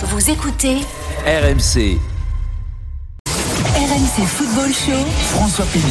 Vous 0.00 0.30
écoutez 0.30 0.76
RMC, 1.26 1.98
RMC 3.74 4.26
Football 4.28 4.72
Show. 4.72 4.92
François 5.32 5.64
Pignet. 5.72 5.88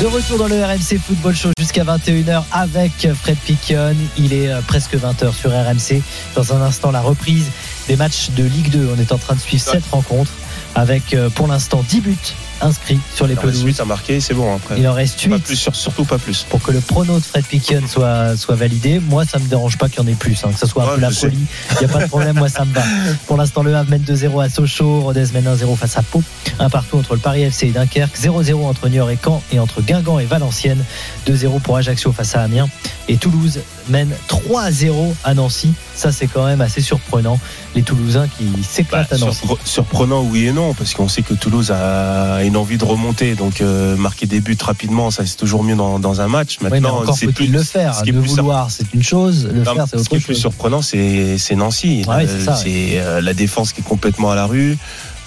De 0.00 0.06
retour 0.06 0.38
dans 0.38 0.48
le 0.48 0.60
RMC 0.60 0.98
Football 0.98 1.36
Show 1.36 1.50
jusqu'à 1.56 1.84
21h 1.84 2.42
avec 2.50 3.06
Fred 3.14 3.36
Piquion. 3.38 3.94
Il 4.18 4.32
est 4.32 4.48
euh, 4.48 4.60
presque 4.66 4.96
20h 4.96 5.32
sur 5.32 5.52
RMC. 5.52 6.02
Dans 6.34 6.52
un 6.52 6.62
instant, 6.62 6.90
la 6.90 7.00
reprise 7.00 7.46
des 7.86 7.94
matchs 7.94 8.30
de 8.30 8.42
Ligue 8.42 8.70
2. 8.70 8.88
On 8.96 9.00
est 9.00 9.12
en 9.12 9.18
train 9.18 9.36
de 9.36 9.40
suivre 9.40 9.62
cette 9.62 9.86
rencontre 9.86 10.32
avec 10.74 11.14
euh, 11.14 11.30
pour 11.30 11.46
l'instant 11.46 11.84
10 11.88 12.00
buts 12.00 12.16
inscrits 12.60 12.98
sur 13.14 13.26
les 13.26 13.34
Il 13.34 13.38
en 13.38 13.42
pelouses. 13.42 13.62
8 13.62 13.80
à 13.80 13.84
marquer, 13.84 14.20
c'est 14.20 14.34
bon 14.34 14.54
après. 14.54 14.76
Il 14.78 14.86
en 14.88 14.92
reste 14.92 15.28
Pas 15.28 15.36
8 15.36 15.42
plus, 15.44 15.56
sur- 15.56 15.74
surtout 15.74 16.04
pas 16.04 16.18
plus. 16.18 16.46
pour 16.48 16.62
que 16.62 16.70
le 16.72 16.80
prono 16.80 17.18
de 17.18 17.24
Fred 17.24 17.44
Piquion 17.44 17.82
soit, 17.88 18.36
soit 18.36 18.54
validé. 18.54 19.00
Moi, 19.00 19.24
ça 19.24 19.38
me 19.38 19.46
dérange 19.46 19.76
pas 19.78 19.88
qu'il 19.88 20.00
y 20.00 20.04
en 20.04 20.06
ait 20.08 20.14
plus, 20.14 20.38
hein, 20.44 20.50
que 20.52 20.58
ce 20.58 20.66
soit 20.66 20.84
un 20.84 20.86
Ouais, 20.88 20.94
peu 20.96 21.00
la 21.00 21.10
sais. 21.10 21.28
folie. 21.28 21.38
Il 21.72 21.78
n'y 21.86 21.92
a 21.92 21.96
pas 21.96 22.02
de 22.04 22.08
problème, 22.08 22.36
moi, 22.36 22.48
ça 22.48 22.64
me 22.64 22.72
va. 22.72 22.82
Pour 23.26 23.36
l'instant, 23.36 23.62
le 23.62 23.74
Havre 23.74 23.90
mène 23.90 24.02
2-0 24.02 24.40
à 24.40 24.48
Sochaux, 24.48 25.00
Rodez 25.00 25.24
mène 25.32 25.46
1-0 25.46 25.76
face 25.76 25.96
à 25.96 26.02
Pau, 26.02 26.22
un 26.58 26.70
partout 26.70 26.98
entre 26.98 27.14
le 27.14 27.20
Paris 27.20 27.42
FC 27.42 27.66
et 27.66 27.70
Dunkerque, 27.70 28.16
0-0 28.18 28.64
entre 28.66 28.88
Niort 28.88 29.10
et 29.10 29.18
Caen 29.22 29.42
et 29.52 29.58
entre 29.58 29.80
Guingamp 29.82 30.18
et 30.18 30.24
Valenciennes, 30.26 30.84
2-0 31.26 31.60
pour 31.60 31.76
Ajaccio 31.76 32.12
face 32.12 32.34
à 32.36 32.42
Amiens 32.42 32.68
et 33.08 33.16
Toulouse 33.16 33.60
mène 33.88 34.10
3-0 34.28 35.14
à 35.24 35.34
Nancy. 35.34 35.72
Ça, 35.94 36.10
c'est 36.12 36.26
quand 36.26 36.46
même 36.46 36.60
assez 36.60 36.80
surprenant. 36.80 37.38
Les 37.74 37.82
Toulousains 37.82 38.28
qui 38.28 38.44
Bah, 38.44 38.58
s'éclatent 38.68 39.12
à 39.12 39.18
Nancy. 39.18 39.38
surpre- 39.46 39.58
surprenant, 39.64 40.22
oui 40.22 40.46
et 40.46 40.52
non, 40.52 40.74
parce 40.74 40.94
qu'on 40.94 41.08
sait 41.08 41.22
que 41.22 41.34
Toulouse 41.34 41.70
a 41.70 42.42
une 42.54 42.60
envie 42.60 42.78
de 42.78 42.84
remonter, 42.84 43.34
donc 43.34 43.60
euh, 43.60 43.96
marquer 43.96 44.26
des 44.26 44.40
buts 44.40 44.56
rapidement, 44.62 45.10
ça 45.10 45.26
c'est 45.26 45.34
toujours 45.36 45.64
mieux 45.64 45.74
dans, 45.74 45.98
dans 45.98 46.20
un 46.20 46.28
match. 46.28 46.58
Oui, 46.60 46.68
mais 46.70 46.80
Maintenant, 46.80 47.00
encore 47.00 47.16
c'est 47.18 47.26
plus 47.32 47.48
le 47.48 47.60
faire. 47.64 47.96
ce 47.96 48.04
qui 48.04 48.10
est 48.10 48.12
De 48.12 48.20
plus 48.20 48.30
vouloir, 48.30 48.70
c'est 48.70 48.86
une 48.94 49.02
chose. 49.02 49.48
Le 49.52 49.64
Non, 49.64 49.74
faire, 49.74 49.86
c'est 49.90 49.98
ce 49.98 50.08
qui 50.08 50.14
autre 50.14 50.22
est 50.22 50.24
plus 50.26 50.34
chose. 50.34 50.40
surprenant, 50.40 50.80
c'est 50.80 51.36
c'est 51.36 51.56
Nancy. 51.56 52.04
Ouais, 52.06 52.26
Euh, 52.28 52.44
c'est 52.44 52.54
c'est 52.62 53.00
euh, 53.00 53.20
la 53.20 53.34
défense 53.34 53.72
qui 53.72 53.80
est 53.80 53.84
complètement 53.84 54.30
à 54.30 54.36
la 54.36 54.46
rue. 54.46 54.78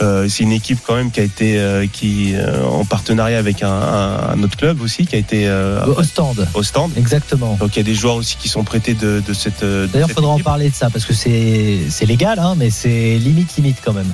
Euh, 0.01 0.29
c'est 0.29 0.43
une 0.43 0.51
équipe 0.53 0.77
quand 0.87 0.95
même 0.95 1.11
qui 1.11 1.19
a 1.19 1.23
été 1.23 1.59
euh, 1.59 1.85
qui 1.91 2.33
euh, 2.35 2.63
en 2.63 2.85
partenariat 2.85 3.39
avec 3.39 3.61
un, 3.61 3.67
un- 3.69 4.29
un 4.35 4.43
autre 4.43 4.55
club 4.55 4.79
aussi 4.79 5.05
qui 5.07 5.15
a 5.15 5.19
été 5.19 5.47
euh, 5.47 5.83
Au 5.85 6.03
stand. 6.03 6.47
au 6.53 6.63
stand. 6.63 6.91
Exactement. 6.95 7.57
Donc 7.59 7.75
il 7.75 7.79
y 7.79 7.81
a 7.81 7.83
des 7.83 7.95
joueurs 7.95 8.15
aussi 8.15 8.37
qui 8.37 8.47
sont 8.47 8.63
prêtés 8.63 8.93
de, 8.93 9.21
de 9.27 9.33
cette. 9.33 9.65
D'ailleurs, 9.91 10.11
faudra 10.11 10.31
en 10.31 10.39
parler 10.39 10.69
de 10.69 10.75
ça 10.75 10.89
parce 10.89 11.03
que 11.03 11.13
c'est 11.13 11.79
c'est 11.89 12.05
légal, 12.05 12.39
hein, 12.39 12.53
mais 12.57 12.69
c'est 12.69 13.17
limite 13.17 13.53
limite 13.57 13.79
quand 13.83 13.93
même. 13.93 14.11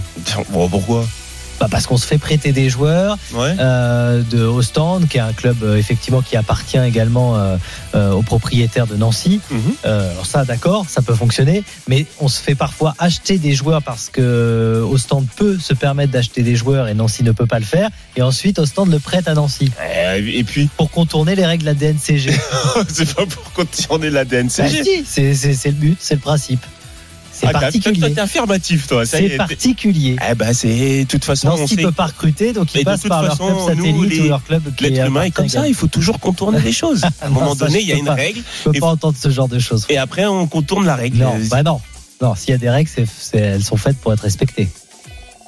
Bon, 0.51 0.67
pourquoi? 0.67 1.05
Bah, 1.59 1.67
parce 1.69 1.85
qu'on 1.87 1.97
se 1.97 2.05
fait 2.05 2.17
prêter 2.17 2.51
des 2.51 2.69
joueurs 2.69 3.17
Ouais. 3.33 3.55
euh, 3.59 4.21
de 4.23 4.43
Ostend, 4.43 5.01
qui 5.09 5.17
est 5.17 5.21
un 5.21 5.33
club 5.33 5.63
euh, 5.63 5.77
effectivement 5.77 6.21
qui 6.21 6.35
appartient 6.35 6.77
également 6.77 7.37
euh, 7.37 7.57
euh, 7.95 8.11
aux 8.11 8.21
propriétaires 8.23 8.87
de 8.87 8.95
Nancy. 8.95 9.39
Mhm. 9.51 9.59
Euh, 9.85 10.11
alors 10.11 10.25
ça, 10.25 10.45
d'accord, 10.45 10.85
ça 10.89 11.01
peut 11.01 11.13
fonctionner, 11.15 11.63
mais 11.87 12.05
on 12.19 12.27
se 12.27 12.41
fait 12.41 12.55
parfois 12.55 12.95
acheter 12.99 13.37
des 13.37 13.53
joueurs 13.53 13.81
parce 13.83 14.09
que 14.09 14.83
Ostend 14.89 15.23
peut 15.35 15.57
se 15.59 15.73
permettre 15.73 16.11
d'acheter 16.11 16.41
des 16.43 16.55
joueurs 16.55 16.87
et 16.87 16.93
Nancy 16.93 17.23
ne 17.23 17.31
peut 17.31 17.45
pas 17.47 17.59
le 17.59 17.65
faire. 17.65 17.89
Et 18.15 18.21
ensuite, 18.21 18.59
Ostend 18.59 18.85
le 18.85 18.99
prête 18.99 19.27
à 19.27 19.33
Nancy 19.33 19.71
Et 20.17 20.43
puis, 20.43 20.69
pour 20.77 20.89
contourner 20.91 21.35
les 21.35 21.45
règles 21.45 21.63
de 21.63 21.67
la 21.69 21.73
DNCG. 21.75 22.31
c'est 22.89 23.13
pas 23.15 23.25
pour 23.25 23.51
contourner 23.53 24.09
la 24.09 24.25
Bah, 24.25 24.41
DNCG. 24.41 24.83
si, 24.83 25.05
c'est- 25.05 25.53
c'est 25.53 25.69
le 25.69 25.75
but, 25.75 25.97
c'est 25.99 26.15
le 26.15 26.19
principe. 26.21 26.65
C'est 27.35 27.47
Ah, 27.47 27.51
particulier. 27.53 28.13
t'es 28.13 28.19
affirmatif, 28.21 28.85
toi. 28.87 29.05
C'est 29.07 29.37
particulier. 29.37 30.15
Eh 30.29 30.35
ben, 30.35 30.53
c'est 30.53 30.99
de 31.03 31.07
toute 31.07 31.25
façon, 31.25 31.49
on 31.49 31.65
sait. 31.67 31.77
peut 31.77 31.91
pas 31.91 32.05
recruter, 32.05 32.53
donc 32.53 32.73
ils 32.75 32.85
passent 32.85 33.01
par 33.07 33.23
leur 33.23 33.37
club 33.37 33.57
satellite 33.67 34.09
les- 34.11 34.19
ou 34.21 34.27
leur 34.29 34.43
club 34.43 34.61
L'être 34.79 35.07
humain 35.07 35.23
est 35.23 35.31
comme 35.31 35.49
ça, 35.49 35.67
il 35.67 35.73
faut 35.73 35.87
toujours 35.87 36.19
contourner 36.19 36.59
les 36.61 36.71
choses. 36.71 37.03
À 37.03 37.07
un 37.23 37.29
Non, 37.29 37.33
moment 37.35 37.55
ça, 37.55 37.65
donné, 37.65 37.81
il 37.81 37.87
y 37.87 37.91
a 37.91 37.95
une 37.95 38.05
pas. 38.05 38.13
règle, 38.13 38.41
Je 38.65 38.69
peux 38.69 38.75
Et- 38.75 38.79
pas 38.79 38.87
entendre 38.87 39.17
ce 39.19 39.29
genre 39.29 39.47
de 39.47 39.57
choses. 39.57 39.85
et 39.89 39.97
après, 39.97 40.25
on 40.27 40.45
contourne 40.47 40.85
la 40.85 40.95
règle. 40.95 41.17
Non, 41.17 41.33
bah 41.49 41.63
non. 41.63 41.81
Non, 42.21 42.35
s'il 42.35 42.51
y 42.51 42.53
a 42.53 42.57
des 42.59 42.69
règles, 42.69 42.89
elles 43.33 43.63
sont 43.63 43.77
faites 43.77 43.97
pour 43.97 44.13
être 44.13 44.21
respectées. 44.21 44.69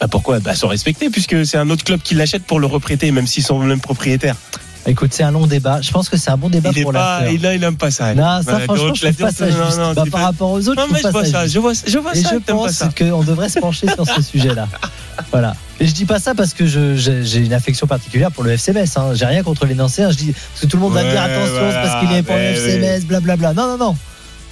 bah, 0.01 0.07
pourquoi? 0.09 0.39
Bah, 0.39 0.55
sont 0.55 0.67
respectés, 0.67 1.09
puisque 1.11 1.45
c'est 1.45 1.57
un 1.57 1.69
autre 1.69 1.83
club 1.85 2.01
qui 2.01 2.15
l'achète 2.15 2.43
pour 2.43 2.59
le 2.59 2.65
reprêter, 2.67 3.11
même 3.11 3.27
s'ils 3.27 3.43
sont 3.43 3.59
le 3.59 3.67
même 3.67 3.79
propriétaire. 3.79 4.35
Écoute, 4.87 5.13
c'est 5.13 5.23
un 5.23 5.31
long 5.31 5.47
débat. 5.47 5.81
Je 5.81 5.91
pense 5.91 6.09
que 6.09 6.17
c'est 6.17 6.29
un 6.29 6.37
bon 6.37 6.47
débat 6.49 6.69
Il 6.75 6.83
pour 6.83 6.91
la 6.91 7.23
il, 7.31 7.41
là, 7.41 7.55
il 7.55 7.63
aime 7.63 7.75
pas 7.75 7.89
ça. 7.89 8.13
Non, 8.13 8.41
ça, 8.43 8.55
Ouais, 8.57 8.63
franchement, 8.65 8.93
je 8.93 9.01
trouve 9.07 9.15
pas 9.17 9.31
ça 9.31 9.47
non, 9.47 9.65
juste. 9.65 9.77
non, 9.79 9.93
Bah, 9.93 10.03
par 10.03 10.05
pas- 10.11 10.25
rapport 10.27 10.51
aux 10.51 10.67
autres, 10.69 10.79
Non, 10.79 10.87
je 10.87 10.93
mais 10.93 10.99
je 10.99 11.03
pas 11.03 11.11
vois 11.11 11.25
ça 11.25 11.41
juste. 11.43 11.53
je 11.55 11.59
vois, 11.59 11.73
je 11.87 11.97
vois 11.97 12.13
Et 12.15 12.21
ça, 12.21 12.29
je 12.33 12.37
pense 12.51 12.83
qu'on 12.97 13.23
devrait 13.23 13.49
se 13.49 13.59
pencher 13.59 13.87
sur 13.91 14.05
ce 14.07 14.21
sujet-là. 14.21 14.67
Voilà. 15.31 15.55
Et 15.79 15.87
je 15.87 15.93
dis 15.93 16.05
pas 16.05 16.19
ça 16.19 16.35
parce 16.35 16.53
que 16.53 16.65
je- 16.67 16.95
j'ai 16.95 17.39
une 17.39 17.53
affection 17.53 17.87
particulière 17.87 18.31
pour 18.31 18.43
le 18.43 18.51
FC 18.51 18.73
Metz. 18.73 18.95
Hein. 18.97 19.13
J'ai 19.13 19.25
rien 19.25 19.41
contre 19.43 19.65
les 19.65 19.75
Nancéens. 19.75 20.11
Je 20.11 20.17
dis 20.17 20.33
parce 20.33 20.61
que 20.61 20.65
tout 20.67 20.77
le 20.77 20.83
monde 20.83 20.93
va 20.93 21.03
me 21.03 21.09
dire 21.09 21.21
attention, 21.21 21.45
c'est 21.55 21.59
parce 21.73 21.87
voilà, 21.89 21.99
qu'il 22.01 22.11
est 22.17 22.23
pour 22.23 22.35
le 22.35 22.41
mais 22.41 22.51
FC 22.53 22.73
oui. 22.75 22.79
Metz, 22.79 23.05
blablabla. 23.05 23.53
Non, 23.53 23.67
non, 23.67 23.77
non. 23.77 23.97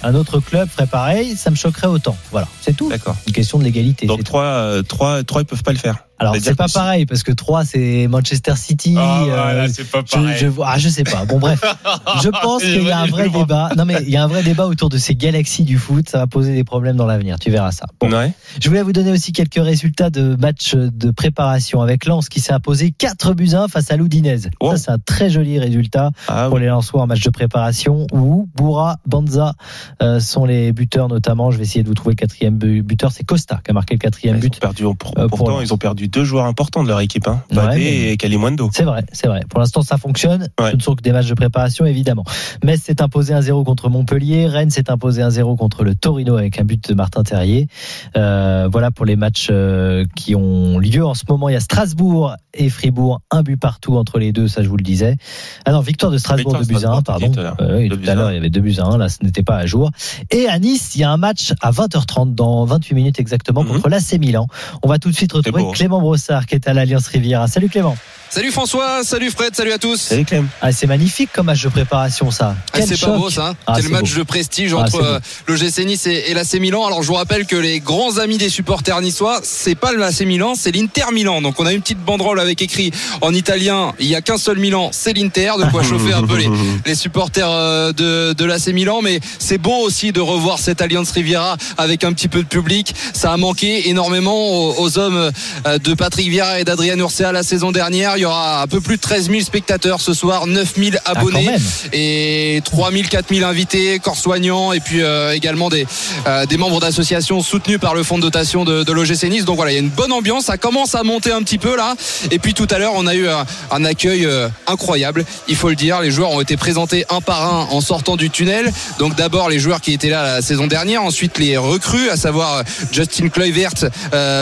Un 0.02 0.14
autre 0.16 0.38
club 0.40 0.68
ferait 0.68 0.86
pareil, 0.86 1.34
ça 1.36 1.50
me 1.50 1.56
choquerait 1.56 1.86
autant. 1.86 2.16
Voilà, 2.30 2.46
c'est 2.60 2.76
tout. 2.76 2.90
D'accord. 2.90 3.16
Une 3.26 3.32
question 3.32 3.58
de 3.58 3.64
l'égalité. 3.64 4.06
Donc, 4.06 4.18
tout. 4.18 4.24
3, 4.24 4.82
3, 4.86 5.22
3, 5.22 5.42
ils 5.42 5.46
peuvent 5.46 5.62
pas 5.62 5.72
le 5.72 5.78
faire. 5.78 6.03
Alors 6.18 6.34
c'est-à-dire 6.34 6.50
c'est 6.52 6.72
pas 6.74 6.80
pareil 6.80 7.06
parce 7.06 7.22
que 7.22 7.32
3 7.32 7.64
c'est 7.64 8.06
Manchester 8.08 8.54
City. 8.56 8.94
euh, 8.96 9.68
c'est 9.72 9.90
pas 9.90 10.02
je, 10.06 10.46
je, 10.46 10.46
ah, 10.64 10.78
je 10.78 10.88
sais 10.88 11.02
pas. 11.04 11.24
Bon 11.24 11.38
bref, 11.38 11.60
je 12.22 12.28
pense 12.28 12.62
qu'il 12.62 12.84
y 12.84 12.90
a 12.90 13.00
un 13.00 13.06
vrai 13.06 13.28
débat. 13.28 13.70
Non 13.76 13.84
mais 13.84 13.96
il 14.02 14.10
y 14.10 14.16
a 14.16 14.22
un 14.22 14.26
vrai 14.28 14.42
débat 14.42 14.66
autour 14.66 14.88
de 14.88 14.96
ces 14.98 15.14
galaxies 15.16 15.64
du 15.64 15.76
foot. 15.78 16.08
Ça 16.08 16.18
va 16.18 16.26
poser 16.26 16.54
des 16.54 16.62
problèmes 16.64 16.96
dans 16.96 17.06
l'avenir. 17.06 17.38
Tu 17.40 17.50
verras 17.50 17.72
ça. 17.72 17.86
Bon, 18.00 18.10
Ouais. 18.12 18.32
je 18.62 18.68
voulais 18.68 18.82
vous 18.82 18.92
donner 18.92 19.10
aussi 19.10 19.32
quelques 19.32 19.54
résultats 19.62 20.10
de 20.10 20.36
matchs 20.36 20.74
de 20.76 21.10
préparation 21.10 21.80
avec 21.82 22.06
Lens 22.06 22.28
qui 22.28 22.40
s'est 22.40 22.52
imposé 22.52 22.92
4 22.92 23.34
buts 23.34 23.50
1 23.54 23.66
face 23.68 23.90
à 23.90 23.96
l'Oudinez. 23.96 24.36
Oh. 24.60 24.70
Ça 24.72 24.76
c'est 24.76 24.90
un 24.92 24.98
très 24.98 25.30
joli 25.30 25.58
résultat 25.58 26.10
Ah, 26.28 26.44
pour 26.46 26.54
oui. 26.54 26.60
les 26.60 26.68
Lensois 26.68 27.02
en 27.02 27.06
match 27.08 27.22
de 27.22 27.30
préparation 27.30 28.06
où 28.12 28.48
Boura, 28.54 28.96
Banza 29.06 29.54
euh, 30.02 30.20
sont 30.20 30.44
les 30.44 30.72
buteurs 30.72 31.08
notamment. 31.08 31.50
Je 31.50 31.56
vais 31.58 31.64
essayer 31.64 31.82
de 31.82 31.88
vous 31.88 31.94
trouver 31.94 32.12
le 32.12 32.16
quatrième 32.16 32.56
bu- 32.56 32.82
buteur. 32.82 33.10
C'est 33.12 33.24
Costa 33.24 33.60
qui 33.64 33.70
a 33.72 33.74
marqué 33.74 33.94
le 33.94 33.98
quatrième 33.98 34.36
Ils 34.36 34.40
but. 34.42 34.56
ont 34.56 34.60
perdu, 34.60 34.82
pour- 34.96 35.12
euh, 35.18 35.26
pour 35.28 35.38
pourtant, 35.38 35.54
Lens. 35.58 35.62
ils 35.68 35.74
ont 35.74 35.78
perdu 35.78 36.03
deux 36.08 36.24
joueurs 36.24 36.44
importants 36.46 36.82
de 36.82 36.88
leur 36.88 37.00
équipe, 37.00 37.26
hein. 37.28 37.42
Ouais, 37.50 37.56
Babé 37.56 37.76
mais- 37.76 38.12
et 38.12 38.16
Kalimundo. 38.16 38.70
C'est 38.72 38.84
vrai, 38.84 39.04
c'est 39.12 39.26
vrai. 39.26 39.40
Pour 39.48 39.60
l'instant, 39.60 39.82
ça 39.82 39.96
fonctionne. 39.98 40.48
Ouais. 40.60 40.70
Ce 40.72 40.76
ne 40.76 40.80
sont 40.82 40.94
que 40.94 41.02
des 41.02 41.12
matchs 41.12 41.28
de 41.28 41.34
préparation, 41.34 41.84
évidemment. 41.86 42.24
Metz 42.64 42.80
s'est 42.82 43.00
imposé 43.02 43.34
1-0 43.34 43.64
contre 43.64 43.88
Montpellier. 43.88 44.46
Rennes 44.46 44.70
s'est 44.70 44.90
imposé 44.90 45.22
1-0 45.22 45.56
contre 45.56 45.84
le 45.84 45.94
Torino 45.94 46.36
avec 46.36 46.58
un 46.60 46.64
but 46.64 46.88
de 46.88 46.94
Martin 46.94 47.22
Terrier. 47.22 47.68
Euh, 48.16 48.68
voilà 48.70 48.90
pour 48.90 49.04
les 49.06 49.16
matchs 49.16 49.48
euh, 49.50 50.04
qui 50.16 50.34
ont 50.34 50.78
lieu 50.78 51.04
en 51.04 51.14
ce 51.14 51.24
moment. 51.28 51.48
Il 51.48 51.52
y 51.52 51.56
a 51.56 51.60
Strasbourg 51.60 52.34
et 52.54 52.68
Fribourg, 52.70 53.20
un 53.30 53.42
but 53.42 53.56
partout 53.56 53.96
entre 53.96 54.18
les 54.18 54.32
deux, 54.32 54.46
ça 54.48 54.62
je 54.62 54.68
vous 54.68 54.76
le 54.76 54.82
disais. 54.84 55.16
Ah 55.64 55.72
non, 55.72 55.80
victoire 55.80 56.12
de 56.12 56.18
Strasbourg, 56.18 56.56
Victoire 56.58 56.62
2 56.62 56.68
buts 56.68 56.74
à 56.86 56.96
1, 56.96 57.00
Strasbourg, 57.00 57.02
pardon. 57.04 57.32
tout 57.32 57.40
à 57.40 57.42
l'heure. 57.42 57.56
Euh, 57.60 57.88
tout 57.88 58.08
à 58.10 58.14
l'heure, 58.14 58.30
il 58.30 58.34
y 58.34 58.38
avait 58.38 58.50
2 58.50 58.60
buts 58.60 58.76
à 58.78 58.84
1, 58.84 58.98
là 58.98 59.08
ce 59.08 59.18
n'était 59.24 59.42
pas 59.42 59.56
à 59.56 59.66
jour. 59.66 59.90
Et 60.30 60.48
à 60.48 60.58
Nice, 60.58 60.92
il 60.94 61.00
y 61.00 61.04
a 61.04 61.10
un 61.10 61.16
match 61.16 61.52
à 61.60 61.70
20h30 61.72 62.34
dans 62.34 62.64
28 62.64 62.94
minutes 62.94 63.18
exactement 63.20 63.62
Mhm. 63.64 63.68
contre 63.70 63.88
l'AC 63.88 64.18
Milan. 64.18 64.46
On 64.82 64.88
va 64.88 64.98
tout 64.98 65.10
de 65.10 65.14
suite 65.14 65.32
retrouver 65.32 65.62
hein. 65.62 65.66
Brossard 66.00 66.46
qui 66.46 66.54
est 66.54 66.68
à 66.68 66.72
l'Alliance 66.72 67.08
Riviera. 67.08 67.46
Salut 67.46 67.68
Clément. 67.68 67.96
Salut 68.34 68.50
François, 68.50 69.04
salut 69.04 69.30
Fred, 69.30 69.54
salut 69.54 69.70
à 69.70 69.78
tous. 69.78 69.96
Salut 70.00 70.24
Clem. 70.24 70.48
Ah, 70.60 70.72
c'est 70.72 70.88
magnifique 70.88 71.30
comme 71.32 71.46
match 71.46 71.62
de 71.62 71.68
préparation, 71.68 72.32
ça. 72.32 72.56
Ah, 72.72 72.78
Quel 72.78 72.82
c'est 72.88 72.98
pas 73.00 73.06
choc. 73.06 73.16
beau 73.16 73.30
ça. 73.30 73.50
hein. 73.50 73.56
Ah, 73.64 73.74
Quel 73.76 73.90
match 73.90 74.12
beau. 74.12 74.18
de 74.18 74.22
prestige 74.24 74.74
Ah, 74.76 74.80
entre 74.80 75.00
euh, 75.04 75.20
le 75.46 75.54
GC 75.54 75.84
Nice 75.84 76.04
et, 76.08 76.24
et 76.30 76.34
l'AC 76.34 76.54
Milan. 76.54 76.84
Alors 76.84 77.00
je 77.04 77.06
vous 77.06 77.14
rappelle 77.14 77.46
que 77.46 77.54
les 77.54 77.78
grands 77.78 78.18
amis 78.18 78.36
des 78.36 78.48
supporters 78.48 79.00
niçois, 79.02 79.38
c'est 79.44 79.76
pas 79.76 79.92
l'AC 79.92 80.22
Milan, 80.22 80.54
c'est 80.56 80.72
l'Inter 80.72 81.12
Milan. 81.12 81.42
Donc 81.42 81.60
on 81.60 81.66
a 81.66 81.72
une 81.72 81.80
petite 81.80 82.00
banderole 82.04 82.40
avec 82.40 82.60
écrit 82.60 82.90
en 83.20 83.32
italien, 83.32 83.92
il 84.00 84.06
y 84.08 84.16
a 84.16 84.20
qu'un 84.20 84.36
seul 84.36 84.58
Milan, 84.58 84.88
c'est 84.90 85.12
l'Inter. 85.12 85.52
De 85.56 85.70
quoi 85.70 85.84
chauffer 85.84 86.12
un 86.14 86.26
peu 86.26 86.36
les, 86.36 86.48
les 86.86 86.96
supporters 86.96 87.48
euh, 87.48 87.92
de, 87.92 88.32
de 88.32 88.44
l'AC 88.44 88.66
Milan. 88.68 88.98
Mais 89.00 89.20
c'est 89.38 89.58
beau 89.58 89.76
aussi 89.76 90.10
de 90.10 90.20
revoir 90.20 90.58
cette 90.58 90.82
Alliance 90.82 91.12
Riviera 91.12 91.56
avec 91.78 92.02
un 92.02 92.12
petit 92.12 92.26
peu 92.26 92.42
de 92.42 92.48
public. 92.48 92.96
Ça 93.12 93.32
a 93.32 93.36
manqué 93.36 93.88
énormément 93.90 94.34
aux, 94.70 94.80
aux 94.82 94.98
hommes 94.98 95.30
euh, 95.68 95.78
de 95.78 95.94
Patrick 95.94 96.28
Vieira 96.28 96.58
et 96.58 96.64
d'Adrien 96.64 96.98
Urcea 96.98 97.30
la 97.30 97.44
saison 97.44 97.70
dernière. 97.70 98.16
Il 98.16 98.23
y 98.24 98.26
aura 98.26 98.62
un 98.62 98.66
peu 98.66 98.80
plus 98.80 98.96
de 98.96 99.00
13 99.00 99.30
000 99.30 99.40
spectateurs 99.42 100.00
ce 100.00 100.14
soir, 100.14 100.46
9 100.46 100.74
000 100.76 100.96
Ah, 101.04 101.12
abonnés 101.12 101.56
et 101.92 102.60
3000 102.64 103.08
4000 103.08 103.44
invités 103.44 103.98
corps 103.98 104.16
soignants 104.16 104.72
et 104.72 104.80
puis 104.80 105.02
euh, 105.02 105.32
également 105.32 105.68
des 105.68 105.86
euh, 106.26 106.46
des 106.46 106.56
membres 106.56 106.80
d'associations 106.80 107.42
soutenus 107.42 107.78
par 107.78 107.94
le 107.94 108.02
fonds 108.02 108.16
de 108.16 108.22
dotation 108.22 108.64
de, 108.64 108.82
de 108.82 108.92
l'OGC 108.92 109.24
Nice. 109.24 109.44
Donc 109.44 109.56
voilà 109.56 109.72
il 109.72 109.74
y 109.74 109.78
a 109.78 109.80
une 109.80 109.90
bonne 109.90 110.12
ambiance. 110.12 110.46
Ça 110.46 110.56
commence 110.56 110.94
à 110.94 111.02
monter 111.02 111.32
un 111.32 111.42
petit 111.42 111.58
peu 111.58 111.76
là. 111.76 111.94
Et 112.30 112.38
puis 112.38 112.54
tout 112.54 112.66
à 112.70 112.78
l'heure 112.78 112.92
on 112.94 113.06
a 113.06 113.14
eu 113.14 113.28
un, 113.28 113.44
un 113.70 113.84
accueil 113.84 114.24
euh, 114.24 114.48
incroyable. 114.66 115.24
Il 115.48 115.56
faut 115.56 115.68
le 115.68 115.76
dire 115.76 116.00
les 116.00 116.10
joueurs 116.10 116.30
ont 116.30 116.40
été 116.40 116.56
présentés 116.56 117.04
un 117.10 117.20
par 117.20 117.42
un 117.54 117.66
en 117.70 117.80
sortant 117.80 118.16
du 118.16 118.30
tunnel. 118.30 118.72
Donc 118.98 119.16
d'abord 119.16 119.48
les 119.48 119.58
joueurs 119.58 119.80
qui 119.80 119.92
étaient 119.92 120.10
là 120.10 120.22
la 120.22 120.42
saison 120.42 120.66
dernière 120.66 121.02
ensuite 121.02 121.38
les 121.38 121.56
recrues 121.56 122.08
à 122.10 122.16
savoir 122.16 122.62
Justin 122.92 123.28
Kluivert 123.28 123.74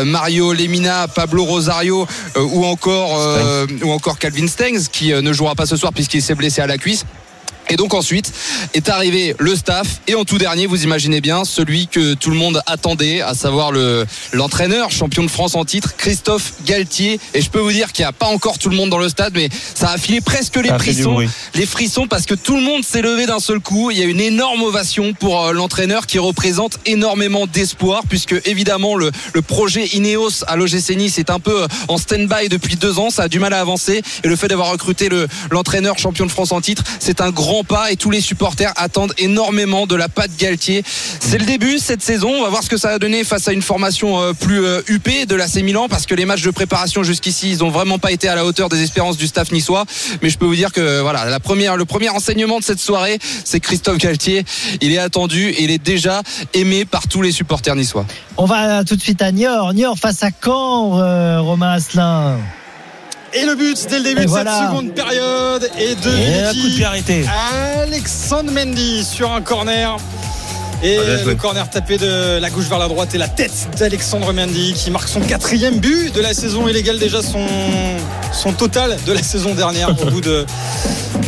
Mario 0.05 0.53
Lemina 0.53 1.09
Pablo 1.09 1.45
Rosario 1.45 2.07
ou 2.37 2.65
encore 2.65 3.19
ou 3.83 3.91
encore 3.91 4.19
Calvin 4.19 4.47
Stengs 4.47 4.89
qui 4.91 5.13
euh, 5.13 5.23
ne 5.23 5.33
jouera 5.33 5.55
pas 5.55 5.67
ce 5.67 5.77
soir 5.77 5.93
puisqu'il 5.93 6.23
s'est 6.23 6.35
blessé 6.35 6.61
à 6.61 6.67
la 6.67 6.79
cuisse 6.79 7.05
Et 7.73 7.77
donc 7.77 7.95
ensuite 7.95 8.31
est 8.75 8.91
arrivé 8.91 9.35
le 9.39 9.57
staff 9.57 10.03
et 10.07 10.15
en 10.15 10.25
tout 10.25 10.37
dernier, 10.37 10.67
vous 10.67 10.85
imaginez 10.85 11.23
bien, 11.23 11.47
celui 11.47 11.87
que 11.87 12.13
tout 12.13 12.29
le 12.29 12.37
monde 12.37 12.61
attendait, 12.67 13.23
à 13.23 13.33
savoir 13.35 13.73
le 13.73 14.05
l'entraîneur 14.35 14.91
champion 14.91 15.23
de 15.23 15.31
France 15.31 15.55
en 15.55 15.65
titre, 15.65 15.97
Christophe 15.97 16.53
Galtier. 16.67 17.19
Et 17.33 17.41
je 17.41 17.49
peux 17.49 17.61
vous 17.61 17.73
dire 17.73 17.93
qu'il 17.93 18.03
n'y 18.03 18.09
a 18.09 18.13
pas 18.13 18.27
encore 18.27 18.59
tout 18.59 18.69
le 18.69 18.77
monde 18.77 18.91
dans 18.91 18.99
le 18.99 19.09
stade, 19.09 19.33
mais 19.35 19.49
ça 19.75 19.91
a 19.91 19.97
filé 19.97 20.21
presque 20.21 20.57
les 20.57 20.69
frissons, 20.69 21.25
les 21.55 21.65
frissons 21.67 22.07
parce 22.07 22.27
que 22.27 22.35
tout 22.35 22.57
le 22.57 22.63
monde 22.63 22.85
s'est 22.85 23.01
levé 23.01 23.25
d'un 23.25 23.41
seul 23.41 23.61
coup. 23.61 23.91
Il 23.91 23.99
y 23.99 24.03
a 24.03 24.07
une 24.07 24.21
énorme 24.21 24.63
ovation 24.63 25.15
pour 25.15 25.43
euh, 25.43 25.53
l'entraîneur 25.53 26.07
qui 26.07 26.19
représente 26.19 26.79
énormément 26.85 27.47
d'espoir 27.47 28.03
puisque 28.07 28.35
évidemment 28.45 28.97
le, 28.97 29.11
le 29.33 29.41
projet 29.41 29.87
Ineos 29.87 30.45
à 30.47 30.57
l'OGC 30.57 30.91
Nice 30.97 31.19
est 31.19 31.31
un 31.31 31.41
peu 31.41 31.63
euh, 31.63 31.69
en 31.89 31.97
stand-by 31.97 32.51
depuis 32.51 32.77
deux 32.77 32.99
ans. 32.99 33.09
Ça 33.09 33.23
a 33.23 33.29
du 33.29 33.39
mal 33.39 33.55
à 33.55 33.61
avancer 33.61 34.03
et 34.25 34.29
le 34.29 34.37
fait 34.37 34.49
d'avoir 34.49 34.71
recruté 34.71 35.09
le 35.09 35.27
l'entraîneur 35.51 35.99
champion 35.99 36.27
de 36.27 36.31
France 36.31 36.53
en 36.53 36.61
titre, 36.61 36.83
c'est 36.99 37.21
un 37.21 37.31
grand 37.31 37.62
pas 37.65 37.93
et 37.93 37.97
tous 37.97 38.11
les 38.11 38.21
supporters 38.21 38.73
attendent 38.77 39.15
énormément 39.19 39.87
de 39.87 39.95
la 39.97 40.09
patte 40.09 40.31
Galtier. 40.39 40.83
C'est 41.21 41.39
le 41.39 41.45
début 41.45 41.79
cette 41.79 42.03
saison. 42.03 42.31
On 42.31 42.43
va 42.43 42.49
voir 42.49 42.63
ce 42.63 42.69
que 42.69 42.77
ça 42.77 42.89
va 42.89 42.99
donner 42.99 43.25
face 43.25 43.49
à 43.49 43.53
une 43.53 43.63
formation 43.63 44.21
euh, 44.21 44.33
plus 44.33 44.65
euh, 44.65 44.83
huppée 44.89 45.27
de 45.27 45.35
l'AC 45.35 45.57
Milan 45.57 45.89
parce 45.89 46.07
que 46.07 46.15
les 46.15 46.25
matchs 46.25 46.43
de 46.43 46.51
préparation 46.51 47.03
jusqu'ici, 47.03 47.51
ils 47.51 47.65
ont 47.65 47.71
vraiment 47.71 47.99
pas 47.99 48.13
été 48.13 48.29
à 48.29 48.35
la 48.35 48.45
hauteur 48.45 48.69
des 48.69 48.83
espérances 48.83 49.17
du 49.17 49.27
staff 49.27 49.53
niçois. 49.53 49.85
Mais 50.23 50.31
je 50.31 50.39
peux 50.39 50.47
vous 50.47 50.55
dire 50.55 50.73
que 50.73 51.01
voilà, 51.01 51.25
la 51.25 51.41
première, 51.41 51.77
le 51.77 51.85
premier 51.85 52.09
enseignement 52.09 52.59
de 52.59 52.65
cette 52.65 52.81
soirée, 52.81 53.19
c'est 53.45 53.61
Christophe 53.61 53.99
Galtier. 53.99 54.45
Il 54.81 54.93
est 54.93 54.99
attendu 54.99 55.49
et 55.49 55.65
il 55.65 55.71
est 55.71 55.83
déjà 55.83 56.23
aimé 56.55 56.85
par 56.85 57.09
tous 57.09 57.23
les 57.23 57.33
supporters 57.33 57.77
niçois. 57.77 58.07
On 58.37 58.47
va 58.47 58.85
tout 58.85 58.97
de 58.97 59.03
suite 59.03 59.23
à 59.23 59.33
Niort. 59.33 59.75
Niort 59.75 59.99
face 59.99 60.23
à 60.23 60.31
Caen, 60.43 60.99
euh, 60.99 61.41
Romain 61.41 61.73
Asselin. 61.73 62.39
Et 63.35 63.47
le 63.47 63.55
but 63.55 63.87
dès 63.89 63.99
le 63.99 64.05
début 64.05 64.23
Et 64.23 64.25
de 64.25 64.31
voilà. 64.31 64.59
cette 64.59 64.69
seconde 64.69 64.93
période 64.95 65.71
et 65.79 65.95
de 65.95 66.11
Et 66.19 66.43
un 66.45 66.53
Viti. 66.53 66.61
coup 66.63 66.69
de 66.69 66.75
pied 66.75 66.85
arrêté. 66.85 67.25
Alexandre 67.83 68.51
Mendy 68.53 69.05
sur 69.05 69.33
un 69.33 69.41
corner. 69.41 69.97
Et 70.83 70.99
Ah, 70.99 71.25
le 71.25 71.35
corner 71.37 71.71
tapé 71.71 71.97
de 71.97 72.39
la 72.41 72.51
gauche 72.51 72.65
vers 72.65 72.79
la 72.81 72.89
droite 72.89 73.15
et 73.15 73.19
la 73.19 73.29
tête 73.29 73.53
d'Alexandre 73.79 74.33
Mendy 74.33 74.75
qui 74.75 74.91
marque 74.91 75.09
son 75.09 75.21
quatrième 75.21 75.79
but 75.79 76.13
de 76.13 76.21
la 76.21 76.35
saison 76.35 76.69
et 76.69 76.73
égale 76.77 76.99
déjà 76.99 77.23
son, 77.23 77.47
son 78.33 78.53
total 78.53 78.97
de 79.07 79.13
la 79.13 79.23
saison 79.23 79.55
dernière 79.55 79.91
au 79.91 80.11
bout 80.11 80.21
de 80.21 80.45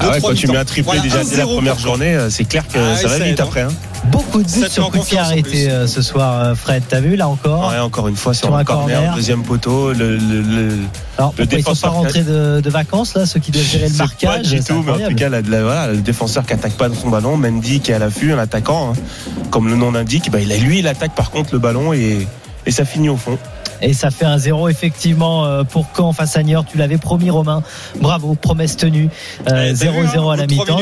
Ah 0.00 0.10
ouais, 0.10 0.20
quand 0.20 0.34
tu 0.34 0.46
mets 0.48 0.56
un 0.56 0.64
triplé 0.64 0.84
Voilà, 0.84 1.02
déjà 1.02 1.24
dès 1.24 1.36
la 1.36 1.44
1-0 1.44 1.54
première 1.54 1.78
journée, 1.78 2.14
euh, 2.14 2.30
c'est 2.30 2.44
clair 2.44 2.66
que 2.68 2.78
Ah, 2.78 2.96
ça 2.96 3.08
va 3.08 3.18
vite 3.18 3.40
après. 3.40 3.62
hein. 3.62 3.68
Beaucoup 4.10 4.42
de 4.42 4.48
buts 4.48 4.64
sur 4.68 4.90
coup 4.90 4.98
de 4.98 5.02
pied 5.04 5.18
arrêté 5.18 5.70
euh, 5.70 5.86
ce 5.86 6.02
soir, 6.02 6.38
euh, 6.44 6.54
Fred. 6.54 6.82
T'as 6.86 7.00
vu 7.00 7.16
là 7.16 7.26
encore 7.26 7.70
Ouais, 7.70 7.78
encore 7.78 8.08
une 8.08 8.16
fois 8.16 8.34
sur, 8.34 8.54
un 8.54 8.62
corner, 8.62 8.96
corner. 8.98 9.14
deuxième 9.14 9.42
poteau, 9.42 9.92
le, 9.94 10.16
le- 10.18 10.42
le- 10.42 10.76
Alors, 11.16 11.32
le 11.38 11.44
pourquoi 11.44 11.44
ils 11.44 11.46
sont 11.46 11.46
pas 11.46 11.56
défenseur 11.56 11.92
rentrés 11.94 12.22
de, 12.22 12.60
de 12.60 12.70
vacances 12.70 13.14
là, 13.14 13.24
ceux 13.24 13.40
qui 13.40 13.50
doivent 13.50 13.64
gérer 13.64 13.84
le 13.86 13.92
c'est 13.92 13.96
pas 13.98 14.04
marquage 14.04 14.48
du 14.50 14.60
tout, 14.62 14.82
mais 14.84 14.92
en 14.92 15.08
tout 15.08 15.14
cas, 15.14 15.30
la- 15.30 15.40
la- 15.40 15.62
voilà, 15.62 15.86
le 15.88 15.96
défenseur 15.98 16.44
qui 16.44 16.52
attaque 16.52 16.74
pas 16.74 16.88
son 16.92 17.08
ballon, 17.08 17.38
Mendy 17.38 17.80
qui 17.80 17.92
est 17.92 17.94
à 17.94 17.98
l'affût, 17.98 18.32
un 18.34 18.38
attaquant, 18.38 18.92
hein. 18.92 19.42
comme 19.50 19.68
le 19.68 19.76
nom 19.76 19.90
l'indique, 19.92 20.30
bah, 20.30 20.40
il 20.40 20.52
a, 20.52 20.56
lui, 20.58 20.80
il 20.80 20.86
attaque 20.88 21.14
par 21.14 21.30
contre 21.30 21.50
le 21.54 21.58
ballon 21.58 21.94
et, 21.94 22.26
et 22.66 22.70
ça 22.70 22.84
finit 22.84 23.08
au 23.08 23.16
fond. 23.16 23.38
Et 23.84 23.92
ça 23.92 24.10
fait 24.10 24.24
un 24.24 24.38
zéro 24.38 24.68
effectivement 24.68 25.44
euh, 25.44 25.62
pour 25.64 25.86
Caen 25.96 26.12
face 26.12 26.36
à 26.36 26.42
Niort. 26.42 26.64
Tu 26.64 26.78
l'avais 26.78 26.98
promis 26.98 27.30
Romain. 27.30 27.62
Bravo, 28.00 28.34
promesse 28.34 28.76
tenue. 28.76 29.08
Euh, 29.50 29.64
Ouais, 29.64 29.72
t'as 29.74 29.90
vu, 29.90 30.06
0-0 30.06 30.30
à 30.30 30.32
hein, 30.32 30.36
la 30.36 30.46
de 30.46 30.52
mi-temps. 30.54 30.76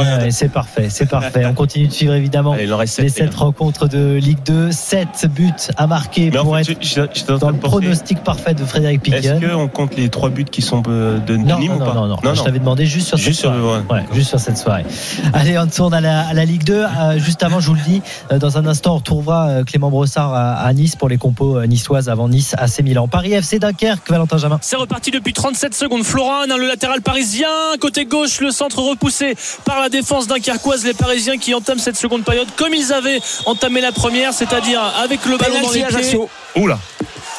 Ouais, 0.00 0.30
c'est 0.30 0.48
parfait, 0.48 0.88
c'est 0.90 1.06
parfait. 1.06 1.44
On 1.46 1.54
continue 1.54 1.86
de 1.88 1.92
suivre 1.92 2.14
évidemment 2.14 2.52
Allez, 2.52 2.66
les 2.66 2.86
sept, 2.86 3.04
les 3.04 3.08
7 3.10 3.30
gars. 3.30 3.36
rencontres 3.36 3.88
de 3.88 4.14
Ligue 4.14 4.38
2. 4.44 4.70
7 4.72 5.26
buts 5.30 5.50
à 5.76 5.86
marquer 5.86 6.30
Mais 6.30 6.38
en 6.38 6.44
pour 6.44 6.56
fait, 6.56 6.72
être 6.72 6.78
je- 6.82 7.00
je- 7.14 7.36
dans 7.38 7.48
le 7.50 7.54
de 7.56 7.60
pronostic 7.60 8.22
parfait 8.22 8.54
de 8.54 8.64
Frédéric 8.64 9.06
Est-ce 9.08 9.32
Piquen. 9.34 9.50
qu'on 9.50 9.68
compte 9.68 9.96
les 9.96 10.08
trois 10.08 10.28
buts 10.30 10.44
qui 10.44 10.62
sont 10.62 10.82
euh, 10.88 11.18
de, 11.18 11.32
de 11.32 11.36
Non, 11.36 11.58
Nîmes 11.58 11.72
non, 11.72 11.76
ou 11.76 11.84
pas 11.84 11.94
non, 11.94 12.06
non, 12.06 12.34
Je 12.34 12.42
t'avais 12.42 12.58
demandé 12.58 12.86
juste 12.86 13.08
sur 13.08 13.16
Juste 13.18 13.40
cette 13.42 13.50
sur 13.50 13.60
soirée. 13.60 13.80
le- 13.88 13.94
ouais. 13.94 14.02
Juste 14.12 14.28
sur 14.30 14.40
cette 14.40 14.58
soirée. 14.58 14.84
Allez, 15.32 15.58
on 15.58 15.66
tourne 15.66 15.94
à 15.94 16.00
la, 16.00 16.26
à 16.28 16.34
la 16.34 16.44
Ligue 16.44 16.64
2. 16.64 16.84
Euh, 16.84 17.18
juste 17.18 17.42
avant, 17.42 17.60
je 17.60 17.68
vous 17.68 17.74
le 17.74 17.80
dis, 17.86 18.02
euh, 18.32 18.38
dans 18.38 18.58
un 18.58 18.66
instant, 18.66 18.94
on 18.94 18.98
retrouvera 18.98 19.48
euh, 19.48 19.64
Clément 19.64 19.90
Brossard 19.90 20.32
à, 20.34 20.54
à 20.54 20.72
Nice 20.72 20.96
pour 20.96 21.08
les 21.08 21.18
compos 21.18 21.56
euh, 21.58 21.66
avant 22.08 22.28
Nice 22.28 22.54
AC 22.58 22.80
Milan. 22.80 23.08
Paris 23.08 23.32
FC 23.32 23.58
Dunkerque, 23.58 24.08
Valentin 24.10 24.38
Jamin. 24.38 24.58
C'est 24.62 24.76
reparti 24.76 25.10
depuis 25.10 25.32
37 25.32 25.74
secondes. 25.74 26.04
Florent, 26.04 26.42
hein, 26.42 26.56
le 26.56 26.66
latéral 26.66 27.00
parisien. 27.00 27.48
Côté 27.80 28.04
gauche, 28.04 28.40
le 28.40 28.50
centre 28.50 28.78
repoussé 28.80 29.34
par 29.64 29.80
la 29.80 29.88
défense 29.88 30.26
dunkerquoise. 30.26 30.84
Les 30.84 30.94
Parisiens 30.94 31.38
qui 31.38 31.54
entament 31.54 31.78
cette 31.78 31.96
seconde 31.96 32.24
période 32.24 32.48
comme 32.56 32.74
ils 32.74 32.92
avaient 32.92 33.20
entamé 33.46 33.80
la 33.80 33.92
première, 33.92 34.32
c'est-à-dire 34.32 34.80
avec 35.02 35.24
le 35.26 35.36
ballon 35.36 35.60
dans 35.62 35.70
les 35.70 35.82
à 35.82 35.88
pieds. 35.88 36.18
Oula 36.56 36.78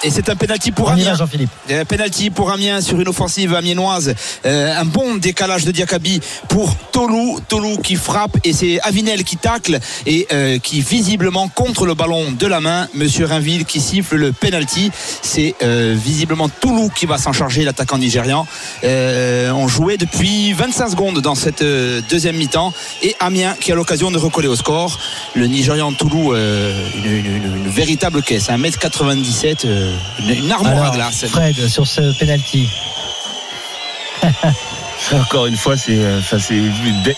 Et 0.04 0.12
c'est 0.12 0.30
un 0.30 0.36
penalty 0.36 0.72
pour 0.72 0.92
Amiens. 0.92 1.16
Jean-Philippe. 1.16 1.50
Penalty 1.88 2.30
pour 2.30 2.52
Amiens 2.52 2.82
sur 2.82 3.00
une 3.02 3.08
offensive 3.08 3.56
amiénoise. 3.56 4.14
Euh, 4.46 4.76
un 4.80 4.86
bon 4.86 5.16
décalage 5.16 5.66
de 5.66 5.72
Diakabi 5.72 6.20
pour 6.50 6.76
Tolou. 6.92 7.40
Tolou 7.48 7.78
qui 7.78 7.96
frappe 7.96 8.38
et 8.44 8.54
c'est 8.54 8.80
Avinel 8.82 9.24
qui 9.24 9.38
tacle 9.38 9.80
et 10.06 10.28
euh, 10.32 10.60
qui 10.60 10.82
visiblement 10.82 11.48
contre 11.48 11.88
le 11.88 11.96
ballon 11.96 12.32
de 12.32 12.46
la 12.46 12.60
main. 12.60 12.88
Monsieur 12.94 13.26
Rainville 13.26 13.66
qui 13.66 13.82
siffle 13.82 14.16
le 14.18 14.32
penalty. 14.34 14.92
C'est 15.24 15.56
euh, 15.64 15.96
visiblement 15.98 16.48
Tolou 16.48 16.90
qui 16.90 17.08
va 17.08 17.18
s'en 17.18 17.34
charger, 17.34 17.64
l'attaquant 17.64 17.98
nigérian. 17.98 18.46
On 18.84 19.68
jouait 19.68 19.98
depuis 19.98 20.54
25 20.54 20.90
secondes 20.90 21.20
dans 21.22 21.36
cette 21.36 21.64
deuxième 22.10 22.38
mi-temps 22.38 22.72
et 23.02 23.16
Amiens 23.20 23.56
qui 23.60 23.72
a 23.72 23.76
l'occasion 23.76 24.12
de 24.12 24.18
recoller 24.20 24.48
au 24.48 24.56
score. 24.56 25.00
Le 25.36 25.48
Nigérian 25.48 25.92
Toulou, 25.92 26.36
une, 26.36 27.06
une- 27.06 27.26
une- 27.26 27.56
une 27.66 27.70
véritable 27.70 28.22
caisse, 28.22 28.50
1m97, 28.50 29.66
euh, 29.66 29.87
une, 30.19 30.30
une 30.45 30.51
armoire 30.51 30.74
à 30.75 30.80
Alors, 30.81 30.94
glace. 30.95 31.25
Fred, 31.28 31.68
sur 31.68 31.86
ce 31.88 32.18
penalty. 32.19 32.69
Encore 35.13 35.45
une 35.45 35.56
fois, 35.57 35.78
c'est, 35.78 35.98
euh, 35.98 36.19
enfin, 36.19 36.38
c'est, 36.39 36.60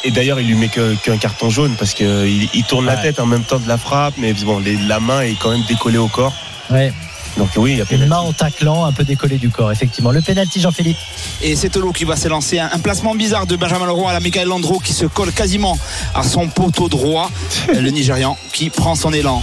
et 0.04 0.12
d'ailleurs, 0.12 0.39
il 0.39 0.48
lui 0.48 0.56
met 0.56 0.68
qu'un 0.69 1.18
carton 1.18 1.50
jaune 1.50 1.75
parce 1.77 1.94
qu'il 1.94 2.50
il 2.54 2.63
tourne 2.66 2.86
la 2.86 2.98
tête 2.98 3.19
en 3.19 3.25
même 3.25 3.44
temps 3.44 3.57
de 3.60 3.68
la 3.68 3.77
frappe, 3.77 4.16
mais 4.18 4.33
bon, 4.33 4.60
les- 4.60 4.75
la 4.75 5.00
main 5.00 5.21
est 5.21 5.36
quand 5.39 5.51
même 5.51 5.63
décollée 5.68 5.98
au 5.98 6.07
corps. 6.10 6.33
Ouais, 6.69 6.92
Donc 7.38 7.50
oui, 7.56 7.71
il 7.71 7.77
y 7.77 7.80
a 7.80 7.83
une 7.83 7.88
pénalty. 7.88 8.10
main 8.10 8.18
en 8.19 8.33
taclant, 8.33 8.83
un 8.86 8.92
peu 8.92 9.04
décollé 9.06 9.38
du 9.38 9.50
corps, 9.50 9.71
effectivement. 9.71 10.12
Le 10.12 10.21
penalty, 10.21 10.60
Jean-Philippe. 10.60 10.98
Et 11.42 11.56
c'est 11.56 11.69
Tolo 11.69 11.92
qui 11.94 12.04
va 12.04 12.16
s'élancer. 12.18 12.60
Un, 12.60 12.69
un 12.71 12.80
placement 12.80 13.16
bizarre 13.16 13.48
de 13.48 13.56
Benjamin 13.56 13.86
Leroy 13.86 14.10
à 14.10 14.13
la 14.13 14.19
Michael 14.19 14.48
Landreau 14.50 14.80
qui 14.80 14.94
se 14.94 15.06
colle 15.06 15.31
quasiment 15.31 15.77
à 16.13 16.24
son 16.24 16.48
poteau 16.50 16.89
droit. 16.89 17.31
Euh, 17.74 17.80
le 17.81 17.89
Nigérian 17.92 18.38
qui 18.51 18.69
prend 18.69 18.94
son 18.95 19.13
élan. 19.13 19.42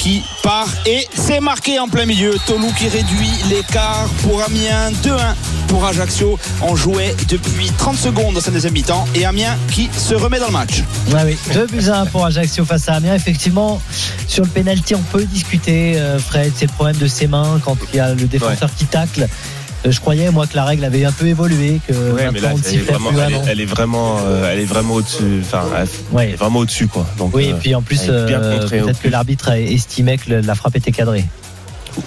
Qui 0.00 0.22
part 0.42 0.66
et 0.86 1.06
c'est 1.12 1.40
marqué 1.40 1.78
en 1.78 1.86
plein 1.86 2.06
milieu. 2.06 2.34
Tolou 2.46 2.72
qui 2.72 2.88
réduit 2.88 3.30
l'écart 3.50 4.08
pour 4.22 4.42
Amiens 4.42 4.90
2-1 5.04 5.34
pour 5.68 5.84
Ajaccio. 5.84 6.38
On 6.62 6.74
jouait 6.74 7.14
depuis 7.28 7.70
30 7.76 7.98
secondes 7.98 8.34
dans 8.34 8.40
cette 8.40 8.54
deuxième 8.54 8.72
mi-temps 8.72 9.06
et 9.14 9.26
Amiens 9.26 9.58
qui 9.70 9.90
se 9.92 10.14
remet 10.14 10.38
dans 10.38 10.46
le 10.46 10.52
match. 10.52 10.84
Ouais, 11.08 11.20
oui. 11.26 11.36
2 11.52 11.66
buts 11.66 11.90
à 11.90 12.00
1 12.00 12.06
pour 12.06 12.24
Ajaccio 12.24 12.64
face 12.64 12.88
à 12.88 12.94
Amiens. 12.94 13.14
Effectivement, 13.14 13.82
sur 14.26 14.42
le 14.44 14.48
penalty, 14.48 14.94
on 14.94 15.02
peut 15.02 15.26
discuter, 15.26 15.98
euh, 15.98 16.18
Fred, 16.18 16.50
c'est 16.56 16.66
le 16.66 16.72
problème 16.72 16.96
de 16.96 17.06
ses 17.06 17.26
mains 17.26 17.60
quand 17.62 17.76
il 17.92 17.96
y 17.96 18.00
a 18.00 18.14
le 18.14 18.24
défenseur 18.24 18.70
qui 18.74 18.86
tacle. 18.86 19.28
Euh, 19.86 19.90
Je 19.90 20.00
croyais, 20.00 20.30
moi, 20.30 20.46
que 20.46 20.56
la 20.56 20.64
règle 20.64 20.84
avait 20.84 21.04
un 21.04 21.12
peu 21.12 21.26
évolué, 21.26 21.80
que 21.86 21.92
Ouais, 21.92 22.30
mais 22.32 22.40
là, 22.40 22.50
elle 22.54 22.74
est 22.74 22.78
vraiment, 22.78 23.10
plus 23.10 23.18
elle 23.20 23.32
est, 23.32 23.40
elle 23.52 23.60
est 23.60 23.64
vraiment, 23.66 24.16
euh, 24.20 24.50
elle 24.52 24.60
est 24.60 24.64
vraiment 24.64 24.94
au-dessus. 24.94 25.40
Enfin, 25.40 25.64
Ouais. 26.12 26.34
vraiment 26.38 26.58
au-dessus, 26.60 26.86
quoi. 26.88 27.06
Donc, 27.18 27.34
Oui, 27.34 27.44
et 27.46 27.52
euh, 27.52 27.56
puis 27.58 27.74
en 27.74 27.82
plus, 27.82 28.02
euh, 28.08 28.26
peut-être 28.68 29.00
que 29.00 29.08
l'arbitre 29.08 29.48
a 29.48 29.58
estimé 29.58 30.18
que 30.18 30.32
la 30.34 30.54
frappe 30.54 30.76
était 30.76 30.92
cadrée. 30.92 31.24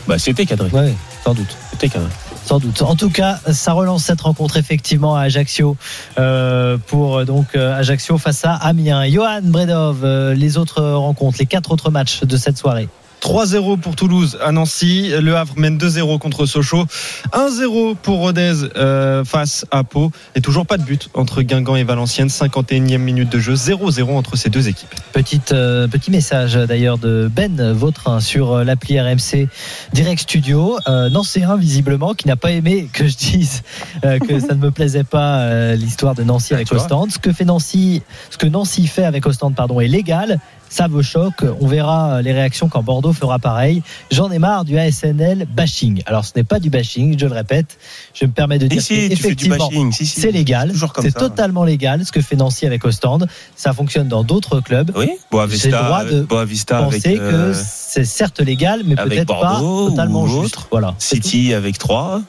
bah, 0.08 0.18
c'était 0.20 0.46
cadré. 0.46 0.70
Oui, 0.72 0.94
sans 1.24 1.34
doute. 1.34 1.56
C'était 1.72 1.90
cadré. 1.90 2.08
Sans 2.46 2.60
doute. 2.60 2.82
En 2.82 2.96
tout 2.96 3.10
cas, 3.10 3.40
ça 3.54 3.72
relance 3.72 4.04
cette 4.04 4.20
rencontre 4.20 4.58
effectivement 4.58 5.16
à 5.16 5.22
Ajaccio 5.22 5.78
euh, 6.20 6.78
pour 6.88 7.20
euh, 7.20 7.26
donc 7.26 7.48
euh, 7.56 7.74
Ajaccio 7.74 8.18
face 8.18 8.44
à 8.44 8.54
Amiens. 8.56 9.08
Johan 9.10 9.40
Bredov, 9.44 10.02
euh, 10.04 10.34
les 10.34 10.58
autres 10.58 10.82
rencontres, 10.84 11.38
les 11.40 11.46
quatre 11.46 11.72
autres 11.72 11.90
matchs 11.90 12.22
de 12.24 12.36
cette 12.36 12.58
soirée. 12.58 12.90
3-0 13.24 13.80
pour 13.80 13.96
Toulouse 13.96 14.38
à 14.44 14.52
Nancy. 14.52 15.14
Le 15.18 15.38
Havre 15.38 15.54
mène 15.56 15.78
2-0 15.78 16.20
contre 16.20 16.46
Sochaux. 16.46 16.84
1-0 17.32 17.96
pour 17.96 18.18
Rodez 18.18 18.54
euh, 18.76 19.24
face 19.24 19.66
à 19.72 19.86
Pau. 19.86 20.12
Et 20.36 20.42
toujours 20.42 20.66
pas 20.66 20.78
de 20.78 20.84
but 20.84 21.10
entre 21.14 21.42
Guingamp 21.42 21.78
et 21.78 21.86
Valenciennes. 21.86 22.28
51e 22.28 22.98
minute 22.98 23.30
de 23.30 23.40
jeu. 23.40 23.54
0-0 23.54 24.12
entre 24.18 24.36
ces 24.36 24.50
deux 24.50 24.68
équipes. 24.68 24.94
Petite, 25.14 25.54
euh, 25.54 25.88
petit 25.88 26.12
message 26.12 26.56
d'ailleurs 26.56 26.98
de 26.98 27.32
Ben 27.34 27.72
Vautrin 27.72 28.20
sur 28.20 28.52
euh, 28.52 28.64
l'appli 28.66 29.00
RMC 29.00 29.48
Direct 29.94 30.24
Studio. 30.24 30.78
Euh, 30.90 31.10
Nancéen 31.10 31.56
visiblement 31.56 32.16
qui 32.16 32.28
n'a 32.28 32.36
pas 32.36 32.52
aimé 32.52 32.90
que 32.92 33.08
je 33.08 33.16
dise 33.16 33.64
que 34.02 34.40
ça 34.42 34.54
ne 34.54 34.60
me 34.60 34.70
plaisait 34.70 35.06
pas 35.06 35.76
l'histoire 35.76 36.14
de 36.14 36.24
Nancy 36.24 36.54
avec. 36.54 36.74
Ostende. 36.74 37.12
Ce 37.12 37.20
que 37.20 37.32
fait 37.32 37.46
Nancy, 37.46 38.02
ce 38.30 38.38
que 38.38 38.48
Nancy 38.48 38.86
fait 38.88 39.06
avec 39.06 39.26
Ostende 39.26 39.56
pardon 39.56 39.80
est 39.80 39.88
légal. 39.88 40.40
Ça 40.74 40.88
me 40.88 41.04
choque. 41.04 41.46
On 41.62 41.68
verra 41.68 42.16
euh, 42.16 42.22
les 42.24 42.34
réactions 42.34 42.68
quand 42.68 42.82
Bordeaux 42.82 43.14
fera 43.14 43.38
pareil. 43.38 43.84
J'en 44.10 44.32
ai 44.32 44.40
marre 44.40 44.66
du 44.66 44.76
ASNL 44.76 45.46
bashing. 45.46 46.02
Alors 46.08 46.26
ce 46.26 46.32
n'est 46.36 46.44
pas 46.44 46.60
du 46.60 46.72
bashing, 46.72 47.16
je 47.20 47.28
le 47.28 47.34
répète. 47.34 47.78
Je 48.16 48.26
me 48.26 48.32
permets 48.32 48.58
de 48.58 48.66
dire 48.66 48.82
si, 48.82 49.08
qu'effectivement 49.08 49.70
bashing. 49.70 49.92
Si, 49.92 50.08
si. 50.08 50.22
c'est 50.22 50.32
légal. 50.32 50.74
C'est 51.00 51.14
totalement 51.14 51.64
légal 51.64 52.04
ce 52.04 52.12
que 52.12 52.22
fait 52.22 52.36
Nancy 52.36 52.66
avec 52.66 52.84
Ostende. 52.86 53.28
Ça 53.56 53.72
fonctionne 53.74 54.08
dans 54.08 54.24
d'autres 54.24 54.62
clubs 54.62 54.92
Oui, 54.96 55.06
J'ai 55.06 55.12
le 55.12 55.18
Boavista, 55.30 55.84
droit 55.84 56.06
de 56.06 56.22
Boavista 56.22 56.78
avec 56.80 57.04
penser 57.04 57.20
euh, 57.22 57.54
que 57.54 57.60
c'est 57.64 58.06
certes 58.06 58.40
légal, 58.40 58.82
mais 58.84 58.96
peut-être 58.96 59.28
pas 59.28 59.60
totalement 59.60 60.24
ou 60.24 60.42
juste. 60.42 60.58
autre. 60.58 60.68
Voilà. 60.72 60.96
City 60.98 61.54
avec 61.54 61.78
3. 61.78 62.24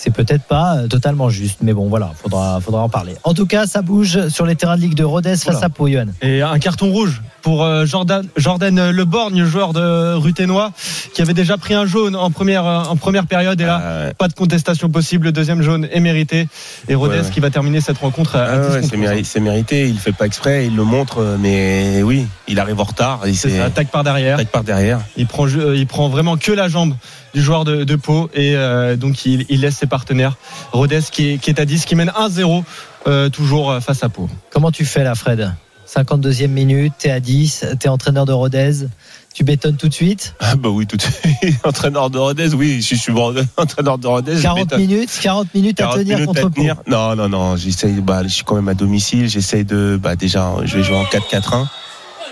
C'est 0.00 0.12
peut-être 0.12 0.44
pas 0.44 0.76
euh, 0.76 0.86
totalement 0.86 1.28
juste, 1.28 1.58
mais 1.60 1.72
bon, 1.72 1.88
voilà, 1.88 2.12
faudra, 2.22 2.60
faudra 2.60 2.82
en 2.82 2.88
parler. 2.88 3.14
En 3.24 3.34
tout 3.34 3.46
cas, 3.46 3.66
ça 3.66 3.82
bouge 3.82 4.28
sur 4.28 4.46
les 4.46 4.54
terrains 4.54 4.76
de 4.76 4.80
Ligue 4.82 4.94
de 4.94 5.02
Rodez 5.02 5.36
face 5.36 5.60
à 5.62 5.68
Pau. 5.68 5.88
Et 6.22 6.40
un 6.42 6.58
carton 6.60 6.90
rouge 6.92 7.20
pour 7.42 7.64
euh, 7.64 7.84
Jordan, 7.84 8.24
Jordan 8.36 8.90
Leborgne, 8.90 9.44
joueur 9.44 9.72
de 9.72 10.14
Ruténois, 10.14 10.70
qui 11.14 11.22
avait 11.22 11.34
déjà 11.34 11.56
pris 11.56 11.74
un 11.74 11.84
jaune 11.86 12.14
en 12.14 12.30
première, 12.30 12.64
euh, 12.66 12.82
en 12.84 12.94
première 12.96 13.26
période. 13.26 13.60
Et 13.60 13.64
là, 13.64 13.80
Euh, 13.82 14.12
pas 14.16 14.28
de 14.28 14.34
contestation 14.34 14.88
possible. 14.88 15.26
Le 15.26 15.32
deuxième 15.32 15.62
jaune 15.62 15.88
est 15.90 16.00
mérité. 16.00 16.46
Et 16.88 16.94
Rodez 16.94 17.16
Ouais, 17.18 17.24
ouais. 17.24 17.30
qui 17.30 17.40
va 17.40 17.50
terminer 17.50 17.80
cette 17.80 17.98
rencontre 17.98 18.36
à, 18.36 18.42
à 18.42 18.52
ah 18.52 18.58
10 18.58 18.74
ouais, 18.74 18.82
c'est 18.82 18.96
11. 18.96 19.00
méri- 19.02 19.24
c'est 19.24 19.40
mérité, 19.40 19.88
il 19.88 19.94
le 19.94 19.98
fait 19.98 20.12
pas 20.12 20.26
exprès, 20.26 20.66
il 20.66 20.76
le 20.76 20.84
montre, 20.84 21.18
euh, 21.20 21.36
mais 21.40 22.02
oui, 22.04 22.26
il 22.48 22.60
arrive 22.60 22.78
en 22.80 22.84
retard. 22.84 23.20
Il 23.26 23.34
C'est 23.34 23.48
s'est 23.50 23.58
ça, 23.58 23.64
attaque 23.64 23.88
par 23.90 24.04
derrière. 24.04 24.34
attaque 24.36 24.50
par 24.52 24.62
derrière. 24.64 25.00
Il 25.16 25.26
prend, 25.26 25.46
euh, 25.48 25.74
il 25.76 25.86
prend 25.86 26.08
vraiment 26.08 26.36
que 26.36 26.52
la 26.52 26.68
jambe 26.68 26.94
du 27.34 27.42
joueur 27.42 27.64
de, 27.64 27.84
de 27.84 27.96
Pau 27.96 28.30
et 28.34 28.54
euh, 28.56 28.96
donc 28.96 29.24
il, 29.26 29.44
il 29.48 29.60
laisse 29.60 29.76
ses 29.76 29.86
partenaires. 29.86 30.36
Rodez 30.72 31.00
qui 31.10 31.32
est, 31.34 31.38
qui 31.38 31.50
est 31.50 31.60
à 31.60 31.64
10, 31.64 31.84
qui 31.84 31.94
mène 31.94 32.10
1-0 32.18 32.62
euh, 33.06 33.28
toujours 33.28 33.70
euh, 33.70 33.80
face 33.80 34.02
à 34.02 34.08
Pau. 34.08 34.28
Comment 34.50 34.70
tu 34.70 34.84
fais 34.84 35.04
là, 35.04 35.14
Fred? 35.14 35.52
52e 35.86 36.48
minute, 36.48 36.92
t'es 36.98 37.10
à 37.10 37.18
10, 37.18 37.64
t'es 37.80 37.88
entraîneur 37.88 38.26
de 38.26 38.32
Rodez, 38.32 38.86
tu 39.32 39.42
bétonnes 39.42 39.76
tout 39.76 39.88
de 39.88 39.94
suite? 39.94 40.34
Ah 40.38 40.54
bah 40.54 40.68
oui, 40.68 40.86
tout 40.86 40.96
de 40.98 41.02
suite. 41.02 41.16
entraîneur 41.64 42.10
de 42.10 42.18
Rodez, 42.18 42.52
oui, 42.52 42.82
je 42.82 42.94
suis 42.94 43.10
bon, 43.12 43.34
entraîneur 43.56 43.96
de 43.96 44.06
Rodez. 44.06 44.36
je 44.36 44.42
40 44.42 44.58
m'étonne. 44.58 44.80
minutes, 44.80 45.18
40 45.22 45.54
minutes 45.54 45.80
à 45.80 45.84
40 45.84 45.98
tenir 46.00 46.16
minutes 46.16 46.26
contre 46.26 46.40
à 46.40 46.42
Pau. 46.42 46.50
tenir. 46.50 46.76
Non, 46.86 47.16
non, 47.16 47.28
non, 47.30 47.56
j'essaye, 47.56 47.94
bah, 48.02 48.22
je 48.24 48.28
suis 48.28 48.44
quand 48.44 48.56
même 48.56 48.68
à 48.68 48.74
domicile, 48.74 49.30
j'essaye 49.30 49.64
de, 49.64 49.98
bah, 50.02 50.14
déjà, 50.14 50.52
je 50.64 50.76
vais 50.76 50.82
jouer 50.82 50.96
en 50.96 51.04
4-4-1. 51.04 51.66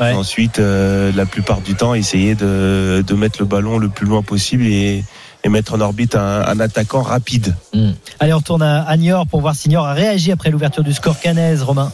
Ouais. 0.00 0.12
Ensuite, 0.12 0.58
euh, 0.58 1.10
la 1.14 1.26
plupart 1.26 1.60
du 1.60 1.74
temps, 1.74 1.94
essayer 1.94 2.34
de, 2.34 3.02
de 3.06 3.14
mettre 3.14 3.40
le 3.40 3.46
ballon 3.46 3.78
le 3.78 3.88
plus 3.88 4.06
loin 4.06 4.22
possible 4.22 4.64
et, 4.66 5.04
et 5.42 5.48
mettre 5.48 5.74
en 5.74 5.80
orbite 5.80 6.14
un, 6.14 6.42
un 6.46 6.60
attaquant 6.60 7.02
rapide. 7.02 7.54
Hmm. 7.72 7.92
Allez, 8.20 8.32
on 8.34 8.38
retourne 8.38 8.62
à, 8.62 8.82
à 8.82 8.96
Niort 8.96 9.26
pour 9.26 9.40
voir 9.40 9.54
si 9.54 9.68
Niort 9.68 9.86
a 9.86 9.94
réagi 9.94 10.32
après 10.32 10.50
l'ouverture 10.50 10.84
du 10.84 10.92
score 10.92 11.18
canaise, 11.18 11.62
Romain. 11.62 11.90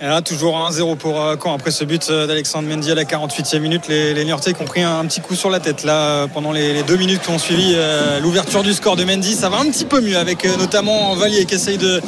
Et 0.00 0.06
là, 0.06 0.22
toujours 0.22 0.56
1-0 0.70 0.96
pour 0.96 1.20
euh, 1.20 1.34
Caen. 1.42 1.54
Après 1.56 1.72
ce 1.72 1.82
but 1.82 2.06
euh, 2.08 2.28
d'Alexandre 2.28 2.68
Mendy 2.68 2.92
à 2.92 2.94
la 2.94 3.02
48e 3.02 3.58
minute, 3.58 3.88
les, 3.88 4.14
les 4.14 4.24
Niortais 4.24 4.54
ont 4.60 4.64
pris 4.64 4.82
un, 4.82 5.04
petit 5.06 5.20
coup 5.20 5.34
sur 5.34 5.50
la 5.50 5.58
tête 5.58 5.82
là 5.82 5.94
euh, 5.94 6.26
pendant 6.32 6.52
les, 6.52 6.84
deux 6.84 6.96
minutes 6.96 7.22
qui 7.22 7.30
ont 7.30 7.38
suivi 7.38 7.74
l'ouverture 8.22 8.62
du 8.62 8.72
score 8.74 8.94
de 8.94 9.02
Mendy. 9.02 9.34
Ça 9.34 9.48
va 9.48 9.58
un 9.58 9.64
petit 9.64 9.84
peu 9.84 10.00
mieux 10.00 10.16
avec 10.16 10.44
notamment 10.44 11.16
Valier 11.16 11.46
qui 11.46 11.56
essaye 11.56 11.78
de, 11.78 12.00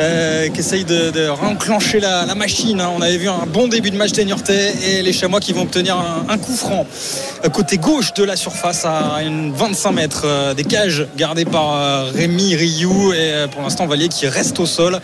euh, 0.00 0.48
qui 0.48 0.58
essaye 0.58 0.84
de, 0.84 1.10
de 1.10 1.28
réenclencher 1.28 2.00
la, 2.00 2.26
la 2.26 2.34
machine. 2.34 2.80
hein. 2.80 2.90
On 2.96 3.00
avait 3.02 3.18
vu 3.18 3.28
un 3.28 3.46
bon 3.46 3.68
début 3.68 3.92
de 3.92 3.96
match 3.96 4.10
des 4.12 4.24
Niortais 4.24 4.74
et 4.88 5.02
les 5.02 5.12
Chamois 5.12 5.38
qui 5.38 5.52
vont 5.52 5.62
obtenir 5.62 5.96
un, 5.96 6.32
un 6.32 6.38
coup 6.38 6.56
franc 6.56 6.86
côté 7.52 7.78
gauche 7.78 8.14
de 8.14 8.24
la 8.24 8.34
surface 8.34 8.84
à 8.84 9.22
une 9.22 9.52
25 9.52 9.92
mètres 9.92 10.54
des 10.56 10.64
cages 10.64 11.06
gardées 11.16 11.44
par 11.44 12.06
Rémi 12.12 12.56
Rioux 12.56 13.12
et 13.12 13.46
pour 13.52 13.62
l'instant 13.62 13.86
Valier 13.86 14.08
qui 14.08 14.26
reste 14.26 14.58
au 14.58 14.66
sol. 14.66 14.98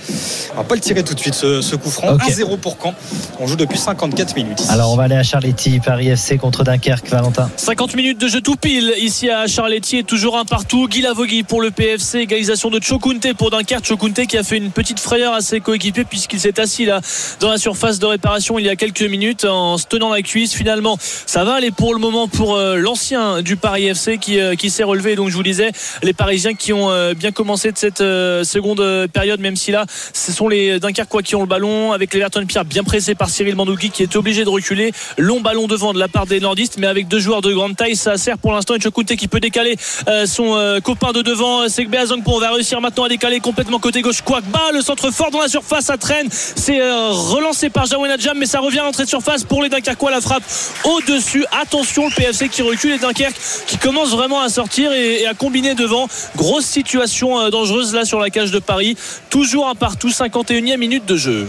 On 0.55 0.57
va 0.57 0.65
pas 0.65 0.75
le 0.75 0.81
tirer 0.81 1.05
tout 1.05 1.15
de 1.15 1.21
suite 1.21 1.35
ce, 1.35 1.63
ce 1.63 1.77
coup 1.77 1.91
franc. 1.91 2.17
1-0 2.29 2.59
pour 2.59 2.77
Caen. 2.83 2.95
On 3.41 3.47
joue 3.47 3.57
depuis 3.57 3.79
54 3.79 4.37
minutes. 4.37 4.61
ici. 4.61 4.71
Alors, 4.71 4.93
on 4.93 4.97
va 4.97 5.05
aller 5.05 5.17
à 5.17 5.23
Charletti, 5.23 5.81
Paris 5.81 6.09
FC 6.09 6.39
contre 6.39 6.65
Dunkerque, 6.65 7.09
Valentin. 7.09 7.51
50 7.57 7.95
minutes 7.95 8.21
de 8.21 8.29
jeu 8.29 8.41
tout 8.41 8.57
pile 8.57 8.93
ici 8.99 9.31
à 9.31 9.47
Charletti 9.47 10.05
toujours 10.05 10.39
un 10.39 10.45
partout 10.45 10.89
Guy 10.89 11.03
Lavogui 11.03 11.43
pour 11.43 11.61
le 11.61 11.71
PFC 11.71 12.21
égalisation 12.21 12.71
de 12.71 12.81
Chokunte 12.83 13.33
pour 13.35 13.51
Dunkerque 13.51 13.85
Chokunte 13.87 14.27
qui 14.27 14.37
a 14.37 14.43
fait 14.43 14.57
une 14.57 14.71
petite 14.71 15.01
frayeur 15.01 15.33
à 15.33 15.41
ses 15.41 15.61
coéquipiers 15.61 16.05
puisqu'il 16.05 16.41
s'est 16.41 16.59
assis 16.61 16.85
là 16.85 17.01
dans 17.41 17.51
la 17.51 17.59
surface 17.59 17.99
de 17.99 18.07
réparation 18.07 18.59
il 18.59 18.65
y 18.65 18.69
a 18.69 18.77
quelques 18.77 19.03
minutes 19.03 19.45
en 19.45 19.79
se 19.79 19.87
tenant 19.87 20.11
la 20.13 20.23
cuisse 20.23 20.55
finalement 20.55 20.97
ça 21.01 21.45
va 21.45 21.55
aller 21.55 21.71
pour 21.71 21.95
le 21.95 22.01
moment 22.01 22.29
pour 22.29 22.57
euh, 22.57 22.77
l'ancien 22.77 23.43
du 23.43 23.57
Paris 23.57 23.87
FC 23.87 24.19
qui, 24.19 24.41
euh, 24.41 24.55
qui 24.55 24.71
s'est 24.71 24.83
relevé 24.85 25.17
donc 25.17 25.29
je 25.31 25.37
vous 25.37 25.43
disais 25.43 25.73
les 26.03 26.13
Parisiens 26.13 26.55
qui 26.55 26.73
ont 26.73 26.91
euh, 26.91 27.15
bien 27.15 27.33
commencé 27.33 27.73
de 27.73 27.79
cette 27.79 28.01
euh, 28.01 28.45
seconde 28.45 29.09
période 29.13 29.41
même 29.41 29.57
si 29.57 29.71
là 29.73 29.87
ce 30.13 30.33
sont 30.33 30.49
les 30.49 30.81
Dunkerquois 30.81 31.23
qui 31.23 31.35
ont 31.37 31.41
le 31.41 31.47
ballon 31.47 31.93
avec 31.93 32.14
l'Everton 32.15 32.45
Pierre 32.47 32.65
bien 32.65 32.85
pressé 32.85 33.15
par 33.15 33.29
Cyril 33.29 33.57
Mandouki 33.57 33.91
qui 33.91 34.03
est 34.03 34.17
obligé 34.17 34.45
de 34.45 34.49
reculer. 34.49 34.93
Long 35.19 35.41
ballon 35.41 35.67
devant 35.67 35.93
de 35.93 35.99
la 35.99 36.09
part 36.09 36.27
des 36.27 36.41
nordistes 36.41 36.77
mais 36.79 36.87
avec 36.87 37.09
deux 37.09 37.19
joueurs 37.19 37.43
de 37.43 37.53
grande 37.53 37.77
taille 37.77 37.97
ça 37.97 38.17
sert 38.17 38.39
pour 38.39 38.53
l'instant 38.53 38.75
et 38.75 38.81
Chokunte 38.81 39.15
qui 39.17 39.29
peut 39.29 39.41
décaler 39.41 39.77
euh, 40.09 40.27
son 40.27 40.57
euh, 40.57 40.81
copain 40.81 41.13
de 41.13 41.23
devant 41.23 41.69
c'est 41.69 41.95
Azongpo 41.95 42.33
on 42.35 42.41
va 42.41 42.53
réussir 42.53 42.81
maintenant 42.81 43.05
à 43.05 43.09
décaler 43.09 43.41
complètement 43.41 43.79
côté 43.79 44.03
gauche. 44.03 44.23
Kwakba 44.23 44.73
le 44.73 44.81
centre 44.81 45.11
fort 45.11 45.31
dans 45.31 45.41
la 45.41 45.49
surface 45.49 45.91
à 45.91 45.97
traîne 45.97 46.29
c'est 46.31 46.81
euh, 46.81 47.11
relancé 47.11 47.71
par 47.71 47.87
Jawena 47.87 48.17
Jam 48.17 48.37
mais 48.39 48.47
ça 48.47 48.61
revient 48.61 48.81
à 48.81 48.85
l'entrée 48.85 49.05
de 49.05 49.09
surface 49.09 49.45
pour 49.45 49.63
les 49.63 49.69
Dunkerquois. 49.69 50.11
La 50.11 50.21
frappe 50.21 50.45
au-dessus. 50.85 51.45
Attention 51.61 52.09
le 52.09 52.15
PFC 52.15 52.49
qui 52.49 52.63
recule 52.63 52.93
et 52.93 52.99
Dunkerque 52.99 53.37
qui 53.67 53.79
commence 53.79 54.11
vraiment 54.11 54.41
à 54.41 54.49
sortir 54.49 54.93
et, 54.93 55.27
à 55.27 55.35
combiner 55.35 55.75
devant. 55.75 56.09
Grosse 56.37 56.65
situation 56.65 57.41
euh, 57.41 57.51
dangereuse 57.51 57.95
là 57.95 58.05
sur 58.05 58.21
la 58.21 58.31
cage 58.31 58.51
de 58.51 58.59
Paris. 58.59 58.97
Toujours 59.31 59.69
un 59.69 59.75
partout 59.75 60.11
51e 60.11 60.77
minute 60.77 61.07
de 61.07 61.17
jeu 61.17 61.49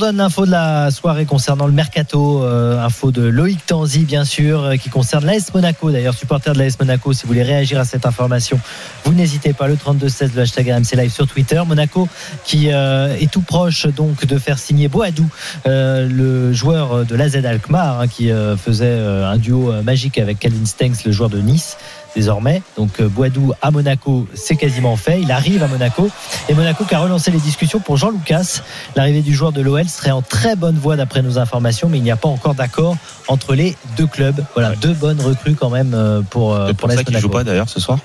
redonne 0.00 0.16
l'info 0.16 0.46
de 0.46 0.50
la 0.50 0.90
soirée 0.90 1.26
concernant 1.26 1.66
le 1.66 1.74
mercato. 1.74 2.42
euh, 2.42 2.82
info 2.82 3.10
de 3.10 3.22
Loïc 3.22 3.66
Tanzi, 3.66 4.06
bien 4.06 4.24
sûr, 4.24 4.62
euh, 4.62 4.76
qui 4.76 4.88
concerne 4.88 5.26
l'AS 5.26 5.52
Monaco. 5.52 5.90
D'ailleurs, 5.90 6.14
supporter 6.14 6.54
de 6.54 6.58
l'AS 6.58 6.78
Monaco, 6.78 7.12
si 7.12 7.22
vous 7.22 7.28
voulez 7.28 7.42
réagir 7.42 7.78
à 7.78 7.84
cette 7.84 8.06
information, 8.06 8.58
vous 9.04 9.12
n'hésitez 9.12 9.52
pas. 9.52 9.66
Le 9.68 9.74
32-16, 9.76 10.34
le 10.34 10.42
hashtag 10.42 10.70
RMC 10.70 10.96
Live 10.96 11.12
sur 11.12 11.26
Twitter. 11.26 11.60
Monaco 11.66 12.08
qui 12.44 12.72
euh, 12.72 13.14
est 13.20 13.30
tout 13.30 13.42
proche 13.42 13.88
donc 13.88 14.24
de 14.24 14.38
faire 14.38 14.58
signer 14.58 14.88
Boadou, 14.88 15.28
le 15.66 16.52
joueur 16.54 17.04
de 17.04 17.14
l'AZ 17.14 17.36
Alkmaar, 17.36 18.00
hein, 18.00 18.08
qui 18.08 18.30
faisait 18.56 18.98
un 18.98 19.36
duo 19.36 19.72
magique 19.82 20.18
avec 20.18 20.38
Calvin 20.38 20.64
Stengs, 20.64 21.04
le 21.04 21.12
joueur 21.12 21.28
de 21.28 21.40
Nice 21.40 21.76
désormais. 22.14 22.62
Donc 22.76 23.00
euh, 23.00 23.08
Boadou 23.08 23.52
à 23.62 23.70
Monaco, 23.70 24.26
c'est 24.34 24.56
quasiment 24.56 24.96
fait. 24.96 25.20
Il 25.20 25.30
arrive 25.32 25.62
à 25.62 25.68
Monaco. 25.68 26.08
Et 26.48 26.54
Monaco 26.54 26.84
qui 26.84 26.94
a 26.94 26.98
relancé 27.00 27.30
les 27.30 27.38
discussions 27.38 27.80
pour 27.80 27.96
Jean 27.96 28.10
Lucas. 28.10 28.60
L'arrivée 28.96 29.22
du 29.22 29.34
joueur 29.34 29.52
de 29.52 29.60
l'OL 29.60 29.88
serait 29.88 30.10
en 30.10 30.22
très 30.22 30.56
bonne 30.56 30.76
voie 30.78 30.96
d'après 30.96 31.22
nos 31.22 31.38
informations, 31.38 31.88
mais 31.88 31.98
il 31.98 32.02
n'y 32.02 32.10
a 32.10 32.16
pas 32.16 32.28
encore 32.28 32.54
d'accord 32.54 32.96
entre 33.28 33.54
les 33.54 33.76
deux 33.96 34.06
clubs. 34.06 34.44
Voilà, 34.54 34.70
Ouais. 34.70 34.76
deux 34.76 34.92
bonnes 34.94 35.20
recrues 35.20 35.54
quand 35.54 35.70
même 35.70 35.92
euh, 35.94 36.22
pour, 36.22 36.54
euh, 36.54 36.68
C'est 36.68 36.74
pour 36.74 36.88
pour 36.88 36.96
ça 36.96 37.04
qu'il 37.04 37.18
joue 37.18 37.28
pas 37.28 37.44
d'ailleurs 37.44 37.68
ce 37.68 37.80
soir. 37.80 37.98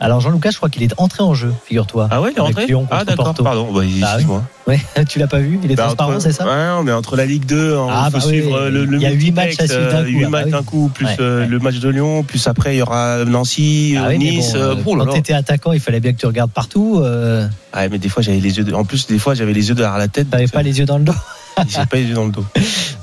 Alors 0.00 0.20
Jean 0.20 0.30
Lucas, 0.30 0.50
je 0.52 0.56
crois 0.58 0.68
qu'il 0.68 0.84
est 0.84 0.94
entré 0.96 1.24
en 1.24 1.34
jeu, 1.34 1.52
figure-toi. 1.64 2.06
Ah 2.12 2.20
ouais, 2.20 2.30
il 2.30 2.36
est 2.36 2.40
Avec 2.40 2.54
rentré 2.54 2.66
Lyon 2.66 2.86
Ah 2.88 3.04
d'accord, 3.04 3.34
pardon. 3.34 3.64
Bah, 3.64 3.72
Bah 3.72 3.80
oui. 3.80 4.00
excuse-moi. 4.00 4.44
Ouais, 4.68 4.80
tu 5.08 5.18
l'as 5.18 5.26
pas 5.26 5.40
vu? 5.40 5.58
Il 5.64 5.72
est 5.72 5.74
Bah, 5.74 5.84
transparent, 5.86 6.20
c'est 6.20 6.30
ça? 6.30 6.44
Ouais, 6.44 6.84
mais 6.84 6.92
entre 6.92 7.16
la 7.16 7.26
Ligue 7.26 7.46
2, 7.46 7.72
il 7.74 7.78
Ah, 7.90 8.04
faut 8.12 8.18
bah 8.18 8.24
oui, 8.26 8.30
suivre 8.40 8.54
euh, 8.56 8.70
le, 8.70 8.84
le 8.84 8.96
il 8.98 9.02
y 9.02 9.06
a 9.06 9.10
huit 9.10 9.32
multiplex, 9.32 9.58
matchs 9.58 9.70
à 9.70 9.72
suivre 9.74 9.90
d'un 9.90 9.96
euh, 9.98 10.04
coup, 10.04 10.08
huit 10.10 10.18
ah, 10.18 10.24
bah 10.24 10.30
matchs 10.30 10.44
oui. 10.44 10.50
d'un 10.52 10.62
coup, 10.62 10.90
plus 10.94 11.06
Ouais, 11.06 11.16
euh, 11.18 11.40
ouais. 11.40 11.46
le 11.48 11.58
match 11.58 11.78
de 11.80 11.88
Lyon, 11.88 12.22
plus 12.22 12.46
après 12.46 12.76
il 12.76 12.78
y 12.78 12.82
aura 12.82 13.24
Nancy, 13.24 13.96
Ah 13.98 14.06
euh, 14.10 14.16
Nice. 14.16 14.52
bon, 14.52 14.58
euh, 14.60 14.74
euh, 14.76 14.82
oh 14.86 14.94
là 14.94 15.00
quand 15.00 15.06
là. 15.06 15.12
tu 15.14 15.18
étais 15.18 15.32
attaquant, 15.32 15.72
il 15.72 15.80
fallait 15.80 16.00
bien 16.00 16.12
que 16.12 16.18
tu 16.20 16.26
regardes 16.26 16.52
partout. 16.52 17.00
Euh, 17.02 17.48
Ouais, 17.74 17.88
mais 17.88 17.98
des 17.98 18.08
fois 18.08 18.22
j'avais 18.22 18.38
les 18.40 18.56
yeux. 18.56 18.64
de- 18.64 18.72
En 18.72 18.84
plus, 18.84 19.06
des 19.08 19.18
fois 19.18 19.34
j'avais 19.34 19.52
les 19.52 19.68
yeux 19.68 19.74
derrière 19.74 19.98
la 19.98 20.08
tête. 20.08 20.30
T'avais 20.30 20.46
pas 20.46 20.60
euh, 20.60 20.62
les 20.62 20.78
yeux 20.78 20.86
dans 20.86 20.98
le 20.98 21.04
dos, 21.04 21.12
J'ai 21.66 21.86
pas 21.86 21.96
les 21.96 22.04
yeux 22.04 22.14
dans 22.14 22.26
le 22.26 22.32
dos. 22.32 22.44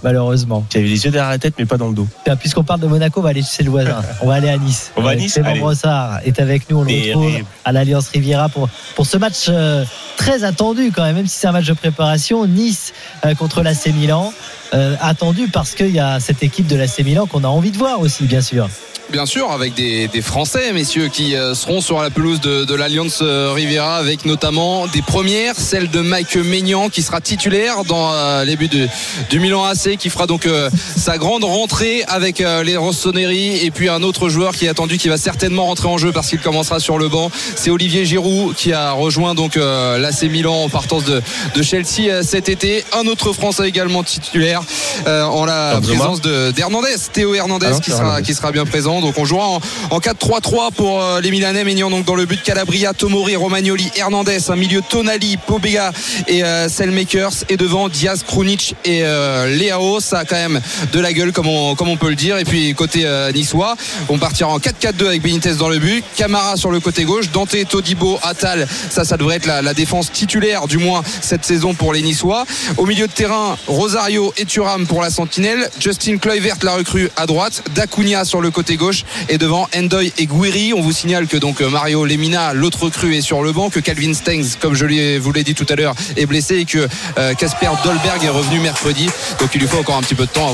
malheureusement. 0.03 0.65
J'avais 0.71 0.85
les 0.88 1.03
yeux 1.05 1.12
derrière 1.12 1.29
la 1.31 1.38
tête, 1.39 1.55
mais 1.57 1.65
pas 1.65 1.77
dans 1.77 1.88
le 1.89 1.95
dos. 1.95 2.07
Tiens, 2.24 2.35
Puisqu'on 2.35 2.63
parle 2.63 2.79
de 2.79 2.88
Monaco, 2.88 3.19
on 3.19 3.24
va 3.24 3.29
aller 3.29 3.41
chez 3.43 3.63
le 3.63 3.71
voisin. 3.71 4.01
On 4.21 4.27
va 4.27 4.35
aller 4.35 4.50
à 4.50 4.57
Nice. 4.57 4.91
On 4.95 5.01
va 5.01 5.12
à 5.12 5.15
Nice 5.15 5.33
Clément. 5.33 5.55
Brossard 5.57 6.19
est 6.25 6.39
avec 6.39 6.69
nous. 6.69 6.79
On 6.79 6.83
le 6.83 6.91
retrouve 6.91 7.43
à 7.65 7.71
l'Alliance 7.71 8.09
Riviera 8.09 8.50
pour, 8.50 8.69
pour 8.95 9.05
ce 9.05 9.17
match 9.17 9.45
euh, 9.50 9.83
très 10.17 10.43
attendu 10.43 10.91
quand 10.95 11.03
même, 11.03 11.15
même 11.15 11.27
si 11.27 11.39
c'est 11.39 11.47
un 11.47 11.51
match 11.51 11.65
de 11.65 11.74
préparation. 11.74 12.45
Nice 12.45 12.93
euh, 13.25 13.33
contre 13.35 13.62
l'AC 13.63 13.88
Milan. 13.88 14.31
Euh, 14.74 14.95
attendu 15.00 15.48
parce 15.48 15.75
qu'il 15.75 15.91
y 15.91 16.00
a 16.00 16.19
cette 16.19 16.43
équipe 16.43 16.67
de 16.67 16.75
l'AC 16.75 17.00
Milan 17.00 17.27
qu'on 17.27 17.43
a 17.43 17.48
envie 17.48 17.72
de 17.72 17.77
voir 17.77 18.00
aussi, 18.00 18.24
bien 18.24 18.41
sûr. 18.41 18.67
Bien 19.12 19.27
sûr, 19.27 19.51
avec 19.51 19.75
des, 19.75 20.10
Français, 20.24 20.74
messieurs, 20.74 21.10
qui 21.10 21.36
euh, 21.36 21.53
seront 21.53 21.79
sur 21.79 22.01
la 22.01 22.10
pelouse 22.10 22.41
de, 22.41 22.74
l'Alliance 22.74 23.19
euh, 23.22 23.51
Riviera, 23.53 23.98
avec 23.98 24.25
notamment 24.25 24.88
des 24.88 25.03
premières, 25.03 25.55
celle 25.55 25.91
de 25.91 26.00
Mike 26.00 26.36
Maignan, 26.38 26.89
qui 26.89 27.03
sera 27.03 27.22
titulaire 27.22 27.84
dans 27.84 28.43
les 28.43 28.55
buts 28.55 28.67
de- 28.67 28.88
du 29.29 29.39
Milan 29.39 29.63
AC, 29.63 29.95
qui 29.98 30.10
fera 30.10 30.25
donc 30.25 30.50
sa 30.98 31.19
grande 31.19 31.43
rentrée 31.43 32.03
avec 32.07 32.39
les 32.39 32.77
Rossoneri, 32.77 33.63
et 33.63 33.69
puis 33.69 33.89
un 33.89 34.01
autre 34.01 34.27
joueur 34.27 34.53
qui 34.55 34.65
est 34.65 34.69
attendu, 34.69 34.98
qui 34.98 35.07
va 35.07 35.17
certainement 35.17 35.65
rentrer 35.65 35.88
en 35.88 36.00
jeu 36.00 36.12
parce 36.12 36.29
qu'il 36.29 36.39
commencera 36.39 36.79
sur 36.79 36.98
le 36.98 37.07
banc, 37.07 37.29
c'est 37.55 37.69
Olivier 37.69 38.05
Giroud, 38.05 38.55
qui 38.55 38.74
a 38.74 38.91
rejoint 38.91 39.36
donc 39.36 39.55
l'AC 39.55 40.24
Milan 40.24 40.63
en 40.63 40.69
partance 40.69 41.05
de, 41.05 41.22
Chelsea 41.62 42.24
cet 42.24 42.50
été. 42.50 42.84
Un 42.91 43.05
autre 43.05 43.34
Français 43.34 43.67
également 43.67 44.03
titulaire, 44.03 44.54
euh, 45.07 45.24
en 45.24 45.45
la 45.45 45.79
présence 45.81 46.21
de- 46.21 46.51
d'Hernandez, 46.51 46.95
Théo 47.12 47.33
Hernandez, 47.35 47.67
Ah 47.75 47.79
qui 47.79 47.91
sera 47.91 48.21
qui 48.21 48.33
sera 48.33 48.51
bien 48.51 48.65
présent. 48.65 49.01
Donc 49.01 49.15
on 49.17 49.25
jouera 49.25 49.47
en, 49.47 49.59
en 49.91 50.00
4-3-3 50.00 50.71
pour 50.74 51.01
euh, 51.01 51.21
les 51.21 51.31
Milanais. 51.31 51.63
Maignan 51.63 51.89
donc 51.89 52.05
dans 52.05 52.15
le 52.15 52.25
but 52.25 52.41
Calabria, 52.43 52.93
Tomori, 52.93 53.35
Romagnoli, 53.35 53.89
Hernandez, 53.95 54.38
un 54.50 54.55
milieu 54.55 54.81
Tonali, 54.88 55.38
Pobega 55.38 55.91
et 56.27 56.43
euh, 56.43 56.69
Selmakers 56.69 57.31
et 57.50 57.57
devant 57.57 57.89
Diaz, 57.89 58.24
Krunic 58.27 58.75
et 58.85 59.01
euh, 59.03 59.47
Leao. 59.55 60.00
Ça 60.00 60.19
a 60.19 60.25
quand 60.25 60.35
même 60.35 60.62
de 60.93 61.00
la 61.00 61.13
gueule 61.13 61.31
comme 61.31 61.47
on, 61.47 61.75
comme 61.75 61.89
on 61.89 61.97
peut 61.97 62.09
le 62.09 62.15
dire. 62.15 62.38
Et 62.38 62.45
puis 62.45 62.74
côté 62.75 63.03
euh, 63.05 63.31
niçois, 63.31 63.75
on 64.09 64.17
partira 64.17 64.50
en 64.50 64.57
4-4-2 64.59 65.07
avec 65.07 65.21
Benitez 65.21 65.53
dans 65.55 65.69
le 65.69 65.79
but, 65.79 66.03
Camara 66.15 66.55
sur 66.57 66.71
le 66.71 66.79
côté 66.79 67.03
gauche, 67.03 67.29
Dante, 67.31 67.55
Todibo, 67.69 68.19
Atal. 68.24 68.67
Ça, 68.89 69.03
ça 69.03 69.17
devrait 69.17 69.38
être 69.38 69.45
la, 69.47 69.62
la 69.62 69.74
défense 69.74 70.12
titulaire 70.12 70.67
du 70.67 70.77
moins 70.77 71.01
cette 71.21 71.45
saison 71.45 71.74
pour 71.74 71.93
les 71.93 72.01
Niçois. 72.01 72.45
Au 72.77 72.85
milieu 72.85 73.07
de 73.07 73.12
terrain, 73.12 73.57
Rosario 73.67 74.33
et 74.38 74.44
Thuram 74.45 74.87
pour 74.87 75.01
la 75.01 75.09
Sentinelle, 75.09 75.69
Justin 75.79 76.17
Kluivert 76.17 76.55
la 76.63 76.75
recrue 76.75 77.09
à 77.15 77.25
droite, 77.25 77.63
Dacunia 77.75 78.25
sur 78.25 78.41
le 78.41 78.51
côté 78.51 78.75
gauche. 78.75 79.03
et 79.29 79.37
devant 79.37 79.67
Endoy 79.75 80.11
et 80.17 80.25
Guiri. 80.25 80.73
On 80.73 80.81
vous 80.81 80.91
signale 80.91 81.27
que 81.27 81.37
donc 81.37 81.61
Mario 81.61 82.05
Lemina, 82.05 82.53
l'autre 82.53 82.89
cru, 82.89 83.15
est 83.15 83.21
sur 83.21 83.43
le 83.43 83.51
banc, 83.51 83.69
que 83.69 83.79
Calvin 83.79 84.13
Stengs, 84.13 84.57
comme 84.59 84.73
je 84.73 85.17
vous 85.19 85.31
l'ai 85.31 85.43
dit 85.43 85.55
tout 85.55 85.65
à 85.69 85.75
l'heure, 85.75 85.95
est 86.17 86.25
blessé 86.25 86.57
et 86.57 86.65
que 86.65 86.87
euh, 87.17 87.33
Casper 87.33 87.69
Dolberg 87.83 88.23
est 88.23 88.29
revenu 88.29 88.59
mercredi. 88.59 89.09
Donc 89.39 89.49
il 89.53 89.61
lui 89.61 89.67
faut 89.67 89.79
encore 89.79 89.97
un 89.97 90.01
petit 90.01 90.15
peu 90.15 90.25
de 90.25 90.31
temps 90.31 90.47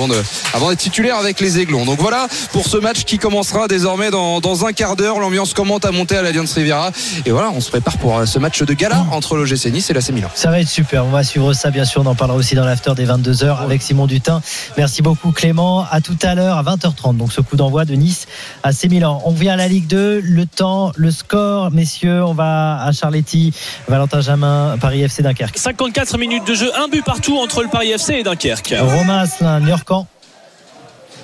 avant 0.53 0.69
d'être 0.69 0.79
titulaire 0.79 1.17
avec 1.17 1.39
les 1.39 1.59
Aiglons. 1.59 1.85
Donc 1.85 1.99
voilà 1.99 2.27
pour 2.51 2.67
ce 2.67 2.77
match 2.77 3.03
qui 3.03 3.17
commencera 3.17 3.67
désormais 3.67 4.11
dans, 4.11 4.39
dans 4.39 4.65
un 4.65 4.73
quart 4.73 4.95
d'heure. 4.95 5.19
L'ambiance 5.19 5.53
commence 5.53 5.85
à 5.85 5.91
monter 5.91 6.17
à 6.17 6.21
l'Alliance 6.21 6.53
Riviera. 6.53 6.91
Et 7.25 7.31
voilà, 7.31 7.51
on 7.51 7.61
se 7.61 7.69
prépare 7.69 7.97
pour 7.97 8.17
euh, 8.17 8.25
ce 8.25 8.39
match 8.39 8.61
de 8.61 8.73
gala 8.73 9.05
entre 9.11 9.35
l'OGC 9.35 9.65
Nice 9.67 9.89
et 9.89 9.93
l'AC 9.93 10.09
Milan. 10.09 10.29
Ça 10.35 10.49
va 10.49 10.59
être 10.59 10.67
super. 10.67 11.05
On 11.05 11.09
va 11.09 11.23
suivre 11.23 11.53
ça, 11.53 11.71
bien 11.71 11.85
sûr. 11.85 12.01
On 12.01 12.05
en 12.05 12.15
parlera 12.15 12.37
aussi 12.37 12.55
dans 12.55 12.65
l'after 12.65 12.93
des 12.95 13.05
22h 13.05 13.61
avec 13.61 13.80
Simon 13.81 14.07
Dutin. 14.07 14.41
Merci 14.77 15.01
beaucoup, 15.01 15.31
Clément. 15.31 15.85
À 15.89 16.01
tout 16.01 16.17
à 16.21 16.35
l'heure, 16.35 16.57
à 16.57 16.63
20h30. 16.63 17.17
Donc, 17.17 17.31
ce 17.33 17.41
coup 17.41 17.55
d'envoi 17.55 17.85
de 17.85 17.93
Nice 17.93 18.27
à 18.63 18.71
C 18.71 18.87
Milan. 18.87 19.21
On 19.25 19.31
vient 19.31 19.53
à 19.53 19.57
la 19.57 19.67
Ligue 19.67 19.87
2. 19.87 20.21
Le 20.21 20.45
temps, 20.45 20.91
le 20.95 21.11
score, 21.11 21.71
messieurs. 21.71 22.23
On 22.23 22.33
va 22.33 22.81
à 22.83 22.91
Charletti, 22.91 23.53
Valentin 23.87 24.21
Jamin, 24.21 24.77
Paris 24.79 25.01
FC 25.01 25.23
Dunkerque. 25.23 25.57
54 25.57 26.17
minutes 26.17 26.47
de 26.47 26.53
jeu, 26.53 26.71
un 26.77 26.87
but 26.87 27.03
partout 27.03 27.37
entre 27.37 27.63
le 27.63 27.69
Paris 27.69 27.91
FC 27.91 28.13
et 28.13 28.23
Dunkerque. 28.23 28.75
Romain 28.79 29.19
Asselin, 29.19 29.59
Niorcan. 29.59 30.07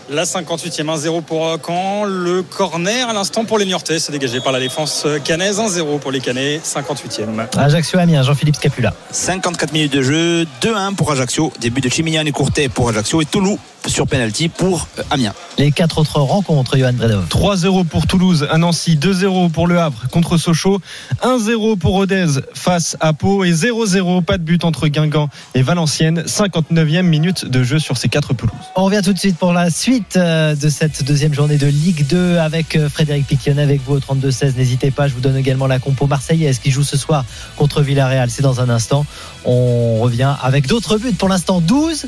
La 0.10 0.24
58e 0.24 0.86
1-0 0.86 1.22
pour 1.22 1.58
Caen. 1.66 2.06
Le 2.06 2.42
corner 2.42 3.10
à 3.10 3.14
l'instant 3.14 3.44
pour 3.44 3.58
les 3.58 3.66
Niortais. 3.66 4.00
C'est 4.00 4.14
dégagé 4.14 4.40
par 4.40 4.54
la 4.54 4.60
défense 4.60 5.06
canaise. 5.26 5.60
1-0 5.60 6.00
pour 6.00 6.12
les 6.12 6.22
Canets. 6.22 6.62
58e. 6.64 7.58
Ajaccio 7.58 8.00
Amiens, 8.00 8.24
Jean-Philippe 8.24 8.56
Scapula. 8.56 8.94
54 9.12 9.74
minutes 9.74 9.92
de 9.92 10.02
jeu, 10.02 10.46
2-1 10.62 10.96
pour 10.96 11.12
Ajaccio. 11.12 11.52
Début 11.60 11.82
de 11.82 11.90
Chimignan 11.90 12.26
et 12.26 12.32
Courtet 12.32 12.70
pour 12.70 12.88
Ajaccio 12.90 13.22
et 13.22 13.26
Toulouse 13.26 13.58
sur 13.88 14.08
penalty 14.08 14.50
pour 14.50 14.88
euh, 15.00 15.04
Amiens. 15.10 15.34
Les 15.58 15.72
quatre 15.72 15.98
autres 15.98 16.20
rencontres, 16.20 16.78
Johan 16.78 16.94
Bredov. 16.94 17.26
3-0 17.30 17.86
pour 17.86 18.06
Toulouse 18.06 18.48
à 18.52 18.58
Nancy, 18.58 18.96
2-0 18.96 19.50
pour 19.52 19.68
Le 19.68 19.80
Havre 19.80 20.08
contre 20.12 20.38
Sochaux, 20.38 20.80
1-0 21.24 21.78
pour 21.78 21.94
Rodez 21.94 22.28
face 22.54 22.98
à 23.00 23.14
Pau 23.14 23.44
et 23.44 23.52
0-0, 23.52 24.24
pas 24.24 24.38
de 24.38 24.44
but 24.44 24.64
entre 24.64 24.88
Guingamp 24.88 25.30
et 25.56 25.62
Valenciennes, 25.62 26.22
59e 26.22 27.02
minute 27.02 27.46
de 27.46 27.64
jeu 27.64 27.80
sur 27.80 27.98
ces 27.98 28.10
quatre 28.10 28.34
pelouses. 28.34 28.54
On 28.76 28.86
revient 28.86 29.02
tout 29.04 29.14
de 29.14 29.20
suite 29.20 29.38
pour 29.38 29.54
la 29.54 29.70
suite 29.70 30.16
euh, 30.18 30.56
de 30.56 30.70
cette 30.70 31.04
deuxième 31.04 31.34
journée 31.34 31.58
de 31.58 31.68
Ligue 31.68 32.06
2 32.08 32.38
avec 32.38 32.76
euh, 32.76 32.90
Frédéric 32.90 33.28
Piquion 33.28 33.58
avec 33.58 33.82
vous 33.86 33.96
au 33.96 34.00
32-16. 34.00 34.56
N'hésitez 34.58 34.92
pas, 34.92 35.08
je 35.08 35.14
vous 35.14 35.22
donne 35.22 35.38
également 35.38 35.68
la 35.68 35.80
compo 35.80 36.08
marseillaise 36.08 36.60
qui 36.60 36.72
joue 36.72 36.84
ce 36.84 36.98
soir 36.98 37.26
contre 37.56 37.82
Villarreal. 37.82 38.30
C'est 38.30 38.44
dans 38.44 38.62
un 38.62 38.70
instant. 38.70 39.06
On 39.46 40.00
revient 40.00 40.36
avec 40.42 40.68
d'autres 40.68 40.98
buts. 40.98 41.14
Pour 41.14 41.30
l'instant, 41.30 41.62
12, 41.62 42.08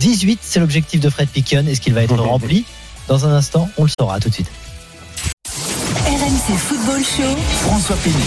18, 0.00 0.40
c'est 0.42 0.60
l'objectif 0.60 1.00
de 1.00 1.08
Fred 1.10 1.28
Piquion. 1.28 1.64
Est-ce 1.66 1.80
qu'il 1.80 1.94
va 1.94 2.02
être 2.02 2.16
rempli? 2.22 2.64
Dans 3.08 3.26
un 3.26 3.32
instant, 3.32 3.68
on 3.76 3.84
le 3.84 3.90
saura 3.98 4.18
tout 4.20 4.28
de 4.28 4.34
suite. 4.34 4.50
RMC 6.46 6.56
Football 6.58 7.02
Show. 7.02 7.36
François 7.62 7.96
Pinault. 7.96 8.18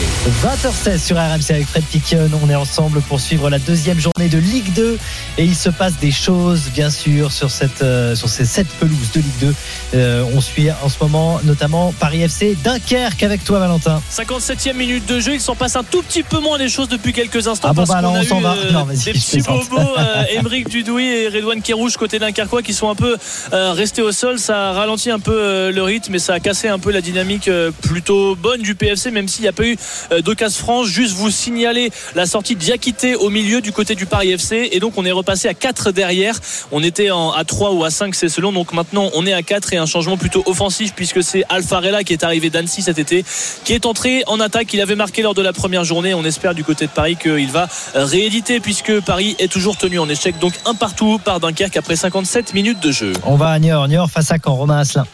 20h16 0.44 1.00
sur 1.00 1.18
RMC 1.18 1.52
avec 1.52 1.68
Fred 1.68 1.84
Piquion. 1.84 2.30
On 2.44 2.50
est 2.50 2.56
ensemble 2.56 3.02
pour 3.02 3.20
suivre 3.20 3.50
la 3.50 3.60
deuxième 3.60 4.00
journée 4.00 4.28
de 4.30 4.38
Ligue 4.40 4.74
2 4.74 4.98
et 5.38 5.44
il 5.44 5.56
se 5.56 5.70
passe 5.70 5.94
des 6.00 6.12
choses 6.12 6.70
bien 6.74 6.90
sûr 6.90 7.32
sur 7.32 7.52
cette 7.52 7.82
euh, 7.82 8.16
sur 8.16 8.30
ces 8.30 8.46
sept 8.46 8.68
pelouses 8.80 9.12
de 9.14 9.20
Ligue 9.20 9.40
2. 9.42 9.56
Euh, 9.96 10.24
on 10.36 10.42
suit 10.42 10.70
en 10.84 10.90
ce 10.90 10.96
moment 11.02 11.40
notamment 11.44 11.94
Paris 12.00 12.22
FC 12.24 12.58
Dunkerque 12.64 13.22
avec 13.24 13.44
toi 13.44 13.60
Valentin. 13.60 14.02
57e 14.12 14.74
minute 14.74 15.06
de 15.06 15.20
jeu, 15.20 15.34
il 15.36 15.42
s'en 15.42 15.56
passe 15.56 15.76
un 15.76 15.84
tout 15.84 16.02
petit 16.02 16.24
peu 16.24 16.40
moins 16.40 16.58
les 16.58 16.70
choses 16.70 16.90
depuis 16.90 17.14
quelques 17.14 17.48
instants 17.48 17.70
Ah 17.72 17.74
bon, 17.74 17.86
parce 17.86 18.02
bah 18.02 18.10
on 18.10 18.22
eu 18.22 18.26
s'en 18.26 18.40
va. 18.42 18.54
euh, 18.56 18.72
Non, 18.72 18.86
vas-y, 18.86 18.98
des 19.06 19.14
petits 19.14 19.42
bobos, 19.42 19.78
euh, 19.98 20.24
Émeric 20.34 20.70
Dudouis 20.70 21.06
et 21.08 21.28
Redouane 21.30 21.62
Kérouche 21.62 21.98
côté 21.98 22.18
Dunkerquois 22.20 22.64
qui 22.64 22.74
sont 22.74 22.90
un 22.90 22.96
peu 22.96 23.16
euh, 23.54 23.74
restés 23.74 24.02
au 24.02 24.12
sol. 24.12 24.40
Ça 24.40 24.70
a 24.70 24.74
ralenti 24.74 25.12
un 25.12 25.20
peu 25.20 25.34
euh, 25.38 25.72
le 25.72 25.84
rythme 25.84 26.16
et 26.16 26.20
ça 26.20 26.34
a 26.34 26.40
cassé 26.40 26.68
un 26.68 26.80
peu 26.80 26.92
la 26.92 27.02
dynamique 27.02 27.48
euh, 27.48 27.72
plutôt 28.08 28.38
bonne 28.38 28.62
du 28.62 28.74
PFC, 28.74 29.12
même 29.12 29.28
s'il 29.28 29.42
n'y 29.42 29.50
a 29.50 29.52
pas 29.52 29.66
eu 29.66 29.76
euh, 30.14 30.22
d'occasion 30.22 30.64
franche. 30.64 30.88
Juste 30.88 31.18
vous 31.18 31.30
signaler 31.30 31.92
la 32.16 32.26
sortie 32.26 32.56
de 32.56 32.60
Diakité 32.62 33.16
au 33.16 33.30
milieu 33.30 33.60
du 33.60 33.74
côté 33.74 33.96
du 33.96 34.06
Paris 34.06 34.32
FC 34.32 34.70
et 34.72 34.80
donc 34.80 34.94
on 34.96 35.04
est 35.04 35.12
repassé 35.12 35.50
à 35.50 35.54
4 35.54 35.92
derrière. 35.92 36.40
On 36.72 36.82
était 36.84 37.10
à 37.10 37.44
3 37.46 37.72
ou 37.72 37.84
à 37.84 37.90
5, 37.90 38.16
c'est 38.16 38.30
selon. 38.30 38.54
Donc 38.54 38.72
maintenant 38.72 39.10
on 39.14 39.26
est 39.26 39.34
à 39.34 39.42
4 39.42 39.74
et 39.74 39.78
un 39.78 39.86
changement 39.86 40.16
plutôt 40.16 40.42
offensif 40.46 40.94
puisque 40.96 41.22
c'est 41.22 41.44
Alfarella 41.50 42.06
qui 42.06 42.14
est 42.14 42.24
arrivé 42.24 42.50
d'Annecy 42.50 42.82
cet 42.82 42.98
été, 42.98 43.26
qui 43.66 43.74
est 43.74 43.86
entré 43.86 44.24
en 44.28 44.40
attaque. 44.40 44.74
Il 44.74 44.80
avait 44.80 44.96
marqué 44.96 45.22
lors 45.22 45.34
de 45.34 45.42
la 45.42 45.52
première 45.52 45.84
journée. 45.84 46.14
On 46.14 46.24
espère 46.24 46.56
du 46.56 46.64
côté 46.64 46.86
de 46.86 46.92
Paris 46.92 47.18
qu'il 47.22 47.52
va 47.52 47.68
rééditer 47.94 48.62
puisque 48.62 49.02
Paris 49.02 49.36
est 49.38 49.52
toujours 49.52 49.76
tenu 49.76 50.00
en 50.00 50.08
échec. 50.08 50.40
Donc 50.40 50.54
un 50.66 50.76
partout 50.76 51.20
par 51.22 51.42
Dunkerque 51.42 51.76
après 51.76 51.98
57 51.98 52.54
minutes 52.54 52.80
de 52.80 52.92
jeu. 52.92 53.12
On 53.26 53.36
va 53.36 53.50
à 53.50 53.60
Niort, 53.60 53.86
Niort 53.90 54.10
face 54.10 54.32
à 54.32 54.38
Caen, 54.42 54.56
Romain 54.56 54.78
Asselin. 54.78 55.06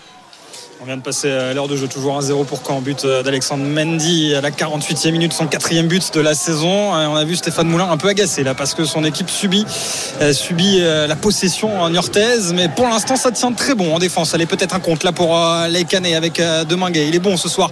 On 0.84 0.86
vient 0.86 0.98
de 0.98 1.02
passer 1.02 1.32
à 1.32 1.54
l'heure 1.54 1.70
de 1.70 1.78
jeu, 1.78 1.88
toujours 1.88 2.20
1-0 2.20 2.44
pour 2.44 2.60
Caen. 2.68 2.82
But 2.82 3.06
d'Alexandre 3.06 3.64
Mendy 3.64 4.36
à 4.36 4.42
la 4.42 4.52
48e 4.52 5.12
minute, 5.14 5.32
son 5.32 5.48
quatrième 5.48 5.88
but 5.88 6.14
de 6.14 6.20
la 6.20 6.36
saison. 6.36 6.94
Euh, 6.94 7.08
On 7.08 7.16
a 7.16 7.24
vu 7.24 7.38
Stéphane 7.38 7.70
Moulin 7.70 7.90
un 7.90 7.96
peu 7.96 8.10
agacé 8.10 8.44
là 8.44 8.54
parce 8.54 8.74
que 8.74 8.84
son 8.84 9.06
équipe 9.06 9.30
subit, 9.30 9.66
euh, 10.20 10.34
euh, 10.60 11.08
la 11.08 11.16
possession 11.16 11.80
en 11.80 11.90
niortaise. 11.90 12.52
Mais 12.52 12.68
pour 12.68 12.86
l'instant, 12.86 13.16
ça 13.16 13.32
tient 13.32 13.54
très 13.54 13.76
bon 13.76 13.96
en 13.96 14.00
défense. 14.00 14.34
Elle 14.34 14.42
est 14.42 14.46
peut-être 14.46 14.76
un 14.76 14.82
compte 14.82 15.06
là 15.06 15.14
pour 15.14 15.40
les 15.70 15.86
Canets 15.86 16.16
avec 16.16 16.42
Deminguet. 16.68 17.08
Il 17.08 17.16
est 17.16 17.20
bon 17.20 17.38
ce 17.38 17.48
soir. 17.48 17.72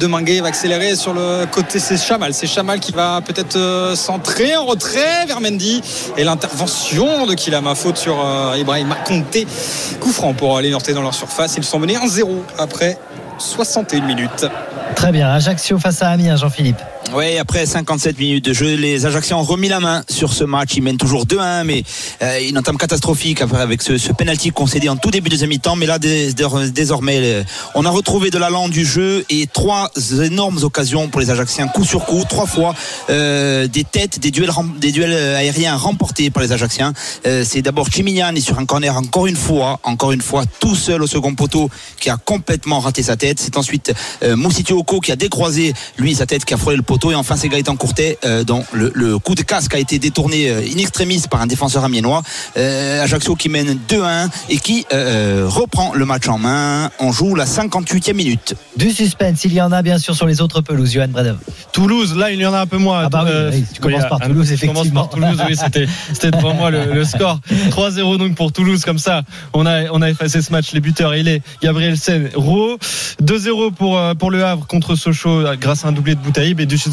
Deminguet 0.00 0.40
va 0.40 0.48
accélérer 0.48 0.96
sur 0.96 1.12
le 1.12 1.44
côté. 1.52 1.78
C'est 1.78 1.98
Chamal. 1.98 2.32
C'est 2.32 2.46
Chamal 2.46 2.80
qui 2.80 2.92
va 2.92 3.20
peut-être 3.20 3.92
centrer 3.94 4.56
en 4.56 4.64
retrait 4.64 5.26
vers 5.26 5.42
Mendy. 5.42 5.82
Et 6.16 6.24
l'intervention 6.24 7.26
de 7.26 7.34
Kilama, 7.34 7.74
faute 7.74 7.98
sur 7.98 8.16
Ibrahim 8.56 8.94
Conté. 9.04 9.46
Coup 10.00 10.12
franc 10.12 10.32
pour 10.32 10.60
les 10.60 10.70
Niortais 10.70 10.94
dans 10.94 11.02
leur 11.02 11.14
surface. 11.14 11.56
Ils 11.58 11.64
sont 11.64 11.78
menés 11.78 11.96
1-0 11.96 12.37
après 12.58 12.98
61 13.38 14.06
minutes. 14.06 14.46
Très 14.94 15.12
bien, 15.12 15.30
Ajaccio 15.30 15.78
face 15.78 16.02
à 16.02 16.10
Amiens, 16.10 16.36
Jean-Philippe. 16.36 16.80
Oui, 17.14 17.38
après 17.38 17.64
57 17.64 18.18
minutes 18.18 18.44
de 18.44 18.52
jeu, 18.52 18.74
les 18.74 19.06
Ajacciens 19.06 19.38
ont 19.38 19.42
remis 19.42 19.68
la 19.68 19.80
main 19.80 20.02
sur 20.10 20.32
ce 20.32 20.44
match. 20.44 20.72
Ils 20.76 20.82
mènent 20.82 20.98
toujours 20.98 21.24
2-1, 21.24 21.64
mais 21.64 21.82
euh, 22.22 22.38
une 22.46 22.58
entame 22.58 22.76
catastrophique 22.76 23.40
avec 23.40 23.80
ce, 23.80 23.96
ce 23.96 24.12
penalty 24.12 24.50
concédé 24.50 24.90
en 24.90 24.96
tout 24.96 25.10
début 25.10 25.30
de 25.30 25.34
deuxième 25.34 25.48
mi-temps. 25.48 25.74
Mais 25.74 25.86
là, 25.86 25.98
dés- 25.98 26.34
dés- 26.34 26.70
désormais, 26.70 27.44
on 27.74 27.86
a 27.86 27.90
retrouvé 27.90 28.30
de 28.30 28.36
l'allant 28.36 28.68
du 28.68 28.84
jeu 28.84 29.24
et 29.30 29.46
trois 29.46 29.90
énormes 30.22 30.58
occasions 30.62 31.08
pour 31.08 31.20
les 31.20 31.30
Ajacciens, 31.30 31.66
coup 31.68 31.82
sur 31.84 32.04
coup, 32.04 32.24
trois 32.28 32.44
fois 32.46 32.74
euh, 33.08 33.66
des 33.68 33.84
têtes, 33.84 34.18
des 34.20 34.30
duels, 34.30 34.50
des 34.78 34.92
duels 34.92 35.12
euh, 35.14 35.36
aériens 35.38 35.76
remportés 35.76 36.28
par 36.28 36.42
les 36.42 36.52
Ajacciens. 36.52 36.92
Euh, 37.26 37.42
C'est 37.44 37.62
d'abord 37.62 37.90
Chimignan 37.90 38.34
et 38.34 38.40
sur 38.40 38.58
un 38.58 38.66
corner 38.66 38.94
encore 38.94 39.26
une 39.26 39.36
fois, 39.36 39.80
encore 39.82 40.12
une 40.12 40.20
fois, 40.22 40.44
tout 40.60 40.76
seul 40.76 41.02
au 41.02 41.06
second 41.06 41.34
poteau 41.34 41.70
qui 41.98 42.10
a 42.10 42.18
complètement 42.18 42.80
raté 42.80 43.02
sa 43.02 43.16
tête. 43.16 43.40
C'est 43.40 43.56
ensuite 43.56 43.94
euh, 44.22 44.36
Moussiti 44.36 44.74
Oko 44.74 45.00
qui 45.00 45.10
a 45.10 45.16
décroisé 45.16 45.72
lui 45.96 46.14
sa 46.14 46.26
tête 46.26 46.44
qui 46.44 46.52
a 46.52 46.58
frôlé 46.58 46.76
le 46.76 46.82
poteau 46.82 46.97
et 47.10 47.14
enfin 47.14 47.36
c'est 47.36 47.48
Gaëtan 47.48 47.76
Courtet 47.76 48.18
euh, 48.24 48.44
dont 48.44 48.64
le, 48.72 48.90
le 48.94 49.18
coup 49.18 49.34
de 49.34 49.42
casque 49.42 49.74
a 49.74 49.78
été 49.78 49.98
détourné 49.98 50.50
euh, 50.50 50.60
in 50.60 50.78
extremis 50.78 51.22
par 51.30 51.40
un 51.40 51.46
défenseur 51.46 51.84
amiénois. 51.84 52.22
Euh, 52.56 53.02
Ajaccio 53.02 53.34
qui 53.36 53.48
mène 53.48 53.78
2-1 53.88 54.28
et 54.50 54.58
qui 54.58 54.84
euh, 54.92 55.44
reprend 55.48 55.94
le 55.94 56.04
match 56.04 56.28
en 56.28 56.38
main. 56.38 56.90
On 56.98 57.12
joue 57.12 57.34
la 57.34 57.44
58e 57.46 58.14
minute. 58.14 58.54
Du 58.76 58.90
suspense, 58.90 59.44
il 59.44 59.52
y 59.54 59.60
en 59.62 59.70
a 59.72 59.82
bien 59.82 59.98
sûr 59.98 60.14
sur 60.14 60.26
les 60.26 60.40
autres 60.40 60.60
pelouses, 60.60 60.92
Johan 60.92 61.08
Bredov. 61.08 61.38
Toulouse, 61.72 62.16
là 62.16 62.30
il 62.32 62.40
y 62.40 62.46
en 62.46 62.52
a 62.52 62.60
un 62.60 62.66
peu 62.66 62.78
moins. 62.78 63.02
Ah 63.04 63.08
bah 63.08 63.22
oui, 63.24 63.30
Euh, 63.32 63.50
oui, 63.52 63.64
tu 63.72 63.80
commences 63.80 64.08
par 64.08 64.18
Toulouse, 64.20 64.52
je 64.52 64.66
commence 64.66 64.86
effectivement. 64.86 65.06
par 65.06 65.10
Toulouse, 65.10 65.42
oui, 65.48 65.56
c'était, 66.10 66.30
devant 66.32 66.54
moi 66.54 66.70
le, 66.70 66.92
le 66.92 67.04
score. 67.04 67.38
3-0 67.70 68.18
donc 68.18 68.34
pour 68.34 68.50
Toulouse, 68.52 68.84
comme 68.84 68.98
ça, 68.98 69.22
on 69.52 69.66
a, 69.66 69.84
on 69.92 70.02
a 70.02 70.10
effacé 70.10 70.42
ce 70.42 70.50
match. 70.50 70.72
Les 70.72 70.80
buteurs, 70.80 71.14
il 71.14 71.28
est 71.28 71.42
Gabriel 71.62 71.96
Sen, 71.96 72.28
Ro. 72.34 72.76
2-0 73.22 73.72
pour, 73.72 74.00
pour 74.18 74.30
le 74.30 74.44
Havre 74.44 74.66
contre 74.66 74.96
Sochaux 74.96 75.44
grâce 75.60 75.84
à 75.84 75.88
un 75.88 75.92
doublé 75.92 76.14
de 76.16 76.20
Boutaïb 76.20 76.58
et 76.60 76.66
du 76.66 76.76
suspense. 76.76 76.87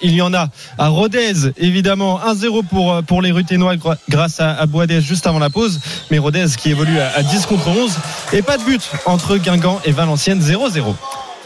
Il 0.00 0.14
y 0.14 0.22
en 0.22 0.34
a 0.34 0.48
à 0.78 0.88
Rodez, 0.88 1.52
évidemment. 1.56 2.20
1-0 2.20 2.64
pour, 2.64 2.92
euh, 2.92 3.02
pour 3.02 3.22
les 3.22 3.32
Ruténois 3.32 3.74
grâce 4.08 4.40
à, 4.40 4.50
à 4.50 4.66
juste 5.00 5.26
avant 5.26 5.38
la 5.38 5.50
pause. 5.50 5.80
Mais 6.10 6.18
Rodez 6.18 6.46
qui 6.56 6.70
évolue 6.70 6.98
à, 6.98 7.10
à 7.16 7.22
10 7.22 7.46
contre 7.46 7.68
11 7.68 7.92
et 8.32 8.42
pas 8.42 8.58
de 8.58 8.64
but 8.64 8.82
entre 9.06 9.36
Guingamp 9.36 9.80
et 9.84 9.92
Valenciennes 9.92 10.40
0-0. 10.40 10.94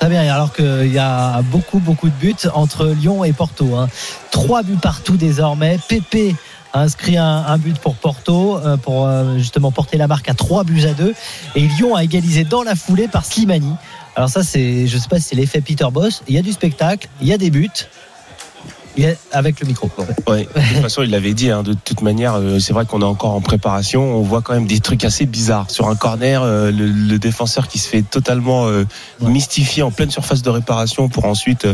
Très 0.01 0.09
bien, 0.09 0.23
alors 0.35 0.53
qu'il 0.53 0.93
y 0.93 0.99
a 0.99 1.43
beaucoup, 1.43 1.79
beaucoup 1.79 2.09
de 2.09 2.15
buts 2.15 2.35
entre 2.55 2.87
Lyon 2.87 3.23
et 3.23 3.33
Porto. 3.33 3.77
hein. 3.77 3.89
Trois 4.33 4.63
buts 4.65 4.79
partout 4.81 5.17
désormais. 5.17 5.79
Pépé 5.89 6.35
a 6.73 6.81
inscrit 6.81 7.17
un, 7.19 7.57
but 7.59 7.79
pour 7.79 7.95
Porto, 7.95 8.59
euh, 8.59 8.77
pour 8.77 9.07
euh, 9.07 9.37
justement 9.39 9.71
porter 9.71 9.99
la 9.99 10.09
marque 10.09 10.29
à 10.29 10.35
trois 10.35 10.65
buts 10.65 10.85
à 10.87 10.95
deux. 10.95 11.15
Et 11.55 11.61
Lyon 11.61 11.95
a 11.95 12.03
égalisé 12.03 12.45
dans 12.45 12.63
la 12.63 12.75
foulée 12.75 13.09
par 13.09 13.25
Slimani. 13.25 13.75
Alors 14.17 14.29
ça, 14.29 14.43
c'est, 14.43 14.87
je 14.87 14.99
sais 14.99 15.09
pas 15.09 15.19
si 15.19 15.29
c'est 15.29 15.37
l'effet 15.37 15.61
Peter 15.61 15.87
Boss. 15.93 16.23
Il 16.29 16.35
y 16.35 16.39
a 16.39 16.43
du 16.43 16.53
spectacle, 16.53 17.09
il 17.21 17.29
y 17.29 17.33
a 17.33 17.39
des 17.39 17.51
buts. 17.51 17.71
Il 18.99 19.05
y 19.05 19.07
a- 19.07 19.15
avec 19.33 19.59
le 19.61 19.67
micro. 19.67 19.91
Ouais, 20.29 20.43
de 20.43 20.49
toute 20.61 20.63
façon, 20.83 21.03
il 21.03 21.11
l'avait 21.11 21.33
dit. 21.33 21.51
hein, 21.51 21.63
de 21.63 21.73
toute 21.73 22.03
manière, 22.03 22.35
euh, 22.35 22.59
c'est 22.59 22.75
vrai 22.75 22.85
qu'on 22.85 23.01
est 23.01 23.05
encore 23.07 23.31
en 23.33 23.41
préparation. 23.41 24.03
On 24.03 24.21
voit 24.23 24.43
quand 24.43 24.53
même 24.53 24.67
des 24.67 24.81
trucs 24.81 25.05
assez 25.05 25.25
bizarres 25.25 25.71
sur 25.71 25.89
un 25.89 25.97
corner. 25.97 26.43
euh, 26.43 26.71
le, 26.71 26.87
le 26.89 27.19
défenseur 27.19 27.69
qui 27.69 27.79
se 27.79 27.89
fait 27.89 28.03
totalement 28.03 28.67
euh, 28.69 28.85
Ouais. 29.23 29.31
mystifier 29.31 29.83
en 29.83 29.91
pleine 29.91 30.11
surface 30.11 30.43
de 30.43 30.51
réparation 30.51 31.09
pour 31.09 31.25
ensuite 31.25 31.67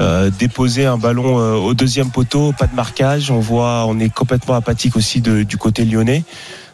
euh, 0.00 0.30
déposer 0.30 0.86
un 0.86 0.98
ballon 0.98 1.36
au 1.36 1.74
deuxième 1.74 2.10
poteau. 2.12 2.52
Pas 2.56 2.68
de 2.68 2.76
marquage. 2.76 3.32
On 3.32 3.40
voit, 3.40 3.84
on 3.88 3.98
est 3.98 4.08
complètement 4.08 4.54
apathique 4.54 4.96
aussi 4.96 5.20
de- 5.20 5.42
du 5.42 5.56
côté 5.56 5.84
lyonnais. 5.84 6.22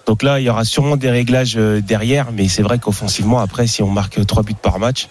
Donc 0.07 0.23
là, 0.23 0.38
il 0.40 0.45
y 0.45 0.51
aura 0.51 0.64
sûrement 0.64 0.97
des 0.97 1.11
réglages 1.11 1.57
euh, 1.57 1.81
derrière, 1.81 2.27
mais 2.33 2.47
c'est 2.49 2.62
vrai 2.62 2.79
qu'offensivement, 2.79 3.40
après, 3.40 3.66
si 3.66 3.83
on 3.83 3.90
marque 3.90 4.25
trois 4.27 4.42
buts 4.45 4.55
par 4.61 4.79
match, 4.79 5.09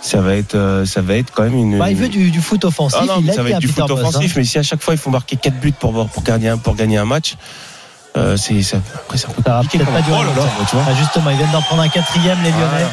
ça 0.00 0.20
va 0.20 0.36
être, 0.36 0.54
euh, 0.54 0.84
ça 0.86 1.00
va 1.02 1.14
être 1.16 1.32
quand 1.34 1.42
même 1.42 1.56
une. 1.56 1.78
Bah, 1.78 1.90
il 1.90 1.96
veut 1.96 2.08
du, 2.08 2.30
du 2.30 2.40
foot 2.40 2.64
offensif. 2.64 2.98
Ah 3.02 3.06
non, 3.06 3.14
il 3.20 3.32
ça 3.32 3.42
va 3.42 3.50
être 3.50 3.58
du 3.58 3.66
Peter 3.66 3.80
foot 3.80 3.88
Bosz, 3.90 3.98
hein. 3.98 4.08
offensif, 4.08 4.36
mais 4.36 4.44
si 4.44 4.58
à 4.58 4.62
chaque 4.62 4.82
fois 4.82 4.94
il 4.94 4.98
faut 4.98 5.10
marquer 5.10 5.36
4 5.36 5.58
buts 5.58 5.72
pour, 5.72 6.06
pour, 6.08 6.22
gagner, 6.22 6.50
un- 6.50 6.58
pour 6.58 6.76
gagner 6.76 6.98
un 6.98 7.04
match, 7.04 7.34
euh, 8.16 8.36
c'est, 8.36 8.62
ça, 8.62 8.76
après 8.94 9.18
c'est 9.18 9.26
un 9.28 9.32
peu 9.32 9.42
Ça 9.44 9.60
compliqué. 9.62 9.84
pas 9.84 10.00
durer 10.02 10.18
Oh 10.20 10.22
là 10.22 10.28
là, 10.28 10.34
longtemps. 10.36 10.50
tu 10.70 10.76
vois. 10.76 10.84
Ah, 10.88 10.94
justement, 10.94 11.30
ils 11.30 11.36
viennent 11.38 11.50
d'en 11.50 11.62
prendre 11.62 11.82
un 11.82 11.88
quatrième, 11.88 12.38
les 12.44 12.50
Lyonnais. 12.50 12.64
Voilà. 12.68 12.90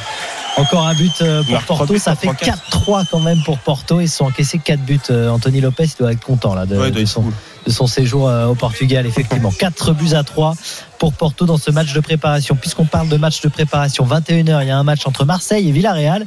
Encore 0.57 0.87
un 0.87 0.93
but 0.95 1.23
pour 1.47 1.77
Porto, 1.77 1.93
buts, 1.93 1.99
ça 1.99 2.15
fait 2.15 2.27
prend 2.27 2.35
4-3 2.35 3.05
quand 3.11 3.19
même 3.19 3.41
pour 3.43 3.57
Porto. 3.59 4.01
Ils 4.01 4.09
se 4.09 4.17
sont 4.17 4.25
encaissés 4.25 4.59
4 4.59 4.79
buts. 4.81 4.99
Anthony 5.29 5.61
Lopez 5.61 5.85
il 5.85 5.95
doit 5.99 6.11
être 6.11 6.23
content 6.23 6.53
là 6.55 6.65
de, 6.65 6.75
Ouais, 6.77 6.89
de 6.91 7.01
être 7.01 7.07
son, 7.07 7.21
cool. 7.23 7.33
De 7.65 7.71
son 7.71 7.87
séjour 7.87 8.27
euh, 8.27 8.47
au 8.47 8.55
Portugal, 8.55 9.05
effectivement. 9.05 9.51
4 9.51 9.93
buts 9.93 10.13
à 10.13 10.23
3 10.23 10.55
pour 10.99 11.13
Porto 11.13 11.45
dans 11.45 11.57
ce 11.57 11.71
match 11.71 11.93
de 11.93 11.99
préparation. 11.99 12.55
Puisqu'on 12.55 12.85
parle 12.85 13.09
de 13.09 13.17
match 13.17 13.41
de 13.41 13.49
préparation, 13.49 14.05
21h, 14.05 14.61
il 14.61 14.67
y 14.67 14.71
a 14.71 14.77
un 14.77 14.83
match 14.83 15.05
entre 15.05 15.25
Marseille 15.25 15.67
et 15.67 15.71
Villarreal. 15.71 16.25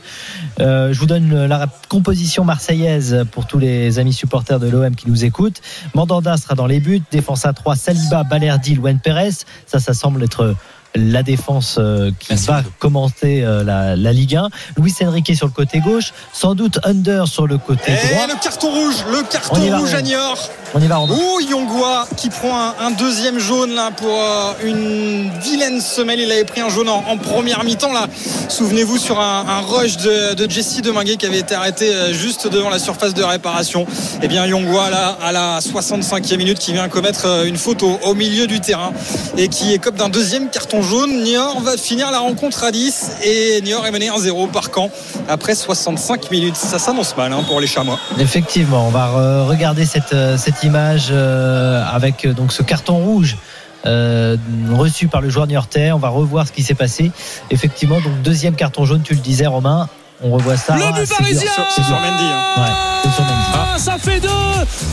Euh, 0.61 0.93
je 0.93 0.99
vous 0.99 1.07
donne 1.07 1.47
la 1.47 1.67
composition 1.89 2.45
marseillaise 2.45 3.25
pour 3.33 3.47
tous 3.47 3.59
les 3.59 3.99
amis 3.99 4.13
supporters 4.13 4.61
de 4.61 4.69
l'OM 4.69 4.95
qui 4.95 5.09
nous 5.09 5.25
écoutent. 5.25 5.61
Mandanda 5.95 6.37
sera 6.37 6.55
dans 6.55 6.67
les 6.67 6.81
buts, 6.81 7.03
défense 7.11 7.47
à 7.47 7.53
3, 7.53 7.77
Saliba, 7.77 8.25
Balerdi, 8.25 8.75
Luan 8.75 8.99
Perez. 8.99 9.45
Ça, 9.67 9.79
ça 9.79 9.95
semble 9.95 10.23
être 10.23 10.55
la 10.97 11.23
défense 11.23 11.77
euh, 11.79 12.11
qui 12.19 12.29
Merci, 12.31 12.47
va 12.47 12.63
commenter 12.79 13.45
euh, 13.45 13.63
la, 13.63 13.97
la 13.97 14.13
Ligue 14.13 14.37
1. 14.37 14.49
Luis 14.79 14.95
Enrique 15.03 15.35
sur 15.37 15.47
le 15.47 15.53
côté 15.53 15.81
gauche, 15.81 16.13
sans 16.33 16.55
doute 16.55 16.79
Under 16.85 17.29
sur 17.29 17.47
le 17.47 17.59
côté 17.59 17.93
droit. 17.93 18.25
Et 18.25 18.29
le 18.29 18.43
carton 18.43 18.71
rouge, 18.71 19.05
le 19.11 19.23
carton 19.31 19.79
rouge 19.79 19.95
à 19.95 20.03
Niort. 20.03 20.51
On 20.75 20.81
y 20.81 20.87
va, 20.89 20.97
Romain. 20.97 21.15
Ouh, 21.15 21.41
Yongwa 21.41 22.07
qui 22.17 22.29
prend 22.29 22.55
un, 22.59 22.75
un 22.81 22.91
deuxième 22.91 23.39
jaune 23.39 23.75
là 23.75 23.91
pour 23.97 24.11
euh, 24.13 24.53
une 24.65 25.31
vilaine 25.41 25.81
semelle. 25.81 26.21
Il 26.21 26.31
avait 26.31 26.45
pris 26.45 26.61
un 26.61 26.69
jaune 26.69 26.89
en, 26.89 27.03
en 27.09 27.17
première 27.17 27.65
mi-temps 27.65 27.93
là. 27.93 28.07
Souvenez-vous 28.49 28.99
sur 28.99 29.19
un, 29.21 29.45
un 29.49 29.61
rush 29.61 29.97
de, 29.99 30.35
de 30.35 30.51
Jesse 30.51 30.83
Deminguet 30.83 31.17
qui 31.17 31.25
avait 31.27 31.39
été 31.39 31.55
arrêté 31.55 31.95
euh, 31.95 32.13
juste 32.13 32.49
devant 32.49 32.69
la 32.69 32.79
surface 32.79 33.15
de 33.15 33.23
réparation. 33.23 33.87
Et 34.23 34.29
bien 34.29 34.45
Yongwa 34.47 34.91
là 34.91 35.17
à 35.23 35.33
la 35.33 35.61
65e 35.61 36.37
minute 36.37 36.59
qui 36.59 36.73
vient 36.73 36.89
commettre 36.89 37.27
euh, 37.27 37.45
une 37.47 37.57
faute 37.57 37.83
au, 37.83 37.99
au 38.05 38.15
milieu 38.15 38.47
du 38.47 38.61
terrain 38.61 38.93
et 39.39 39.49
qui 39.49 39.73
écope 39.73 39.97
d'un 39.97 40.09
deuxième 40.11 40.51
carton 40.51 40.83
jaune. 40.83 41.23
Niort 41.23 41.61
va 41.61 41.77
finir 41.79 42.11
la 42.11 42.19
rencontre 42.19 42.65
à 42.65 42.71
10 42.71 43.11
et 43.25 43.63
Niort 43.63 43.87
est 43.87 43.93
mené 43.93 44.09
1-0 44.11 44.51
par 44.51 44.71
camp 44.71 44.91
après 45.29 45.55
65 45.55 46.31
minutes. 46.31 46.57
Ça 46.57 46.79
s'annonce 46.79 47.17
mal 47.17 47.33
hein, 47.33 47.43
pour 47.47 47.61
les 47.61 47.67
Chamois. 47.67 47.99
Effectivement, 48.19 48.87
on 48.87 48.91
va 48.91 49.07
re- 49.09 49.47
regarder 49.47 49.87
cette, 49.87 50.15
cette 50.57 50.65
image 50.65 51.09
euh, 51.11 51.85
avec 51.85 52.25
euh, 52.25 52.33
donc 52.33 52.53
ce 52.53 52.63
carton 52.63 52.97
rouge. 52.97 53.37
euh, 53.85 54.37
reçu 54.73 55.07
par 55.07 55.21
le 55.21 55.29
joueur 55.29 55.47
niortais, 55.47 55.93
on 55.93 55.99
va 55.99 56.09
revoir 56.09 56.47
ce 56.47 56.53
qui 56.53 56.63
s'est 56.63 56.75
passé. 56.75 57.13
Effectivement, 57.51 58.01
donc 58.01 58.23
deuxième 58.23 58.57
carton 58.57 58.85
jaune, 58.85 59.03
tu 59.03 59.15
le 59.15 59.21
disais 59.21 59.47
Romain, 59.47 59.89
on 60.23 60.31
revoit 60.31 60.57
ça. 60.57 60.75
Le 60.75 60.93
but 60.93 61.09
parisien 61.09 61.51
C'est 61.75 61.83
sur 61.83 61.99
Mendy, 62.01 62.25
hein. 62.25 62.45
Ouais, 62.57 62.73
c'est 63.05 63.11
sur 63.13 63.25
Mendy. 63.25 63.47
Ah, 63.55 63.79
ça 63.79 63.99
fait 63.99 64.21
deux 64.21 64.29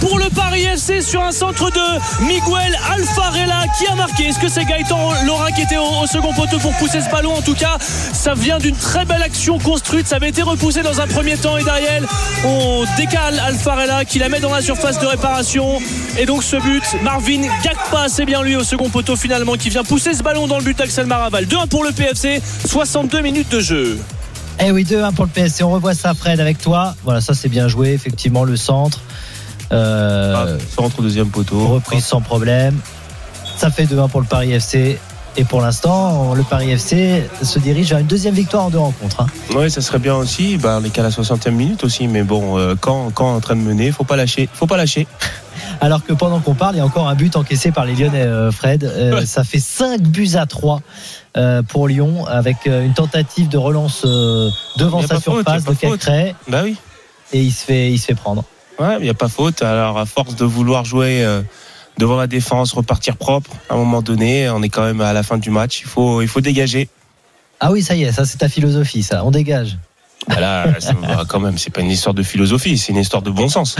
pour 0.01 0.19
le 0.19 0.29
Paris 0.29 0.63
FC 0.63 1.01
sur 1.01 1.23
un 1.23 1.31
centre 1.31 1.69
de 1.71 2.23
Miguel 2.25 2.77
Alfarella 2.91 3.63
qui 3.77 3.87
a 3.87 3.95
marqué. 3.95 4.25
Est-ce 4.27 4.39
que 4.39 4.49
c'est 4.49 4.65
Gaëtan 4.65 5.13
Laura 5.25 5.51
qui 5.51 5.61
était 5.61 5.77
au, 5.77 6.03
au 6.03 6.07
second 6.07 6.33
poteau 6.33 6.59
pour 6.59 6.73
pousser 6.73 7.01
ce 7.01 7.09
ballon? 7.09 7.33
En 7.33 7.41
tout 7.41 7.55
cas, 7.55 7.77
ça 7.79 8.33
vient 8.33 8.57
d'une 8.57 8.75
très 8.75 9.05
belle 9.05 9.23
action 9.23 9.57
construite. 9.59 10.07
Ça 10.07 10.17
avait 10.17 10.29
été 10.29 10.41
repoussé 10.41 10.81
dans 10.81 10.99
un 10.99 11.07
premier 11.07 11.37
temps 11.37 11.57
et 11.57 11.63
derrière, 11.63 12.01
on 12.45 12.83
décale 12.97 13.39
Alfarella 13.39 14.03
qui 14.05 14.19
la 14.19 14.29
met 14.29 14.39
dans 14.41 14.53
la 14.53 14.61
surface 14.61 14.99
de 14.99 15.05
réparation. 15.05 15.79
Et 16.17 16.25
donc 16.25 16.43
ce 16.43 16.57
but, 16.57 16.83
Marvin 17.01 17.41
Gakpa, 17.63 18.09
c'est 18.09 18.25
bien 18.25 18.43
lui 18.43 18.55
au 18.57 18.63
second 18.63 18.89
poteau 18.89 19.15
finalement 19.15 19.53
qui 19.53 19.69
vient 19.69 19.83
pousser 19.83 20.13
ce 20.13 20.21
ballon 20.23 20.47
dans 20.47 20.57
le 20.57 20.63
but 20.63 20.79
Axel 20.81 21.05
Maraval. 21.05 21.45
2-1 21.45 21.67
pour 21.67 21.83
le 21.83 21.91
PFC, 21.91 22.41
62 22.65 23.21
minutes 23.21 23.49
de 23.49 23.59
jeu. 23.61 23.99
Eh 24.59 24.71
oui, 24.71 24.83
2-1 24.85 25.13
pour 25.13 25.25
le 25.25 25.31
PSC. 25.31 25.63
On 25.63 25.71
revoit 25.71 25.93
ça, 25.93 26.13
Fred, 26.13 26.39
avec 26.39 26.59
toi. 26.59 26.95
Voilà, 27.03 27.21
ça 27.21 27.33
c'est 27.33 27.49
bien 27.49 27.67
joué, 27.67 27.91
effectivement, 27.93 28.43
le 28.43 28.55
centre. 28.55 28.99
Euh, 29.71 30.57
Ah, 30.77 30.81
au 30.97 31.01
deuxième 31.01 31.29
poteau. 31.29 31.67
reprise 31.67 32.05
sans 32.05 32.21
problème. 32.21 32.77
Ça 33.57 33.69
fait 33.71 33.85
2-1 33.85 34.07
pour 34.09 34.21
le 34.21 34.27
Paris 34.27 34.51
FC. 34.53 34.99
Et 35.35 35.45
pour 35.45 35.61
l'instant, 35.61 36.35
le 36.35 36.43
Paris 36.43 36.69
FC 36.71 37.23
se 37.41 37.57
dirige 37.57 37.89
vers 37.89 37.97
une 37.97 38.05
deuxième 38.05 38.35
victoire 38.35 38.65
en 38.65 38.69
deux 38.69 38.77
rencontres. 38.77 39.21
hein. 39.21 39.25
Oui, 39.55 39.71
ça 39.71 39.81
serait 39.81 39.97
bien 39.97 40.13
aussi. 40.15 40.57
Bah, 40.57 40.77
on 40.79 40.85
est 40.85 40.91
qu'à 40.91 41.01
la 41.01 41.09
60e 41.09 41.49
minute 41.55 41.83
aussi, 41.83 42.07
mais 42.07 42.21
bon, 42.21 42.59
euh, 42.59 42.75
quand, 42.79 43.09
quand 43.15 43.33
en 43.35 43.39
train 43.39 43.55
de 43.55 43.61
mener, 43.61 43.91
faut 43.91 44.03
pas 44.03 44.15
lâcher. 44.15 44.47
Faut 44.53 44.67
pas 44.67 44.77
lâcher. 44.77 45.07
Alors 45.83 46.05
que 46.05 46.13
pendant 46.13 46.39
qu'on 46.39 46.53
parle, 46.53 46.75
il 46.75 46.77
y 46.77 46.81
a 46.81 46.85
encore 46.85 47.09
un 47.09 47.15
but 47.15 47.35
encaissé 47.35 47.73
par 47.73 47.83
les 47.83 47.93
Lyonnais, 47.93 48.21
euh, 48.21 48.51
Fred. 48.51 48.85
Euh. 48.85 49.25
Ça 49.25 49.43
fait 49.43 49.59
5 49.59 50.01
buts 50.01 50.29
à 50.35 50.45
3 50.45 50.81
euh, 51.35 51.61
pour 51.61 51.89
Lyon, 51.89 52.25
avec 52.25 52.67
une 52.67 52.93
tentative 52.93 53.49
de 53.49 53.57
relance 53.57 54.03
euh, 54.05 54.49
devant 54.77 55.01
sa 55.01 55.19
faute, 55.19 55.45
surface 55.45 55.65
de. 55.65 55.73
Cacré. 55.73 56.35
Bah 56.47 56.61
oui. 56.63 56.77
Et 57.33 57.41
il 57.41 57.51
se 57.51 57.65
fait, 57.65 57.91
il 57.91 57.97
se 57.97 58.05
fait 58.05 58.15
prendre. 58.15 58.45
Ouais, 58.79 58.95
il 58.99 59.03
n'y 59.03 59.09
a 59.09 59.13
pas 59.13 59.27
faute. 59.27 59.61
Alors, 59.61 59.97
à 59.97 60.05
force 60.05 60.37
de 60.37 60.45
vouloir 60.45 60.85
jouer 60.85 61.27
devant 61.97 62.15
la 62.15 62.27
défense, 62.27 62.71
repartir 62.71 63.17
propre, 63.17 63.51
à 63.69 63.73
un 63.73 63.77
moment 63.77 64.01
donné, 64.01 64.49
on 64.49 64.63
est 64.63 64.69
quand 64.69 64.85
même 64.85 65.01
à 65.01 65.11
la 65.11 65.21
fin 65.21 65.37
du 65.37 65.49
match. 65.49 65.81
Il 65.81 65.87
faut, 65.87 66.21
il 66.21 66.29
faut 66.29 66.39
dégager. 66.39 66.87
Ah 67.59 67.73
oui, 67.73 67.83
ça 67.83 67.95
y 67.95 68.03
est, 68.03 68.13
ça 68.13 68.23
c'est 68.23 68.37
ta 68.37 68.47
philosophie, 68.47 69.03
ça. 69.03 69.25
On 69.25 69.31
dégage. 69.31 69.77
Voilà, 70.29 70.79
ça 70.79 70.93
va 70.93 71.23
quand 71.27 71.39
même, 71.39 71.57
c'est 71.57 71.69
pas 71.69 71.81
une 71.81 71.91
histoire 71.91 72.13
de 72.13 72.23
philosophie, 72.23 72.77
c'est 72.77 72.91
une 72.93 72.99
histoire 72.99 73.21
de 73.21 73.29
bon 73.29 73.49
sens. 73.49 73.75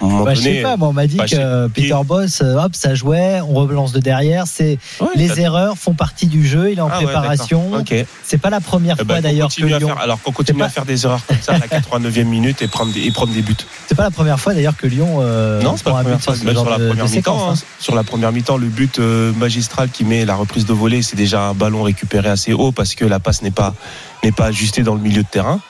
Bah, 0.00 0.34
je 0.34 0.40
sais 0.40 0.62
pas, 0.62 0.76
moi, 0.76 0.88
on 0.88 0.92
m'a 0.92 1.06
dit 1.06 1.16
bah, 1.16 1.26
que 1.26 1.66
Peter 1.68 1.96
Boss, 2.04 2.40
euh, 2.42 2.56
hop, 2.62 2.74
ça 2.74 2.94
jouait, 2.94 3.40
on 3.40 3.54
relance 3.54 3.92
de 3.92 3.98
derrière. 4.00 4.44
C'est 4.46 4.78
ouais, 5.00 5.08
les 5.16 5.40
erreurs 5.40 5.76
font 5.76 5.94
partie 5.94 6.26
du 6.26 6.46
jeu. 6.46 6.70
Il 6.72 6.78
est 6.78 6.80
en 6.82 6.88
Ah 6.92 6.98
ouais, 6.98 7.04
préparation. 7.04 7.70
d'accord. 7.70 7.80
Ok. 7.80 8.06
C'est 8.24 8.38
pas 8.38 8.50
la 8.50 8.60
première 8.60 8.96
Eh 9.00 9.04
ben, 9.04 9.14
fois 9.14 9.16
qu'on 9.16 9.22
d'ailleurs 9.22 9.48
que 9.54 9.62
Lyon. 9.66 9.88
faire- 9.88 9.98
alors 9.98 10.20
qu'on 10.22 10.32
continue 10.32 10.58
pas- 10.60 10.66
à 10.66 10.68
faire 10.68 10.84
des 10.84 11.04
erreurs 11.04 11.20
comme 11.26 11.36
ça 11.40 11.54
à 11.54 11.58
la 11.58 11.66
89e 11.68 12.28
minute 12.28 12.62
et 12.62 12.68
prendre 12.68 12.92
des, 12.92 13.00
et 13.06 13.10
prendre 13.10 13.32
des 13.32 13.42
buts. 13.42 13.56
C'est 13.88 13.94
pas 13.96 14.04
la 14.04 14.10
première 14.10 14.38
fois 14.38 14.54
d'ailleurs 14.54 14.76
que 14.76 14.86
Lyon. 14.86 15.18
euh, 15.20 15.60
non, 15.62 15.76
c'est 15.76 15.84
pas 15.84 15.90
la 15.90 16.02
première 16.02 16.20
fois. 16.20 16.34
sur 16.36 16.44
Même 16.44 16.54
la 16.54 16.62
première 16.62 16.90
mi-temps, 16.92 17.06
séquence, 17.08 17.62
hein. 17.62 17.66
sur 17.80 17.94
la 17.94 18.04
première 18.04 18.32
mi-temps, 18.32 18.56
le 18.56 18.68
but 18.68 18.98
euh, 18.98 19.32
magistral 19.34 19.88
qui 19.90 20.04
met 20.04 20.24
la 20.24 20.36
reprise 20.36 20.66
de 20.66 20.72
volée, 20.72 21.02
c'est 21.02 21.16
déjà 21.16 21.42
un 21.48 21.54
ballon 21.54 21.82
récupéré 21.82 22.28
assez 22.28 22.52
haut 22.52 22.72
parce 22.72 22.94
que 22.94 23.04
la 23.04 23.18
passe 23.20 23.42
n'est 23.42 23.50
pas 23.50 23.74
n'est 24.22 24.32
pas 24.32 24.46
ajustée 24.46 24.82
dans 24.82 24.94
le 24.94 25.00
milieu 25.00 25.22
de 25.22 25.28
terrain. 25.28 25.60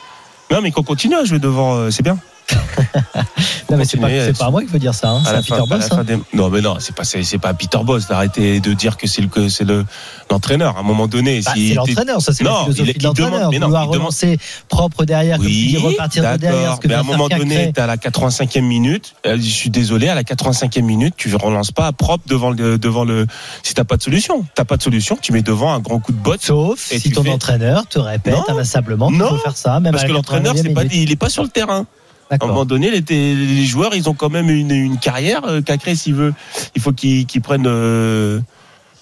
Non, 0.50 0.60
mais 0.60 0.72
qu'on 0.72 0.82
continue 0.82 1.14
à 1.14 1.24
jouer 1.24 1.38
devant, 1.38 1.76
euh, 1.76 1.90
c'est 1.90 2.02
bien. 2.02 2.18
Non, 3.70 3.76
mais 3.76 3.84
c'est 3.84 3.98
pas, 3.98 4.08
c'est 4.08 4.36
pas 4.36 4.46
à 4.46 4.50
moi 4.50 4.62
qu'il 4.62 4.70
faut 4.70 4.78
dire 4.78 4.94
ça. 4.94 5.10
hein. 5.10 5.22
C'est 5.24 5.30
à 5.30 5.42
Peter 5.42 5.68
Boss. 5.68 5.88
hein. 5.92 6.02
des- 6.04 6.18
Non, 6.34 6.50
mais 6.50 6.60
non, 6.60 6.76
c'est 6.80 6.94
pas 6.94 7.04
c'est, 7.04 7.38
pas 7.38 7.54
Peter 7.54 7.78
Boss 7.84 8.08
d'arrêter 8.08 8.58
de 8.60 8.72
dire 8.72 8.96
que 8.96 9.06
c'est 9.06 9.22
le 9.22 9.28
que 9.28 9.48
c'est 9.48 9.62
le 9.64 9.84
l'entraîneur. 10.28 10.76
À 10.76 10.80
un 10.80 10.82
moment 10.82 11.06
donné, 11.06 11.40
Bah, 11.40 11.52
si 11.54 11.68
c'est 11.68 11.74
l'entraîneur, 11.74 12.20
ça 12.20 12.32
c'est 12.32 12.42
la 12.42 12.50
Non, 12.50 12.62
philosophie 12.64 12.92
il- 12.96 12.98
de 12.98 13.04
l'entraîneur. 13.04 13.50
demande- 13.50 13.54
Vouloir 13.54 13.82
il 13.84 13.86
demande- 13.86 13.98
relancer 14.00 14.38
propre 14.68 15.04
derrière, 15.04 15.36
comme 15.36 15.46
Oui, 15.46 15.76
repartir 15.80 16.22
de 16.32 16.36
derrière. 16.38 16.60
d'accord. 16.60 16.76
Ce 16.76 16.80
que 16.80 16.88
mais 16.88 16.94
à 16.94 17.00
un 17.00 17.04
moment 17.04 17.28
donné, 17.28 17.72
t'es 17.72 17.80
à 17.80 17.86
la 17.86 17.96
85e 17.96 18.64
minute. 18.66 19.14
euh, 19.26 19.36
Je 19.36 19.48
suis 19.48 19.70
désolé, 19.70 20.08
à 20.08 20.14
la 20.16 20.24
85e 20.24 20.84
minute, 20.84 21.14
tu 21.16 21.28
ne 21.30 21.36
relances 21.36 21.70
pas 21.72 21.92
propre 21.92 22.24
devant 22.26 22.50
le 22.50 22.76
devant 22.78 23.04
le. 23.04 23.26
Si 23.62 23.74
t'as 23.74 23.84
pas 23.84 23.96
de 23.96 24.02
solution, 24.02 24.44
t'as 24.56 24.64
pas 24.64 24.76
de 24.76 24.82
solution, 24.82 25.16
tu 25.20 25.32
mets 25.32 25.42
devant 25.42 25.72
un 25.72 25.78
grand 25.78 26.00
coup 26.00 26.12
de 26.12 26.18
botte. 26.18 26.42
Sauf 26.42 26.90
Et 26.92 26.98
si 26.98 27.10
ton 27.12 27.22
fais- 27.22 27.30
entraîneur 27.30 27.86
te 27.86 27.98
répète 28.00 28.34
Non, 28.34 28.44
inlassablement 28.48 29.08
qu'il 29.10 29.20
faut 29.20 29.36
faire 29.36 29.56
ça, 29.56 29.78
même 29.78 29.92
Parce 29.92 30.04
que 30.04 30.12
l'entraîneur, 30.12 30.54
89e 30.54 30.62
c'est 30.68 30.74
pas, 30.74 30.82
minute. 30.84 30.96
il 30.96 31.12
est 31.12 31.16
pas 31.16 31.30
sur 31.30 31.44
le 31.44 31.48
terrain. 31.48 31.86
À 32.30 32.36
un 32.40 32.46
moment 32.46 32.64
donné, 32.64 32.90
les, 32.90 33.00
les 33.34 33.64
joueurs, 33.64 33.94
ils 33.94 34.08
ont 34.08 34.14
quand 34.14 34.30
même 34.30 34.48
une, 34.50 34.70
une 34.70 34.98
carrière. 34.98 35.44
euh, 35.46 35.62
Cacré, 35.62 35.96
s'il 35.96 36.14
veut, 36.14 36.32
il 36.76 36.80
faut 36.80 36.92
qu'ils 36.92 37.26
prennent. 37.42 37.66
euh, 37.66 38.40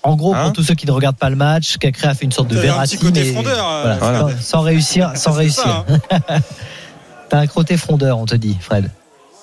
En 0.03 0.17
gros, 0.17 0.35
Hein 0.35 0.45
pour 0.45 0.53
tous 0.55 0.62
ceux 0.62 0.75
qui 0.75 0.87
ne 0.87 0.93
regardent 0.93 1.19
pas 1.19 1.29
le 1.29 1.37
match, 1.37 1.77
Cacré 1.77 2.09
a 2.09 2.14
fait 2.14 2.25
une 2.25 2.33
sorte 2.33 2.49
de 2.49 2.55
T'as 2.55 2.61
un 2.61 2.64
Verratti, 2.64 2.97
petit 2.97 3.05
côté 3.05 3.21
mais 3.25 3.33
frondeur, 3.33 3.69
euh, 3.69 3.81
voilà, 3.83 3.97
Voilà. 3.97 4.21
sans- 4.38 4.43
sans 4.43 4.61
réussir, 4.62 5.12
sans 5.17 5.33
réussir. 5.33 5.85
hein. 6.11 6.21
T'as 7.29 7.38
un 7.41 7.47
côté 7.47 7.77
frondeur, 7.77 8.19
on 8.19 8.25
te 8.27 8.35
dit, 8.35 8.57
Fred. 8.61 8.91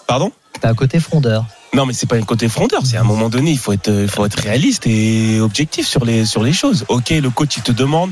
Pardon? 0.08 0.32
T'as 0.60 0.69
un 0.69 0.74
côté 0.74 1.00
frondeur. 1.00 1.45
Non, 1.76 1.86
mais 1.86 1.93
c'est 1.93 2.08
pas 2.08 2.15
un 2.15 2.21
côté 2.24 2.48
frondeur. 2.48 2.82
C'est 2.86 2.98
à 2.98 3.02
un 3.02 3.04
moment 3.04 3.30
donné, 3.30 3.52
il 3.52 3.58
faut 3.60 3.74
être, 3.74 3.89
il 3.91 4.08
faut 4.08 4.26
être 4.26 4.39
réaliste 4.39 4.88
et 4.88 5.39
objectif 5.41 5.86
sur 5.86 6.06
les, 6.06 6.26
sur 6.26 6.41
les 6.41 6.54
choses. 6.54 6.86
Ok, 6.88 7.10
le 7.10 7.30
coach, 7.30 7.58
il 7.58 7.63
te 7.63 7.71
demande 7.71 8.12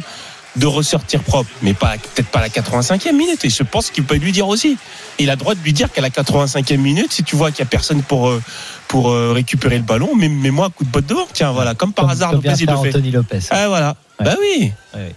de 0.55 0.65
ressortir 0.67 1.21
propre, 1.23 1.49
mais 1.61 1.73
pas 1.73 1.93
peut-être 1.97 2.27
pas 2.29 2.39
à 2.39 2.43
la 2.43 2.49
85e 2.49 3.13
minute. 3.13 3.43
Et 3.45 3.49
je 3.49 3.63
pense 3.63 3.89
qu'il 3.89 4.03
peut 4.03 4.15
lui 4.15 4.31
dire 4.31 4.47
aussi. 4.47 4.77
Il 5.19 5.29
a 5.29 5.33
le 5.33 5.39
droit 5.39 5.55
de 5.55 5.59
lui 5.63 5.73
dire 5.73 5.91
qu'à 5.91 6.01
la 6.01 6.09
85e 6.09 6.77
minute, 6.77 7.11
si 7.11 7.23
tu 7.23 7.35
vois 7.35 7.49
qu'il 7.51 7.59
y 7.59 7.63
a 7.63 7.65
personne 7.69 8.03
pour 8.03 8.29
euh, 8.29 8.41
pour 8.87 9.09
euh, 9.11 9.31
récupérer 9.33 9.77
le 9.77 9.83
ballon, 9.83 10.15
mets- 10.15 10.29
mets-moi 10.29 10.67
un 10.67 10.69
coup 10.69 10.83
de 10.83 10.89
botte 10.89 11.05
devant. 11.07 11.27
Tiens, 11.33 11.51
voilà, 11.51 11.73
comme 11.73 11.91
par 11.93 12.05
Comme- 12.05 12.11
hasard, 12.11 12.29
comme 12.31 12.41
Lopez 12.43 12.55
vient 12.55 12.67
il 12.67 12.69
le 12.77 12.81
fait. 12.83 12.89
Anthony 12.97 13.11
Lopez. 13.11 13.39
Ah 13.49 13.67
voilà. 13.67 13.95
Ouais. 14.19 14.25
Bah 14.25 14.35
oui. 14.39 14.71
Ouais, 14.93 14.99
ouais. 15.01 15.15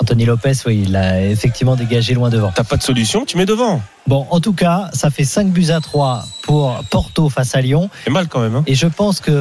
Anthony 0.00 0.24
Lopez, 0.24 0.52
oui, 0.66 0.82
il 0.84 0.92
l'a 0.92 1.22
effectivement 1.22 1.76
dégagé 1.76 2.14
loin 2.14 2.28
devant. 2.30 2.52
T'as 2.54 2.64
pas 2.64 2.76
de 2.76 2.82
solution, 2.82 3.24
tu 3.24 3.36
mets 3.36 3.46
devant. 3.46 3.80
Bon, 4.06 4.26
en 4.30 4.40
tout 4.40 4.52
cas, 4.52 4.88
ça 4.92 5.10
fait 5.10 5.24
5 5.24 5.48
buts 5.48 5.70
à 5.70 5.80
3 5.80 6.24
pour 6.42 6.82
Porto 6.90 7.28
face 7.28 7.54
à 7.54 7.60
Lyon. 7.60 7.88
C'est 8.04 8.10
mal 8.10 8.28
quand 8.28 8.40
même. 8.40 8.56
Hein. 8.56 8.64
Et 8.66 8.74
je 8.74 8.86
pense 8.86 9.20
qu'il 9.20 9.32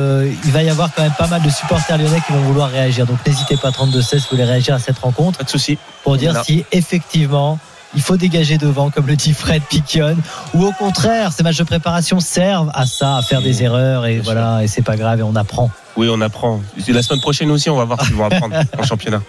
va 0.52 0.64
y 0.64 0.70
avoir 0.70 0.94
quand 0.94 1.02
même 1.02 1.14
pas 1.18 1.28
mal 1.28 1.42
de 1.42 1.50
supporters 1.50 1.98
lyonnais 1.98 2.22
qui 2.26 2.34
vont 2.34 2.42
vouloir 2.42 2.70
réagir. 2.70 3.06
Donc 3.06 3.18
n'hésitez 3.26 3.58
pas 3.58 3.70
32-16 3.72 4.02
si 4.02 4.16
vous 4.18 4.22
voulez 4.32 4.44
réagir 4.46 4.76
à 4.76 4.80
cette 4.80 5.00
rencontre 5.00 5.40
Pas 5.40 5.44
de 5.46 5.50
souci. 5.50 5.78
pour 6.04 6.18
dire 6.18 6.32
Voilà. 6.32 6.44
si 6.44 6.64
effectivement 6.72 7.58
il 7.96 8.02
faut 8.04 8.18
dégager 8.18 8.60
devant, 8.60 8.92
comme 8.92 9.08
le 9.08 9.16
dit 9.16 9.34
Fred 9.34 9.64
Piquion, 9.64 10.16
ou 10.54 10.64
au 10.64 10.72
contraire, 10.74 11.32
ces 11.34 11.42
matchs 11.42 11.58
de 11.58 11.64
préparation 11.64 12.20
servent 12.20 12.70
à 12.76 12.86
ça, 12.86 13.18
à 13.18 13.22
faire 13.24 13.42
des 13.42 13.64
erreurs 13.64 14.06
et 14.06 14.20
voilà, 14.20 14.64
et 14.64 14.68
c'est 14.68 14.84
pas 14.84 14.96
grave 14.96 15.20
et 15.22 15.24
on 15.24 15.36
apprend. 15.36 15.72
Oui, 16.00 16.08
on 16.10 16.22
apprend. 16.22 16.62
La 16.88 17.02
semaine 17.04 17.20
prochaine 17.20 17.52
aussi, 17.52 17.70
on 17.70 17.76
va 17.76 17.84
voir 17.84 18.00
ce 18.02 18.08
qu'ils 18.08 18.16
vont 18.16 18.24
apprendre 18.26 18.56
en 18.80 18.84
championnat. 18.84 19.22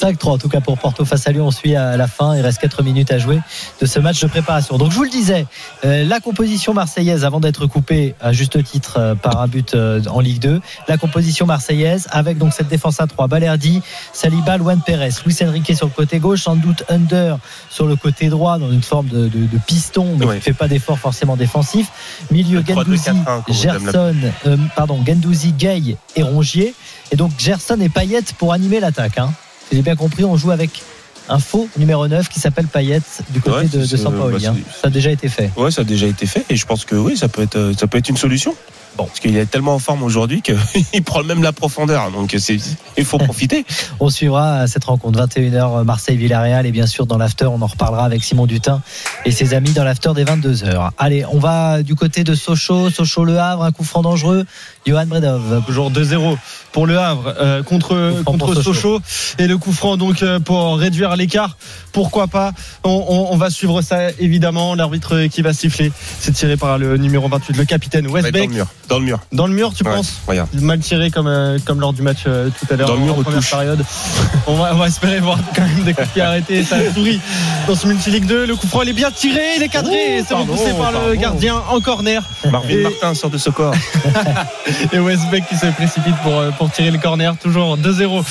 5-3 0.00 0.28
en 0.30 0.38
tout 0.38 0.48
cas 0.48 0.60
pour 0.62 0.78
Porto 0.78 1.04
face 1.04 1.26
à 1.26 1.32
Lyon. 1.32 1.48
On 1.48 1.50
suit 1.50 1.76
à 1.76 1.98
la 1.98 2.06
fin. 2.06 2.34
Il 2.34 2.40
reste 2.40 2.60
4 2.62 2.82
minutes 2.82 3.12
à 3.12 3.18
jouer 3.18 3.40
de 3.82 3.84
ce 3.86 3.98
match 4.00 4.20
de 4.22 4.26
préparation. 4.26 4.78
Donc 4.78 4.90
je 4.90 4.96
vous 4.96 5.02
le 5.04 5.10
disais, 5.10 5.44
euh, 5.84 6.02
la 6.08 6.20
composition 6.20 6.72
marseillaise 6.72 7.26
avant 7.26 7.40
d'être 7.40 7.66
coupée 7.66 8.14
à 8.22 8.32
juste 8.32 8.62
titre 8.64 8.94
euh, 8.98 9.14
par 9.14 9.38
un 9.42 9.48
but 9.48 9.74
euh, 9.74 10.00
en 10.10 10.20
Ligue 10.20 10.38
2. 10.40 10.62
La 10.88 10.96
composition 10.96 11.44
marseillaise 11.44 12.08
avec 12.10 12.38
donc 12.38 12.54
cette 12.54 12.68
défense 12.68 13.00
à 13.00 13.06
3. 13.06 13.28
Balerdi, 13.28 13.82
Saliba, 14.14 14.56
Luan 14.56 14.80
Pérez, 14.80 15.10
Luis 15.26 15.36
Enrique 15.42 15.76
sur 15.76 15.86
le 15.86 15.92
côté 15.92 16.20
gauche, 16.20 16.40
sans 16.44 16.56
doute 16.56 16.84
Under 16.88 17.36
sur 17.68 17.86
le 17.86 17.96
côté 17.96 18.28
droit 18.30 18.58
dans 18.58 18.72
une 18.72 18.82
forme 18.82 19.08
de, 19.08 19.28
de- 19.28 19.46
de 19.46 19.58
piston, 19.66 20.16
mais 20.18 20.24
qui 20.26 20.32
ne 20.36 20.40
fait 20.40 20.52
pas 20.54 20.68
d'effort 20.68 20.98
forcément 20.98 21.36
défensif. 21.36 21.88
Milieu 22.30 22.60
Le 22.60 22.64
3-2-4-1, 22.64 23.14
Gendouzi, 23.48 23.62
Gerson, 23.62 24.14
euh, 24.46 24.56
pardon, 24.74 24.98
Gendouzi, 25.06 25.52
Gay 25.52 25.96
et 26.16 26.22
Rongier. 26.22 26.74
Et 27.12 27.16
donc 27.16 27.32
Gerson 27.38 27.78
et 27.80 27.88
Payet 27.88 28.22
pour 28.38 28.52
animer 28.52 28.80
l'attaque. 28.80 29.18
Hein. 29.18 29.32
Si 29.70 29.76
j'ai 29.76 29.82
bien 29.82 29.96
compris, 29.96 30.24
on 30.24 30.36
joue 30.36 30.50
avec 30.50 30.82
un 31.28 31.38
faux 31.38 31.68
numéro 31.78 32.06
9 32.06 32.28
qui 32.28 32.38
s'appelle 32.40 32.66
Payet 32.66 33.00
du 33.30 33.40
côté 33.40 33.56
Ouais, 33.56 33.64
de, 33.66 33.86
de 33.86 33.96
Sampaoli. 33.96 34.42
bah, 34.44 34.50
hein. 34.50 34.56
Ça 34.80 34.88
a 34.88 34.90
déjà 34.90 35.10
été 35.10 35.28
fait. 35.28 35.50
Ouais, 35.56 35.70
ça 35.70 35.80
a 35.80 35.84
déjà 35.84 36.06
été 36.06 36.26
fait 36.26 36.44
et 36.50 36.56
je 36.56 36.66
pense 36.66 36.84
que 36.84 36.96
oui, 36.96 37.16
ça 37.16 37.28
peut 37.28 37.42
être, 37.42 37.72
ça 37.78 37.86
peut 37.86 37.98
être 37.98 38.08
une 38.10 38.16
solution. 38.16 38.54
Bon, 38.96 39.06
parce 39.06 39.18
qu'il 39.18 39.36
est 39.36 39.46
tellement 39.46 39.74
en 39.74 39.78
forme 39.78 40.02
aujourd'hui 40.02 40.40
qu'il 40.40 40.56
prend 41.04 41.24
même 41.24 41.42
la 41.42 41.52
profondeur. 41.52 42.10
Donc 42.12 42.34
c'est, 42.38 42.58
il 42.96 43.04
faut 43.04 43.18
profiter. 43.18 43.64
On 44.00 44.08
suivra 44.08 44.66
cette 44.66 44.84
rencontre 44.84 45.26
21h 45.26 45.82
Marseille-Villarreal 45.84 46.66
et 46.66 46.72
bien 46.72 46.86
sûr 46.86 47.06
dans 47.06 47.18
l'after 47.18 47.46
on 47.46 47.60
en 47.60 47.66
reparlera 47.66 48.04
avec 48.04 48.22
Simon 48.22 48.46
Dutin 48.46 48.82
et 49.24 49.30
ses 49.30 49.54
amis 49.54 49.72
dans 49.72 49.84
l'after 49.84 50.12
des 50.14 50.24
22h. 50.24 50.90
Allez, 50.98 51.24
on 51.26 51.38
va 51.38 51.82
du 51.82 51.94
côté 51.94 52.24
de 52.24 52.34
Sochaux, 52.34 52.90
Sochaux-Le 52.90 53.38
Havre, 53.38 53.64
un 53.64 53.72
coup 53.72 53.84
franc 53.84 54.02
dangereux. 54.02 54.46
Johan 54.86 55.06
Bredov. 55.06 55.62
Toujours 55.66 55.90
2-0 55.90 56.36
pour 56.74 56.86
le 56.86 56.98
Havre 56.98 57.32
euh, 57.40 57.62
contre, 57.62 58.22
contre 58.24 58.48
Sochaux. 58.54 58.72
Sochaux. 58.74 59.00
Et 59.38 59.46
le 59.46 59.56
coup 59.56 59.72
franc 59.72 59.96
donc 59.96 60.22
euh, 60.22 60.38
pour 60.40 60.76
réduire 60.76 61.16
l'écart. 61.16 61.56
Pourquoi 61.92 62.26
pas? 62.26 62.52
On, 62.82 62.90
on- 63.08 63.32
on 63.32 63.36
va 63.36 63.48
suivre 63.48 63.80
ça 63.80 64.10
évidemment. 64.18 64.74
L'arbitre 64.74 65.26
qui 65.26 65.40
va 65.40 65.52
siffler, 65.52 65.92
c'est 66.20 66.32
tiré 66.32 66.56
par 66.56 66.76
le 66.76 66.96
numéro 66.98 67.28
28, 67.28 67.56
le 67.56 67.64
capitaine 67.64 68.06
Ouais, 68.08 68.20
dans 68.20 68.26
Westbeck. 68.26 68.48
le 68.50 68.54
mur. 68.56 68.66
Dans 68.88 68.98
le 68.98 69.04
mur. 69.04 69.20
Dans 69.32 69.46
le 69.46 69.54
mur, 69.54 69.72
tu 69.74 69.84
Ouais, 69.84 69.94
penses? 69.94 70.14
Regarde. 70.26 70.48
Mal 70.60 70.80
tiré 70.80 71.10
comme, 71.10 71.28
euh, 71.28 71.58
comme 71.64 71.80
lors 71.80 71.92
du 71.92 72.02
match 72.02 72.24
euh, 72.26 72.50
tout 72.50 72.66
à 72.72 72.76
l'heure 72.76 72.88
Dans 72.88 72.94
le 72.96 73.00
mur, 73.00 73.18
en 73.18 73.22
première 73.22 73.48
période. 73.48 73.84
on, 74.48 74.56
va, 74.56 74.74
on 74.74 74.78
va 74.78 74.88
espérer 74.88 75.20
voir 75.20 75.38
quand 75.54 75.62
même 75.62 75.84
des 75.84 75.94
coups 75.94 76.08
pied 76.08 76.22
arrêtés. 76.22 76.64
Ça 76.64 76.76
sourit 76.92 77.20
dans 77.68 77.76
ce 77.76 77.86
multi-ligue 77.86 78.26
2. 78.26 78.46
Le 78.46 78.56
coup 78.56 78.66
franc, 78.66 78.82
il 78.82 78.88
est 78.88 78.92
bien 78.94 79.12
tiré, 79.12 79.40
il 79.56 79.62
est 79.62 79.68
cadré. 79.68 79.94
Oh, 79.94 80.18
et 80.18 80.22
c'est 80.26 80.34
pardon, 80.34 80.52
repoussé 80.52 80.72
par 80.76 80.90
le 81.08 81.14
gardien 81.14 81.62
en 81.70 81.80
corner. 81.80 82.22
Marvin 82.50 82.68
Et- 82.68 82.82
Martin 82.82 83.14
sort 83.14 83.30
de 83.30 83.38
ce 83.38 83.50
corps. 83.50 83.74
Et 84.92 84.98
Westbeck 84.98 85.46
qui 85.48 85.56
se 85.56 85.66
précipite 85.66 86.16
pour, 86.22 86.42
pour 86.64 86.72
tirer 86.72 86.90
le 86.90 86.98
corner. 86.98 87.36
Toujours 87.36 87.76
2-0 87.76 88.24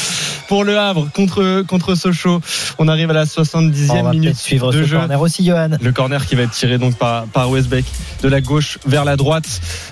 pour 0.47 0.63
le 0.63 0.75
Havre 0.79 1.07
contre, 1.13 1.61
contre 1.67 1.93
Sochaux. 1.93 2.41
On 2.79 2.87
arrive 2.87 3.11
à 3.11 3.13
la 3.13 3.25
70e 3.25 3.91
On 3.91 4.03
va 4.03 4.09
minute 4.09 4.29
peut-être 4.29 4.37
suivre 4.39 4.71
de 4.71 4.81
ce 4.81 4.87
jeu. 4.87 4.97
corner 4.97 5.21
aussi 5.21 5.45
Johan. 5.45 5.69
Le 5.79 5.91
corner 5.91 6.25
qui 6.25 6.33
va 6.33 6.41
être 6.41 6.51
tiré 6.51 6.79
donc 6.79 6.95
par, 6.95 7.25
par 7.25 7.51
Westbeck 7.51 7.85
de 8.23 8.27
la 8.27 8.41
gauche 8.41 8.79
vers 8.87 9.05
la 9.05 9.17
droite. 9.17 9.45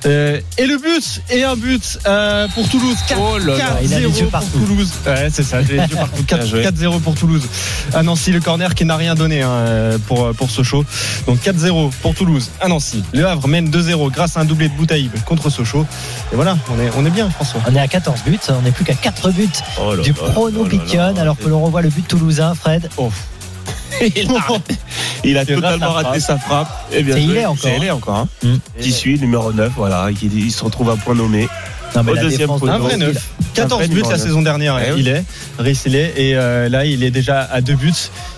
Euh, 0.07 0.41
et 0.57 0.65
le 0.65 0.77
but 0.79 1.21
et 1.29 1.43
un 1.43 1.55
but 1.55 1.99
euh, 2.07 2.47
pour 2.55 2.67
Toulouse. 2.67 2.97
4, 3.09 3.21
Oh 3.21 3.37
là 3.37 3.57
là, 3.57 3.65
il 3.83 3.93
a 3.93 3.99
les 3.99 4.07
4-0 4.07 4.09
yeux 4.17 4.21
pour 4.23 4.31
partout. 4.31 4.57
Toulouse. 4.57 4.91
Ouais, 5.05 5.27
c'est 5.31 5.43
ça, 5.43 5.61
j'ai 5.61 5.73
les 5.73 5.81
yeux 5.81 5.87
partout. 5.95 6.23
4 6.25 6.39
Bien 6.41 6.49
joué. 6.49 6.63
4-0 6.63 6.99
pour 7.01 7.13
Toulouse. 7.13 7.43
À 7.93 8.01
Nancy, 8.01 8.31
le 8.31 8.39
corner 8.39 8.73
qui 8.73 8.85
n'a 8.85 8.95
rien 8.95 9.13
donné 9.13 9.43
hein, 9.43 9.99
pour, 10.07 10.31
pour 10.33 10.49
Sochaux. 10.49 10.83
Donc 11.27 11.37
4-0 11.45 11.91
pour 12.01 12.15
Toulouse 12.15 12.49
à 12.59 12.67
Nancy. 12.67 13.03
Le 13.13 13.27
Havre 13.27 13.47
mène 13.47 13.69
2-0 13.69 14.09
grâce 14.11 14.35
à 14.35 14.39
un 14.39 14.45
doublé 14.45 14.67
de 14.67 14.73
Boutaïb 14.73 15.11
contre 15.25 15.51
Sochaux. 15.51 15.85
Et 16.33 16.35
voilà, 16.35 16.57
on 16.75 16.79
est, 16.81 16.89
on 16.97 17.05
est 17.05 17.09
bien, 17.11 17.29
François. 17.29 17.61
On 17.69 17.75
est 17.75 17.79
à 17.79 17.87
14 17.87 18.23
buts, 18.25 18.30
on 18.49 18.61
n'est 18.61 18.71
plus 18.71 18.85
qu'à 18.85 18.93
4 18.93 19.31
buts 19.31 19.49
Oh 19.81 19.95
là 19.95 20.01
du 20.03 20.13
prono 20.13 20.61
oh 20.61 20.65
Piquion 20.65 21.15
alors 21.17 21.37
que 21.37 21.47
l'on 21.47 21.61
revoit 21.63 21.81
le 21.81 21.89
but 21.89 22.07
toulousain 22.07 22.53
Fred. 22.55 22.89
il 24.01 24.31
a, 24.31 24.59
il 25.23 25.37
Il 25.37 25.45
totalement 25.45 25.91
raté 25.91 26.19
sa 26.19 26.37
frappe. 26.37 26.87
Eh 26.91 27.03
bien 27.03 27.15
joué. 27.15 27.23
Hillet 27.25 27.45
encore, 27.45 27.57
C'est 27.61 27.77
Hillet 27.77 27.91
encore. 27.91 28.15
Hein. 28.15 28.27
Mm. 28.43 28.55
Qui 28.79 28.91
suit, 28.91 29.19
numéro 29.19 29.51
9. 29.53 29.71
Voilà. 29.75 30.07
Il, 30.21 30.33
il 30.39 30.51
se 30.51 30.63
retrouve 30.63 30.89
à 30.89 30.95
point 30.95 31.13
nommé. 31.13 31.47
Non, 31.95 32.03
mais 32.03 32.13
Au 32.13 32.15
deuxième 32.15 32.39
défense. 32.39 32.61
Un 32.63 32.77
vrai 32.77 32.93
Toulouse, 32.93 33.13
neuf. 33.13 33.29
14 33.53 33.81
vrai 33.81 33.87
buts 33.89 34.03
la 34.09 34.17
saison 34.17 34.41
dernière, 34.41 34.79
Eh 34.79 34.97
il 34.97 35.07
est. 35.09 35.23
Rice, 35.59 35.83
il 35.85 35.95
est. 35.95 36.13
Et 36.15 36.35
euh, 36.35 36.69
là, 36.69 36.85
il 36.85 37.03
est 37.03 37.11
déjà 37.11 37.41
à 37.41 37.59
deux 37.61 37.75
buts. 37.75 37.91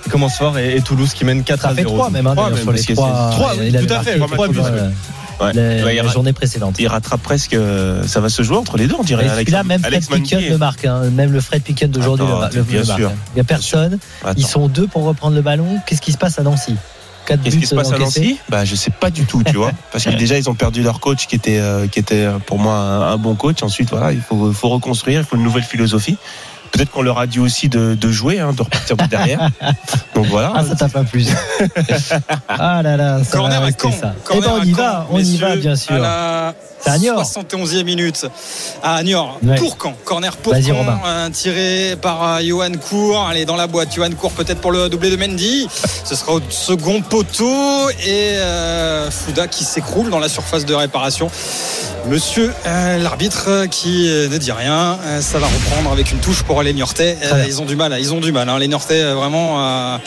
Il 0.05 0.11
commence 0.11 0.37
fort 0.37 0.57
et, 0.57 0.75
et 0.75 0.81
Toulouse 0.81 1.13
qui 1.13 1.23
mène 1.23 1.43
4 1.43 1.61
Ça 1.61 1.69
à 1.69 1.75
fait 1.75 1.83
0. 1.83 1.93
3 1.95 2.09
même, 2.09 2.27
hein, 2.27 2.33
Trois 2.35 2.49
d'ailleurs, 2.49 2.55
même, 2.57 2.63
sur 2.63 2.71
les 2.71 2.77
parce 2.77 2.87
que 2.87 2.93
3. 2.93 3.29
c'est- 3.31 3.37
Trois, 3.37 3.51
oui, 3.55 3.65
il 3.67 3.77
avait 3.77 3.85
tout 3.85 3.93
à 3.93 3.99
fait, 4.03 4.17
marqué 4.17 4.33
trois 4.33 4.47
contre, 4.47 4.59
buts. 4.71 4.79
Ouais. 5.41 5.53
la- 5.53 5.85
Ouais, 5.85 6.09
journée 6.09 6.33
précédente. 6.33 6.75
Il 6.79 6.87
rattrape 6.87 7.21
presque. 7.21 7.53
euh, 7.53 8.05
Ça 8.07 8.19
va 8.21 8.29
se 8.29 8.43
jouer 8.43 8.57
entre 8.57 8.77
les 8.77 8.87
deux, 8.87 8.95
on 8.99 9.03
dirait. 9.03 9.23
Alex- 9.23 9.39
celui-là, 9.39 9.63
même 9.63 9.81
Fred 9.81 9.93
Alex 9.93 10.09
Manquet. 10.09 10.49
le 10.49 10.57
marque. 10.57 10.85
hein. 10.85 11.01
Même 11.11 11.31
le 11.31 11.41
Fred 11.41 11.61
Piquion 11.63 11.87
d'aujourd'hui 11.87 12.25
le, 12.27 12.31
le- 12.61 12.65
le 12.79 12.85
marque. 12.85 13.01
hein. 13.01 13.11
Il 13.31 13.35
n'y 13.35 13.41
a 13.41 13.43
personne. 13.43 13.97
Ils 14.37 14.45
sont 14.45 14.67
deux 14.67 14.87
pour 14.87 15.03
reprendre 15.03 15.35
le 15.35 15.41
ballon. 15.41 15.79
Qu'est-ce 15.87 16.01
qui 16.01 16.11
se 16.11 16.17
passe 16.17 16.39
à 16.39 16.43
Nancy? 16.43 16.75
4 17.25 17.41
Qu'est-ce 17.41 17.57
qui 17.57 17.65
se 17.65 17.73
passe 17.75 17.91
à. 17.93 17.97
Nancy? 17.97 18.37
Bah 18.49 18.65
je 18.65 18.75
sais 18.75 18.91
pas 18.91 19.09
du 19.09 19.23
tout, 19.23 19.43
tu 19.45 19.55
vois, 19.55 19.71
parce 19.93 20.03
que 20.03 20.09
déjà 20.09 20.37
ils 20.37 20.49
ont 20.49 20.55
perdu 20.55 20.83
leur 20.83 20.99
coach 20.99 21.25
qui 21.25 21.35
était 21.37 21.57
euh, 21.57 21.87
qui 21.87 21.99
était 21.99 22.25
euh, 22.25 22.37
pour 22.45 22.59
moi 22.59 22.73
un, 22.75 23.13
un 23.13 23.17
bon 23.17 23.35
coach. 23.35 23.63
Ensuite 23.63 23.89
voilà, 23.91 24.11
il 24.11 24.19
faut 24.19 24.51
faut 24.51 24.67
reconstruire, 24.67 25.21
il 25.21 25.25
faut 25.25 25.37
une 25.37 25.43
nouvelle 25.43 25.63
philosophie. 25.63 26.17
Peut-être 26.73 26.89
qu'on 26.89 27.03
leur 27.03 27.19
a 27.19 27.27
dit 27.27 27.39
aussi 27.39 27.69
de, 27.69 27.93
de 27.93 28.11
jouer, 28.11 28.39
hein, 28.39 28.51
de 28.51 28.61
repartir 28.63 28.97
de 28.97 29.05
derrière. 29.05 29.49
Donc 30.15 30.25
voilà. 30.25 30.53
Ah, 30.55 30.63
ça 30.63 30.75
t'a 30.75 30.89
pas 30.89 31.03
plu. 31.03 31.23
ah 32.49 32.81
là 32.81 32.97
là, 32.97 33.23
ça 33.23 33.37
Corner 33.37 33.61
va 33.61 33.67
à 33.67 33.71
Caen. 33.71 33.91
ça. 33.91 34.15
Eh 34.17 34.23
Corner 34.23 34.49
ben, 34.49 34.55
on 34.57 34.61
à 34.61 34.65
y 34.65 34.71
va, 34.71 35.07
on 35.11 35.19
y 35.19 35.37
va, 35.37 35.55
bien 35.55 35.75
sûr. 35.75 35.93
À 35.95 35.99
la 35.99 36.55
C'est 36.59 36.72
à 36.85 36.97
Niort. 36.97 37.23
71e 37.23 37.83
minute 37.83 38.25
à 38.81 39.01
Niort. 39.03 39.37
Ouais. 39.43 39.55
Pour 39.55 39.77
Caen. 39.81 39.93
Corner 40.05 40.35
pour 40.37 40.53
Caen. 40.53 40.75
Robin. 40.77 40.99
Un 41.05 41.31
tiré 41.31 41.95
par 42.01 42.23
euh, 42.23 42.39
Johan 42.41 42.71
Cour. 42.89 43.19
Allez, 43.27 43.45
dans 43.45 43.55
la 43.55 43.67
boîte. 43.67 43.93
Johan 43.95 44.11
Cour 44.11 44.31
peut-être 44.31 44.59
pour 44.61 44.71
le 44.71 44.89
doublé 44.89 45.09
de 45.09 45.15
Mendy. 45.15 45.67
Ce 46.03 46.15
sera 46.15 46.33
au 46.33 46.41
second 46.49 47.01
poteau. 47.01 47.89
Et 48.05 48.33
euh, 48.37 49.09
Fouda 49.11 49.47
qui 49.47 49.63
s'écroule 49.63 50.09
dans 50.09 50.19
la 50.19 50.29
surface 50.29 50.65
de 50.65 50.73
réparation. 50.73 51.29
Monsieur 52.07 52.53
euh, 52.65 52.97
l'arbitre 52.97 53.45
euh, 53.47 53.67
qui 53.67 54.09
euh, 54.09 54.27
ne 54.27 54.37
dit 54.37 54.51
rien, 54.51 54.97
Euh, 55.05 55.21
ça 55.21 55.39
va 55.39 55.47
reprendre 55.47 55.89
avec 55.91 56.11
une 56.11 56.19
touche 56.19 56.43
pour 56.43 56.61
les 56.61 56.73
Niortais. 56.73 57.17
Euh, 57.23 57.45
ils 57.47 57.61
ont 57.61 57.65
du 57.65 57.77
mal, 57.77 57.95
ils 57.97 58.13
ont 58.13 58.19
du 58.19 58.33
mal. 58.33 58.49
hein. 58.49 58.59
Les 58.59 58.67
Niortais 58.67 59.01
euh, 59.01 59.15
vraiment 59.15 59.55
euh, 59.65 59.97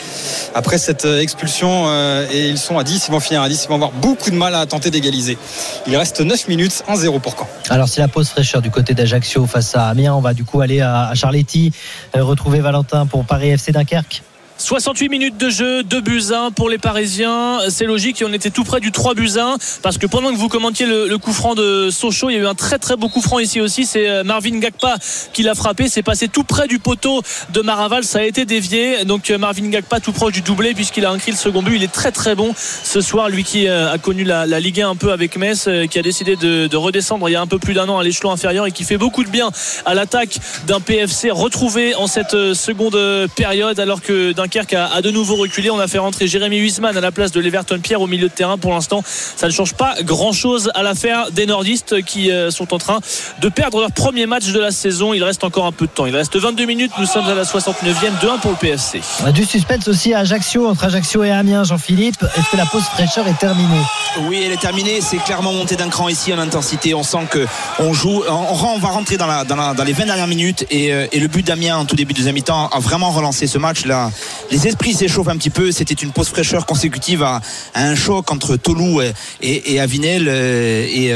après 0.53 0.77
cette 0.77 1.05
euh, 1.05 1.19
expulsion 1.21 1.85
euh, 1.87 2.27
et 2.31 2.49
ils 2.49 2.59
sont 2.59 2.77
à 2.77 2.83
10, 2.83 3.05
ils 3.07 3.11
vont 3.11 3.19
finir 3.19 3.41
à 3.41 3.49
10, 3.49 3.63
ils 3.63 3.67
vont 3.67 3.75
avoir 3.75 3.91
beaucoup 3.93 4.29
de 4.29 4.35
mal 4.35 4.53
à 4.53 4.67
tenter 4.67 4.91
d'égaliser. 4.91 5.39
Il 5.87 5.97
reste 5.97 6.21
9 6.21 6.47
minutes, 6.47 6.66
1-0 6.67 7.19
pour. 7.19 7.47
Alors, 7.69 7.87
c'est 7.87 8.01
la 8.01 8.07
pause 8.07 8.29
fraîcheur 8.29 8.61
du 8.61 8.71
côté 8.71 8.93
d'Ajaccio 8.93 9.45
face 9.45 9.75
à 9.75 9.87
Amiens. 9.87 10.13
On 10.13 10.21
va 10.21 10.33
du 10.33 10.43
coup 10.43 10.61
aller 10.61 10.81
à 10.81 10.97
à 11.07 11.15
Charletti, 11.15 11.71
euh, 12.15 12.23
retrouver 12.23 12.59
Valentin 12.59 13.05
pour 13.05 13.25
Paris 13.25 13.49
FC 13.49 13.71
Dunkerque. 13.71 14.23
68 14.57 15.09
minutes 15.09 15.37
de 15.37 15.49
jeu, 15.51 15.83
2 15.83 16.01
buts 16.01 16.23
1 16.33 16.49
pour 16.51 16.67
les 16.67 16.79
Parisiens. 16.79 17.59
C'est 17.69 17.85
logique, 17.85 18.23
on 18.25 18.33
était 18.33 18.49
tout 18.49 18.63
près 18.63 18.79
du 18.79 18.91
3 18.91 19.13
buts 19.13 19.37
1 19.37 19.57
parce 19.83 19.99
que 19.99 20.07
pendant 20.07 20.31
que 20.31 20.37
vous 20.37 20.47
commentiez 20.47 20.87
le, 20.87 21.15
coup 21.19 21.31
franc 21.31 21.53
de 21.53 21.89
Sochaux, 21.91 22.31
il 22.31 22.33
y 22.33 22.37
a 22.37 22.41
eu 22.41 22.47
un 22.47 22.55
très 22.55 22.79
très 22.79 22.95
beau 22.95 23.07
coup 23.07 23.21
franc 23.21 23.37
ici 23.37 23.61
aussi. 23.61 23.85
C'est 23.85 24.09
euh, 24.09 24.23
Marvin 24.23 24.57
Gakpa 24.57 24.95
qui 25.33 25.43
l'a 25.43 25.53
frappé. 25.53 25.87
C'est 25.89 26.01
passé 26.01 26.27
tout 26.27 26.43
près 26.43 26.67
du 26.67 26.79
poteau 26.79 27.21
de 27.53 27.61
Maraval. 27.61 28.03
Ça 28.03 28.19
a 28.19 28.23
été 28.23 28.45
dévié. 28.45 29.05
Donc 29.05 29.29
euh, 29.29 29.37
Marvin 29.37 29.69
Gakpa 29.69 29.99
tout 29.99 30.11
proche 30.11 30.33
du 30.33 30.41
doublé 30.41 30.73
puisqu'il 30.73 31.05
a 31.05 31.11
inscrit 31.11 31.31
le 31.31 31.37
second 31.37 31.61
but. 31.61 31.75
Il 31.75 31.83
est 31.83 31.91
très 31.91 32.11
très 32.11 32.33
bon 32.33 32.53
ce 32.55 32.99
soir. 32.99 33.29
Lui 33.29 33.43
qui 33.43 33.67
euh, 33.67 33.91
a 33.91 33.99
connu 33.99 34.23
la, 34.23 34.45
Ligue 34.59 34.81
1 34.81 34.89
un 34.89 34.95
peu 34.95 35.11
avec 35.11 35.37
Metz, 35.37 35.69
qui 35.89 35.99
a 35.99 36.01
décidé 36.01 36.35
de, 36.35 36.65
de 36.65 36.77
redescendre 36.77 37.29
il 37.29 37.33
y 37.33 37.35
a 37.35 37.41
un 37.41 37.47
peu 37.47 37.59
plus 37.59 37.75
d'un 37.75 37.87
an 37.89 37.99
à 37.99 38.03
l'échelon 38.03 38.31
inférieur 38.31 38.65
et 38.65 38.71
qui 38.71 38.85
fait 38.85 38.97
beaucoup 38.97 39.23
de 39.23 39.29
bien 39.29 39.51
à 39.85 39.93
l'attaque 39.93 40.39
d'un 40.65 40.79
PFC 40.79 41.29
retrouvé 41.29 41.93
en 41.93 42.07
cette 42.07 42.53
seconde 42.53 42.97
période 43.35 43.79
alors 43.79 44.01
que 44.01 44.31
Dunkerque 44.47 44.73
a, 44.73 44.87
a 44.93 45.01
de 45.01 45.11
nouveau 45.11 45.35
reculé. 45.35 45.69
On 45.69 45.79
a 45.79 45.87
fait 45.87 45.97
rentrer 45.97 46.25
Jérémy 46.27 46.57
Huisman 46.59 46.95
à 46.95 47.01
la 47.01 47.11
place 47.11 47.31
de 47.33 47.39
l'Everton 47.41 47.79
Pierre 47.83 48.01
au 48.01 48.07
milieu 48.07 48.29
de 48.29 48.33
terrain. 48.33 48.57
Pour 48.57 48.71
l'instant, 48.73 49.03
ça 49.05 49.45
ne 49.47 49.51
change 49.51 49.73
pas 49.73 49.95
grand 50.03 50.31
chose 50.31 50.71
à 50.73 50.83
l'affaire 50.83 51.31
des 51.31 51.45
nordistes 51.45 52.01
qui 52.03 52.31
euh, 52.31 52.49
sont 52.49 52.73
en 52.73 52.77
train 52.77 52.99
de 53.41 53.49
perdre 53.49 53.81
leur 53.81 53.91
premier 53.91 54.25
match 54.25 54.45
de 54.47 54.59
la 54.59 54.71
saison. 54.71 55.13
Il 55.13 55.23
reste 55.23 55.43
encore 55.43 55.65
un 55.65 55.73
peu 55.73 55.85
de 55.85 55.91
temps. 55.91 56.05
Il 56.05 56.15
reste 56.15 56.37
22 56.37 56.65
minutes. 56.65 56.91
Nous 56.97 57.05
sommes 57.05 57.27
à 57.27 57.33
la 57.35 57.43
69e, 57.43 57.73
2-1 58.21 58.39
pour 58.41 58.51
le 58.51 58.57
PFC. 58.57 59.01
Du 59.33 59.43
suspense 59.43 59.87
aussi 59.89 60.13
à 60.13 60.19
Ajaccio, 60.19 60.67
entre 60.67 60.85
Ajaccio 60.85 61.23
et 61.25 61.31
Amiens, 61.31 61.65
Jean-Philippe. 61.65 62.23
Est-ce 62.37 62.49
que 62.49 62.57
la 62.57 62.65
pause 62.65 62.83
fraîcheur 62.83 63.27
est 63.27 63.37
terminée? 63.39 63.81
Oui, 64.21 64.41
elle 64.45 64.53
est 64.53 64.61
terminée. 64.61 65.01
C'est 65.01 65.17
clairement 65.17 65.51
monté 65.51 65.75
d'un 65.75 65.89
cran 65.89 66.07
ici 66.07 66.33
en 66.33 66.39
intensité. 66.39 66.93
On 66.93 67.03
sent 67.03 67.27
que 67.29 67.45
on 67.79 67.91
joue, 67.93 68.23
on, 68.29 68.33
on 68.33 68.77
va 68.79 68.87
rentrer 68.89 69.17
dans, 69.17 69.27
la, 69.27 69.43
dans, 69.43 69.55
la- 69.57 69.73
dans 69.73 69.83
les 69.83 69.93
20 69.93 70.05
dernières 70.05 70.27
minutes 70.27 70.65
et, 70.69 70.93
euh, 70.93 71.05
et 71.11 71.19
le 71.19 71.27
but 71.27 71.45
d'Amiens 71.45 71.77
en 71.77 71.85
tout 71.85 71.95
début 71.97 72.13
de 72.13 72.17
deuxième 72.19 72.35
mi-temps 72.35 72.69
a 72.69 72.79
vraiment 72.79 73.11
relancé 73.11 73.45
ce 73.47 73.57
match. 73.57 73.85
Là, 73.85 74.11
les 74.51 74.67
esprits 74.67 74.93
s'échauffent 74.93 75.27
un 75.27 75.37
petit 75.37 75.49
peu. 75.49 75.71
C'était 75.71 75.93
une 75.93 76.11
pause 76.11 76.29
fraîcheur 76.29 76.65
consécutive 76.65 77.23
à, 77.23 77.41
un 77.75 77.95
choc 77.95 78.31
entre 78.31 78.55
Tolou 78.55 79.01
et, 79.41 79.79
Avinel. 79.79 80.27
Et 80.27 81.11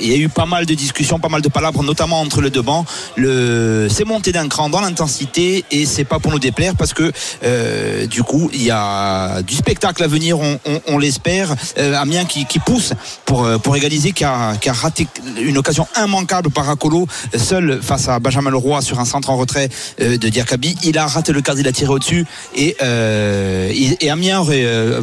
il 0.00 0.08
y 0.08 0.14
a 0.14 0.16
eu 0.16 0.28
pas 0.28 0.46
mal 0.46 0.66
de 0.66 0.74
discussions, 0.74 1.18
pas 1.18 1.28
mal 1.28 1.42
de 1.42 1.48
palabres, 1.48 1.82
notamment 1.82 2.20
entre 2.20 2.40
les 2.40 2.50
deux 2.50 2.62
bancs. 2.62 2.86
C'est 3.16 4.04
monté 4.04 4.32
d'un 4.32 4.48
cran 4.48 4.68
dans 4.68 4.80
l'intensité 4.80 5.64
et 5.70 5.86
c'est 5.86 6.04
pas 6.04 6.18
pour 6.18 6.30
nous 6.30 6.38
déplaire 6.38 6.74
parce 6.76 6.92
que 6.92 7.12
du 8.06 8.22
coup, 8.22 8.50
il 8.52 8.62
y 8.62 8.70
a 8.70 9.42
du 9.42 9.54
spectacle 9.54 10.02
à 10.02 10.06
venir, 10.06 10.38
on, 10.86 10.98
l'espère. 10.98 11.54
Amiens 11.76 12.24
qui, 12.24 12.58
pousse 12.58 12.92
pour, 13.24 13.76
égaliser, 13.76 14.12
qui 14.12 14.24
a, 14.24 14.56
qui 14.56 14.68
a 14.68 14.72
raté 14.72 15.06
une 15.38 15.58
occasion 15.58 15.86
immanquable 15.96 16.50
par 16.50 16.68
Acolo, 16.68 17.06
seul 17.36 17.80
face 17.82 18.08
à 18.08 18.18
Benjamin 18.18 18.50
Leroy 18.50 18.80
sur 18.80 19.00
un 19.00 19.04
centre 19.04 19.30
en 19.30 19.36
retrait 19.36 19.68
euh, 20.00 20.18
de 20.18 20.28
Diakabi. 20.28 20.76
Il 20.84 20.98
a 20.98 21.06
raté 21.06 21.32
le 21.32 21.40
quart, 21.40 21.58
il 21.58 21.66
a 21.68 21.72
tiré 21.72 21.90
au-dessus 21.90 22.26
et, 22.56 22.76
euh, 22.82 23.72
Amiens 24.10 24.44
euh, 24.48 25.02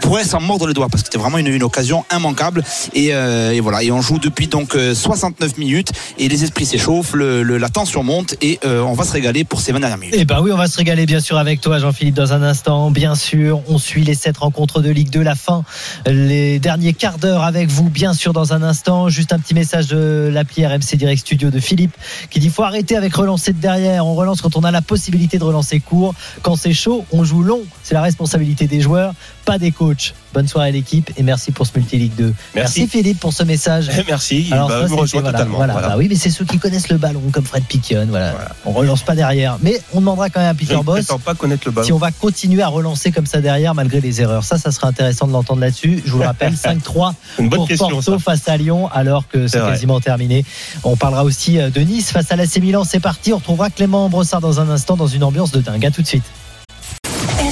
pourrait 0.00 0.24
s'en 0.24 0.40
mordre 0.40 0.66
les 0.66 0.74
doigts 0.74 0.88
parce 0.88 1.02
que 1.02 1.08
c'était 1.08 1.18
vraiment 1.18 1.38
une, 1.38 1.62
occasion 1.62 2.04
immanquable. 2.14 2.64
Et, 2.94 3.12
voilà, 3.60 3.82
et 3.82 3.90
on 3.90 4.00
joue 4.00 4.18
depuis 4.18 4.46
donc 4.46 4.76
69 4.94 5.58
minutes 5.58 5.92
et 6.18 6.28
les 6.28 6.44
esprits 6.44 6.66
s'échauffent, 6.66 7.14
la 7.14 7.68
tension 7.68 8.02
monte 8.02 8.34
et 8.40 8.58
on 8.64 8.94
va 8.94 9.04
se 9.04 9.12
régaler 9.12 9.44
pour 9.44 9.60
ces 9.60 9.72
20 9.72 9.80
dernières 9.80 9.98
minutes. 9.98 10.14
Et 10.14 10.20
eh 10.20 10.24
ben 10.24 10.40
oui, 10.40 10.50
on 10.52 10.56
va 10.56 10.68
se 10.68 10.76
régaler 10.76 11.06
bien 11.06 11.20
sûr 11.20 11.36
avec 11.38 11.60
toi, 11.60 11.78
Jean-Philippe, 11.78 12.14
dans 12.14 12.32
un 12.32 12.42
instant. 12.42 12.90
Bien 12.90 13.14
sûr, 13.14 13.60
on 13.68 13.78
suit 13.78 14.04
les 14.04 14.14
sept 14.14 14.38
rencontres 14.38 14.80
de 14.80 14.90
Ligue 14.90 15.10
2, 15.10 15.22
la 15.22 15.34
fin, 15.34 15.64
les 16.06 16.58
derniers 16.58 16.94
quarts 16.94 17.18
d'heure 17.18 17.44
avec 17.44 17.68
vous, 17.68 17.90
bien 17.90 18.14
sûr, 18.14 18.32
dans 18.32 18.52
un 18.52 18.62
instant. 18.62 19.08
Juste 19.08 19.32
un 19.32 19.38
petit 19.38 19.54
message 19.54 19.88
de 19.88 20.30
l'appli 20.32 20.66
RMC 20.66 20.96
Direct 20.96 21.20
Studio 21.20 21.50
de 21.50 21.60
Philippe 21.60 21.96
qui 22.30 22.40
dit 22.40 22.48
faut 22.48 22.62
arrêter 22.62 22.96
avec 22.96 23.14
relancer 23.14 23.52
de 23.52 23.60
derrière. 23.60 24.06
On 24.06 24.14
relance 24.14 24.40
quand 24.40 24.56
on 24.56 24.64
a 24.64 24.70
la 24.70 24.82
possibilité 24.82 25.38
de 25.38 25.44
relancer 25.44 25.80
court. 25.80 26.14
Quand 26.42 26.56
c'est 26.56 26.72
chaud, 26.72 26.87
on 27.12 27.24
joue 27.24 27.42
long. 27.42 27.62
C'est 27.82 27.94
la 27.94 28.02
responsabilité 28.02 28.66
des 28.66 28.80
joueurs, 28.80 29.14
pas 29.44 29.58
des 29.58 29.72
coachs. 29.72 30.14
Bonne 30.34 30.46
soirée 30.46 30.72
l'équipe 30.72 31.10
et 31.16 31.22
merci 31.22 31.52
pour 31.52 31.66
ce 31.66 31.72
Multiligue 31.74 32.14
2. 32.16 32.34
Merci. 32.54 32.86
Philippe 32.86 33.18
pour 33.18 33.32
ce 33.32 33.44
message. 33.44 33.90
Merci. 34.08 34.48
Alors, 34.52 34.68
bah, 34.68 34.86
ça, 35.06 35.22
totalement. 35.22 35.66
Bah 35.66 35.94
oui, 35.96 36.06
mais 36.08 36.16
c'est 36.16 36.28
ceux 36.30 36.44
qui 36.44 36.58
connaissent 36.58 36.90
le 36.90 36.98
ballon 36.98 37.22
comme 37.32 37.44
Fred 37.44 37.64
Piquion. 37.64 38.06
Voilà. 38.10 38.34
On 38.66 38.72
relance 38.72 39.02
pas 39.02 39.14
derrière, 39.14 39.58
mais 39.62 39.80
on 39.94 40.00
demandera 40.00 40.28
quand 40.28 40.40
même 40.40 40.50
à 40.50 40.54
Peter 40.54 40.78
Boss. 40.84 41.06
pas 41.24 41.34
connaître 41.34 41.62
le 41.66 41.72
ballon. 41.72 41.86
Si 41.86 41.92
on 41.92 41.98
va 41.98 42.10
continuer 42.10 42.62
à 42.62 42.68
relancer 42.68 43.10
comme 43.10 43.26
ça 43.26 43.40
derrière 43.40 43.74
malgré 43.74 44.00
les 44.00 44.20
erreurs, 44.20 44.44
ça, 44.44 44.58
ça 44.58 44.70
sera 44.70 44.88
intéressant 44.88 45.26
de 45.26 45.32
l'entendre 45.32 45.60
là-dessus. 45.60 46.02
Je 46.04 46.12
vous 46.12 46.18
le 46.18 46.26
rappelle, 46.26 46.52
5-3 46.54 47.14
pour 47.48 47.68
Porto 47.78 48.18
face 48.18 48.48
à 48.48 48.56
Lyon, 48.56 48.88
alors 48.92 49.26
que 49.28 49.48
c'est 49.48 49.60
quasiment 49.60 50.00
terminé. 50.00 50.44
On 50.84 50.96
parlera 50.96 51.24
aussi 51.24 51.58
euh, 51.58 51.70
de 51.70 51.80
Nice 51.80 52.12
face 52.12 52.30
à 52.30 52.36
l'AC 52.36 52.58
Milan. 52.58 52.84
C'est 52.84 53.00
parti. 53.00 53.32
On 53.32 53.36
retrouvera 53.38 53.70
Clément 53.70 54.08
Brossard 54.08 54.40
dans 54.40 54.60
un 54.60 54.68
instant 54.68 54.96
dans 54.96 55.06
une 55.06 55.24
ambiance 55.24 55.52
de 55.52 55.60
dingue. 55.60 55.84
À 55.86 55.90
tout 55.90 56.02
de 56.02 56.06
suite. 56.06 56.24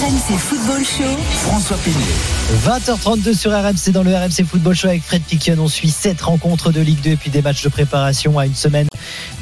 RMC 0.06 0.38
Football 0.38 0.84
Show. 0.84 1.18
François 1.48 1.76
Pignet. 1.78 1.98
20h32 2.64 3.36
sur 3.36 3.50
RMC 3.50 3.90
dans 3.90 4.04
le 4.04 4.14
RMC 4.14 4.46
Football 4.48 4.76
Show 4.76 4.86
avec 4.86 5.02
Fred 5.02 5.20
Piquion. 5.22 5.56
On 5.58 5.66
suit 5.66 5.90
7 5.90 6.20
rencontres 6.20 6.70
de 6.70 6.80
Ligue 6.80 7.00
2 7.00 7.10
et 7.10 7.16
puis 7.16 7.28
des 7.28 7.42
matchs 7.42 7.64
de 7.64 7.68
préparation 7.68 8.38
à 8.38 8.46
une 8.46 8.54
semaine 8.54 8.86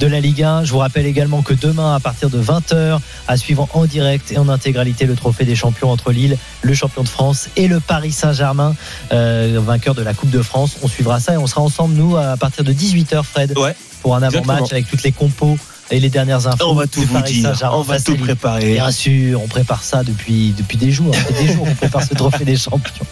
de 0.01 0.07
la 0.07 0.21
Ligue 0.21 0.43
1. 0.43 0.65
Je 0.65 0.73
vous 0.73 0.79
rappelle 0.79 1.05
également 1.05 1.43
que 1.43 1.53
demain, 1.53 1.95
à 1.95 2.01
partir 2.01 2.31
de 2.31 2.43
20h, 2.43 2.99
à 3.29 3.37
suivre 3.37 3.69
en 3.75 3.85
direct 3.85 4.33
et 4.33 4.39
en 4.39 4.49
intégralité 4.49 5.05
le 5.05 5.17
trophée 5.17 5.45
des 5.45 5.55
champions 5.55 5.91
entre 5.91 6.13
Lille, 6.13 6.39
le 6.63 6.73
champion 6.73 7.03
de 7.03 7.11
France 7.11 7.51
et 7.57 7.69
le 7.69 7.81
Paris 7.81 8.13
Saint-Germain, 8.13 8.75
euh, 9.13 9.61
vainqueur 9.63 9.95
de 9.95 10.03
la 10.03 10.15
Coupe 10.15 10.31
de 10.31 10.41
France. 10.41 10.79
On 10.83 10.89
suivra 10.89 11.21
ça 11.21 11.35
et 11.35 11.37
on 11.37 11.47
sera 11.47 11.61
ensemble, 11.61 11.95
nous, 11.95 12.17
à 12.17 12.39
partir 12.39 12.65
de 12.65 12.73
18h, 12.73 13.23
Fred, 13.23 13.53
pour 14.01 14.17
un 14.17 14.23
avant-match 14.23 14.73
avec 14.73 14.89
toutes 14.89 15.03
les 15.03 15.13
compos 15.13 15.59
et 15.91 16.01
les 16.01 16.11
dernières 16.11 16.47
infos. 16.47 16.71
On 16.71 16.75
va 16.75 16.87
tout 16.87 17.03
vous 17.03 17.21
dire. 17.23 17.53
On 17.73 17.83
va 17.83 18.01
tout 18.01 18.17
préparer. 18.17 18.75
Bien 18.75 18.91
sûr, 18.91 19.41
on 19.43 19.49
prépare 19.49 19.83
ça 19.83 20.03
depuis, 20.03 20.55
depuis 20.57 20.77
des 20.77 20.91
jours. 20.91 21.15
des 21.41 21.53
jours 21.53 21.67
qu'on 21.67 21.75
prépare 21.75 22.03
ce 22.03 22.15
trophée 22.15 22.45
des 22.45 22.57
champions. 22.57 23.07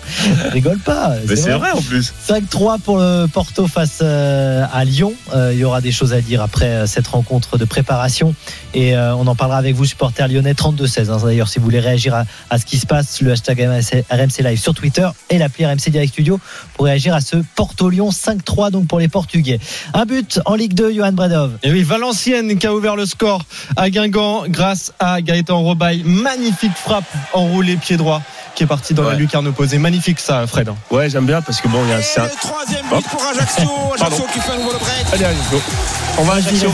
rigole 0.51 0.79
pas. 0.79 1.13
Mais 1.29 1.37
c'est 1.37 1.53
vrai. 1.53 1.71
en 1.73 1.83
plus. 1.83 2.13
5-3 2.29 2.81
pour 2.81 2.99
le 2.99 3.27
Porto 3.27 3.67
face 3.67 3.99
euh, 4.03 4.65
à 4.73 4.85
Lyon. 4.85 5.13
Euh, 5.35 5.53
il 5.53 5.59
y 5.59 5.65
aura 5.65 5.81
des 5.81 5.93
choses 5.93 6.13
à 6.13 6.21
dire 6.21 6.43
après 6.43 6.67
euh, 6.67 6.87
cette 6.87 7.07
rencontre 7.07 7.59
de 7.59 7.65
préparation. 7.65 8.35
Et 8.75 8.97
on 8.97 9.27
en 9.27 9.35
parlera 9.35 9.59
avec 9.59 9.75
vous, 9.75 9.85
supporters 9.85 10.29
lyonnais 10.29 10.55
32-16. 10.55 11.11
Hein. 11.11 11.19
D'ailleurs, 11.23 11.49
si 11.49 11.59
vous 11.59 11.65
voulez 11.67 11.79
réagir 11.79 12.15
à, 12.15 12.25
à, 12.49 12.59
ce 12.59 12.65
qui 12.65 12.79
se 12.79 12.87
passe, 12.87 13.21
le 13.21 13.33
hashtag 13.33 13.61
RMC 13.61 14.43
Live 14.43 14.59
sur 14.59 14.73
Twitter 14.73 15.07
et 15.29 15.37
l'appli 15.37 15.67
RMC 15.67 15.91
Direct 15.91 16.15
Studio 16.15 16.41
pour 16.73 16.87
réagir 16.87 17.15
à 17.15 17.21
ce 17.21 17.37
Porto-Lyon 17.55 18.09
5-3 18.09 18.71
donc 18.71 18.87
pour 18.87 18.99
les 18.99 19.09
Portugais. 19.09 19.61
Un 19.93 20.07
but 20.07 20.41
en 20.47 20.55
Ligue 20.55 20.73
2, 20.73 20.95
Johan 20.95 21.13
Bredov. 21.13 21.59
Et 21.63 21.71
oui, 21.71 21.83
Valenciennes 21.83 22.59
qui 22.59 22.67
a 22.67 22.72
ouvert 22.73 22.97
le 22.97 23.07
score 23.07 23.43
à 23.77 23.91
Guingamp 23.91 24.45
grâce 24.49 24.93
à 24.99 25.21
Gaëtan 25.21 25.61
Robaille. 25.61 26.03
Magnifique 26.05 26.73
frappe 26.75 27.05
enroulée 27.33 27.77
pied 27.77 27.97
droit 27.97 28.23
qui 28.55 28.65
est 28.65 28.67
parti 28.67 28.95
dans 28.95 29.05
la 29.05 29.15
lucarne 29.15 29.47
opposée. 29.47 29.79
Magnifique 29.79 30.21
ça, 30.21 30.47
Fred. 30.47 30.71
Ouais, 30.91 31.09
j'aime 31.09 31.27
bien 31.27 31.41
parce 31.43 31.61
que 31.61 31.69
bon, 31.69 31.79
il 31.85 31.91
y 31.91 31.93
a 31.93 31.97
un... 31.97 32.25
Le 32.25 32.37
troisième 32.41 32.87
but 32.89 33.09
pour 33.09 33.25
Ajaccio. 33.25 33.71
Ajaccio 33.95 34.25
qui 34.33 34.41
fait 34.41 34.53
un 34.53 34.59
nouveau 34.59 34.73
break. 34.73 35.07
Allez, 35.13 35.25
allez, 35.25 35.37
go. 35.51 35.61
On 36.19 36.25
va 36.25 36.35
Ajaccio. 36.35 36.71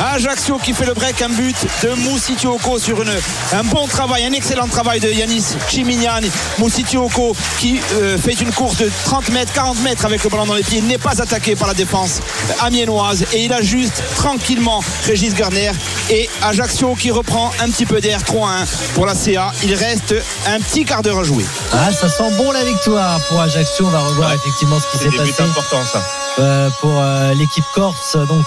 Ajaccio 0.00 0.56
qui 0.58 0.72
fait 0.72 0.86
le 0.86 0.94
break, 0.94 1.20
un 1.20 1.28
but 1.28 1.56
de 1.82 1.90
Moussitioko 1.90 2.78
sur 2.78 3.02
une, 3.02 3.10
un 3.52 3.64
bon 3.64 3.86
travail, 3.86 4.24
un 4.24 4.32
excellent 4.32 4.66
travail 4.66 4.98
de 4.98 5.10
Yanis 5.10 5.56
Chimignani. 5.68 6.30
Moussitioko 6.58 7.36
qui 7.58 7.78
euh, 7.94 8.16
fait 8.16 8.40
une 8.40 8.50
course 8.52 8.78
de 8.78 8.90
30 9.04 9.28
mètres, 9.28 9.52
40 9.52 9.82
mètres 9.82 10.06
avec 10.06 10.24
le 10.24 10.30
ballon 10.30 10.46
dans 10.46 10.54
les 10.54 10.62
pieds, 10.62 10.80
n'est 10.80 10.96
pas 10.96 11.20
attaqué 11.20 11.54
par 11.54 11.68
la 11.68 11.74
défense 11.74 12.20
amiénoise 12.60 13.26
et 13.34 13.44
il 13.44 13.52
ajuste 13.52 14.02
tranquillement 14.16 14.82
Régis 15.04 15.34
Garner 15.34 15.72
et 16.08 16.30
Ajaccio 16.42 16.94
qui 16.94 17.10
reprend 17.10 17.52
un 17.60 17.68
petit 17.68 17.84
peu 17.84 18.00
d'air 18.00 18.20
3-1 18.20 18.66
pour 18.94 19.04
la 19.04 19.14
CA. 19.14 19.52
Il 19.64 19.74
reste 19.74 20.14
un 20.46 20.60
petit 20.60 20.84
quart 20.86 21.02
d'heure 21.02 21.18
à 21.18 21.24
jouer. 21.24 21.44
Ah, 21.72 21.92
ça 21.92 22.08
sent 22.08 22.30
bon 22.38 22.50
la 22.52 22.64
victoire 22.64 23.20
pour 23.28 23.38
Ajaccio. 23.40 23.86
On 23.86 23.90
va 23.90 24.00
revoir 24.00 24.32
effectivement 24.32 24.78
ce 24.80 24.86
qui 24.86 25.04
s'est 25.04 25.16
passé. 25.16 25.34
C'est 25.36 25.42
important 25.42 25.84
ça. 25.84 26.02
Euh, 26.38 26.70
pour 26.80 26.92
euh, 26.94 27.34
l'équipe 27.34 27.64
corse 27.74 28.16
donc 28.28 28.46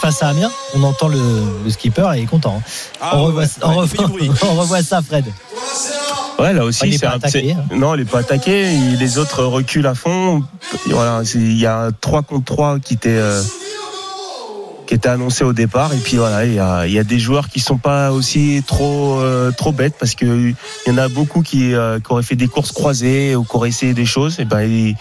face 0.00 0.22
à 0.22 0.28
Amiens 0.28 0.50
on 0.74 0.82
entend 0.82 1.08
le, 1.08 1.20
skipper 1.68 2.10
et 2.14 2.18
il 2.18 2.22
est 2.24 2.26
content. 2.26 2.56
Hein. 2.58 2.70
Ah 3.00 3.16
on, 3.16 3.24
revoit, 3.26 4.82
ça, 4.82 5.00
Fred. 5.02 5.24
Ouais, 6.38 6.52
là 6.52 6.64
aussi, 6.64 6.88
il 6.88 6.98
pas 7.00 7.10
attaqué, 7.10 7.52
hein. 7.52 7.64
non, 7.76 7.94
il 7.94 7.98
n'est 7.98 8.04
pas 8.04 8.18
attaqué. 8.18 8.76
les 8.98 9.18
autres 9.18 9.44
reculent 9.44 9.86
à 9.86 9.94
fond. 9.94 10.42
Voilà, 10.86 11.22
il 11.34 11.58
y 11.58 11.66
a 11.66 11.90
3 12.00 12.22
contre 12.22 12.44
3 12.44 12.78
qui 12.80 12.94
étaient 12.94 13.10
euh, 13.10 13.40
qui 14.86 14.94
était 14.94 15.08
annoncé 15.08 15.44
au 15.44 15.52
départ. 15.52 15.92
Et 15.94 15.98
puis 15.98 16.16
voilà, 16.16 16.44
il 16.44 16.54
y 16.92 16.98
a, 16.98 17.04
des 17.04 17.18
joueurs 17.18 17.48
qui 17.48 17.60
sont 17.60 17.78
pas 17.78 18.10
aussi 18.12 18.62
trop 18.66 19.20
euh, 19.20 19.52
trop 19.52 19.72
bêtes 19.72 19.94
parce 19.98 20.14
que 20.14 20.24
il 20.26 20.56
y 20.86 20.90
en 20.90 20.98
a 20.98 21.08
beaucoup 21.08 21.42
qui, 21.42 21.74
euh, 21.74 22.00
qui, 22.00 22.12
auraient 22.12 22.22
fait 22.22 22.36
des 22.36 22.48
courses 22.48 22.72
croisées 22.72 23.36
ou 23.36 23.44
qui 23.44 23.56
auraient 23.56 23.68
essayé 23.68 23.94
des 23.94 24.06
choses. 24.06 24.40
Et 24.40 24.44
ben 24.44 24.62
ils, 24.62 24.96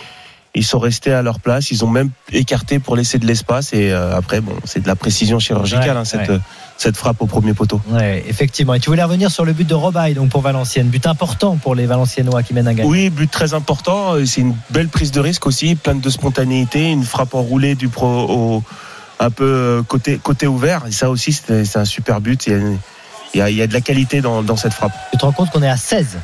ils 0.53 0.65
sont 0.65 0.79
restés 0.79 1.13
à 1.13 1.21
leur 1.21 1.39
place. 1.39 1.71
Ils 1.71 1.85
ont 1.85 1.89
même 1.89 2.09
écarté 2.31 2.79
pour 2.79 2.95
laisser 2.95 3.19
de 3.19 3.25
l'espace. 3.25 3.73
Et 3.73 3.91
euh, 3.91 4.17
après, 4.17 4.41
bon, 4.41 4.53
c'est 4.65 4.81
de 4.81 4.87
la 4.87 4.95
précision 4.95 5.39
chirurgicale, 5.39 5.95
hein, 5.95 6.05
cette, 6.05 6.31
cette 6.77 6.97
frappe 6.97 7.21
au 7.21 7.25
premier 7.25 7.53
poteau. 7.53 7.79
Ouais, 7.89 8.23
effectivement. 8.27 8.73
Et 8.73 8.79
tu 8.79 8.89
voulais 8.89 9.03
revenir 9.03 9.31
sur 9.31 9.45
le 9.45 9.53
but 9.53 9.67
de 9.67 9.73
Robaille, 9.73 10.13
donc 10.13 10.29
pour 10.29 10.41
Valenciennes. 10.41 10.87
But 10.87 11.07
important 11.07 11.55
pour 11.55 11.75
les 11.75 11.85
Valenciennois 11.85 12.43
qui 12.43 12.53
mènent 12.53 12.67
un 12.67 12.73
gain. 12.73 12.83
Oui, 12.85 13.09
but 13.09 13.31
très 13.31 13.53
important. 13.53 14.15
C'est 14.25 14.41
une 14.41 14.55
belle 14.71 14.89
prise 14.89 15.11
de 15.11 15.21
risque 15.21 15.47
aussi, 15.47 15.75
pleine 15.75 16.01
de 16.01 16.09
spontanéité. 16.09 16.91
Une 16.91 17.03
frappe 17.03 17.33
enroulée 17.33 17.75
du 17.75 17.87
pro 17.87 18.07
au, 18.07 18.63
un 19.21 19.29
peu 19.29 19.45
euh, 19.45 19.83
côté, 19.83 20.17
côté 20.17 20.47
ouvert. 20.47 20.83
Et 20.87 20.91
ça 20.91 21.09
aussi, 21.09 21.31
c'est 21.31 21.77
un 21.77 21.85
super 21.85 22.19
but. 22.19 22.47
Il 22.47 23.39
y 23.39 23.41
a, 23.41 23.49
il 23.49 23.55
y 23.55 23.61
a, 23.61 23.67
de 23.67 23.73
la 23.73 23.81
qualité 23.81 24.19
dans, 24.19 24.43
dans 24.43 24.57
cette 24.57 24.73
frappe. 24.73 24.91
Tu 25.11 25.17
te 25.17 25.25
rends 25.25 25.31
compte 25.31 25.51
qu'on 25.51 25.63
est 25.63 25.69
à 25.69 25.77
16 25.77 26.17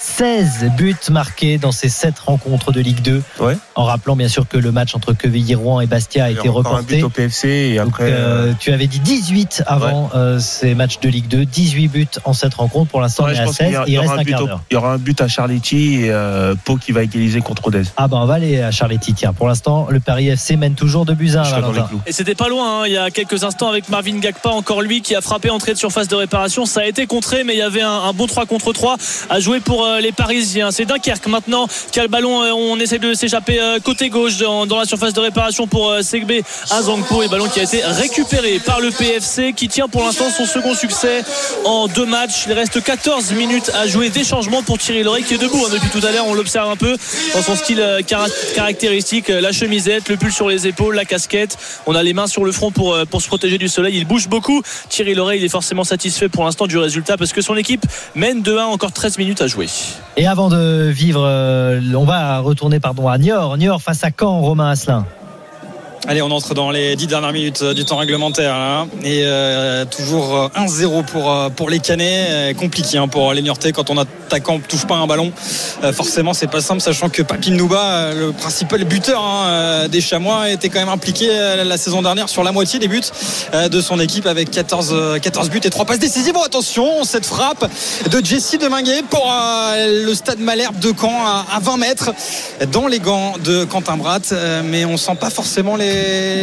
16 0.00 0.70
buts 0.78 0.96
marqués 1.10 1.58
dans 1.58 1.72
ces 1.72 1.90
7 1.90 2.18
rencontres 2.18 2.72
de 2.72 2.80
Ligue 2.80 3.02
2. 3.02 3.22
Ouais. 3.38 3.56
En 3.74 3.84
rappelant 3.84 4.16
bien 4.16 4.28
sûr 4.28 4.48
que 4.48 4.56
le 4.56 4.72
match 4.72 4.94
entre 4.94 5.12
Quevilly-Rouen 5.12 5.82
et 5.82 5.86
Bastia 5.86 6.24
a 6.24 6.30
été 6.30 6.48
reporté. 6.48 6.94
Un 6.94 6.98
but 6.98 7.02
au 7.04 7.10
PFC 7.10 7.48
et 7.48 7.78
après. 7.78 8.10
Euh, 8.10 8.54
tu 8.58 8.72
avais 8.72 8.86
dit 8.86 8.98
18 8.98 9.64
avant 9.66 10.10
euh, 10.14 10.38
ces 10.38 10.74
matchs 10.74 11.00
de 11.00 11.08
Ligue 11.10 11.28
2, 11.28 11.44
18 11.44 11.88
buts 11.88 12.08
en 12.24 12.32
7 12.32 12.54
rencontres. 12.54 12.90
Pour 12.90 13.02
l'instant, 13.02 13.24
on 13.24 13.28
est 13.28 13.38
à 13.38 13.46
16. 13.46 13.74
Il, 13.86 13.92
y 13.92 13.98
aura, 13.98 14.16
un, 14.16 14.22
il 14.22 14.72
y 14.72 14.76
aura 14.76 14.92
un 14.92 14.98
but 14.98 15.20
à 15.20 15.28
Charletti 15.28 16.04
et 16.04 16.10
euh, 16.10 16.54
Pau 16.64 16.76
qui 16.76 16.92
va 16.92 17.02
égaliser 17.02 17.42
contre 17.42 17.66
Odez. 17.66 17.82
Ah 17.98 18.08
ben 18.08 18.16
on 18.16 18.26
va 18.26 18.34
aller 18.34 18.62
à 18.62 18.70
Charletti. 18.70 19.12
Tiens, 19.12 19.34
pour 19.34 19.48
l'instant, 19.48 19.86
le 19.90 20.00
Paris 20.00 20.28
FC 20.28 20.56
mène 20.56 20.74
toujours 20.74 21.04
de 21.04 21.12
buts 21.12 21.32
1. 21.36 21.42
Et 22.06 22.12
c'était 22.12 22.34
pas 22.34 22.48
loin. 22.48 22.82
Hein. 22.82 22.86
Il 22.86 22.92
y 22.92 22.98
a 22.98 23.10
quelques 23.10 23.44
instants 23.44 23.68
avec 23.68 23.90
Marvin 23.90 24.18
Gagpa, 24.18 24.48
encore 24.48 24.80
lui 24.80 25.02
qui 25.02 25.14
a 25.14 25.20
frappé 25.20 25.50
entrée 25.50 25.74
de 25.74 25.78
surface 25.78 26.08
de 26.08 26.16
réparation. 26.16 26.64
Ça 26.64 26.80
a 26.80 26.84
été 26.84 27.06
contré, 27.06 27.44
mais 27.44 27.54
il 27.54 27.58
y 27.58 27.62
avait 27.62 27.82
un, 27.82 27.90
un 27.90 28.12
bon 28.14 28.26
3 28.26 28.46
contre 28.46 28.72
3 28.72 28.96
à 29.28 29.40
jouer 29.40 29.60
pour 29.60 29.84
euh, 29.84 29.89
les 29.98 30.12
Parisiens. 30.12 30.70
C'est 30.70 30.84
Dunkerque 30.84 31.26
maintenant 31.26 31.66
qui 31.90 31.98
a 31.98 32.02
le 32.02 32.08
ballon. 32.08 32.42
Euh, 32.42 32.52
on 32.52 32.78
essaie 32.78 32.98
de 32.98 33.14
s'échapper 33.14 33.60
euh, 33.60 33.78
côté 33.80 34.08
gauche 34.10 34.38
dans, 34.38 34.66
la 34.66 34.84
surface 34.84 35.12
de 35.12 35.20
réparation 35.20 35.66
pour 35.66 35.90
euh, 35.90 36.02
Segbe 36.02 36.32
Azangpo. 36.70 37.22
Et 37.22 37.28
ballon 37.28 37.48
qui 37.48 37.60
a 37.60 37.64
été 37.64 37.82
récupéré 37.84 38.60
par 38.64 38.80
le 38.80 38.90
PFC 38.90 39.52
qui 39.54 39.68
tient 39.68 39.88
pour 39.88 40.02
l'instant 40.04 40.30
son 40.30 40.46
second 40.46 40.74
succès 40.74 41.24
en 41.64 41.88
deux 41.88 42.06
matchs. 42.06 42.44
Il 42.46 42.52
reste 42.52 42.82
14 42.82 43.32
minutes 43.32 43.70
à 43.74 43.86
jouer. 43.86 44.10
Des 44.10 44.24
changements 44.24 44.62
pour 44.62 44.78
Thierry 44.78 45.02
Loret 45.02 45.22
qui 45.22 45.34
est 45.34 45.38
debout 45.38 45.64
hein, 45.66 45.70
depuis 45.72 45.88
tout 45.90 46.06
à 46.06 46.10
l'heure. 46.12 46.26
On 46.26 46.34
l'observe 46.34 46.70
un 46.70 46.76
peu 46.76 46.96
dans 47.34 47.42
son 47.42 47.56
style 47.56 47.80
euh, 47.80 48.02
cara- 48.02 48.26
caractéristique. 48.54 49.30
Euh, 49.30 49.40
La 49.40 49.52
chemisette, 49.52 50.08
le 50.08 50.16
pull 50.16 50.32
sur 50.32 50.48
les 50.48 50.66
épaules, 50.66 50.94
la 50.94 51.04
casquette. 51.04 51.56
On 51.86 51.94
a 51.94 52.02
les 52.02 52.12
mains 52.12 52.26
sur 52.26 52.44
le 52.44 52.52
front 52.52 52.70
pour, 52.70 52.94
euh, 52.94 53.04
pour 53.04 53.22
se 53.22 53.26
protéger 53.26 53.58
du 53.58 53.68
soleil. 53.68 53.96
Il 53.96 54.06
bouge 54.06 54.28
beaucoup. 54.28 54.62
Thierry 54.88 55.14
Loret, 55.14 55.38
il 55.38 55.44
est 55.44 55.48
forcément 55.48 55.84
satisfait 55.84 56.28
pour 56.28 56.44
l'instant 56.44 56.66
du 56.66 56.78
résultat 56.78 57.16
parce 57.16 57.32
que 57.32 57.40
son 57.40 57.56
équipe 57.56 57.86
mène 58.14 58.42
2-1, 58.42 58.64
encore 58.64 58.92
13 58.92 59.18
minutes 59.18 59.42
à 59.42 59.46
jouer. 59.46 59.66
Et 60.16 60.26
avant 60.26 60.48
de 60.48 60.88
vivre, 60.90 61.22
euh, 61.24 61.80
on 61.94 62.04
va 62.04 62.40
retourner 62.40 62.80
pardon, 62.80 63.08
à 63.08 63.18
Niort. 63.18 63.56
Niort 63.56 63.80
face 63.80 64.04
à 64.04 64.10
Caen, 64.10 64.40
Romain 64.40 64.70
Asselin. 64.70 65.06
Allez, 66.08 66.22
on 66.22 66.30
entre 66.30 66.54
dans 66.54 66.70
les 66.70 66.96
10 66.96 67.08
dernières 67.08 67.32
minutes 67.32 67.60
euh, 67.60 67.74
du 67.74 67.84
temps 67.84 67.98
réglementaire. 67.98 68.86
Et 69.04 69.22
euh, 69.26 69.84
toujours 69.84 70.34
euh, 70.34 70.48
1-0 70.56 71.04
pour, 71.04 71.30
euh, 71.30 71.50
pour 71.50 71.68
les 71.68 71.78
Canets. 71.78 72.56
Compliqué 72.56 72.96
hein, 72.96 73.06
pour 73.06 73.34
les 73.34 73.42
Niortais 73.42 73.72
quand 73.72 73.90
on 73.90 73.98
attaquant 73.98 74.56
ne 74.56 74.62
touche 74.62 74.86
pas 74.86 74.96
un 74.96 75.06
ballon. 75.06 75.30
Euh, 75.84 75.92
forcément, 75.92 76.32
c'est 76.32 76.46
pas 76.46 76.62
simple, 76.62 76.80
sachant 76.80 77.10
que 77.10 77.20
Papine 77.20 77.54
Nouba, 77.54 78.14
le 78.14 78.32
principal 78.32 78.84
buteur 78.84 79.22
hein, 79.22 79.88
des 79.88 80.00
Chamois, 80.00 80.50
était 80.50 80.70
quand 80.70 80.80
même 80.80 80.88
impliqué 80.88 81.28
la 81.64 81.76
saison 81.76 82.00
dernière 82.00 82.30
sur 82.30 82.44
la 82.44 82.52
moitié 82.52 82.78
des 82.78 82.88
buts 82.88 83.02
de 83.52 83.80
son 83.80 84.00
équipe 84.00 84.26
avec 84.26 84.50
14, 84.50 84.90
euh, 84.92 85.18
14 85.18 85.50
buts 85.50 85.60
et 85.62 85.70
3 85.70 85.84
passes 85.84 85.98
décisives. 85.98 86.32
Bon, 86.32 86.42
attention, 86.42 87.04
cette 87.04 87.26
frappe 87.26 87.70
de 88.10 88.24
Jesse 88.24 88.56
Deminguet 88.58 89.02
pour 89.10 89.30
le 89.76 90.14
stade 90.14 90.40
Malherbe 90.40 90.78
de 90.78 90.92
Caen 90.98 91.24
à, 91.26 91.44
à 91.54 91.60
20 91.60 91.76
mètres 91.76 92.10
dans 92.72 92.86
les 92.86 93.00
gants 93.00 93.34
de 93.44 93.64
Quentin 93.64 93.98
mais 94.64 94.84
on 94.84 94.96
sent 94.96 95.16
pas 95.20 95.30
forcément 95.30 95.76
les, 95.76 95.89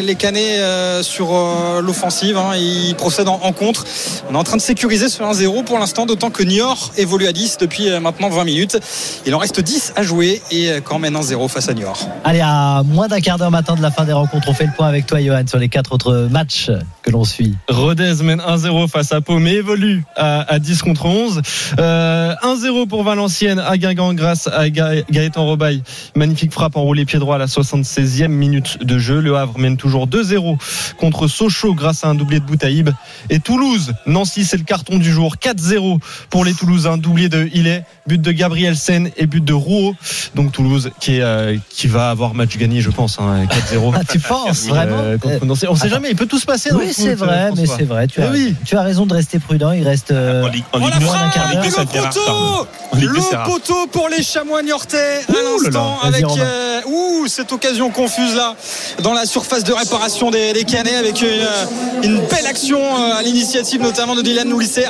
les 0.04 0.16
Canets 0.16 0.60
euh, 0.60 1.04
sur 1.04 1.34
euh, 1.34 1.82
l'offensive. 1.82 2.38
hein. 2.38 2.56
Ils 2.56 2.96
procèdent 2.96 3.28
en, 3.28 3.40
en 3.44 3.52
contre. 3.52 3.86
On 4.30 4.34
est 4.34 4.38
en 4.38 4.44
train 4.44 4.58
de 4.58 4.62
sécuriser 4.62 5.10
ce 5.10 5.22
1-0 5.24 5.64
pour 5.64 5.80
l'instant, 5.80 6.06
d'autant 6.06 6.30
que 6.30 6.44
Niort 6.44 6.92
évolue 6.98 7.28
à 7.28 7.34
10 7.34 7.58
depuis 7.60 7.90
euh, 7.90 8.00
maintenant 8.00 8.30
20 8.30 8.44
minutes. 8.44 8.78
Il 9.26 9.34
en 9.36 9.38
reste 9.40 9.60
10 9.60 9.94
à 9.96 10.04
jouer 10.04 10.42
et 10.52 10.70
Caen 10.88 11.00
mène 11.00 11.16
1-0 11.16 11.48
face 11.50 11.70
à 11.70 11.74
Niort. 11.74 12.08
Allez, 12.24 12.42
à 12.44 12.84
moins 12.86 13.08
d'un 13.08 13.20
quart 13.22 13.38
d'heure 13.38 13.52
maintenant 13.52 13.76
de 13.76 13.82
la 13.82 13.92
fin 13.92 14.06
des 14.06 14.14
rencontres, 14.14 14.48
on 14.50 14.54
fait 14.54 14.66
le 14.66 14.72
point 14.76 14.88
avec 14.88 15.06
toi, 15.06 15.22
Johan, 15.22 15.44
sur 15.48 15.60
les 15.60 15.70
quatre 15.70 15.94
autres 15.94 16.28
matchs 16.32 16.70
que 17.04 17.12
l'on 17.12 17.24
suit. 17.24 17.56
Rodez 17.70 18.14
mène 18.24 18.40
1-0 18.40 18.88
face 18.90 19.12
à 19.12 19.22
Pau, 19.22 19.40
mais 19.40 19.54
évolue 19.54 20.04
à, 20.16 20.42
à 20.54 20.60
10 20.60 20.82
contre 20.82 21.06
11. 21.06 21.42
Euh, 21.80 22.34
1-0 22.44 22.88
pour 22.88 23.04
Valenciennes 23.04 23.60
à 23.60 23.78
Guingamp 23.78 24.14
grâce 24.14 24.48
à 24.48 24.70
Ga- 24.70 25.02
Gaëtan 25.10 25.46
Robaille. 25.46 25.84
Magnifique 26.16 26.52
frappe 26.54 26.76
enroulée 26.76 27.06
pied 27.06 27.20
droit 27.20 27.36
à 27.36 27.40
la 27.40 27.46
76e 27.46 28.28
minute 28.28 28.84
de 28.84 28.98
jeu. 29.00 29.20
Le 29.20 29.37
Havre 29.42 29.58
mène 29.60 29.78
toujours 29.78 30.08
2-0 30.08 30.58
contre 30.98 31.28
Sochaux 31.28 31.74
grâce 31.74 32.04
à 32.04 32.08
un 32.10 32.16
doublé 32.16 32.40
de 32.40 32.46
Boutaïb. 32.46 32.90
Et 33.30 33.40
Toulouse, 33.40 33.94
Nancy, 34.06 34.46
c'est 34.46 34.58
le 34.58 34.64
carton 34.64 34.98
du 34.98 35.12
jour. 35.12 35.36
4-0 35.42 36.00
pour 36.30 36.46
les 36.46 36.54
Toulousains, 36.54 36.98
doublé 36.98 37.30
de 37.30 37.50
Hillet, 37.54 37.84
but 38.08 38.22
de 38.22 38.32
Gabriel 38.32 38.76
Sen 38.76 39.10
et 39.18 39.26
but 39.28 39.44
de 39.44 39.54
Rouault. 39.54 39.96
Donc 40.36 40.52
Toulouse 40.52 40.92
qui, 41.00 41.18
est, 41.18 41.22
euh, 41.22 41.58
qui 41.70 41.88
va 41.88 42.10
avoir 42.10 42.34
match 42.34 42.58
gagné, 42.58 42.82
je 42.82 42.90
pense, 42.90 43.20
hein, 43.20 43.46
4-0. 43.72 43.94
Ah, 43.96 44.02
tu 44.10 44.20
penses 44.20 44.66
vraiment 44.68 44.98
Euh, 45.00 45.18
contre 45.18 45.46
Nancy. 45.46 45.66
On 45.68 45.76
sait 45.76 45.86
Attends. 45.88 45.96
jamais, 45.96 46.10
il 46.12 46.16
peut 46.16 46.26
tout 46.26 46.40
se 46.40 46.46
passer. 46.46 46.72
Oui, 46.74 46.92
c'est 46.94 47.16
vrai, 47.16 47.50
euh, 47.50 47.52
mais 47.56 47.66
c'est 47.66 47.84
vrai. 47.86 48.08
Tu 48.08 48.20
Eh 48.22 48.24
as, 48.24 48.32
oui. 48.32 48.56
tu 48.66 48.76
as 48.78 48.82
raison 48.82 49.06
de 49.06 49.14
rester 49.14 49.40
prudent. 49.40 49.72
Il 49.72 49.84
reste. 49.88 50.12
euh, 50.12 50.44
En 50.44 50.48
Ligue, 50.48 50.64
en 50.74 50.80
Oh, 50.82 50.86
Ligue 50.88 51.02
moins 51.04 51.14
d'un 51.20 51.30
quart 51.30 51.52
d'heure. 51.52 52.68
Le 52.94 53.46
poteau 53.46 53.88
pour 53.92 54.10
les 54.10 54.24
chamois 54.24 54.64
niortais 54.64 55.22
à 55.30 55.34
l'instant 55.64 56.00
avec 56.02 56.24
euh, 56.24 56.82
ouh, 56.88 57.28
cette 57.28 57.52
occasion 57.52 57.90
confuse 57.92 58.36
là 58.36 58.56
dans 59.04 59.14
la 59.14 59.26
surface 59.28 59.64
de 59.64 59.74
réparation 59.74 60.32
des, 60.32 60.54
des 60.54 60.64
Canets 60.64 60.96
avec 60.96 61.22
une, 61.22 61.28
euh, 61.28 61.66
une 62.04 62.20
belle 62.28 62.46
action 62.48 62.80
euh, 62.80 63.14
à 63.16 63.22
l'initiative 63.22 63.82
notamment 63.82 64.16
de 64.16 64.22
Dylan 64.22 64.48
Noulisser 64.48 64.86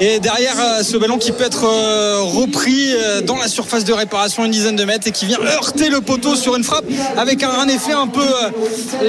et 0.00 0.18
derrière 0.20 0.54
euh, 0.58 0.82
ce 0.82 0.96
ballon 0.96 1.18
qui 1.18 1.32
peut 1.32 1.44
être 1.44 1.64
repris 2.32 2.94
dans 3.26 3.36
la 3.36 3.48
surface 3.48 3.84
de 3.84 3.92
réparation 3.92 4.44
une 4.44 4.50
dizaine 4.50 4.76
de 4.76 4.84
mètres 4.84 5.06
et 5.08 5.12
qui 5.12 5.26
vient 5.26 5.38
heurter 5.42 5.88
le 5.90 6.00
poteau 6.00 6.34
sur 6.36 6.56
une 6.56 6.64
frappe 6.64 6.84
avec 7.16 7.42
un, 7.42 7.50
un 7.50 7.68
effet 7.68 7.92
un 7.92 8.06
peu 8.06 8.24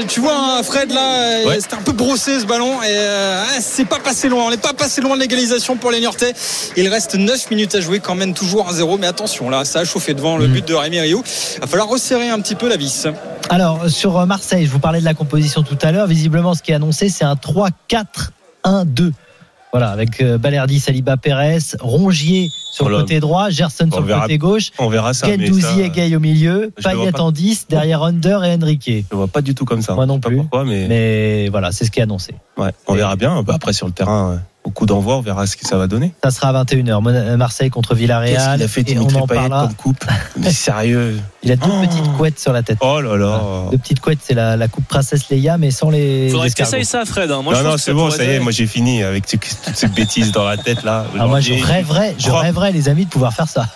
tu 0.08 0.20
vois 0.20 0.34
hein, 0.36 0.64
Fred 0.64 0.92
là 0.92 1.02
Ouais. 1.46 1.60
c'était 1.62 1.76
un 1.76 1.82
peu 1.82 1.92
brossé 1.92 2.40
ce 2.40 2.46
ballon. 2.46 2.82
Et 2.84 2.88
euh, 2.88 3.44
c'est 3.60 3.86
pas 3.86 4.00
passé 4.00 4.30
loin. 4.30 4.44
On 4.46 4.50
n'est 4.50 4.58
pas 4.58 4.74
passé 4.74 5.02
loin 5.02 5.16
de 5.16 5.22
l'égalisation 5.22 5.76
pour 5.76 5.92
les 5.92 6.00
Niortais. 6.00 6.34
Il 6.78 6.88
reste 6.88 7.16
9 7.16 7.50
minutes 7.52 7.76
à 7.76 7.82
jouer 7.82 8.00
quand 8.00 8.16
même 8.16 8.34
toujours 8.34 8.72
1-0 8.72 8.98
mais 9.00 9.08
attention 9.08 9.50
là 9.50 9.66
ça 9.66 9.80
a 9.80 9.86
chauffé 9.86 10.14
devant 10.14 10.38
le 10.38 10.48
but 10.48 10.66
de 10.68 10.74
Rémi 10.74 11.00
Rioux. 11.00 11.24
Il 11.56 11.62
va 11.62 11.68
falloir 11.68 11.88
resserrer 11.90 12.30
un 12.30 12.40
petit 12.40 12.56
peu 12.56 12.68
la 12.68 12.78
vis. 12.78 13.08
Alors, 13.50 13.90
sur 13.90 14.26
Marseille, 14.26 14.66
je 14.72 14.76
vous 14.76 14.80
parlais 14.80 15.02
de 15.02 15.06
la 15.06 15.14
composition 15.14 15.64
tout 15.64 15.78
à 15.82 15.92
l'heure. 15.92 16.08
Visiblement, 16.08 16.54
ce 16.54 16.64
qui 16.64 16.72
est 16.72 16.76
annoncé, 16.76 17.10
c'est 17.10 17.26
un 17.26 17.36
3-4-1-2. 17.36 19.12
Voilà, 19.74 19.90
avec 19.92 20.22
euh, 20.22 20.38
Balerdi, 20.38 20.80
Saliba, 20.80 21.18
Pérez, 21.18 21.58
Rongier 21.82 22.48
sur 22.74 22.86
le 22.86 22.92
Voilà. 22.92 23.04
côté 23.04 23.20
droit, 23.20 23.50
Gerson 23.50 23.88
On 23.90 23.96
sur 23.96 24.02
le 24.06 24.14
côté 24.22 24.38
gauche, 24.38 24.72
On 24.80 24.88
verra 24.88 25.14
ça. 25.14 25.28
Gendouzi 25.28 25.82
et 25.82 25.90
Gay 25.90 26.16
au 26.16 26.20
milieu, 26.22 26.72
Payet 26.82 27.12
pas. 27.12 27.22
en 27.22 27.32
10, 27.34 27.68
derrière 27.70 28.02
Under 28.04 28.44
et 28.46 28.54
Enrique. 28.56 29.06
Je 29.12 29.16
vois 29.16 29.28
pas 29.28 29.42
du 29.42 29.54
tout 29.56 29.64
comme 29.66 29.82
ça. 29.82 29.94
Moi 29.94 30.06
non 30.06 30.20
pas 30.22 30.30
plus. 30.30 30.38
Pourquoi, 30.38 30.64
mais, 30.64 30.88
Mais 30.88 31.50
voilà, 31.50 31.72
c'est 31.74 31.84
ce 31.86 31.92
qui 31.92 32.00
est 32.00 32.04
annoncé. 32.04 32.34
ouais, 32.58 32.72
on 32.88 32.96
verra 32.96 33.18
bien. 33.18 33.44
Bah, 33.44 33.54
Après, 33.56 33.74
sur 33.74 33.88
le 33.88 33.94
terrain, 33.94 34.32
euh, 34.32 34.38
au 34.64 34.70
coup 34.70 34.86
d'envoi, 34.86 35.18
on 35.18 35.22
verra 35.22 35.48
ce 35.48 35.58
que 35.58 35.66
ça 35.68 35.76
va 35.78 35.88
donner. 35.88 36.14
Ça 36.24 36.30
sera 36.32 36.50
à 36.50 36.64
21h. 36.64 37.02
Mon- 37.02 37.38
Marseille 37.38 37.70
contre 37.72 37.90
Qu'est-ce 37.90 38.00
Villarreal. 38.02 38.54
qu'il 38.58 38.64
a 38.64 38.68
fait 38.68 38.82
et 38.82 38.98
on 38.98 39.06
Dimitri 39.06 39.22
en 39.22 39.28
Payet 39.28 39.50
comme 39.50 39.74
coupe 39.74 40.06
Mais 40.38 40.52
sérieux 40.52 41.18
Il 41.42 41.52
a 41.52 41.56
deux 41.56 41.68
Oh. 41.72 41.82
petites 41.88 42.12
couettes 42.18 42.40
sur 42.40 42.54
la 42.54 42.62
tête. 42.62 42.78
Oh 42.82 43.02
là 43.02 43.18
là. 43.18 43.42
Deux 43.72 43.78
petites 43.80 44.00
couettes, 44.00 44.20
c'est 44.22 44.36
la, 44.36 44.56
la 44.58 44.68
coupe 44.68 44.86
princesse 44.88 45.30
Leia, 45.30 45.58
mais 45.58 45.72
sans 45.72 45.90
les. 45.90 46.30
Faudrait 46.30 46.48
que 46.48 46.52
escargots. 46.52 46.72
t'essayes 46.72 46.86
ça, 46.86 47.06
Fred. 47.06 47.32
hein. 47.32 47.42
Moi, 47.44 47.56
non, 47.56 47.64
non, 47.64 47.76
que 47.76 47.82
c'est 47.82 47.94
bon, 47.94 48.12
ça 48.12 48.24
y 48.24 48.28
est, 48.30 48.40
moi 48.40 48.52
j'ai 48.52 48.68
fini 48.68 49.02
avec 49.04 49.26
toutes 49.26 49.44
ces 49.74 49.88
bêtises 49.88 50.32
dans 50.32 50.44
la 50.46 50.58
tête 50.58 50.84
là. 50.84 51.06
Ah, 51.20 51.26
moi, 51.26 51.40
je 51.40 51.54
rêverais, 51.54 52.14
je 52.20 52.28
Propre. 52.28 52.42
rêverais, 52.44 52.72
les 52.72 52.88
amis, 52.88 53.06
de 53.06 53.10
pouvoir 53.10 53.34
faire 53.34 53.48
ça. 53.50 53.66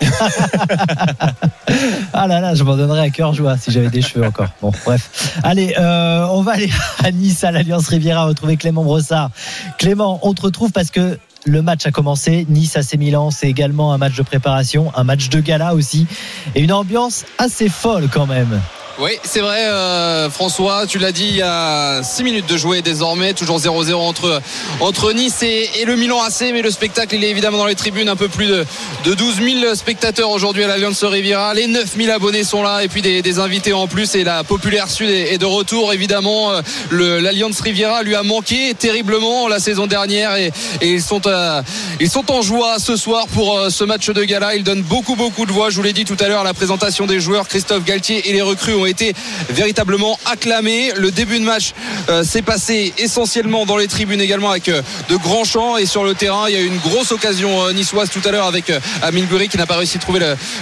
ah 2.12 2.26
là 2.26 2.40
là, 2.40 2.54
je 2.54 2.62
m'en 2.62 2.76
donnerais 2.76 3.00
à 3.00 3.10
cœur 3.10 3.34
joie 3.34 3.56
si 3.58 3.70
j'avais 3.70 3.88
des 3.90 4.02
cheveux 4.02 4.24
encore. 4.26 4.48
Bon, 4.62 4.70
bref. 4.84 5.38
Allez, 5.42 5.74
euh, 5.78 6.26
on 6.30 6.42
va 6.42 6.52
aller 6.52 6.70
à 7.04 7.10
Nice, 7.10 7.44
à 7.44 7.50
l'Alliance 7.50 7.88
Riviera, 7.88 8.24
retrouver 8.26 8.56
Clément 8.56 8.84
Brossard. 8.84 9.30
Clément, 9.78 10.20
on 10.22 10.32
te 10.34 10.42
retrouve 10.42 10.70
parce 10.76 10.90
que 10.90 11.18
le 11.46 11.62
match 11.62 11.86
a 11.86 11.90
commencé. 11.90 12.44
Nice 12.50 12.76
AC 12.76 12.98
Milan, 12.98 13.30
c'est 13.30 13.48
également 13.48 13.94
un 13.94 13.98
match 13.98 14.14
de 14.14 14.22
préparation, 14.22 14.92
un 14.94 15.04
match 15.04 15.30
de 15.30 15.40
gala 15.40 15.74
aussi, 15.74 16.06
et 16.54 16.60
une 16.60 16.72
ambiance 16.72 17.24
assez 17.38 17.70
folle 17.70 18.08
quand 18.12 18.26
même. 18.26 18.60
Oui, 18.98 19.10
c'est 19.24 19.40
vrai, 19.40 19.66
euh, 19.66 20.30
François, 20.30 20.86
tu 20.86 20.98
l'as 20.98 21.12
dit, 21.12 21.26
il 21.28 21.36
y 21.36 21.42
a 21.42 22.02
6 22.02 22.24
minutes 22.24 22.48
de 22.48 22.56
jouer 22.56 22.80
désormais, 22.80 23.34
toujours 23.34 23.58
0-0 23.58 23.92
entre, 24.80 25.12
Nice 25.12 25.42
et, 25.42 25.68
le 25.84 25.96
Milan 25.96 26.22
AC, 26.22 26.50
mais 26.50 26.62
le 26.62 26.70
spectacle, 26.70 27.14
il 27.14 27.22
est 27.22 27.28
évidemment 27.28 27.58
dans 27.58 27.66
les 27.66 27.74
tribunes, 27.74 28.08
un 28.08 28.16
peu 28.16 28.28
plus 28.28 28.46
de, 28.46 28.64
de 29.04 29.12
12 29.12 29.34
000 29.60 29.74
spectateurs 29.74 30.30
aujourd'hui 30.30 30.64
à 30.64 30.68
l'Alliance 30.68 31.04
Riviera, 31.04 31.52
les 31.52 31.66
9 31.66 31.94
000 31.94 32.10
abonnés 32.10 32.42
sont 32.42 32.62
là, 32.62 32.84
et 32.84 32.88
puis 32.88 33.02
des, 33.02 33.38
invités 33.38 33.74
en 33.74 33.86
plus, 33.86 34.14
et 34.14 34.24
la 34.24 34.44
populaire 34.44 34.88
Sud 34.88 35.10
est, 35.10 35.36
de 35.36 35.44
retour, 35.44 35.92
évidemment, 35.92 36.52
euh, 36.52 37.20
l'Alliance 37.20 37.60
Riviera 37.60 38.02
lui 38.02 38.14
a 38.14 38.22
manqué 38.22 38.72
terriblement 38.72 39.46
la 39.46 39.58
saison 39.58 39.86
dernière, 39.86 40.36
et, 40.36 40.50
et 40.80 40.88
ils, 40.88 41.02
sont, 41.02 41.26
euh, 41.26 41.60
ils 42.00 42.08
sont 42.08 42.32
en 42.32 42.40
joie 42.40 42.78
ce 42.78 42.96
soir 42.96 43.26
pour 43.28 43.60
ce 43.68 43.84
match 43.84 44.08
de 44.08 44.24
gala, 44.24 44.56
ils 44.56 44.64
donnent 44.64 44.80
beaucoup, 44.80 45.16
beaucoup 45.16 45.44
de 45.44 45.52
voix, 45.52 45.68
je 45.68 45.76
vous 45.76 45.82
l'ai 45.82 45.92
dit 45.92 46.06
tout 46.06 46.16
à 46.18 46.28
l'heure, 46.28 46.40
à 46.40 46.44
la 46.44 46.54
présentation 46.54 47.04
des 47.04 47.20
joueurs, 47.20 47.46
Christophe 47.46 47.84
Galtier 47.84 48.30
et 48.30 48.32
les 48.32 48.40
recrues 48.40 48.85
été 48.86 49.14
véritablement 49.50 50.18
acclamés. 50.24 50.92
Le 50.96 51.10
début 51.10 51.38
de 51.38 51.44
match 51.44 51.72
euh, 52.08 52.24
s'est 52.24 52.42
passé 52.42 52.92
essentiellement 52.98 53.66
dans 53.66 53.76
les 53.76 53.88
tribunes 53.88 54.20
également 54.20 54.50
avec 54.50 54.68
euh, 54.68 54.82
de 55.08 55.16
grands 55.16 55.44
chants. 55.44 55.76
Et 55.76 55.86
sur 55.86 56.04
le 56.04 56.14
terrain 56.14 56.48
il 56.48 56.54
y 56.54 56.56
a 56.56 56.60
eu 56.60 56.66
une 56.66 56.78
grosse 56.78 57.12
occasion 57.12 57.64
euh, 57.64 57.72
niçoise 57.72 58.10
tout 58.10 58.20
à 58.24 58.30
l'heure 58.30 58.46
avec 58.46 58.72
Amine 59.02 59.26
qui 59.50 59.56
n'a 59.56 59.66
pas 59.66 59.76
réussi 59.76 59.98
à 59.98 60.00
trouver 60.00 60.20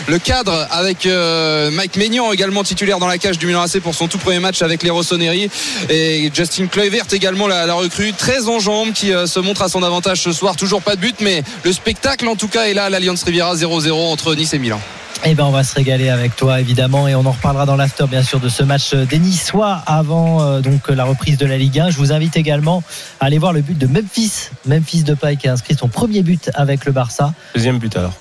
le, 0.08 0.18
cadre 0.18 0.66
avec 0.70 1.06
Mike 1.06 1.96
Maignan 1.96 2.32
également 2.32 2.64
titulaire 2.64 2.98
dans 2.98 3.06
la 3.06 3.18
cage 3.18 3.38
du 3.38 3.46
Milan 3.46 3.62
AC 3.62 3.80
pour 3.80 3.94
son 3.94 4.08
tout 4.08 4.18
premier 4.18 4.38
match 4.38 4.62
avec 4.62 4.82
les 4.82 4.90
Rossoneri. 4.90 5.50
Et 5.90 6.30
Justin 6.32 6.66
Kluivert 6.66 7.04
également 7.12 7.46
la, 7.46 7.72
recrue 7.74 8.12
très 8.12 8.48
en 8.48 8.58
jambes 8.58 8.92
qui 8.92 9.08
se 9.08 9.40
montre 9.40 9.62
à 9.62 9.68
son 9.68 9.82
avantage 9.82 10.22
ce 10.22 10.32
soir. 10.32 10.56
Toujours 10.56 10.82
pas 10.82 10.96
de 10.96 11.00
but 11.00 11.16
mais 11.20 11.42
le 11.62 11.72
spectacle 11.72 12.26
en 12.26 12.36
tout 12.36 12.48
cas 12.48 12.64
est 12.64 12.74
là 12.74 12.88
l'Alliance 12.88 13.22
Riviera 13.22 13.54
0-0 13.54 13.92
entre 13.92 14.34
Nice 14.34 14.54
et 14.54 14.58
Milan 14.58 14.80
Eh 15.26 15.34
ben, 15.34 15.44
on 15.44 15.50
va 15.50 15.64
se 15.64 15.74
régaler 15.74 16.10
avec 16.10 16.36
toi, 16.36 16.60
évidemment, 16.60 17.08
et 17.08 17.14
on 17.14 17.24
en 17.24 17.30
reparlera 17.32 17.64
dans 17.64 17.76
l'after, 17.76 18.04
bien 18.06 18.22
sûr, 18.22 18.40
de 18.40 18.48
ce 18.50 18.62
match 18.62 18.92
des 18.94 19.18
Niçois 19.18 19.80
avant 19.86 20.42
euh, 20.42 20.60
donc 20.60 20.88
la 20.88 21.04
reprise 21.04 21.38
de 21.38 21.46
la 21.46 21.56
Ligue 21.56 21.80
1. 21.80 21.90
Je 21.90 21.96
vous 21.96 22.12
invite 22.12 22.36
également 22.36 22.82
à 23.20 23.26
aller 23.26 23.38
voir 23.38 23.54
le 23.54 23.62
but 23.62 23.78
de 23.78 23.86
Memphis, 23.86 24.50
Memphis 24.66 25.02
Depay 25.02 25.36
qui 25.36 25.48
a 25.48 25.52
inscrit 25.52 25.74
son 25.76 25.88
premier 25.88 26.22
but 26.22 26.50
avec 26.54 26.84
le 26.84 26.92
Barça. 26.92 27.32
Deuxième 27.54 27.78
but 27.78 27.96
alors. 27.96 28.12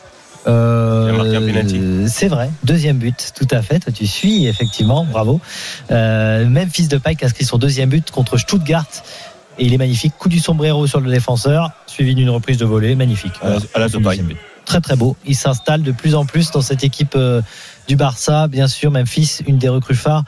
Euh, 0.48 2.06
c'est 2.08 2.28
vrai, 2.28 2.50
deuxième 2.64 2.98
but, 2.98 3.32
tout 3.36 3.48
à 3.52 3.62
fait. 3.62 3.80
Toi, 3.80 3.92
tu 3.94 4.08
suis 4.08 4.46
effectivement, 4.48 5.04
bravo. 5.06 5.42
Euh, 5.92 6.48
Memphis 6.48 6.88
Depay 6.88 7.16
qui 7.16 7.26
a 7.26 7.28
inscrit 7.28 7.44
son 7.46 7.58
deuxième 7.58 7.90
but 7.90 8.12
contre 8.12 8.38
Stuttgart. 8.38 8.86
Et 9.60 9.66
il 9.66 9.74
est 9.74 9.78
magnifique. 9.78 10.14
Coup 10.18 10.30
du 10.30 10.40
sombrero 10.40 10.88
sur 10.88 11.00
le 11.02 11.12
défenseur, 11.12 11.72
suivi 11.86 12.16
d'une 12.16 12.30
reprise 12.30 12.58
de 12.58 12.66
volée. 12.66 12.96
Magnifique. 12.96 13.34
À 13.44 13.50
la- 13.50 13.56
à 13.76 13.80
la 13.80 13.90
Son 13.90 14.00
Depay. 14.00 14.22
Très 14.66 14.82
très 14.82 14.96
beau. 14.96 15.16
Il 15.26 15.36
s'installe 15.36 15.84
de 15.84 15.92
plus 15.92 16.16
en 16.16 16.26
plus 16.26 16.52
dans 16.52 16.62
cette 16.62 16.84
équipe 16.84 17.14
euh, 17.16 17.42
du 17.88 17.96
Barça. 17.96 18.48
Bien 18.48 18.68
sûr, 18.68 18.92
Memphis, 18.92 19.40
une 19.48 19.58
des 19.58 19.70
recrues 19.70 19.96
phares, 19.96 20.24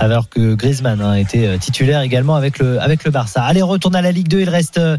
alors 0.00 0.28
que 0.28 0.54
Griezmann 0.54 1.00
a 1.00 1.18
été 1.18 1.46
euh, 1.46 1.58
titulaire 1.58 2.02
également 2.02 2.36
avec 2.36 2.58
le, 2.58 2.80
avec 2.80 3.04
le 3.04 3.10
Barça. 3.10 3.42
Allez, 3.42 3.62
retourne 3.62 3.96
à 3.96 4.02
la 4.02 4.12
Ligue 4.12 4.28
2. 4.28 4.40
Il 4.40 4.48
reste 4.48 4.78
euh, 4.78 4.96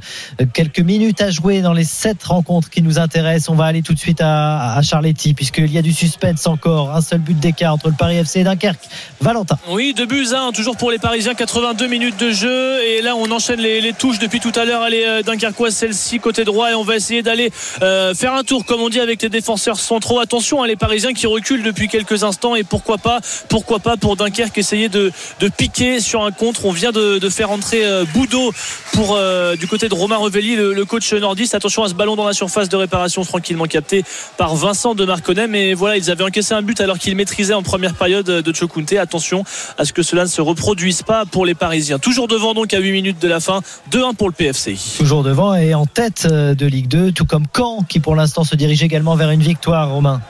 quelques 0.53 0.79
minutes 0.79 1.21
à 1.21 1.31
jouer 1.31 1.61
dans 1.61 1.73
les 1.73 1.83
sept 1.83 2.23
rencontres 2.23 2.69
qui 2.69 2.81
nous 2.81 2.99
intéressent. 2.99 3.49
On 3.49 3.55
va 3.55 3.65
aller 3.65 3.81
tout 3.81 3.93
de 3.93 3.99
suite 3.99 4.19
à, 4.21 4.79
Charletti, 4.81 5.33
puisqu'il 5.33 5.71
y 5.71 5.77
a 5.77 5.81
du 5.81 5.93
suspense 5.93 6.45
encore. 6.47 6.95
Un 6.95 7.01
seul 7.01 7.19
but 7.19 7.39
d'écart 7.39 7.73
entre 7.73 7.87
le 7.87 7.95
Paris 7.97 8.17
FC 8.17 8.41
et 8.41 8.43
Dunkerque. 8.43 8.79
Valentin. 9.21 9.57
Oui, 9.69 9.93
deux 9.95 10.05
buts, 10.05 10.27
hein, 10.33 10.51
toujours 10.53 10.77
pour 10.77 10.91
les 10.91 10.99
Parisiens, 10.99 11.33
82 11.33 11.87
minutes 11.87 12.19
de 12.19 12.31
jeu. 12.31 12.83
Et 12.83 13.01
là, 13.01 13.15
on 13.15 13.31
enchaîne 13.31 13.59
les, 13.59 13.93
touches 13.93 14.19
depuis 14.19 14.39
tout 14.39 14.51
à 14.55 14.65
l'heure. 14.65 14.81
Allez, 14.81 15.03
euh, 15.05 15.21
Dunkerquois, 15.23 15.71
celle-ci, 15.71 16.19
côté 16.19 16.43
droit. 16.43 16.71
Et 16.71 16.75
on 16.75 16.83
va 16.83 16.95
essayer 16.95 17.21
d'aller 17.21 17.51
faire 17.51 18.33
un 18.33 18.43
tour, 18.43 18.65
comme 18.65 18.81
on 18.81 18.89
dit, 18.89 18.99
avec 18.99 19.21
les 19.21 19.29
défenseurs 19.29 19.79
centraux. 19.79 20.19
Attention, 20.19 20.63
hein, 20.63 20.67
les 20.67 20.75
Parisiens 20.75 21.13
qui 21.13 21.27
reculent 21.27 21.63
depuis 21.63 21.87
quelques 21.87 22.23
instants. 22.23 22.55
Et 22.55 22.63
pourquoi 22.63 22.97
pas, 22.97 23.19
pourquoi 23.47 23.79
pas 23.79 23.97
pour 23.97 24.15
Dunkerque 24.15 24.57
essayer 24.57 24.88
de, 24.89 25.11
piquer 25.57 25.99
sur 25.99 26.23
un 26.23 26.31
contre. 26.31 26.65
On 26.65 26.71
vient 26.71 26.91
de, 26.91 27.29
faire 27.29 27.51
entrer 27.51 27.85
euh, 27.85 28.05
Boudot 28.13 28.51
euh, 28.97 29.55
du 29.55 29.67
côté 29.67 29.87
de 29.87 29.93
Romain 29.93 30.17
Revelli, 30.17 30.55
le, 30.55 30.85
coach 30.85 31.13
nordiste. 31.13 31.55
Attention 31.55 31.83
à 31.83 31.89
ce 31.89 31.93
ballon 31.93 32.15
dans 32.15 32.25
la 32.25 32.33
surface 32.33 32.69
de 32.69 32.75
réparation, 32.75 33.23
tranquillement 33.23 33.65
capté 33.65 34.03
par 34.37 34.55
Vincent 34.55 34.95
de 34.95 35.05
Marconnet. 35.05 35.47
Mais 35.47 35.73
voilà, 35.73 35.97
ils 35.97 36.09
avaient 36.11 36.23
encaissé 36.23 36.53
un 36.53 36.61
but 36.61 36.79
alors 36.81 36.97
qu'ils 36.97 37.15
maîtrisaient 37.15 37.53
en 37.53 37.63
première 37.63 37.93
période 37.93 38.25
de 38.25 38.55
Chokunte. 38.55 38.93
Attention 38.93 39.43
à 39.77 39.85
ce 39.85 39.93
que 39.93 40.01
cela 40.01 40.23
ne 40.23 40.29
se 40.29 40.41
reproduise 40.41 41.03
pas 41.03 41.25
pour 41.25 41.45
les 41.45 41.55
Parisiens. 41.55 41.99
Toujours 41.99 42.27
devant 42.27 42.53
donc 42.53 42.73
à 42.73 42.79
8 42.79 42.91
minutes 42.91 43.21
de 43.21 43.27
la 43.27 43.39
fin, 43.39 43.61
2-1 43.91 44.15
pour 44.15 44.27
le 44.27 44.33
PFC. 44.33 44.75
Toujours 44.97 45.23
devant 45.23 45.55
et 45.55 45.73
en 45.73 45.85
tête 45.85 46.27
de 46.27 46.65
Ligue 46.65 46.87
2, 46.87 47.11
tout 47.11 47.25
comme 47.25 47.45
Caen 47.55 47.83
qui 47.87 47.99
pour 47.99 48.15
l'instant 48.15 48.43
se 48.43 48.55
dirige 48.55 48.83
également 48.83 49.15
vers 49.15 49.31
une 49.31 49.41
victoire, 49.41 49.89
Romain. 49.89 50.21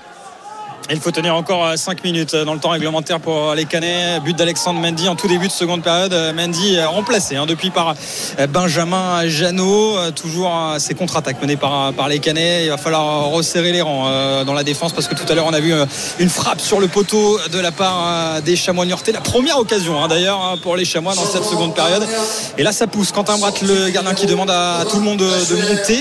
Il 0.92 1.00
faut 1.00 1.12
tenir 1.12 1.36
encore 1.36 1.78
5 1.78 2.04
minutes 2.04 2.36
dans 2.36 2.56
le 2.56 2.60
temps 2.60 2.72
réglementaire 2.72 3.20
pour 3.20 3.54
les 3.54 3.66
Canets. 3.66 4.22
But 4.24 4.36
d'Alexandre 4.36 4.80
Mendy 4.80 5.08
en 5.08 5.16
tout 5.16 5.28
début 5.28 5.46
de 5.48 5.52
seconde 5.52 5.84
période. 5.84 6.16
Mendy 6.36 6.82
remplacé 6.82 7.36
hein, 7.36 7.46
depuis 7.46 7.70
par 7.70 7.94
Benjamin 8.50 9.28
Janot. 9.28 10.10
Toujours 10.16 10.52
ces 10.80 10.96
contre-attaques 10.96 11.40
menées 11.44 11.58
par, 11.58 11.94
les 12.10 12.18
Canets. 12.18 12.64
Il 12.64 12.70
va 12.72 12.78
falloir 12.78 13.30
resserrer 13.30 13.72
les 13.72 13.84
rangs 13.84 14.44
dans 14.46 14.54
la 14.56 14.64
défense 14.64 14.92
parce 14.92 15.08
que 15.08 15.14
tout 15.14 15.32
à 15.32 15.36
l'heure 15.36 15.46
on 15.46 15.54
a 15.54 15.60
vu 15.60 15.76
une 16.18 16.30
frappe 16.30 16.60
sur 16.60 16.80
le 16.80 16.88
poteau 16.88 17.40
de 17.54 17.60
la 17.60 17.72
part 17.72 18.42
des 18.42 18.56
Chamois 18.56 18.88
Niortais. 18.88 19.12
La 19.12 19.22
première 19.22 19.60
occasion 19.60 20.04
hein, 20.04 20.08
d'ailleurs 20.08 20.58
pour 20.64 20.76
les 20.76 20.86
Chamois 20.86 21.14
dans 21.14 21.26
cette 21.26 21.46
seconde 21.46 21.76
période. 21.76 22.04
Et 22.58 22.64
là 22.64 22.72
ça 22.72 22.88
pousse. 22.88 23.12
Quentin 23.12 23.38
Bratt, 23.38 23.62
le 23.62 23.90
gardien 23.92 24.16
qui 24.16 24.26
demande 24.26 24.50
à 24.50 24.86
tout 24.90 24.98
le 24.98 25.04
monde 25.04 25.20
de 25.20 25.56
monter. 25.56 26.00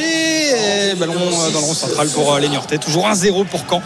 Et 0.49 0.95
ballon 0.95 1.13
dans 1.53 1.61
le 1.61 1.67
rond 1.67 1.75
central 1.75 2.09
pour 2.09 2.39
les 2.39 2.49
Niortais. 2.49 2.79
Toujours 2.79 3.07
1-0 3.07 3.45
pour 3.45 3.61
Caen. 3.69 3.83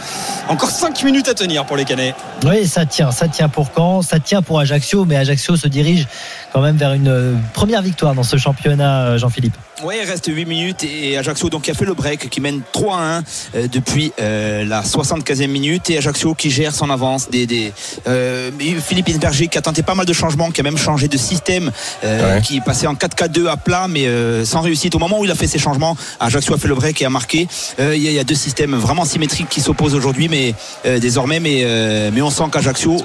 Encore 0.47 0.69
5 0.69 0.92
minutes 1.01 1.27
à 1.27 1.33
tenir 1.33 1.65
pour 1.65 1.77
les 1.77 1.85
Canets. 1.85 2.13
Oui, 2.45 2.67
ça 2.67 2.85
tient, 2.85 3.11
ça 3.11 3.27
tient 3.27 3.49
pour 3.49 3.69
Caen, 3.75 4.01
ça 4.01 4.19
tient 4.19 4.41
pour 4.41 4.59
Ajaccio, 4.59 5.05
mais 5.05 5.15
Ajaccio 5.15 5.55
se 5.55 5.67
dirige 5.67 6.07
quand 6.53 6.61
même 6.61 6.77
vers 6.77 6.93
une 6.93 7.41
première 7.53 7.81
victoire 7.81 8.13
dans 8.13 8.23
ce 8.23 8.37
championnat, 8.37 9.17
Jean-Philippe. 9.17 9.55
Oui, 9.83 9.95
il 10.01 10.07
reste 10.07 10.27
8 10.27 10.45
minutes 10.45 10.83
et 10.85 11.17
Ajaccio 11.17 11.49
donc 11.49 11.63
qui 11.63 11.71
a 11.71 11.73
fait 11.73 11.83
le 11.83 11.93
break, 11.93 12.29
qui 12.29 12.39
mène 12.39 12.61
3 12.71 12.97
à 12.97 13.01
1 13.17 13.23
euh, 13.55 13.67
depuis 13.67 14.13
euh, 14.21 14.63
la 14.63 14.81
75e 14.81 15.47
minute 15.47 15.89
et 15.89 15.97
Ajaccio 15.97 16.35
qui 16.35 16.51
gère 16.51 16.73
son 16.73 16.89
avance. 16.89 17.29
Des, 17.29 17.45
des 17.45 17.73
euh, 18.07 18.49
Philippe 18.79 19.09
Insberger 19.09 19.47
qui 19.47 19.57
a 19.57 19.61
tenté 19.61 19.83
pas 19.83 19.95
mal 19.95 20.05
de 20.05 20.13
changements, 20.13 20.51
qui 20.51 20.61
a 20.61 20.63
même 20.63 20.77
changé 20.77 21.09
de 21.09 21.17
système, 21.17 21.71
ouais. 22.03 22.41
qui 22.43 22.57
est 22.57 22.63
passé 22.63 22.87
en 22.87 22.93
4-4-2 22.93 23.47
à 23.47 23.57
plat, 23.57 23.87
mais 23.89 24.07
sans 24.45 24.61
réussite. 24.61 24.95
Au 24.95 24.99
moment 24.99 25.19
où 25.19 25.25
il 25.25 25.31
a 25.31 25.35
fait 25.35 25.47
ses 25.47 25.59
changements, 25.59 25.97
Ajaccio 26.19 26.53
a 26.53 26.57
fait 26.57 26.67
le 26.67 26.75
break 26.75 27.01
et 27.01 27.05
a 27.05 27.09
marqué. 27.09 27.47
Il 27.79 27.95
y, 27.95 28.11
y, 28.11 28.19
a 28.19 28.23
deux 28.23 28.35
systèmes 28.35 28.75
vraiment 28.75 29.05
symétriques 29.05 29.49
qui 29.49 29.61
s'opposent 29.61 29.95
aujourd'hui, 29.95 30.29
mais 30.29 30.53
désormais, 30.99 31.39
mais, 31.39 31.65
mais 32.11 32.21
on 32.21 32.29
sent 32.29 32.45
qu'Ajaccio 32.51 32.97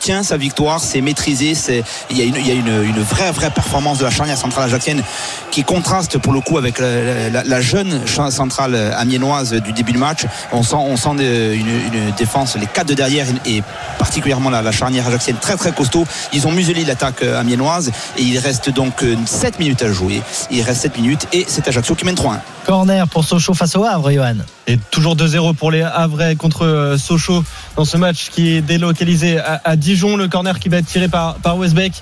tient 0.00 0.22
sa 0.22 0.36
victoire, 0.36 0.80
c'est 0.80 1.00
maîtrisé, 1.00 1.54
c'est 1.54 1.84
il 2.10 2.18
y 2.18 2.22
a, 2.22 2.24
une, 2.24 2.36
il 2.36 2.46
y 2.46 2.50
a 2.50 2.54
une, 2.54 2.69
une, 2.84 3.02
vraie 3.02 3.30
vraie 3.32 3.50
performance 3.50 3.98
de 3.98 4.04
la 4.04 4.10
charnière 4.10 4.38
centrale 4.38 4.64
ajaxienne 4.64 5.02
qui 5.50 5.64
contraste 5.64 6.18
pour 6.18 6.32
le 6.32 6.40
coup 6.40 6.58
avec 6.58 6.78
la, 6.78 7.30
la, 7.30 7.44
la 7.44 7.60
jeune 7.60 8.06
centrale 8.06 8.74
amiénoise 8.96 9.52
du 9.52 9.72
début 9.72 9.92
du 9.92 9.98
match. 9.98 10.26
On 10.52 10.62
sent, 10.62 10.76
de, 11.16 11.54
une, 11.54 12.12
défense, 12.16 12.56
les 12.56 12.66
quatre 12.66 12.88
de 12.88 12.94
derrière 12.94 13.26
et 13.46 13.62
particulièrement 13.98 14.50
la, 14.50 14.72
charnière 14.72 15.06
ajaxienne 15.06 15.36
très 15.40 15.56
très 15.56 15.72
costaud. 15.72 16.04
Ils 16.32 16.46
ont 16.46 16.52
muselé 16.52 16.84
l'attaque 16.84 17.22
amiénoise 17.22 17.90
et 18.16 18.22
il 18.22 18.38
reste 18.38 18.70
donc 18.70 19.04
7 19.26 19.58
minutes 19.58 19.82
à 19.82 19.92
jouer. 19.92 20.22
Il 20.50 20.62
reste 20.62 20.82
7 20.82 20.96
minutes 20.96 21.26
et 21.32 21.44
c'est 21.48 21.66
Ajaccio 21.68 21.94
qui 21.94 22.04
mène 22.04 22.14
3-1. 22.14 22.38
Corner 22.66 23.08
pour 23.08 23.24
Sochaux 23.24 23.54
face 23.54 23.74
au 23.76 23.84
Havre, 23.84 24.12
Johan. 24.12 24.36
Et 24.70 24.78
toujours 24.92 25.16
2-0 25.16 25.56
pour 25.56 25.72
les 25.72 25.82
Havrais 25.82 26.36
contre 26.36 26.94
Sochaux 26.96 27.42
dans 27.74 27.84
ce 27.84 27.96
match 27.96 28.28
qui 28.30 28.50
est 28.50 28.60
délocalisé 28.60 29.36
à, 29.36 29.60
à, 29.64 29.74
Dijon. 29.74 30.16
Le 30.16 30.28
corner 30.28 30.60
qui 30.60 30.68
va 30.68 30.76
être 30.76 30.86
tiré 30.86 31.08
par, 31.08 31.34
par 31.38 31.58
Westbeck 31.58 31.92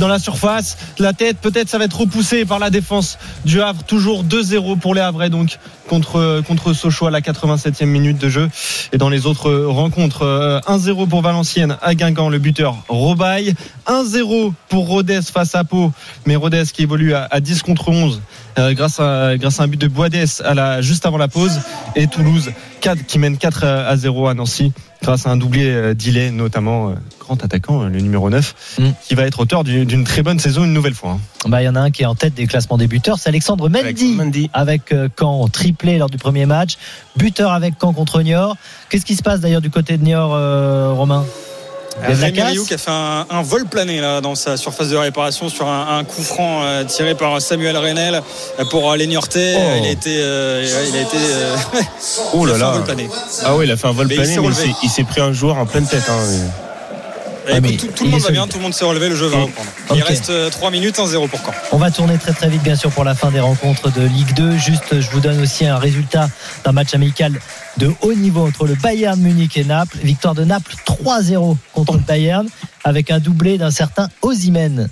dans 0.00 0.08
la 0.08 0.18
surface. 0.18 0.76
La 0.98 1.12
tête, 1.12 1.36
peut-être, 1.38 1.68
ça 1.68 1.78
va 1.78 1.84
être 1.84 2.00
repoussé 2.00 2.44
par 2.44 2.58
la 2.58 2.70
défense 2.70 3.16
du 3.44 3.62
Havre. 3.62 3.84
Toujours 3.84 4.24
2-0 4.24 4.76
pour 4.80 4.92
les 4.92 5.02
Havrais, 5.02 5.30
donc 5.30 5.60
contre, 5.86 6.42
contre 6.46 6.72
Sochaux 6.72 7.06
à 7.06 7.10
la 7.10 7.20
87e 7.20 7.86
minute 7.86 8.18
de 8.18 8.28
jeu. 8.28 8.48
Et 8.92 8.98
dans 8.98 9.08
les 9.08 9.26
autres 9.26 9.52
rencontres, 9.52 10.60
1-0 10.66 11.08
pour 11.08 11.22
Valenciennes 11.22 11.76
à 11.82 11.94
Guingamp, 11.94 12.28
le 12.28 12.38
buteur 12.38 12.76
Robaille. 12.88 13.54
1-0 13.86 14.52
pour 14.68 14.88
Rodez 14.88 15.20
face 15.22 15.54
à 15.54 15.64
Pau, 15.64 15.92
mais 16.26 16.36
Rodez 16.36 16.64
qui 16.72 16.82
évolue 16.82 17.14
à, 17.14 17.26
à 17.30 17.40
10 17.40 17.62
contre 17.62 17.88
11 17.88 18.20
euh, 18.58 18.72
grâce, 18.72 19.00
à, 19.00 19.36
grâce 19.36 19.60
à 19.60 19.64
un 19.64 19.68
but 19.68 19.80
de 19.80 19.88
Boades 19.88 20.14
à 20.44 20.54
la, 20.54 20.80
juste 20.80 21.04
avant 21.06 21.18
la 21.18 21.28
pause. 21.28 21.60
Et 21.94 22.06
Toulouse 22.06 22.52
4, 22.80 23.04
qui 23.06 23.18
mène 23.18 23.36
4 23.36 23.64
à 23.64 23.96
0 23.96 24.28
à 24.28 24.34
Nancy 24.34 24.72
grâce 25.02 25.26
à 25.26 25.30
un 25.30 25.36
doublé 25.36 25.66
euh, 25.66 25.94
d'Illet, 25.94 26.30
notamment 26.30 26.90
euh, 26.90 26.94
grand 27.20 27.42
attaquant, 27.42 27.84
le 27.84 28.00
numéro 28.00 28.30
9, 28.30 28.78
mm. 28.78 28.88
qui 29.06 29.14
va 29.14 29.24
être 29.24 29.40
auteur 29.40 29.64
d'une 29.64 30.04
très 30.04 30.22
bonne 30.22 30.38
saison 30.38 30.64
une 30.64 30.72
nouvelle 30.72 30.94
fois. 30.94 31.18
Il 31.44 31.50
bah, 31.50 31.62
y 31.62 31.68
en 31.68 31.74
a 31.74 31.80
un 31.80 31.90
qui 31.90 32.02
est 32.02 32.06
en 32.06 32.14
tête 32.14 32.34
des 32.34 32.46
classements 32.46 32.78
des 32.78 32.86
buteurs, 32.86 33.18
c'est 33.18 33.28
Alexandre 33.28 33.68
Mendy, 33.68 34.14
Mendy. 34.14 34.50
avec 34.52 34.92
euh, 34.92 35.08
Caen 35.18 35.48
triplé 35.48 35.98
lors 35.98 36.10
du 36.10 36.18
premier 36.18 36.46
match, 36.46 36.76
buteur 37.16 37.52
avec 37.52 37.74
Caen 37.80 37.92
contre 37.92 38.22
Niort. 38.22 38.56
Qu'est-ce 38.88 39.04
qui 39.04 39.16
se 39.16 39.22
passe 39.22 39.40
d'ailleurs 39.40 39.60
du 39.60 39.70
côté 39.70 39.96
de 39.98 40.04
Niort, 40.04 40.34
euh, 40.34 40.92
Romain? 40.92 41.24
Rioux 42.02 42.64
qui 42.64 42.74
a 42.74 42.78
fait 42.78 42.90
un, 42.90 43.26
un, 43.30 43.42
vol 43.42 43.66
plané 43.66 44.00
là, 44.00 44.20
dans 44.20 44.34
sa 44.34 44.56
surface 44.56 44.88
de 44.88 44.96
réparation 44.96 45.48
sur 45.48 45.66
un, 45.66 45.98
un 45.98 46.04
coup 46.04 46.22
franc 46.22 46.62
euh, 46.62 46.84
tiré 46.84 47.14
par 47.14 47.40
Samuel 47.40 47.76
Renel 47.76 48.22
pour 48.70 48.90
euh, 48.90 48.96
les 48.96 49.06
Niortais. 49.06 49.54
Oh. 49.56 49.78
Il 49.78 49.86
a 49.86 49.90
été. 49.90 50.16
Euh, 50.18 50.64
il 50.88 50.96
a 50.96 51.00
été 51.00 51.16
oh 52.34 52.44
là 52.46 52.58
là. 52.58 52.68
Un 52.68 52.72
vol 52.72 52.84
plané. 52.84 53.08
Ah 53.44 53.56
oui, 53.56 53.66
il 53.66 53.70
a 53.70 53.76
fait 53.76 53.88
un 53.88 53.92
vol 53.92 54.08
plané, 54.08 54.38
mais 54.38 54.48
il 54.82 54.90
s'est 54.90 55.04
pris 55.04 55.20
un 55.20 55.32
joueur 55.32 55.56
en 55.56 55.66
pleine 55.66 55.86
tête. 55.86 56.08
Hein. 56.08 56.65
Écoute, 57.48 57.78
tout, 57.78 57.86
tout 57.88 58.04
le 58.04 58.10
monde 58.10 58.20
va 58.20 58.30
bien, 58.30 58.46
tout 58.46 58.58
le 58.58 58.62
monde 58.64 58.74
s'est 58.74 58.84
relevé, 58.84 59.08
le 59.08 59.16
jeu 59.16 59.26
va 59.26 59.38
reprendre. 59.38 59.70
Il 59.90 60.02
okay. 60.02 60.02
reste 60.02 60.50
3 60.50 60.70
minutes, 60.70 60.96
1-0 60.96 61.28
pour 61.28 61.40
Caen. 61.40 61.52
On 61.72 61.78
va 61.78 61.90
tourner 61.90 62.18
très 62.18 62.32
très 62.32 62.48
vite 62.48 62.62
bien 62.62 62.76
sûr 62.76 62.90
pour 62.90 63.04
la 63.04 63.14
fin 63.14 63.30
des 63.30 63.40
rencontres 63.40 63.92
de 63.92 64.02
Ligue 64.02 64.34
2. 64.34 64.56
Juste, 64.56 65.00
je 65.00 65.10
vous 65.10 65.20
donne 65.20 65.40
aussi 65.40 65.66
un 65.66 65.78
résultat 65.78 66.28
d'un 66.64 66.72
match 66.72 66.94
amical 66.94 67.40
de 67.76 67.92
haut 68.02 68.14
niveau 68.14 68.46
entre 68.46 68.66
le 68.66 68.74
Bayern 68.74 69.20
Munich 69.20 69.56
et 69.56 69.64
Naples. 69.64 69.98
Victoire 70.02 70.34
de 70.34 70.44
Naples 70.44 70.74
3-0 70.86 71.56
contre 71.72 71.94
le 71.94 72.00
Bayern 72.00 72.48
avec 72.84 73.10
un 73.10 73.18
doublé 73.18 73.58
d'un 73.58 73.70
certain 73.70 74.08
Osimhen. 74.22 74.88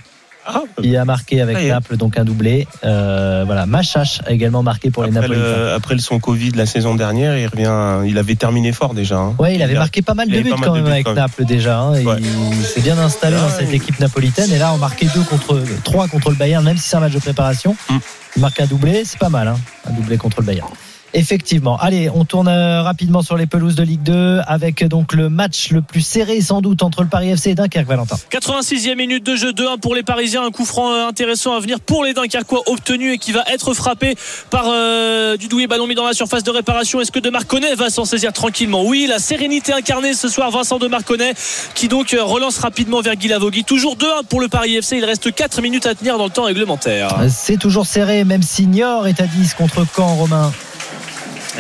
Ah, 0.46 0.62
il 0.82 0.96
a 0.96 1.04
marqué 1.04 1.40
avec 1.40 1.56
ah, 1.58 1.66
Naples 1.66 1.96
donc 1.96 2.18
un 2.18 2.24
doublé. 2.24 2.66
Euh, 2.84 3.44
voilà, 3.46 3.66
Machache 3.66 4.20
a 4.26 4.32
également 4.32 4.62
marqué 4.62 4.90
pour 4.90 5.02
après 5.02 5.14
les 5.14 5.20
Napolitains. 5.20 5.56
Le, 5.56 5.72
après 5.72 5.98
son 5.98 6.18
Covid 6.20 6.50
la 6.50 6.66
saison 6.66 6.94
dernière, 6.94 7.38
il 7.38 7.46
revient. 7.46 8.08
Il 8.08 8.18
avait 8.18 8.34
terminé 8.34 8.72
fort 8.72 8.94
déjà. 8.94 9.16
Hein. 9.16 9.34
Ouais, 9.38 9.54
il 9.54 9.62
avait 9.62 9.74
marqué 9.74 10.02
pas 10.02 10.14
mal 10.14 10.28
de 10.28 10.40
buts 10.40 10.52
quand 10.62 10.74
même 10.74 10.86
avec 10.86 11.08
Naples 11.08 11.44
déjà. 11.44 11.78
Hein, 11.78 12.02
ouais. 12.02 12.20
Il 12.20 12.64
s'est 12.64 12.82
bien 12.82 12.98
installé 12.98 13.36
dans 13.36 13.48
cette 13.48 13.72
équipe 13.72 13.98
napolitaine 14.00 14.52
et 14.52 14.58
là 14.58 14.72
on 14.74 14.78
marqué 14.78 15.06
deux 15.14 15.22
contre 15.22 15.62
trois 15.82 16.08
contre 16.08 16.30
le 16.30 16.36
Bayern, 16.36 16.64
même 16.64 16.76
si 16.76 16.88
c'est 16.88 16.96
un 16.96 17.00
match 17.00 17.12
de 17.12 17.18
préparation. 17.18 17.76
Mm. 17.88 17.96
Il 18.36 18.42
marque 18.42 18.60
un 18.60 18.66
doublé, 18.66 19.04
c'est 19.04 19.18
pas 19.18 19.28
mal, 19.28 19.48
hein, 19.48 19.56
un 19.88 19.92
doublé 19.92 20.16
contre 20.16 20.40
le 20.40 20.46
Bayern. 20.46 20.68
Effectivement. 21.14 21.76
Allez, 21.78 22.10
on 22.12 22.24
tourne 22.24 22.48
rapidement 22.48 23.22
sur 23.22 23.36
les 23.36 23.46
pelouses 23.46 23.76
de 23.76 23.84
Ligue 23.84 24.02
2 24.02 24.40
avec 24.46 24.84
donc 24.84 25.12
le 25.12 25.28
match 25.28 25.70
le 25.70 25.80
plus 25.80 26.00
serré 26.00 26.40
sans 26.40 26.60
doute 26.60 26.82
entre 26.82 27.02
le 27.02 27.08
Paris 27.08 27.30
FC 27.30 27.50
et 27.50 27.54
Dunkerque, 27.54 27.86
Valentin. 27.86 28.16
86e 28.32 28.96
minute 28.96 29.24
de 29.24 29.36
jeu 29.36 29.52
2-1 29.52 29.78
pour 29.78 29.94
les 29.94 30.02
Parisiens, 30.02 30.44
un 30.44 30.50
coup 30.50 30.64
franc 30.64 31.06
intéressant 31.06 31.54
à 31.54 31.60
venir 31.60 31.80
pour 31.80 32.04
les 32.04 32.14
Dunkerquois 32.14 32.62
obtenu 32.66 33.12
et 33.12 33.18
qui 33.18 33.30
va 33.30 33.44
être 33.52 33.74
frappé 33.74 34.16
par 34.50 34.64
euh, 34.68 35.36
du 35.36 35.46
douillet 35.46 35.68
ballon 35.68 35.86
mis 35.86 35.94
dans 35.94 36.04
la 36.04 36.14
surface 36.14 36.42
de 36.42 36.50
réparation. 36.50 37.00
Est-ce 37.00 37.12
que 37.12 37.20
de 37.20 37.30
Marconnet 37.30 37.74
va 37.74 37.90
s'en 37.90 38.04
saisir 38.04 38.32
tranquillement? 38.32 38.84
Oui, 38.84 39.06
la 39.08 39.20
sérénité 39.20 39.72
incarnée 39.72 40.14
ce 40.14 40.28
soir, 40.28 40.50
Vincent 40.50 40.78
de 40.78 40.88
Marconnet 40.88 41.34
qui 41.74 41.88
donc 41.88 42.16
relance 42.18 42.58
rapidement 42.58 43.00
vers 43.00 43.16
Guy 43.16 43.28
Lavogui. 43.28 43.64
Toujours 43.64 43.96
2-1 43.96 44.24
pour 44.28 44.40
le 44.40 44.48
Paris 44.48 44.76
FC. 44.76 44.96
Il 44.96 45.04
reste 45.04 45.32
4 45.32 45.62
minutes 45.62 45.86
à 45.86 45.94
tenir 45.94 46.18
dans 46.18 46.24
le 46.24 46.30
temps 46.30 46.44
réglementaire. 46.44 47.16
C'est 47.28 47.58
toujours 47.58 47.86
serré, 47.86 48.24
même 48.24 48.42
si 48.42 48.66
Niort 48.66 49.06
est 49.06 49.20
à 49.20 49.26
10 49.26 49.54
contre 49.54 49.86
Caen, 49.94 50.14
Romain. 50.14 50.52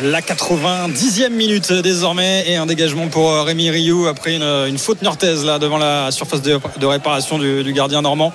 La 0.02 0.22
90e 0.22 1.28
minute 1.28 1.72
désormais 1.72 2.42
et 2.48 2.56
un 2.56 2.66
dégagement 2.66 3.06
pour 3.06 3.30
euh, 3.30 3.44
Rémi 3.44 3.70
Rioux 3.70 4.08
après 4.08 4.34
une, 4.34 4.42
une 4.42 4.76
faute 4.76 5.02
nortaise 5.02 5.44
là 5.44 5.60
devant 5.60 5.78
la 5.78 6.10
surface 6.10 6.42
de, 6.42 6.58
réparation 6.84 7.38
du, 7.38 7.72
gardien 7.72 8.02
normand. 8.02 8.32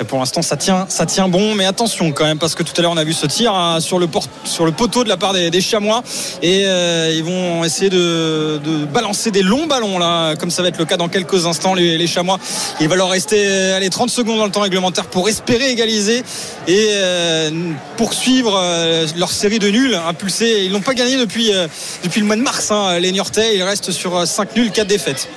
Et 0.00 0.04
pour 0.04 0.20
l'instant 0.20 0.42
ça 0.42 0.56
tient, 0.56 0.86
ça 0.88 1.04
tient 1.04 1.26
bon, 1.26 1.56
mais 1.56 1.66
attention 1.66 2.12
quand 2.12 2.24
même 2.24 2.38
parce 2.38 2.54
que 2.54 2.62
tout 2.62 2.72
à 2.78 2.82
l'heure 2.82 2.92
on 2.92 2.96
a 2.96 3.02
vu 3.02 3.14
ce 3.14 3.26
tir 3.26 3.52
hein, 3.52 3.80
sur, 3.80 3.98
le 3.98 4.06
poteau 4.06 5.02
de 5.02 5.08
la 5.08 5.16
part 5.16 5.32
des, 5.32 5.60
chamois 5.60 6.04
et 6.40 6.66
euh, 6.66 7.12
ils 7.12 7.24
vont 7.24 7.64
essayer 7.64 7.90
de, 7.90 8.60
balancer 8.92 9.32
des 9.32 9.42
longs 9.42 9.66
ballons 9.66 9.98
là, 9.98 10.36
comme 10.36 10.52
ça 10.52 10.62
va 10.62 10.68
être 10.68 10.78
le 10.78 10.84
cas 10.84 10.96
dans 10.96 11.08
quelques 11.08 11.46
instants 11.46 11.74
les, 11.74 12.06
chamois. 12.06 12.38
Il 12.80 12.86
va 12.86 12.94
leur 12.94 13.10
rester 13.10 13.72
allez, 13.72 13.90
30 13.90 14.08
secondes 14.08 14.38
dans 14.38 14.46
le 14.46 14.52
temps 14.52 14.60
réglementaire 14.60 15.06
pour 15.06 15.28
espérer 15.28 15.70
égaliser 15.70 16.22
et 16.68 16.90
euh, 16.92 17.50
poursuivre 17.96 18.56
euh, 18.56 19.06
leur 19.16 19.32
série 19.32 19.58
de 19.58 19.68
nuls 19.68 19.98
impulsés. 20.06 20.62
Ils 20.64 20.72
n'ont 20.72 20.80
pas 20.80 20.91
gagné 20.94 21.18
depuis, 21.18 21.52
euh, 21.54 21.66
depuis 22.04 22.20
le 22.20 22.26
mois 22.26 22.36
de 22.36 22.42
mars, 22.42 22.70
hein, 22.70 22.98
les 22.98 23.12
Niortais. 23.12 23.56
Ils 23.56 23.62
restent 23.62 23.90
sur 23.90 24.26
5 24.26 24.56
nuls, 24.56 24.70
4 24.70 24.86
défaites. 24.86 25.28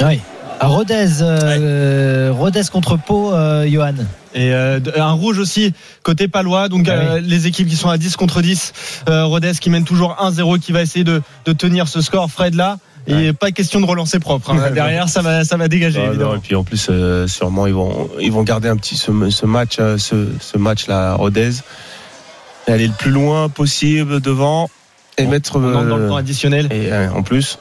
Oui. 0.00 0.20
À 0.60 0.66
Rodez, 0.66 1.06
euh, 1.20 2.32
Rodez 2.36 2.62
contre 2.72 2.96
Pau, 2.98 3.32
euh, 3.32 3.66
Johan. 3.68 3.94
Et 4.34 4.52
euh, 4.52 4.80
un 4.96 5.12
rouge 5.12 5.38
aussi 5.38 5.72
côté 6.02 6.26
palois. 6.28 6.68
Donc 6.68 6.88
Ah 6.88 7.14
oui. 7.16 7.22
les 7.24 7.46
équipes 7.46 7.68
qui 7.68 7.76
sont 7.76 7.88
à 7.88 7.96
10 7.98 8.16
contre 8.16 8.42
10. 8.42 8.72
Rodez 9.06 9.52
qui 9.60 9.70
mène 9.70 9.84
toujours 9.84 10.16
1-0, 10.20 10.58
qui 10.58 10.72
va 10.72 10.82
essayer 10.82 11.04
de, 11.04 11.22
de 11.44 11.52
tenir 11.52 11.86
ce 11.88 12.00
score, 12.00 12.30
Fred 12.30 12.54
là. 12.54 12.78
Et 13.06 13.14
Ouais. 13.14 13.32
pas 13.32 13.52
question 13.52 13.80
de 13.80 13.86
relancer 13.86 14.18
propre. 14.18 14.50
hein. 14.50 14.58
Ouais, 14.58 14.70
Derrière, 14.72 15.08
ça 15.08 15.22
va, 15.22 15.42
ça 15.42 15.56
va 15.56 15.68
dégager, 15.68 15.98
Ah, 16.02 16.06
non, 16.06 16.10
évidemment. 16.10 16.34
et 16.34 16.38
puis 16.40 16.54
en 16.56 16.62
plus, 16.64 16.88
euh, 16.90 17.26
sûrement, 17.26 17.66
ils 17.66 17.72
vont, 17.72 18.10
ils 18.20 18.30
vont 18.30 18.42
garder 18.42 18.68
un 18.68 18.76
petit 18.76 18.96
ce, 18.96 19.10
ce 19.30 19.46
match, 19.46 19.76
euh, 19.80 19.96
ce, 19.96 20.26
ce 20.40 20.58
match-là 20.58 21.12
à 21.12 21.14
Rodez. 21.14 21.52
Et 22.66 22.72
aller 22.72 22.86
le 22.86 22.92
plus 22.92 23.10
loin 23.10 23.48
possible 23.48 24.20
devant 24.20 24.68
et 25.18 25.26
mettre. 25.26 25.56
On 25.56 25.64
entre 25.64 25.84
dans 25.86 25.96
le 25.96 26.04
euh, 26.04 26.08
temps 26.08 26.16
additionnel. 26.16 26.68
et 26.70 26.92
euh, 26.92 27.10
en 27.10 27.22
plus, 27.22 27.58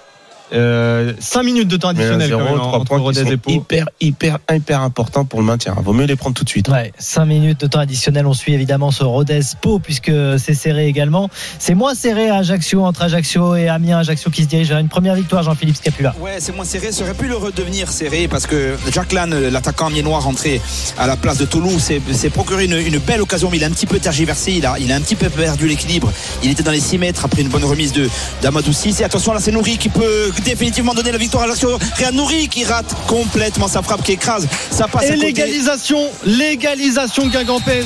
5 0.52 1.44
minutes 1.44 1.68
de 1.68 1.78
temps 1.78 1.90
additionnel 1.90 2.30
quand 2.32 2.38
même, 2.38 2.48
0, 2.48 2.58
3 2.58 2.80
entre 2.80 2.86
points 2.86 2.98
qui 2.98 3.04
Rodez 3.04 3.24
sont 3.24 3.32
et 3.32 3.38
Pau. 3.38 3.52
hyper, 3.52 3.90
hyper, 4.00 4.40
hyper 4.52 4.82
importants 4.82 5.26
pour 5.26 5.40
le 5.40 5.46
maintien. 5.46 5.76
Vaut 5.84 5.94
mieux 5.94 6.06
les 6.06 6.16
prendre 6.16 6.36
tout 6.36 6.44
de 6.44 6.50
suite. 6.50 6.70
Ouais, 6.70 6.94
5 6.98 7.26
minutes 7.26 7.60
de 7.62 7.68
temps 7.68 7.80
additionnel. 7.80 8.26
On 8.26 8.34
suit 8.34 8.54
évidemment 8.54 8.92
ce 8.92 9.04
Rodez 9.04 9.42
Pau 9.62 9.80
puisque 9.80 10.12
c'est 10.38 10.54
serré 10.54 10.88
également. 10.88 11.30
C'est 11.60 11.74
moins 11.74 11.96
serré 11.96 12.30
à 12.30 12.38
Ajaccio 12.38 12.84
entre 12.84 13.04
Ajaccio 13.04 13.56
et 13.56 13.68
Amiens. 13.68 14.00
Ajaccio 14.00 14.32
qui 14.32 14.44
se 14.44 14.48
dirige 14.48 14.70
vers 14.70 14.80
une 14.80 14.90
première 14.90 15.16
victoire, 15.16 15.44
Jean-Philippe 15.44 15.78
Scapula. 15.78 16.16
Ouais, 16.20 16.38
c'est 16.40 16.56
moins 16.56 16.66
serré. 16.66 16.92
Ça 16.92 17.04
aurait 17.04 17.14
pu 17.14 17.28
le 17.28 17.36
redevenir 17.36 17.90
serré 17.92 18.28
parce 18.28 18.48
que 18.48 18.76
Jack 18.92 19.14
Lann, 19.14 19.34
l'attaquant 19.50 19.88
amiénois 19.88 20.20
rentré 20.20 20.62
à 20.98 21.08
la 21.08 21.18
place 21.18 21.38
de 21.38 21.46
Toulouse, 21.46 21.82
s'est 22.12 22.30
procuré 22.30 22.66
une, 22.66 22.78
une 22.78 23.00
belle 23.00 23.22
occasion, 23.22 23.50
mais 23.52 23.58
il 23.58 23.64
a 23.64 23.68
un 23.68 23.72
petit 23.72 23.86
peu 23.86 24.00
tergiversé. 24.00 24.54
Il 24.54 24.66
a, 24.66 24.76
il 24.80 24.92
a 24.92 24.96
un 24.96 25.02
petit 25.02 25.16
peu 25.16 25.30
perdu 25.30 25.68
l'équilibre. 25.68 26.12
Il 26.44 26.52
était 26.52 26.64
dans 26.64 26.72
les 26.72 26.80
6 26.80 26.98
mètres 26.98 27.26
après 27.26 27.42
une 27.42 27.50
bonne 27.50 27.66
remise 27.66 27.92
de 27.92 28.10
d'Amadou 28.42 28.72
6. 28.74 29.02
Et 29.02 29.04
attention, 29.04 29.34
là, 29.34 29.40
c'est 29.40 29.52
Nouri 29.52 29.78
qui 29.78 29.90
peut 29.90 30.32
définitivement 30.44 30.94
donner 30.94 31.12
la 31.12 31.18
victoire 31.18 31.44
à 31.44 31.46
Ajaccio. 31.48 31.78
Riyad 31.98 32.14
Nouri 32.14 32.48
qui 32.48 32.64
rate 32.64 32.94
complètement 33.08 33.68
sa 33.68 33.82
frappe, 33.82 34.04
qui 34.04 34.14
écrase. 34.14 34.48
Ça 34.72 34.88
passe 34.88 35.06
Et 35.10 35.16
l'égalisation, 35.16 36.00
l'égalisation 36.26 37.28
Guingampèse 37.28 37.86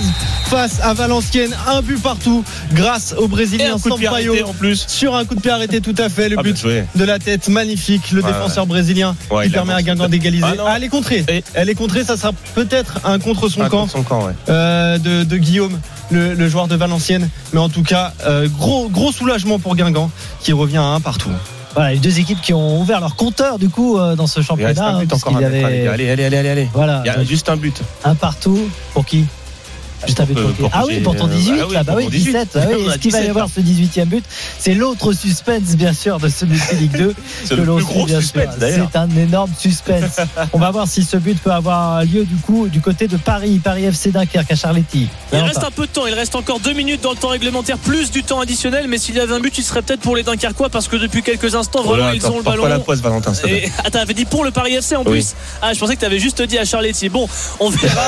face 0.49 0.79
à 0.81 0.93
Valenciennes, 0.93 1.55
un 1.67 1.81
but 1.81 2.01
partout 2.01 2.43
grâce 2.73 3.15
au 3.17 3.27
Brésilien 3.27 3.77
Sampaio 3.77 4.35
en 4.45 4.53
plus. 4.53 4.85
sur 4.87 5.15
un 5.15 5.23
coup 5.23 5.35
de 5.35 5.39
pied 5.39 5.49
arrêté 5.51 5.79
tout 5.79 5.95
à 5.97 6.09
fait 6.09 6.27
le 6.27 6.35
Ah, 6.37 6.43
bien 6.43 6.51
but 6.51 6.67
de 6.95 7.03
la 7.05 7.19
tête 7.19 7.47
magnifique 7.47 8.11
le 8.11 8.21
Ouais, 8.21 8.27
défenseur 8.31 8.65
brésilien 8.65 9.15
Ouais, 9.29 9.43
qui 9.43 9.49
il 9.49 9.53
permet 9.53 9.73
à. 9.73 9.81
Guingamp 9.81 10.09
d'égaliser 10.09 10.43
Ah, 10.59 10.63
ah, 10.67 10.73
elle 10.75 10.83
est 10.83 10.89
contrée 10.89 11.23
Et- 11.29 11.43
elle 11.53 11.69
est 11.69 11.75
contrée 11.75 12.03
ça 12.03 12.17
sera 12.17 12.33
peut-être 12.53 12.99
un 13.05 13.17
contre 13.19 13.47
son 13.47 13.61
camp 13.61 13.69
contre 13.81 13.91
son 13.93 14.03
camp, 14.03 14.25
ouais. 14.25 14.33
euh, 14.49 14.97
de, 14.97 15.23
de 15.23 15.37
Guillaume 15.37 15.79
le, 16.11 16.33
le 16.33 16.49
joueur 16.49 16.67
de 16.67 16.75
Valenciennes 16.75 17.29
mais 17.53 17.59
en 17.61 17.69
tout 17.69 17.83
cas 17.83 18.13
euh, 18.27 18.49
gros 18.49 18.89
gros 18.89 19.13
soulagement 19.13 19.57
pour 19.57 19.75
Guingamp 19.77 20.11
qui 20.41 20.51
revient 20.51 20.77
à 20.77 20.83
un 20.83 20.99
partout 20.99 21.31
Voilà, 21.73 21.93
les 21.93 21.99
deux 21.99 22.19
équipes 22.19 22.41
qui 22.41 22.53
ont 22.53 22.79
ouvert 22.81 22.99
leur 22.99 23.15
compteur 23.15 23.57
du 23.59 23.69
coup 23.69 23.97
euh, 23.97 24.15
dans 24.15 24.27
ce 24.27 24.39
Il 24.39 24.41
reste 24.41 24.47
championnat. 24.47 24.87
un 24.87 24.99
but 24.99 25.13
hein, 25.13 25.15
encore 25.15 25.35
à 25.35 25.39
avait-. 25.39 25.63
Allez, 25.63 25.87
allez, 25.87 26.09
allez, 26.25 26.37
allez, 26.37 26.49
allez. 26.49 26.69
Voilà, 26.73 27.01
Il 27.05 27.07
y 27.07 27.09
a 27.11 27.23
juste 27.23 27.49
un 27.49 27.55
but. 27.57 27.81
un 28.03 28.15
partout 28.15 28.59
pour 28.93 29.05
qui? 29.05 29.25
Juste 30.07 30.23
pour 30.57 30.69
Ah 30.73 30.83
oui, 30.87 30.99
pour 31.01 31.15
ton 31.15 31.27
euh, 31.27 31.33
18, 31.33 31.53
ah 31.61 31.65
oui, 31.67 31.73
là, 31.73 31.83
bah 31.83 31.91
pour 31.93 31.97
oui, 31.97 32.03
mon 32.05 32.09
18. 32.09 32.31
17. 32.31 32.49
bah 32.53 32.61
oui. 32.69 32.75
On 32.85 32.89
a 32.89 32.93
Est-ce 32.93 32.99
qu'il 32.99 33.11
va 33.11 33.17
y 33.19 33.21
17, 33.21 33.29
avoir 33.29 33.45
là. 33.45 33.51
ce 33.55 33.61
18e 33.61 34.05
but? 34.05 34.25
C'est 34.59 34.73
l'autre 34.73 35.13
suspense, 35.13 35.75
bien 35.75 35.93
sûr, 35.93 36.19
de 36.19 36.29
ce 36.29 36.45
Ligue 36.45 36.91
2. 36.97 37.13
C'est 37.45 37.55
le 37.55 37.63
plus 37.63 37.83
gros 37.83 38.05
bien 38.05 38.19
suspense, 38.21 38.57
d'ailleurs. 38.57 38.89
C'est 38.91 38.97
un 38.97 39.09
énorme 39.17 39.51
suspense. 39.57 40.19
On 40.53 40.59
va 40.59 40.71
voir 40.71 40.87
si 40.87 41.03
ce 41.03 41.17
but 41.17 41.39
peut 41.41 41.51
avoir 41.51 42.03
lieu 42.03 42.25
du 42.25 42.35
coup 42.37 42.67
du 42.67 42.81
côté 42.81 43.07
de 43.07 43.17
Paris, 43.17 43.59
Paris 43.63 43.85
FC 43.85 44.11
Dunkerque 44.11 44.51
à 44.51 44.55
Charletti. 44.55 45.07
Il 45.33 45.39
reste 45.39 45.63
un 45.63 45.71
peu 45.71 45.85
de 45.87 45.91
temps, 45.91 46.07
il 46.07 46.13
reste 46.13 46.35
encore 46.35 46.59
deux 46.59 46.73
minutes 46.73 47.01
dans 47.01 47.11
le 47.11 47.17
temps 47.17 47.29
réglementaire, 47.29 47.77
plus 47.77 48.11
du 48.11 48.23
temps 48.23 48.39
additionnel, 48.39 48.87
mais 48.87 48.97
s'il 48.97 49.15
y 49.15 49.19
avait 49.19 49.33
un 49.33 49.39
but, 49.39 49.57
il 49.57 49.63
serait 49.63 49.81
peut-être 49.81 50.01
pour 50.01 50.15
les 50.15 50.23
Dunkerquois 50.23 50.69
parce 50.69 50.87
que 50.87 50.95
depuis 50.95 51.21
quelques 51.23 51.55
instants, 51.55 51.79
vraiment, 51.83 51.97
Voilà, 52.03 52.15
ils 52.15 52.25
ont 52.27 52.37
le 52.37 52.43
ballon. 52.43 52.63
pas 52.63 52.69
la 52.69 52.79
poisse, 52.79 52.99
Valentin. 53.01 53.33
Et, 53.47 53.69
ah, 53.83 53.89
t'avais 53.89 54.13
dit 54.13 54.25
pour 54.25 54.43
le 54.43 54.51
Paris 54.51 54.73
FC 54.75 54.95
en 54.95 54.99
Oui. 55.03 55.11
plus 55.11 55.33
Ah, 55.61 55.73
je 55.73 55.79
pensais 55.79 55.95
que 55.95 56.01
t'avais 56.01 56.19
juste 56.19 56.41
dit 56.41 56.57
à 56.57 56.65
Charletti. 56.65 57.09
Bon, 57.09 57.27
on 57.59 57.69
verra. 57.69 58.01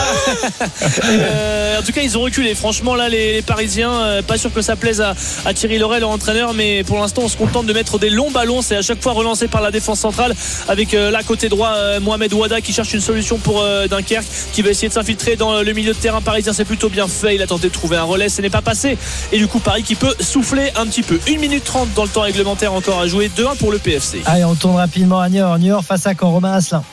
Euh, 1.06 1.80
en 1.84 1.86
tout 1.86 1.92
cas, 1.92 2.02
ils 2.02 2.18
ont 2.18 2.22
reculé. 2.22 2.56
Franchement, 2.56 2.96
là, 2.96 3.10
les, 3.10 3.42
Parisiens, 3.42 3.92
euh, 3.92 4.22
pas 4.22 4.38
sûr 4.38 4.54
que 4.54 4.62
ça 4.62 4.78
plaise 4.78 5.02
à, 5.02 5.54
Thierry 5.54 5.80
Loret, 5.80 6.00
leur 6.00 6.12
entraîneur, 6.12 6.54
mais 6.54 6.82
pour 6.86 6.98
l'instant, 6.98 7.24
on 7.26 7.28
se 7.28 7.36
contente 7.36 7.66
de 7.66 7.74
mettre 7.74 8.00
des 8.00 8.10
longs 8.10 8.32
ballons. 8.32 8.62
C'est 8.62 8.78
à 8.78 8.82
chaque 8.82 9.02
fois 9.02 9.12
relancé 9.12 9.50
par 9.50 9.62
la 9.62 9.70
défense 9.70 10.00
centrale 10.00 10.34
avec 10.70 10.94
euh, 10.94 11.12
là, 11.12 11.24
côté 11.24 11.50
droit, 11.50 11.74
euh, 11.76 12.00
Mohamed 12.00 12.34
Ouada 12.34 12.62
qui 12.62 12.72
cherche 12.72 12.94
une 12.94 13.02
solution 13.02 13.38
pour 13.38 13.62
Dunkerque, 13.90 14.26
qui 14.54 14.62
va 14.62 14.70
essayer 14.70 14.88
de 14.88 14.94
s'infiltrer 14.94 15.36
dans 15.36 15.62
le 15.62 15.74
milieu 15.74 15.92
de 15.92 15.98
terrain 15.98 16.22
parisien. 16.22 16.54
C'est 16.54 16.64
plutôt 16.64 16.88
bien 16.88 17.10
fait. 17.10 17.36
Il 17.36 17.42
a 17.42 17.48
tenté 17.48 17.68
de 17.68 17.74
trouver 17.74 17.98
un 17.98 18.04
relais, 18.04 18.30
ce 18.30 18.42
n'est 18.42 18.50
pas 18.50 18.62
passé. 18.62 18.98
Et 19.34 19.38
du 19.38 19.48
coup, 19.48 19.60
Paris 19.60 19.84
qui 19.84 19.96
peut 19.96 20.16
souffler 20.22 20.72
un 20.78 20.86
petit 20.86 21.04
peu. 21.04 21.20
1 21.28 21.38
minute 21.38 21.66
30 21.66 21.94
dans 21.96 22.04
le 22.04 22.10
temps 22.10 22.22
réglementaire 22.22 22.72
encore 22.72 23.00
à 23.00 23.08
jouer. 23.08 23.30
2-1 23.38 23.58
pour 23.58 23.74
le 23.74 23.78
PFC. 23.78 24.22
Allez, 24.26 24.46
on 24.46 24.56
tourne 24.56 24.78
rapidement 24.78 25.20
à 25.20 25.28
Niort. 25.28 25.60
Niort 25.60 25.84
face 25.84 26.08
à 26.08 26.14
Caen, 26.18 26.32
Romain 26.32 26.54
Asselin. 26.54 26.84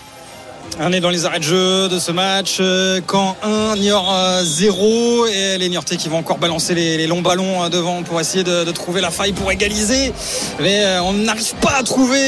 On 0.82 0.94
est 0.94 1.00
dans 1.00 1.10
les 1.10 1.26
arrêts 1.26 1.40
de 1.40 1.44
jeu 1.44 1.90
de 1.90 1.98
ce 1.98 2.10
match. 2.10 2.56
Euh, 2.58 3.02
Caen 3.06 3.36
1, 3.42 3.76
Niort 3.76 4.14
euh, 4.14 4.42
0. 4.42 5.26
Et 5.26 5.58
les 5.58 5.68
Niortais 5.68 5.98
qui 5.98 6.08
vont 6.08 6.16
encore 6.16 6.38
balancer 6.38 6.74
les, 6.74 6.96
les 6.96 7.06
longs 7.06 7.20
ballons 7.20 7.62
euh, 7.62 7.68
devant 7.68 8.02
pour 8.02 8.18
essayer 8.18 8.44
de, 8.44 8.64
de 8.64 8.70
trouver 8.70 9.02
la 9.02 9.10
faille 9.10 9.32
pour 9.34 9.52
égaliser. 9.52 10.10
Mais 10.58 10.82
euh, 10.82 11.02
on 11.02 11.12
n'arrive 11.12 11.54
pas 11.56 11.74
à 11.78 11.82
trouver 11.82 12.18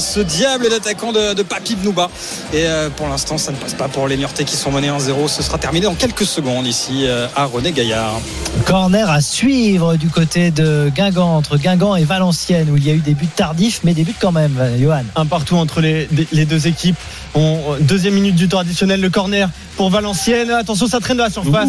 ce 0.00 0.20
diable 0.20 0.70
d'attaquant 0.70 1.12
de, 1.12 1.34
de 1.34 1.42
Papi 1.42 1.74
Bnouba. 1.76 2.08
Et 2.54 2.64
pour 2.96 3.08
l'instant, 3.08 3.36
ça 3.36 3.52
ne 3.52 3.56
passe 3.56 3.74
pas 3.74 3.88
pour 3.88 4.08
les 4.08 4.16
Niortais 4.16 4.44
qui 4.44 4.56
sont 4.56 4.70
menés 4.70 4.88
1-0. 4.88 5.28
Ce 5.28 5.42
sera 5.42 5.58
terminé 5.58 5.84
dans 5.84 5.94
quelques 5.94 6.24
secondes 6.24 6.66
ici 6.66 7.06
à 7.36 7.44
René 7.44 7.72
Gaillard. 7.72 8.20
Corner 8.64 9.10
à 9.10 9.20
suivre 9.20 9.96
du 9.96 10.08
côté 10.08 10.50
de 10.50 10.90
Guingamp, 10.94 11.36
entre 11.36 11.58
Guingamp 11.58 11.96
et 11.96 12.04
Valenciennes, 12.04 12.70
où 12.70 12.76
il 12.76 12.86
y 12.86 12.90
a 12.90 12.94
eu 12.94 13.00
des 13.00 13.14
buts 13.14 13.26
tardifs, 13.26 13.80
mais 13.84 13.92
des 13.92 14.04
buts 14.04 14.14
quand 14.18 14.32
même, 14.32 14.58
Johan. 14.80 15.04
un 15.16 15.26
partout 15.26 15.56
entre 15.56 15.80
les, 15.80 16.08
les 16.32 16.44
deux 16.46 16.66
équipes. 16.66 16.96
On, 17.40 17.76
deuxième 17.80 18.14
minute 18.14 18.34
du 18.34 18.48
temps 18.48 18.58
additionnel, 18.58 19.00
le 19.00 19.10
corner 19.10 19.48
pour 19.76 19.90
Valenciennes. 19.90 20.50
Attention, 20.50 20.88
ça 20.88 20.98
traîne 20.98 21.18
de 21.18 21.22
la 21.22 21.30
surface. 21.30 21.68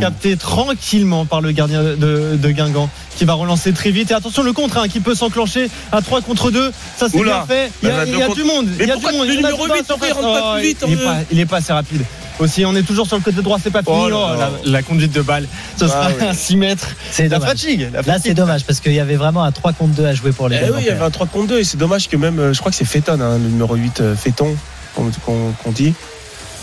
Capté 0.00 0.36
tranquillement 0.36 1.24
par 1.24 1.40
le 1.40 1.52
gardien 1.52 1.82
de, 1.84 2.36
de 2.36 2.50
Guingamp 2.50 2.88
qui 3.16 3.24
va 3.24 3.34
relancer 3.34 3.72
très 3.72 3.92
vite. 3.92 4.10
Et 4.10 4.14
attention, 4.14 4.42
le 4.42 4.52
contre 4.52 4.78
hein, 4.78 4.88
qui 4.88 4.98
peut 4.98 5.14
s'enclencher 5.14 5.70
à 5.92 6.02
3 6.02 6.22
contre 6.22 6.50
2. 6.50 6.72
Ça, 6.96 7.06
c'est 7.08 7.22
bien 7.22 7.46
fait. 7.46 7.70
Il 7.82 7.88
y 7.88 7.92
a, 7.92 7.96
Bah, 7.98 8.04
il 8.06 8.18
y 8.18 8.22
a 8.22 8.28
deux 8.28 8.34
du 8.34 8.42
monde. 8.42 8.66
Mais 8.76 8.84
il 8.84 8.88
y 8.88 8.90
a 8.90 8.96
du 8.96 9.02
monde. 9.04 9.14
le 9.26 9.32
en 9.32 9.36
numéro 9.36 9.68
dans 9.68 9.74
la 9.74 9.80
8, 9.80 9.86
pourquoi 9.88 10.08
il 10.08 10.12
rentre 10.12 10.32
pas 10.32 10.52
Oh, 10.54 10.58
plus 10.58 10.66
vite, 10.68 10.84
il, 10.88 10.92
est 10.94 10.96
pas, 11.04 11.16
il 11.30 11.38
est 11.40 11.46
pas 11.46 11.56
assez 11.58 11.72
rapide. 11.72 12.02
Aussi, 12.40 12.64
on 12.64 12.74
est 12.74 12.82
toujours 12.82 13.06
sur 13.06 13.16
le 13.16 13.22
côté 13.22 13.40
droit, 13.42 13.58
c'est 13.62 13.70
pas 13.70 13.84
fini. 13.84 13.96
Oh 13.96 14.08
là 14.08 14.16
Oh, 14.34 14.38
la, 14.64 14.72
la 14.72 14.82
conduite 14.82 15.12
de 15.12 15.22
balle, 15.22 15.46
ce 15.78 15.86
sera 15.86 16.06
Ah 16.08 16.10
oui. 16.18 16.26
un 16.28 16.34
6 16.34 16.56
mètres. 16.56 16.88
C'est 17.12 17.28
La 17.28 17.38
dommage. 17.38 17.50
fatigue. 17.50 17.88
La 17.94 18.02
Là, 18.02 18.18
c'est 18.20 18.34
dommage 18.34 18.64
parce 18.64 18.80
qu'il 18.80 18.92
y 18.94 18.98
avait 18.98 19.14
vraiment 19.14 19.44
un 19.44 19.52
3 19.52 19.72
contre 19.74 19.94
2 19.94 20.04
à 20.06 20.14
jouer 20.14 20.32
pour 20.32 20.48
les 20.48 20.58
Eh 20.60 20.70
oui, 20.70 20.78
il 20.80 20.86
y 20.86 20.90
avait 20.90 21.04
un 21.04 21.10
3 21.10 21.26
contre 21.28 21.46
2 21.46 21.60
et 21.60 21.64
c'est 21.64 21.76
dommage 21.76 22.08
que 22.08 22.16
même, 22.16 22.40
euh, 22.40 22.52
je 22.52 22.58
crois 22.58 22.72
que 22.72 22.76
c'est 22.76 22.84
Féton, 22.84 23.20
hein, 23.20 23.38
le 23.38 23.48
numéro 23.48 23.76
8, 23.76 24.00
euh, 24.00 24.16
Féton, 24.16 24.56
qu'on 24.94 25.70
dit. 25.72 25.92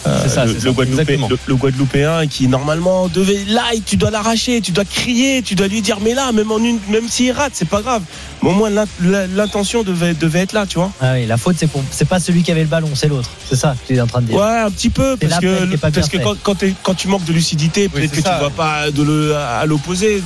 Euh, 0.07 0.19
C'est 0.23 0.29
ça, 0.29 0.45
le, 0.45 0.53
le 0.53 0.71
Guadeloupé- 0.71 1.29
le- 1.29 1.38
le 1.45 1.55
Guadeloupéen 1.55 2.25
qui 2.25 2.47
normalement 2.47 3.07
devait 3.07 3.45
là 3.47 3.61
et 3.75 3.82
tu 3.82 3.97
dois 3.97 4.09
l'arracher, 4.09 4.59
tu 4.59 4.71
dois 4.71 4.84
crier, 4.84 5.43
tu 5.43 5.53
dois 5.53 5.67
lui 5.67 5.84
dire 5.84 5.99
mais 6.01 6.15
là 6.15 6.32
même 6.32 6.51
en 6.51 6.57
une, 6.57 6.79
même 6.89 7.07
s'il 7.07 7.32
rate 7.34 7.51
c'est 7.53 7.67
pas 7.69 7.84
grave. 7.84 8.01
Mais 8.41 8.49
au 8.49 8.53
moins 8.53 8.71
l'in- 8.71 8.88
l'intention 9.36 9.84
devait, 9.84 10.15
devait 10.15 10.39
être 10.39 10.53
là 10.53 10.65
tu 10.65 10.79
vois. 10.79 10.91
Ah 11.01 11.11
oui, 11.13 11.27
la 11.27 11.38
faute, 11.38 11.57
c'est 11.59 11.67
pour, 11.67 11.84
c'est 11.91 12.07
pas 12.07 12.19
celui 12.19 12.41
qui 12.41 12.51
avait 12.51 12.63
le 12.63 12.67
ballon, 12.67 12.89
c'est 12.95 13.09
l'autre. 13.09 13.29
C'est 13.47 13.55
ça 13.55 13.75
que 13.79 13.93
tu 13.93 13.95
es 13.95 14.01
en 14.01 14.07
train 14.07 14.21
de 14.21 14.25
dire. 14.25 14.38
Ouais 14.38 14.59
un 14.61 14.71
petit 14.71 14.89
peu 14.89 15.17
parce 15.17 15.39
que 15.39 15.75
pas 15.77 15.91
parce 15.91 16.09
que 16.09 16.17
quand, 16.17 16.36
quand, 16.41 16.55
t'es- 16.55 16.73
quand 16.82 16.95
tu 16.95 17.07
manques 17.07 17.25
de 17.25 17.34
lucidité 17.34 17.88
peut-être 17.88 18.09
que 18.11 18.23
ça. 18.23 18.34
tu 18.34 18.39
vois 18.39 18.49
pas 18.49 18.89
de 18.89 19.03
le, 19.03 19.36
à 19.36 19.63
l'opposé. 19.67 20.23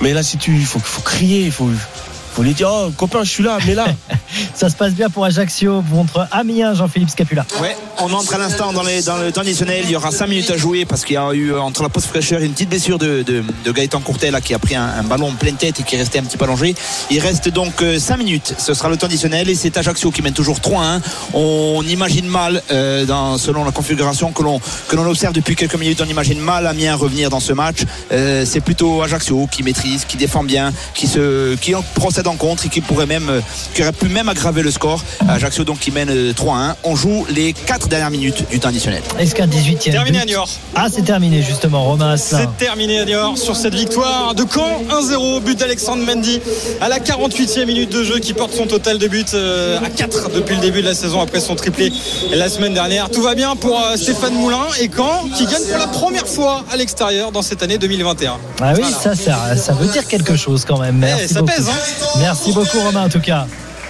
Mais 0.00 0.14
là 0.14 0.22
si 0.22 0.38
tu 0.38 0.54
il 0.56 0.64
faut 0.64 0.78
faut 0.78 1.02
crier, 1.02 1.42
il 1.44 1.52
faut 1.52 1.68
faut 2.38 2.44
lui 2.44 2.54
dire 2.54 2.70
oh 2.72 2.92
copain 2.96 3.24
je 3.24 3.30
suis 3.30 3.42
là 3.42 3.58
mais 3.66 3.74
là. 3.74 3.86
Ça 4.54 4.68
se 4.68 4.76
passe 4.76 4.92
bien 4.92 5.10
pour 5.10 5.24
Ajaccio 5.24 5.82
contre 5.90 6.28
Amiens, 6.30 6.72
Jean-Philippe 6.74 7.10
Scapula. 7.10 7.44
Ouais, 7.60 7.76
on 7.98 8.12
entre 8.12 8.34
à 8.34 8.38
l'instant 8.38 8.72
dans, 8.72 8.82
les- 8.84 9.02
dans 9.02 9.16
le 9.16 9.32
temps 9.32 9.40
additionnel. 9.40 9.80
Il 9.84 9.90
y 9.90 9.96
aura 9.96 10.10
5 10.12 10.26
minutes 10.28 10.50
à 10.50 10.56
jouer 10.56 10.84
parce 10.84 11.04
qu'il 11.04 11.14
y 11.14 11.16
a 11.16 11.32
eu 11.32 11.52
euh, 11.52 11.60
entre 11.60 11.82
la 11.82 11.88
pause 11.88 12.04
fraîcheur 12.04 12.40
une 12.40 12.52
petite 12.52 12.68
blessure 12.68 12.98
de, 12.98 13.22
de, 13.22 13.42
de 13.64 13.72
Gaëtan 13.72 14.00
Courtel 14.00 14.32
là, 14.32 14.40
qui 14.40 14.54
a 14.54 14.58
pris 14.60 14.76
un, 14.76 14.84
un 14.84 15.02
ballon 15.02 15.28
en 15.30 15.32
pleine 15.32 15.56
tête 15.56 15.80
et 15.80 15.82
qui 15.82 15.96
est 15.96 15.98
resté 15.98 16.18
un 16.20 16.22
petit 16.22 16.36
peu 16.36 16.44
allongé. 16.44 16.74
Il 17.10 17.18
reste 17.20 17.48
donc 17.48 17.82
5 17.98 18.16
minutes. 18.18 18.54
Ce 18.58 18.74
sera 18.74 18.88
le 18.88 18.96
temps 18.96 19.06
additionnel 19.06 19.48
et 19.48 19.54
c'est 19.56 19.76
Ajaccio 19.76 20.10
qui 20.12 20.22
mène 20.22 20.34
toujours 20.34 20.58
3-1. 20.60 21.00
On 21.34 21.82
imagine 21.88 22.26
mal, 22.26 22.62
euh, 22.70 23.04
dans, 23.06 23.38
selon 23.38 23.64
la 23.64 23.72
configuration 23.72 24.30
que 24.32 24.42
l'on 24.44 24.60
que 24.88 24.94
l'on 24.96 25.06
observe 25.06 25.32
depuis 25.32 25.56
quelques 25.56 25.74
minutes, 25.76 26.00
on 26.04 26.08
imagine 26.08 26.38
mal 26.38 26.66
Amiens 26.66 26.94
revenir 26.94 27.30
dans 27.30 27.40
ce 27.40 27.52
match. 27.52 27.78
Euh, 28.12 28.44
c'est 28.46 28.60
plutôt 28.60 29.02
Ajaccio 29.02 29.48
qui 29.50 29.62
maîtrise, 29.62 30.04
qui 30.04 30.16
défend 30.16 30.44
bien, 30.44 30.72
qui 30.94 31.06
se 31.08 31.56
qui 31.56 31.74
en 31.74 31.82
procède 31.94 32.27
d'encontre 32.30 32.66
et 32.66 32.68
qui 32.68 32.80
pourrait 32.80 33.06
même, 33.06 33.28
euh, 33.30 33.40
qui 33.74 33.82
aurait 33.82 33.92
pu 33.92 34.08
même 34.08 34.28
aggraver 34.28 34.62
le 34.62 34.70
score. 34.70 35.02
Ajaccio 35.28 35.64
donc 35.64 35.78
qui 35.80 35.90
mène 35.90 36.10
euh, 36.10 36.32
3-1. 36.32 36.74
On 36.84 36.94
joue 36.94 37.24
les 37.30 37.52
4 37.52 37.88
dernières 37.88 38.10
minutes 38.10 38.48
du 38.50 38.60
temps 38.60 38.68
additionnel. 38.68 39.02
Est-ce 39.18 39.34
qu'un 39.34 39.46
18e 39.46 39.90
Terminé 39.90 40.20
à 40.20 40.24
Niort. 40.24 40.48
Ah, 40.74 40.86
c'est 40.94 41.02
terminé 41.02 41.42
justement, 41.42 41.84
Romain. 41.84 42.16
C'est 42.16 42.48
terminé 42.58 43.00
à 43.00 43.04
Niort 43.04 43.38
sur 43.38 43.56
cette 43.56 43.74
victoire 43.74 44.34
de 44.34 44.44
Caen 44.52 44.82
1-0 44.90 45.40
but 45.42 45.58
d'Alexandre 45.58 46.04
Mendy 46.04 46.40
à 46.80 46.88
la 46.88 46.98
48e 46.98 47.64
minute 47.66 47.90
de 47.90 48.04
jeu 48.04 48.18
qui 48.18 48.34
porte 48.34 48.52
son 48.54 48.66
total 48.66 48.98
de 48.98 49.08
buts 49.08 49.24
euh, 49.34 49.78
à 49.84 49.88
4 49.88 50.30
depuis 50.34 50.56
le 50.56 50.60
début 50.60 50.82
de 50.82 50.86
la 50.88 50.94
saison 50.94 51.20
après 51.20 51.40
son 51.40 51.54
triplé 51.54 51.92
la 52.32 52.48
semaine 52.48 52.74
dernière. 52.74 53.08
Tout 53.10 53.22
va 53.22 53.34
bien 53.34 53.56
pour 53.56 53.80
euh, 53.80 53.96
Stéphane 53.96 54.34
Moulin 54.34 54.66
et 54.80 54.90
Caen 54.94 55.24
qui 55.36 55.46
gagne 55.46 55.64
pour 55.68 55.78
la 55.78 55.86
première 55.86 56.26
fois 56.28 56.64
à 56.70 56.76
l'extérieur 56.76 57.32
dans 57.32 57.42
cette 57.42 57.62
année 57.62 57.78
2021. 57.78 58.36
Ah 58.60 58.72
oui, 58.74 58.80
Voilà. 58.82 58.96
ça, 58.96 59.14
ça, 59.14 59.56
ça 59.56 59.72
veut 59.72 59.86
dire 59.86 60.06
quelque 60.06 60.36
chose 60.36 60.64
quand 60.66 60.78
même. 60.78 60.96
Merci 60.98 61.22
Eh, 61.24 61.28
ça 61.28 61.40
beaucoup. 61.40 61.52
pèse, 61.54 61.68
hein. 61.68 62.17
Merci 62.18 62.52
beaucoup, 62.52 62.80
Romain, 62.80 63.04
en 63.04 63.08
tout 63.08 63.20
cas. 63.20 63.46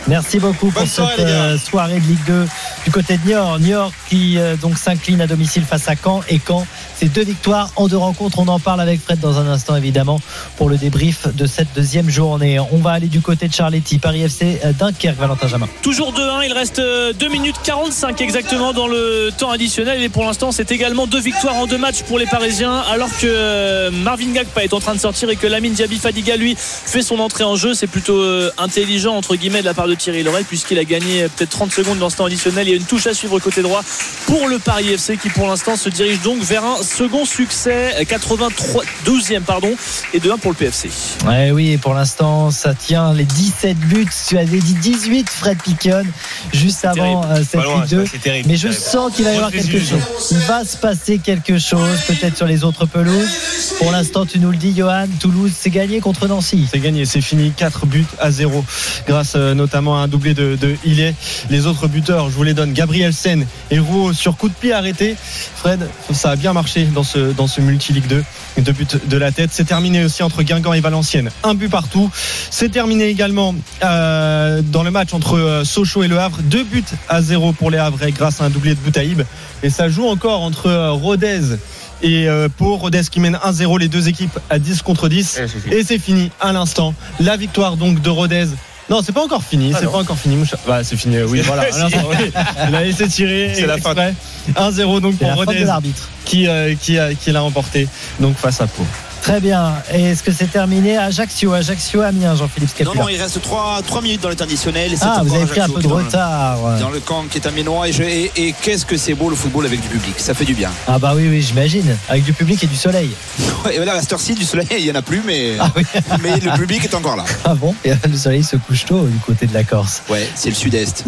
Merci 0.09 0.39
beaucoup 0.39 0.71
pour 0.71 0.87
soirée, 0.87 1.13
cette 1.17 1.27
euh, 1.27 1.59
soirée 1.59 2.01
de 2.01 2.07
Ligue 2.07 2.25
2 2.27 2.47
du 2.87 2.91
côté 2.91 3.19
de 3.19 3.29
Niort. 3.29 3.59
Niort 3.61 3.93
qui 4.09 4.39
euh, 4.39 4.57
donc 4.57 4.79
s'incline 4.79 5.21
à 5.21 5.27
domicile 5.27 5.65
face 5.65 5.87
à 5.87 5.97
Caen 6.03 6.23
et 6.31 6.41
Caen. 6.47 6.67
C'est 6.95 7.13
deux 7.13 7.25
victoires 7.25 7.71
en 7.77 7.89
deux 7.89 7.99
rencontres. 7.99 8.39
On 8.39 8.49
en 8.49 8.59
parle 8.59 8.81
avec 8.81 9.03
Fred 9.03 9.21
dans 9.21 9.39
un 9.39 9.47
instant 9.47 9.77
évidemment 9.77 10.19
pour 10.57 10.71
le 10.71 10.79
débrief 10.79 11.29
de 11.37 11.47
cette 11.47 11.69
deuxième 11.77 12.09
journée. 12.09 12.59
On 12.59 12.79
va 12.79 12.93
aller 12.93 13.09
du 13.09 13.21
côté 13.21 13.49
de 13.49 13.53
Charletti, 13.53 13.99
Paris 13.99 14.23
FC 14.23 14.61
euh, 14.65 14.73
Dunkerque, 14.73 15.19
Valentin 15.19 15.47
Jamin. 15.47 15.69
Toujours 15.83 16.15
2-1, 16.15 16.47
il 16.47 16.53
reste 16.55 16.79
euh, 16.79 17.13
2 17.13 17.29
minutes 17.29 17.57
45 17.63 18.19
exactement 18.23 18.73
dans 18.73 18.89
le 18.89 19.29
temps 19.37 19.51
additionnel 19.51 20.03
et 20.03 20.09
pour 20.09 20.25
l'instant 20.25 20.53
c'est 20.53 20.73
également 20.73 21.07
deux 21.07 21.21
victoires 21.21 21.57
en 21.57 21.67
deux 21.67 21.79
matchs 21.79 22.03
pour 22.03 22.19
les 22.19 22.27
Parisiens 22.27 22.83
alors 22.91 23.11
que 23.21 23.91
Marvin 23.91 24.33
Gagpa 24.33 24.65
est 24.65 24.73
en 24.73 24.81
train 24.81 24.95
de 24.95 25.01
sortir 25.01 25.29
et 25.29 25.37
que 25.37 25.47
Lamine 25.47 25.75
Diaby 25.75 25.99
Fadiga 25.99 26.37
lui 26.37 26.57
fait 26.57 27.03
son 27.03 27.19
entrée 27.19 27.45
en 27.45 27.57
jeu 27.57 27.75
c'est 27.75 27.87
plutôt 27.87 28.19
intelligent 28.57 29.15
entre 29.15 29.37
guillemets 29.37 29.61
de 29.61 29.67
la 29.67 29.75
part 29.75 29.87
de 29.87 29.98
Thierry 29.99 30.23
Lorel 30.23 30.45
puisqu'il 30.45 30.79
a 30.79 30.85
gagné 30.85 31.29
peut-être 31.37 31.51
30 31.51 31.73
secondes 31.73 31.99
dans 31.99 32.11
ce 32.11 32.17
temps 32.17 32.27
additionnel 32.27 32.67
il 32.67 32.71
y 32.71 32.75
a 32.75 32.77
une 32.77 32.85
touche 32.85 33.07
à 33.07 33.15
suivre 33.15 33.39
côté 33.39 33.63
droit 33.63 33.83
pour 34.27 34.49
le 34.49 34.59
Paris 34.59 34.93
FC 34.93 35.17
qui 35.17 35.29
pour 35.31 35.47
l'instant 35.47 35.77
se 35.77 35.89
dirige 35.89 36.21
donc 36.23 36.41
vers 36.43 36.65
un 36.65 36.83
second 36.83 37.25
succès 37.25 37.95
euh, 38.01 38.05
83 38.05 38.85
12e 39.05 39.43
pardon 39.43 39.75
et 40.15 40.21
de 40.21 40.31
1 40.31 40.39
pour 40.39 40.53
le 40.53 40.57
PFC 40.57 40.89
Ouais, 41.27 41.51
oui, 41.51 41.73
et 41.73 41.79
pour 41.79 41.95
l'instant, 41.95 42.51
ça 42.51 42.75
tient 42.75 43.13
les 43.13 43.25
17 43.25 43.77
buts. 43.79 44.07
Tu 44.29 44.39
avais 44.39 44.59
dit 44.59 44.75
18, 44.75 45.29
Fred 45.29 45.59
Piquion, 45.63 46.05
juste 46.53 46.85
avant 46.85 47.25
euh, 47.25 47.43
cette 47.49 47.63
loin, 47.63 47.83
Ligue 47.83 47.91
2. 47.91 48.07
c'est 48.11 48.19
terrible. 48.19 48.49
Mais 48.49 48.57
je 48.57 48.71
sens 48.71 49.13
qu'il 49.15 49.25
va 49.25 49.33
y 49.33 49.37
avoir 49.37 49.51
quelque 49.51 49.79
chose. 49.79 50.01
Il 50.31 50.39
va 50.39 50.65
se 50.65 50.77
passer 50.77 51.19
quelque 51.19 51.59
chose, 51.59 51.99
peut-être 52.07 52.37
sur 52.37 52.47
les 52.47 52.65
autres 52.65 52.87
pelouses. 52.87 53.31
Pour 53.79 53.93
l'instant, 53.93 54.27
tu 54.27 54.39
nous 54.39 54.51
le 54.51 54.57
dis, 54.57 54.75
Johan, 54.77 55.07
Toulouse 55.21 55.53
s'est 55.53 55.71
gagné 55.71 56.01
contre 56.01 56.29
Nancy. 56.29 56.67
C'est 56.71 56.81
gagné, 56.81 57.05
c'est 57.05 57.21
fini. 57.21 57.53
4 57.57 57.87
buts 57.87 58.07
à 58.19 58.31
0 58.31 58.65
grâce 59.07 59.33
euh, 59.37 59.55
notamment 59.89 60.03
un 60.03 60.09
doublé 60.09 60.35
de, 60.35 60.57
de 60.57 60.77
Hillet. 60.85 61.15
Les 61.51 61.67
autres 61.67 61.89
buteurs, 61.89 62.31
je 62.31 62.35
vous 62.35 62.43
les 62.43 62.55
donne. 62.55 62.73
Gabriel 62.73 63.13
Sen 63.13 63.47
et 63.71 63.79
Rouault 63.79 64.13
sur 64.13 64.37
coup 64.37 64.49
de 64.49 64.55
pied 64.55 64.73
arrêté. 64.73 65.17
Fred, 65.57 65.89
ça 66.13 66.31
a 66.31 66.37
bien 66.37 66.53
marché 66.53 66.85
dans 66.85 67.03
ce, 67.03 67.33
dans 67.33 67.47
ce 67.47 67.61
multi-ligue 67.61 68.07
2. 68.07 68.25
Deux 68.59 68.73
buts 68.73 68.87
de 69.05 69.17
la 69.17 69.33
tête. 69.33 69.51
C'est 69.53 69.65
terminé 69.65 70.05
aussi 70.05 70.23
entre 70.23 70.43
Guingamp 70.43 70.73
et 70.73 70.81
Valenciennes. 70.81 71.31
Un 71.43 71.55
but 71.55 71.69
partout. 71.69 72.11
C'est 72.51 72.71
terminé 72.71 73.05
également 73.07 73.55
euh, 73.83 74.63
dans 74.63 74.83
le 74.83 74.91
match 74.91 75.15
entre 75.15 75.39
euh, 75.39 75.65
Sochaux 75.65 76.03
et 76.03 76.09
Le 76.09 76.19
Havre. 76.19 76.39
Deux 76.43 76.65
buts 76.65 76.85
à 77.09 77.23
0 77.23 77.53
pour 77.53 77.71
les 77.71 77.79
Havrais 77.79 78.13
grâce 78.13 78.41
à 78.41 78.45
un 78.45 78.51
doublé 78.51 78.75
de 78.75 78.81
Boutaïb. 78.81 79.23
Et 79.63 79.71
ça 79.71 79.89
joue 79.89 80.07
encore 80.07 80.43
entre 80.43 80.67
euh, 80.67 80.91
Rodez 80.91 81.57
et 82.01 82.29
Pau. 82.57 82.77
Rodez 82.77 83.03
qui 83.11 83.19
mène 83.19 83.37
1-0 83.45 83.81
les 83.81 83.89
deux 83.89 84.09
équipes 84.09 84.39
à 84.51 84.61
10 84.61 84.83
contre 84.83 85.09
10. 85.09 85.41
Et 85.73 85.83
c'est 85.83 85.99
fini 85.99 86.31
à 86.41 86.53
l'instant. 86.53 86.95
La 87.19 87.37
victoire 87.37 87.77
donc 87.77 88.01
de 88.01 88.09
Rodez. 88.09 88.47
Non, 88.91 89.01
c'est 89.05 89.13
pas 89.13 89.23
encore 89.23 89.43
fini. 89.43 89.73
c'est 89.79 89.85
pas 89.87 89.99
encore 89.99 90.19
fini. 90.19 90.37
mon 90.37 90.45
chat. 90.45 90.59
Bah, 90.67 90.83
c'est 90.83 90.97
fini. 90.97 91.21
Oui, 91.23 91.41
voilà. 91.43 91.65
Il 92.69 92.75
a 92.75 92.83
laissé 92.83 93.07
tirer. 93.09 93.53
C'est 93.55 93.67
la 93.67 93.77
fin. 93.79 93.91
exprès. 93.93 94.15
1-0 94.55 95.01
donc 95.01 95.17
pour 95.19 95.35
Rodez 95.35 95.59
l'arbitre. 95.65 96.09
qui, 96.25 96.49
euh, 96.49 96.75
qui, 96.81 96.99
a- 96.99 97.15
qui 97.15 97.31
l'a 97.33 97.41
remporté 97.41 97.87
donc 98.21 98.37
face 98.37 98.61
à 98.61 98.67
Pau. 98.67 98.85
Très 99.23 99.41
bien. 99.41 99.75
Et 99.93 100.05
est-ce 100.05 100.23
que 100.23 100.33
c'est 100.33 100.47
terminé 100.51 100.97
Ajaccio 100.97 101.53
Ajaccio 101.53 102.01
Amiens, 102.01 102.35
Jean-Philippe 102.35 102.71
Non, 102.81 102.93
Scapula. 102.93 103.03
non, 103.03 103.09
il 103.11 103.21
reste 103.21 103.43
3, 103.43 103.83
minutes 104.03 104.23
dans 104.23 104.29
le 104.31 104.37
temps 104.37 104.45
additionnel. 104.45 104.93
Ah, 105.03 105.21
vous 105.25 105.35
avez 105.35 105.45
pris 105.47 105.61
un 105.61 105.69
peu 105.69 105.83
de 105.83 105.89
le- 105.89 105.95
retard. 105.95 106.79
Dans 106.81 106.89
le 106.91 107.01
camp 107.01 107.25
qui 107.31 107.37
est 107.39 107.47
amiénois 107.47 107.89
et, 107.89 107.93
je- 107.93 108.03
et, 108.05 108.33
et 108.37 108.55
qu'est-ce 108.63 108.87
que 108.87 108.97
c'est 108.97 109.13
beau 109.15 109.29
le 109.29 109.37
football 109.37 109.67
avec 109.67 109.81
du 109.83 109.89
public, 109.89 110.15
ça 110.19 110.33
fait 110.33 110.45
du 110.47 110.55
bien. 110.55 110.71
Ah 110.87 110.99
bah 110.99 111.13
oui, 111.15 111.29
oui, 111.29 111.43
j'imagine. 111.43 111.95
Avec 112.09 112.25
du 112.25 112.33
public 112.33 112.63
et 112.65 112.67
du 112.67 112.77
soleil. 112.77 113.11
Et 113.73 113.85
là, 113.85 113.95
à 113.95 114.01
cette 114.01 114.13
heure-ci, 114.13 114.35
du 114.35 114.45
soleil, 114.45 114.67
il 114.79 114.85
n'y 114.85 114.91
en 114.91 114.95
a 114.95 115.03
plus, 115.03 115.21
mais, 115.27 115.57
Ah 115.61 115.71
oui. 115.77 115.83
mais 116.23 116.37
le 116.39 116.53
public 116.53 116.85
est 116.85 116.95
encore 116.95 117.17
là. 117.17 117.25
Ah 117.45 117.55
bon? 117.55 117.75
Et 117.85 117.93
Le 118.09 118.17
soleil 118.17 118.43
se 118.45 118.57
couche 118.57 118.85
tôt 118.87 119.03
du 119.07 119.19
côté 119.19 119.47
de 119.47 119.53
la 119.55 119.65
Corse. 119.65 120.03
Ouais, 120.09 120.27
c'est 120.35 120.49
le 120.49 120.55
sud-est. 120.55 121.05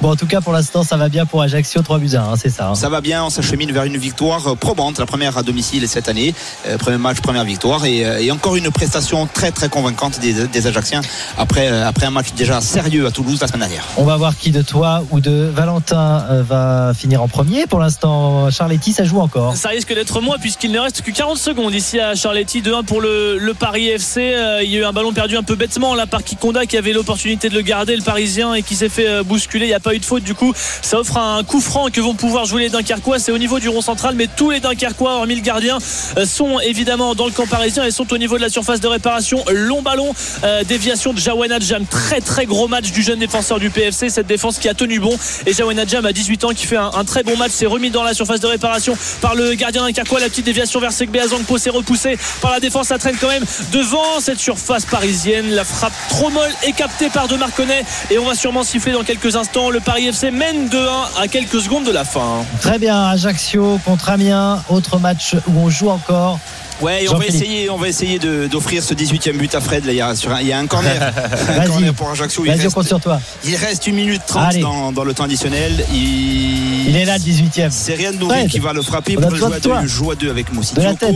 Bon, 0.00 0.10
en 0.10 0.16
tout 0.16 0.26
cas, 0.26 0.40
pour 0.40 0.52
l'instant, 0.52 0.82
ça 0.82 0.96
va 0.96 1.08
bien 1.08 1.24
pour 1.26 1.40
Ajaccio, 1.42 1.80
3 1.82 1.98
buts 1.98 2.10
à 2.16 2.22
1, 2.24 2.36
c'est 2.36 2.50
ça. 2.50 2.68
hein. 2.70 2.74
Ça 2.74 2.88
va 2.88 3.00
bien, 3.00 3.24
on 3.24 3.30
s'achemine 3.30 3.70
vers 3.72 3.84
une 3.84 3.96
victoire 3.96 4.56
probante, 4.56 4.98
la 4.98 5.06
première 5.06 5.38
à 5.38 5.42
domicile 5.42 5.86
cette 5.88 6.08
année. 6.08 6.34
Euh, 6.66 6.71
premier 6.78 6.98
match, 6.98 7.20
première 7.20 7.44
victoire. 7.44 7.84
Et, 7.84 8.04
euh, 8.04 8.20
et 8.20 8.30
encore 8.30 8.56
une 8.56 8.70
prestation 8.70 9.26
très 9.26 9.50
très 9.50 9.68
convaincante 9.68 10.20
des, 10.20 10.46
des 10.46 10.66
Ajacciens 10.66 11.00
après, 11.38 11.68
euh, 11.70 11.86
après 11.86 12.06
un 12.06 12.10
match 12.10 12.32
déjà 12.36 12.60
sérieux 12.60 13.06
à 13.06 13.10
Toulouse 13.10 13.38
la 13.40 13.46
semaine 13.46 13.60
dernière. 13.60 13.84
On 13.96 14.04
va 14.04 14.16
voir 14.16 14.36
qui 14.36 14.50
de 14.50 14.62
toi 14.62 15.04
ou 15.10 15.20
de 15.20 15.50
Valentin 15.54 16.24
euh, 16.30 16.42
va 16.42 16.92
finir 16.94 17.22
en 17.22 17.28
premier. 17.28 17.66
Pour 17.66 17.80
l'instant, 17.80 18.50
Charletti, 18.50 18.92
ça 18.92 19.04
joue 19.04 19.20
encore. 19.20 19.56
Ça 19.56 19.68
risque 19.68 19.94
d'être 19.94 20.20
moi 20.20 20.36
puisqu'il 20.40 20.72
ne 20.72 20.78
reste 20.78 21.02
que 21.02 21.10
40 21.10 21.36
secondes 21.36 21.74
ici 21.74 21.98
à 22.00 22.14
Charletti 22.14 22.62
2-1 22.62 22.84
pour 22.84 23.00
le, 23.00 23.38
le 23.38 23.54
Paris 23.54 23.88
FC. 23.88 24.32
Euh, 24.34 24.62
il 24.62 24.70
y 24.70 24.76
a 24.76 24.80
eu 24.80 24.84
un 24.84 24.92
ballon 24.92 25.12
perdu 25.12 25.36
un 25.36 25.42
peu 25.42 25.54
bêtement 25.54 25.94
là 25.94 26.06
par 26.06 26.22
Kikonda 26.24 26.66
qui 26.66 26.76
avait 26.76 26.92
l'opportunité 26.92 27.48
de 27.48 27.54
le 27.54 27.62
garder 27.62 27.96
le 27.96 28.02
Parisien 28.02 28.54
et 28.54 28.62
qui 28.62 28.76
s'est 28.76 28.88
fait 28.88 29.08
euh, 29.08 29.22
bousculer. 29.22 29.66
Il 29.66 29.68
n'y 29.68 29.74
a 29.74 29.80
pas 29.80 29.94
eu 29.94 29.98
de 29.98 30.04
faute 30.04 30.24
du 30.24 30.34
coup. 30.34 30.52
Ça 30.56 30.98
offre 30.98 31.16
un 31.16 31.42
coup 31.44 31.60
franc 31.60 31.88
que 31.90 32.00
vont 32.00 32.14
pouvoir 32.14 32.44
jouer 32.44 32.62
les 32.62 32.70
Dunkerquois. 32.70 33.18
C'est 33.18 33.32
au 33.32 33.38
niveau 33.38 33.58
du 33.58 33.68
rond 33.68 33.80
central 33.80 34.14
mais 34.16 34.26
tous 34.26 34.50
les 34.50 34.60
Dunkerquois 34.60 35.16
hormis 35.16 35.36
le 35.36 35.42
gardien 35.42 35.78
euh, 36.16 36.26
sont 36.26 36.60
évidemment 36.64 37.14
dans 37.14 37.26
le 37.26 37.32
camp 37.32 37.46
parisien 37.46 37.84
et 37.84 37.90
sont 37.90 38.12
au 38.12 38.18
niveau 38.18 38.36
de 38.36 38.42
la 38.42 38.48
surface 38.48 38.80
de 38.80 38.88
réparation. 38.88 39.44
Long 39.50 39.82
ballon, 39.82 40.14
euh, 40.44 40.64
déviation 40.64 41.12
de 41.12 41.18
Jawana 41.18 41.58
Jam. 41.60 41.84
Très 41.86 42.20
très 42.20 42.46
gros 42.46 42.68
match 42.68 42.92
du 42.92 43.02
jeune 43.02 43.18
défenseur 43.18 43.58
du 43.58 43.70
PFC. 43.70 44.08
Cette 44.10 44.26
défense 44.26 44.58
qui 44.58 44.68
a 44.68 44.74
tenu 44.74 45.00
bon 45.00 45.16
et 45.46 45.52
Jawana 45.52 45.86
Jam 45.86 46.04
à 46.06 46.12
18 46.12 46.44
ans 46.44 46.50
qui 46.50 46.66
fait 46.66 46.76
un, 46.76 47.04
très 47.04 47.22
bon 47.22 47.36
match. 47.36 47.52
C'est 47.54 47.66
remis 47.66 47.90
dans 47.90 48.02
la 48.02 48.14
surface 48.14 48.40
de 48.40 48.46
réparation 48.46 48.96
par 49.20 49.34
le 49.34 49.54
gardien 49.54 49.84
Dunkerquois. 49.84 50.20
La 50.20 50.28
petite 50.28 50.46
déviation 50.46 50.80
vers 50.80 50.92
Segbe 50.92 51.16
Azangpo 51.16 51.58
s'est 51.58 51.70
repoussée 51.70 52.18
par 52.40 52.50
la 52.50 52.60
défense. 52.60 52.88
Ça 52.88 52.98
traîne 52.98 53.16
quand 53.20 53.28
même 53.28 53.44
devant 53.72 54.20
cette 54.20 54.40
surface 54.40 54.84
parisienne. 54.84 55.50
La 55.50 55.64
frappe 55.64 55.92
trop 56.08 56.30
molle 56.30 56.50
est 56.62 56.72
captée 56.72 57.08
par 57.10 57.28
De 57.28 57.36
Marconnet 57.36 57.84
et 58.10 58.18
on 58.18 58.26
va 58.26 58.34
sûrement 58.34 58.62
siffler 58.62 58.92
dans 58.92 59.04
quelques 59.04 59.36
instants. 59.36 59.70
Le 59.70 59.80
Paris 59.80 60.08
FC 60.08 60.30
mène 60.30 60.68
2-1 60.68 60.78
à 61.20 61.28
quelques 61.28 61.60
secondes 61.60 61.84
de 61.84 61.92
la 61.92 62.04
fin. 62.04 62.44
Très 62.60 62.78
bien, 62.78 63.06
Ajaccio 63.06 63.78
contre 63.84 64.10
Amiens. 64.10 64.62
Autre 64.68 64.98
match 64.98 65.34
où 65.48 65.58
on 65.58 65.70
joue 65.70 65.90
encore. 65.90 66.38
Ouais, 66.82 67.04
et 67.04 67.08
on 67.08 67.16
va 67.16 67.26
essayer, 67.26 67.70
on 67.70 67.76
va 67.78 67.88
essayer 67.88 68.18
de- 68.18 68.46
d'offrir 68.48 68.82
ce 68.82 68.92
18e 68.94 69.36
but 69.36 69.54
à 69.54 69.60
Fred. 69.60 69.84
Là, 69.86 69.92
il, 69.92 69.96
y 69.96 70.00
a, 70.00 70.14
sur 70.14 70.32
un, 70.32 70.40
il 70.40 70.48
y 70.48 70.52
a 70.52 70.58
un 70.58 70.66
corner, 70.66 71.12
un 71.60 71.66
corner 71.66 71.94
pour 71.94 72.10
Ajaccio. 72.10 72.44
Il 72.44 72.52
Vas-y, 72.52 72.70
compte 72.72 72.86
sur 72.86 73.00
toi. 73.00 73.20
il 73.44 73.54
reste 73.56 73.86
1 73.88 73.92
minute 73.92 74.22
30 74.26 74.42
Allez. 74.50 74.60
dans, 74.60 74.92
dans 74.92 75.04
le 75.04 75.14
temps 75.14 75.24
additionnel. 75.24 75.84
Il, 75.92 76.88
Il 76.88 76.96
est 76.96 77.04
là, 77.04 77.16
le 77.18 77.22
18e. 77.22 77.68
C'est 77.70 77.94
Ryan 77.94 78.12
Nouri 78.18 78.34
Fred, 78.40 78.50
qui 78.50 78.58
va 78.58 78.72
le 78.72 78.82
frapper 78.82 79.16
on 79.16 79.20
pour 79.20 79.30
le 79.30 79.36
jouer 79.36 79.46
à 79.46 79.58
de 79.58 79.60
deux. 79.60 79.72
À 79.72 80.14
deux 80.16 80.30
avec 80.30 80.52
Moussi. 80.52 80.74
De 80.74 80.82
la 80.82 80.94
tête. 80.94 81.14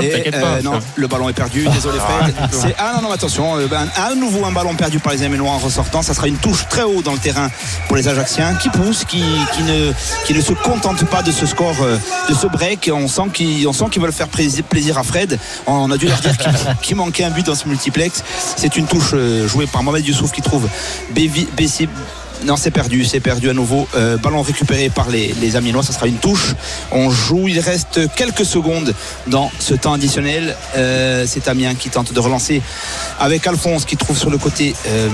Et, 0.00 0.30
euh, 0.34 0.62
non, 0.62 0.78
le 0.96 1.06
ballon 1.06 1.28
est 1.28 1.32
perdu. 1.34 1.66
Désolé 1.68 1.98
Fred. 1.98 2.34
C'est 2.52 2.74
ah 2.78 2.92
non 2.96 3.02
non 3.08 3.12
attention. 3.12 3.56
euh, 3.58 3.66
ben, 3.66 3.86
à 3.96 4.14
nouveau 4.14 4.44
un 4.44 4.52
ballon 4.52 4.74
perdu 4.74 4.98
par 4.98 5.12
les 5.12 5.22
Aménois 5.22 5.50
en 5.50 5.58
ressortant. 5.58 6.02
Ça 6.02 6.14
sera 6.14 6.28
une 6.28 6.36
touche 6.36 6.66
très 6.68 6.82
haut 6.82 7.02
dans 7.02 7.12
le 7.12 7.18
terrain 7.18 7.50
pour 7.88 7.96
les 7.96 8.08
Ajacciens 8.08 8.54
qui 8.54 8.68
poussent, 8.70 9.04
qui, 9.04 9.22
qui 9.54 9.62
ne 9.62 9.92
qui 10.26 10.34
ne 10.34 10.40
se 10.40 10.52
contentent 10.52 11.04
pas 11.06 11.22
de 11.22 11.32
ce 11.32 11.46
score, 11.46 11.74
euh, 11.82 11.96
de 12.28 12.34
ce 12.34 12.46
break. 12.46 12.90
On 12.92 13.08
sent 13.08 13.30
qu'ils 13.32 13.66
on 13.68 13.72
sent 13.72 13.84
qu'ils 13.90 14.02
veulent 14.02 14.12
faire 14.12 14.28
plaisir, 14.28 14.98
à 14.98 15.02
Fred. 15.02 15.38
On 15.66 15.90
a 15.90 15.96
dû 15.96 16.06
leur 16.08 16.18
dire 16.20 16.32
qu'il 16.82 16.96
manquait 16.96 17.24
un 17.24 17.30
but 17.30 17.46
dans 17.46 17.54
ce 17.54 17.68
multiplex. 17.68 18.22
C'est 18.56 18.76
une 18.76 18.86
touche 18.86 19.14
jouée 19.46 19.66
par 19.66 19.82
Mohamed 19.82 20.06
Youssouf 20.06 20.32
qui 20.32 20.42
trouve 20.42 20.68
Bévi- 21.14 21.46
Bessi- 21.56 21.88
non, 22.44 22.56
c'est 22.56 22.70
perdu, 22.70 23.04
c'est 23.04 23.20
perdu 23.20 23.50
à 23.50 23.52
nouveau. 23.52 23.86
Euh, 23.94 24.16
ballon 24.16 24.40
récupéré 24.42 24.88
par 24.88 25.08
les, 25.10 25.34
les 25.40 25.56
Amiénois, 25.56 25.82
ça 25.82 25.92
sera 25.92 26.06
une 26.06 26.16
touche. 26.16 26.54
On 26.90 27.10
joue, 27.10 27.48
il 27.48 27.60
reste 27.60 28.00
quelques 28.16 28.44
secondes 28.46 28.94
dans 29.26 29.50
ce 29.58 29.74
temps 29.74 29.92
additionnel. 29.92 30.56
Euh, 30.76 31.24
c'est 31.26 31.48
Amiens 31.48 31.74
qui 31.74 31.90
tente 31.90 32.12
de 32.12 32.20
relancer 32.20 32.62
avec 33.18 33.46
Alphonse 33.46 33.84
qui 33.84 33.96
trouve 33.96 34.16
sur 34.18 34.30
le 34.30 34.38
côté. 34.38 34.74
euh, 34.86 35.08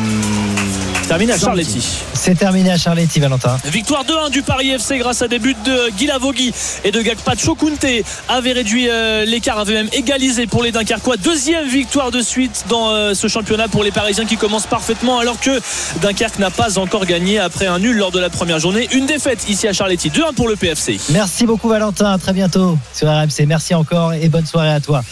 Terminé 1.09 1.33
à 1.33 1.39
Charletti. 1.39 1.85
C'est 2.15 2.37
terminé 2.37 2.71
à 2.71 2.77
Charletti, 2.79 3.19
Valentin. 3.21 3.57
Victoire 3.65 4.05
2-1 4.05 4.31
du 4.31 4.43
Paris 4.43 4.71
FC 4.71 4.99
grâce 4.99 5.23
à 5.23 5.29
des 5.29 5.39
buts 5.39 5.57
de 5.65 5.91
Guy 5.97 6.07
Lavogui 6.07 6.53
et 6.85 6.91
de 6.91 7.03
Gakpacho 7.03 7.55
Kunte 7.55 7.87
avait 8.29 8.53
réduit 8.53 8.89
l'écart, 9.27 9.59
avait 9.59 9.75
même 9.75 9.89
égalisé 9.93 10.47
pour 10.47 10.63
les 10.63 10.73
Dunkerquois. 10.73 11.17
Deuxième 11.17 11.67
victoire 11.69 12.11
de 12.11 12.21
suite 12.21 12.65
dans 12.69 13.15
ce 13.15 13.29
championnat 13.29 13.69
pour 13.69 13.85
les 13.85 13.91
Parisiens 13.93 14.25
qui 14.25 14.37
commencent 14.37 14.67
parfaitement 14.67 15.19
alors 15.19 15.39
que 15.41 15.61
Dunkerque 16.03 16.39
n'a 16.39 16.51
pas 16.51 16.79
encore 16.79 17.05
gagné. 17.07 17.16
Gagné 17.19 17.39
après 17.39 17.67
un 17.67 17.79
nul 17.79 17.97
lors 17.97 18.11
de 18.11 18.21
la 18.21 18.29
première 18.29 18.59
journée. 18.59 18.89
Une 18.93 19.07
défaite 19.07 19.49
ici 19.49 19.67
à 19.67 19.73
Charletti. 19.73 20.11
2-1 20.11 20.35
pour 20.35 20.49
le 20.49 20.57
PFC. 20.57 20.99
Merci 21.13 21.47
beaucoup 21.47 21.67
Valentin, 21.69 22.13
à 22.13 22.19
très 22.19 22.35
bientôt 22.35 22.77
sur 22.93 23.09
RMC. 23.09 23.47
Merci 23.47 23.75
encore 23.75 24.13
et 24.13 24.29
bonne 24.29 24.45
soirée 24.45 24.69
à 24.71 24.81
toi. 24.81 25.03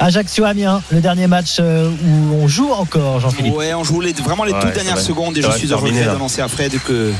Ajaccio 0.00 0.44
Amiens, 0.44 0.82
le 0.90 1.00
dernier 1.00 1.28
match 1.28 1.58
euh, 1.60 1.88
où 1.88 2.34
on 2.42 2.48
joue 2.48 2.72
encore, 2.72 3.20
Jean-Philippe. 3.20 3.54
Ouais, 3.54 3.72
on 3.74 3.84
joue 3.84 4.00
les, 4.00 4.12
vraiment 4.12 4.42
les 4.42 4.52
Ouais, 4.52 4.60
toutes 4.60 4.72
dernières 4.72 4.98
secondes 4.98 5.38
et 5.38 5.42
je 5.42 5.50
suis 5.52 5.68
là. 5.68 5.76
d'annoncer 6.06 6.42
à 6.42 6.48
Fred 6.48 6.72
que, 6.84 7.12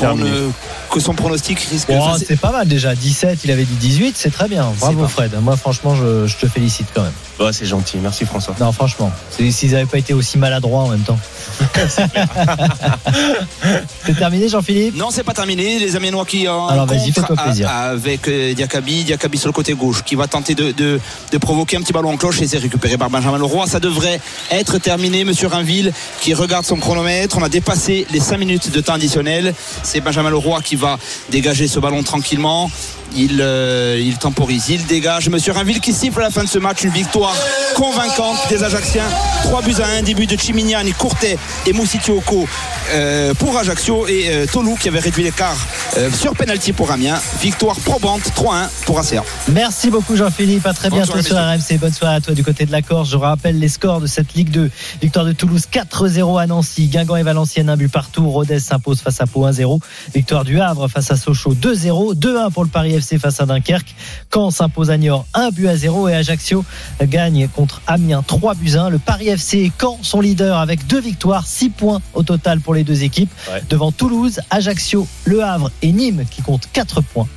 ne- 0.00 0.50
que 0.90 0.98
son 0.98 1.12
pronostic 1.12 1.60
risque. 1.60 1.88
Oh, 1.90 1.96
enfin, 1.98 2.16
c'est- 2.18 2.24
c'est 2.28 2.40
pas 2.40 2.50
mal 2.50 2.66
déjà, 2.66 2.94
17, 2.94 3.40
il 3.44 3.50
avait 3.50 3.64
dit 3.66 3.74
18, 3.74 4.16
c'est 4.16 4.30
très 4.32 4.48
bien. 4.48 4.72
Bravo 4.80 5.06
Fred. 5.06 5.32
Moi 5.42 5.56
franchement, 5.58 5.94
je, 5.94 6.26
je 6.26 6.36
te 6.38 6.46
félicite 6.46 6.86
quand 6.94 7.02
même. 7.02 7.12
Ouais, 7.40 7.52
c'est 7.52 7.66
gentil. 7.66 7.98
Merci 8.02 8.24
François. 8.24 8.54
Non, 8.58 8.72
franchement, 8.72 9.12
c'est- 9.30 9.50
s'ils 9.50 9.72
n'avaient 9.72 9.84
pas 9.84 9.98
été 9.98 10.14
aussi 10.14 10.38
maladroits 10.38 10.84
en 10.84 10.88
même 10.88 11.00
temps. 11.00 11.18
c'est 14.06 14.16
terminé 14.16 14.48
Jean-Philippe 14.48 14.96
Non, 14.96 15.10
c'est 15.10 15.22
pas 15.24 15.32
terminé. 15.34 15.78
Les 15.78 15.96
Amiénois 15.96 16.24
qui 16.24 16.48
en 16.48 16.66
Alors, 16.68 16.86
vas-y, 16.86 17.12
fais-toi 17.12 17.36
plaisir. 17.36 17.68
avec 17.70 18.28
euh, 18.28 18.54
Diakabi, 18.54 19.04
Diakabi 19.04 19.38
sur 19.38 19.48
le 19.48 19.52
côté 19.52 19.74
gauche, 19.74 20.02
qui 20.04 20.14
va 20.14 20.26
tenter 20.26 20.54
de, 20.54 20.72
de, 20.72 21.00
de 21.30 21.38
provoquer 21.38 21.76
un 21.76 21.80
petit 21.82 21.92
ballon 21.92 22.10
en 22.12 22.16
cloche 22.16 22.40
et 22.42 22.46
c'est 22.46 22.58
récupéré 22.58 22.96
par 22.96 23.10
Benjamin 23.10 23.38
Leroy. 23.38 23.66
Ça 23.66 23.80
devrait 23.80 24.20
être 24.50 24.78
terminé. 24.78 25.24
Monsieur 25.24 25.48
Rainville 25.48 25.92
qui 26.20 26.34
regarde 26.34 26.64
son 26.64 26.76
chronomètre. 26.76 27.36
On 27.38 27.42
a 27.42 27.48
dépassé 27.48 28.06
les 28.12 28.20
5 28.20 28.38
minutes 28.38 28.70
de 28.70 28.80
temps 28.80 28.94
additionnel. 28.94 29.54
C'est 29.82 30.00
Benjamin 30.00 30.30
Leroy 30.30 30.60
qui 30.62 30.76
va 30.76 30.98
dégager 31.30 31.68
ce 31.68 31.78
ballon 31.80 32.02
tranquillement. 32.02 32.70
Il, 33.16 33.40
euh, 33.40 34.00
il 34.00 34.18
temporise, 34.18 34.68
il 34.68 34.86
dégage. 34.86 35.28
Monsieur 35.28 35.52
Rainville 35.52 35.80
qui 35.80 35.92
siffle 35.92 36.20
à 36.20 36.24
la 36.24 36.30
fin 36.30 36.44
de 36.44 36.48
ce 36.48 36.58
match 36.58 36.84
une 36.84 36.90
victoire 36.90 37.34
convaincante 37.74 38.38
des 38.48 38.62
Ajacciens. 38.62 39.08
3 39.44 39.62
buts 39.62 39.74
à 39.82 39.98
1, 39.98 40.02
début 40.02 40.26
de 40.26 40.36
Chimignani, 40.36 40.92
Courtet 40.92 41.38
et 41.66 41.72
Moussitioko 41.72 42.46
euh, 42.92 43.34
pour 43.34 43.56
Ajaccio 43.56 44.06
et 44.06 44.28
euh, 44.28 44.46
Tolou 44.46 44.76
qui 44.76 44.88
avait 44.88 44.98
réduit 44.98 45.22
l'écart 45.22 45.56
euh, 45.96 46.10
sur 46.10 46.34
penalty 46.34 46.72
pour 46.72 46.90
Amiens. 46.90 47.18
Victoire 47.40 47.76
probante 47.80 48.22
3-1 48.36 48.68
pour 48.86 48.98
ACA. 48.98 49.24
Merci 49.48 49.90
beaucoup 49.90 50.16
Jean-Philippe, 50.16 50.66
à 50.66 50.72
très 50.72 50.90
Bonne 50.90 50.98
bientôt 50.98 51.22
soirée, 51.22 51.58
sur 51.58 51.74
RMC. 51.74 51.80
Bonne 51.80 51.92
soirée 51.92 52.16
à 52.16 52.20
toi 52.20 52.34
du 52.34 52.44
côté 52.44 52.66
de 52.66 52.72
la 52.72 52.82
Corse. 52.82 53.10
Je 53.10 53.16
rappelle 53.16 53.58
les 53.58 53.68
scores 53.68 54.00
de 54.00 54.06
cette 54.06 54.34
Ligue 54.34 54.50
2. 54.50 54.70
Victoire 55.00 55.24
de 55.24 55.32
Toulouse 55.32 55.66
4-0 55.72 56.40
à 56.40 56.46
Nancy, 56.46 56.86
Guingamp 56.88 57.16
et 57.16 57.22
Valenciennes 57.22 57.70
un 57.70 57.76
but 57.76 57.90
partout, 57.90 58.28
Rodez 58.28 58.60
s'impose 58.60 59.00
face 59.00 59.20
à 59.20 59.26
Pau 59.26 59.46
1-0, 59.46 59.80
victoire 60.14 60.44
du 60.44 60.60
Havre 60.60 60.88
face 60.88 61.10
à 61.10 61.16
Sochaux 61.16 61.54
2-0, 61.54 62.14
2-1 62.14 62.50
pour 62.50 62.64
le 62.64 62.70
Paris 62.70 62.94
Face 63.18 63.40
à 63.40 63.46
Dunkerque, 63.46 63.94
Caen 64.32 64.50
s'impose 64.50 64.90
à 64.90 64.96
Niort 64.96 65.26
1 65.34 65.50
but 65.50 65.68
à 65.68 65.76
0 65.76 66.08
et 66.08 66.14
Ajaccio 66.14 66.64
gagne 67.02 67.48
contre 67.48 67.82
Amiens 67.86 68.22
3 68.26 68.54
buts 68.54 68.76
à 68.76 68.82
1. 68.84 68.90
Le 68.90 68.98
Paris 68.98 69.28
FC 69.28 69.58
et 69.58 69.72
Caen 69.80 69.98
sont 70.02 70.20
leaders 70.20 70.56
avec 70.58 70.86
deux 70.86 71.00
victoires, 71.00 71.46
6 71.46 71.70
points 71.70 72.00
au 72.14 72.22
total 72.22 72.60
pour 72.60 72.74
les 72.74 72.84
deux 72.84 73.02
équipes, 73.02 73.30
Ouais. 73.52 73.62
devant 73.68 73.92
Toulouse, 73.92 74.40
Ajaccio, 74.50 75.06
Le 75.24 75.42
Havre 75.42 75.70
et 75.82 75.92
Nîmes 75.92 76.24
qui 76.30 76.42
comptent 76.42 76.68
4 76.72 77.00
points. 77.00 77.28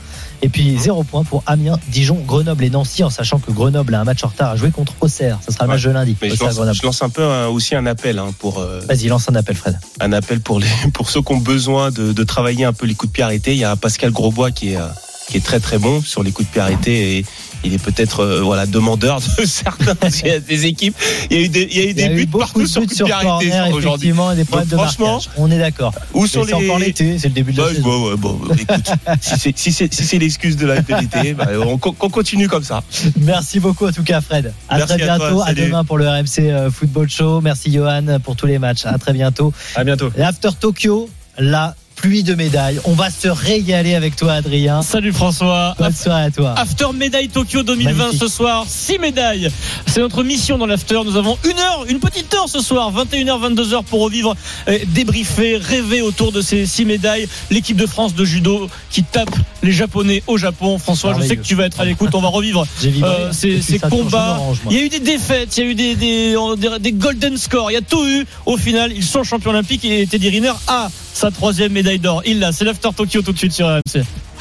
Et 0.42 0.50
puis 0.50 0.78
0 0.78 1.04
points 1.04 1.24
pour 1.24 1.44
Amiens, 1.48 1.80
Dijon, 1.88 2.20
Grenoble 2.28 2.66
et 2.66 2.70
Nancy, 2.70 3.04
en 3.04 3.10
sachant 3.10 3.40
que 3.40 3.52
Grenoble 3.52 3.96
a 3.96 4.02
un 4.02 4.04
match 4.04 4.24
en 4.24 4.28
retard 4.28 4.52
à 4.52 4.56
jouer 4.58 4.70
contre 4.70 4.94
Auxerre. 5.00 5.40
Ça 5.44 5.52
sera 5.52 5.64
le 5.66 5.70
Ouais. 5.72 5.76
match 5.78 5.84
de 5.86 5.90
lundi. 5.92 6.16
Mais 6.22 6.30
je 6.30 6.40
lance, 6.44 6.56
Grenoble. 6.56 6.78
je 6.78 6.84
lance 6.86 7.02
un 7.02 7.10
peu 7.10 7.24
un- 7.24 7.48
aussi 7.48 7.74
un 7.74 7.86
appel 7.86 8.20
hein, 8.20 8.28
pour 8.38 8.60
euh, 8.60 8.82
Vas-y, 8.88 9.08
lance 9.08 9.28
un 9.30 9.36
appel, 9.36 9.56
Fred. 9.56 9.80
un 10.02 10.12
appel 10.14 10.42
pour 10.42 10.60
les 10.60 10.68
pour 10.94 11.10
ceux 11.10 11.22
qui 11.22 11.34
ont 11.34 11.38
besoin 11.38 11.90
de, 11.90 12.12
de 12.12 12.24
travailler 12.24 12.66
un 12.66 12.74
peu 12.74 12.86
les 12.86 12.94
coups 12.96 13.12
de 13.12 13.16
pied 13.16 13.24
arrêtés. 13.24 13.54
Il 13.54 13.60
y 13.60 13.64
a 13.64 13.76
Pascal 13.78 14.12
Grosbois 14.12 14.52
qui 14.52 14.74
est 14.74 14.78
euh, 14.78 14.86
qui 15.28 15.38
est 15.38 15.44
très 15.44 15.60
très 15.60 15.78
bon 15.78 16.02
sur 16.02 16.24
les 16.24 16.32
coups 16.32 16.48
de 16.48 16.54
pied 16.54 16.62
arrêtés 16.62 17.18
et 17.18 17.26
il 17.64 17.74
est 17.74 17.82
peut-être 17.82 18.20
euh, 18.20 18.42
voilà 18.42 18.68
demandeur 18.68 19.20
de 19.20 19.46
certains 19.46 19.96
des 20.48 20.66
équipes. 20.68 20.96
Il 21.32 21.38
y 21.38 21.40
a 21.40 21.44
eu 21.44 21.50
des 21.50 21.68
il 21.72 21.78
y 21.78 21.80
a 21.80 21.84
eu 21.84 21.86
Il 21.86 21.90
y 21.90 21.94
des 21.96 22.04
a 22.04 22.12
eu 22.12 22.16
buts 22.16 22.26
beaucoup 22.28 22.44
partout 22.44 22.62
de 22.62 22.68
sur 22.68 22.82
coups 22.82 22.98
de 22.98 23.04
pied 23.04 23.14
arrêtés 23.14 23.52
aujourd'hui. 23.74 24.10
effectivement, 24.10 24.36
des 24.36 24.46
problèmes 24.46 24.68
de 24.68 24.76
Donc, 24.76 24.86
franchement, 24.86 25.14
marquage. 25.14 25.30
On 25.38 25.50
est 25.50 25.58
d'accord. 25.58 25.94
Et 26.14 26.28
sur 26.28 26.46
C'est 26.46 26.54
encore 26.54 26.78
les 26.80 26.86
l'été, 26.88 27.18
c'est 27.18 27.30
le 27.30 27.34
début 27.34 27.54
de 27.54 27.58
la 27.58 27.68
Ouais, 27.68 27.74
saison. 27.74 28.16
bon, 28.18 28.40
écoute, 28.60 28.92
si 29.22 29.40
c'est 29.40 29.58
si 29.58 29.72
c'est 29.72 29.92
si 29.94 30.06
c'est 30.06 30.20
l'excuse 30.20 30.58
de 30.58 30.68
la 30.68 30.82
bah, 30.82 31.48
on, 31.66 31.78
continue 31.80 32.48
comme 32.48 32.64
ça. 32.64 32.84
Merci 33.20 33.60
beaucoup 33.60 33.88
en 33.88 33.92
tout 33.92 34.04
cas, 34.04 34.22
Fred. 34.22 34.54
À 34.70 34.78
Merci 34.78 34.94
très 34.98 35.10
à 35.10 35.18
toi, 35.18 35.20
bientôt. 35.28 35.42
À, 35.42 35.46
salut. 35.48 35.62
demain 35.62 35.84
pour 35.84 35.98
le 35.98 36.08
RMC 36.08 36.26
euh, 36.40 36.70
Football 36.70 37.10
Show. 37.10 37.42
Merci 37.42 37.72
Johan 37.74 38.20
pour 38.24 38.36
tous 38.36 38.46
les 38.46 38.60
matchs. 38.60 38.86
À 38.86 38.98
très 39.00 39.14
bientôt. 39.14 39.52
À 39.76 39.84
bientôt. 39.84 40.12
L'After 40.16 40.50
Tokyo, 40.60 41.10
la 41.40 41.76
pluie 41.96 42.24
de 42.24 42.36
médailles. 42.36 42.80
On 42.84 42.94
va 42.94 43.10
se 43.10 43.28
régaler 43.28 43.96
avec 43.96 44.16
toi, 44.16 44.34
Adrien. 44.34 44.82
Salut 44.82 45.14
François. 45.14 45.76
Bonne 45.80 45.94
soirée 45.94 46.24
à 46.26 46.32
toi. 46.32 46.54
After 46.58 46.86
Médaille 46.94 47.30
Tokyo 47.30 47.64
2020 47.64 47.94
Magnifique. 47.94 48.20
ce 48.20 48.28
soir, 48.28 48.66
6 48.68 49.00
médailles. 49.00 49.50
C'est 49.88 50.02
notre 50.02 50.24
mission 50.24 50.58
dans 50.58 50.66
l'After. 50.66 51.00
Nous 51.06 51.16
avons 51.16 51.38
une 51.46 51.58
heure, 51.60 51.86
une 51.88 52.00
petite 52.00 52.34
heure 52.34 52.50
ce 52.50 52.60
soir, 52.60 52.92
21h, 52.94 53.40
22h 53.54 53.84
pour 53.84 54.02
revivre, 54.02 54.36
euh, 54.68 54.78
débriefer, 54.90 55.58
rêver 55.58 56.02
autour 56.02 56.32
de 56.32 56.42
ces 56.42 56.66
6 56.66 56.86
médailles. 56.86 57.28
L'équipe 57.50 57.78
de 57.78 57.86
France 57.88 58.14
de 58.14 58.26
judo 58.26 58.70
qui 58.90 59.04
tape 59.04 59.34
les 59.64 59.72
Japonais 59.72 60.22
au 60.28 60.38
Japon. 60.38 60.78
François, 60.78 61.16
je 61.20 61.26
sais 61.26 61.38
que 61.38 61.44
tu 61.44 61.56
vas 61.56 61.66
être 61.66 61.80
à 61.80 61.86
l'écoute. 61.86 62.14
On 62.14 62.22
va 62.22 62.28
revivre 62.30 62.66
vibré. 62.82 63.10
euh, 63.10 63.32
ces, 63.32 63.52
Depuis 63.52 63.64
ces 63.64 63.80
combats. 63.80 64.38
orange. 64.40 64.58
Il 64.70 64.78
y 64.78 64.80
a 64.80 64.84
eu 64.84 64.90
des 64.90 65.00
défaites, 65.00 65.58
il 65.58 65.64
y 65.64 65.68
a 65.68 65.70
eu 65.72 65.76
des, 65.76 65.96
des, 65.96 66.36
des- 66.58 66.80
des 66.80 66.92
golden 66.92 67.38
scores, 67.38 67.72
il 67.72 67.76
y 67.76 67.78
a 67.78 67.82
tout 67.82 68.06
eu. 68.06 68.26
Au 68.46 68.58
final, 68.58 68.92
ils 68.94 69.04
sont 69.04 69.24
champions 69.24 69.52
olympiques 69.52 69.86
et 69.86 70.06
Teddy 70.08 70.30
Riner 70.30 70.52
a 70.68 70.90
sa 71.16 71.32
troisième 71.32 71.72
médaille 71.72 72.00
d'or. 72.00 72.22
Il 72.26 72.40
l'a. 72.40 72.52
C'est 72.52 72.66
l'After 72.66 72.90
Tokyo 72.96 73.22
tout 73.22 73.32
de 73.32 73.38
suite 73.38 73.54
sur 73.54 73.68
RMC. 73.68 74.04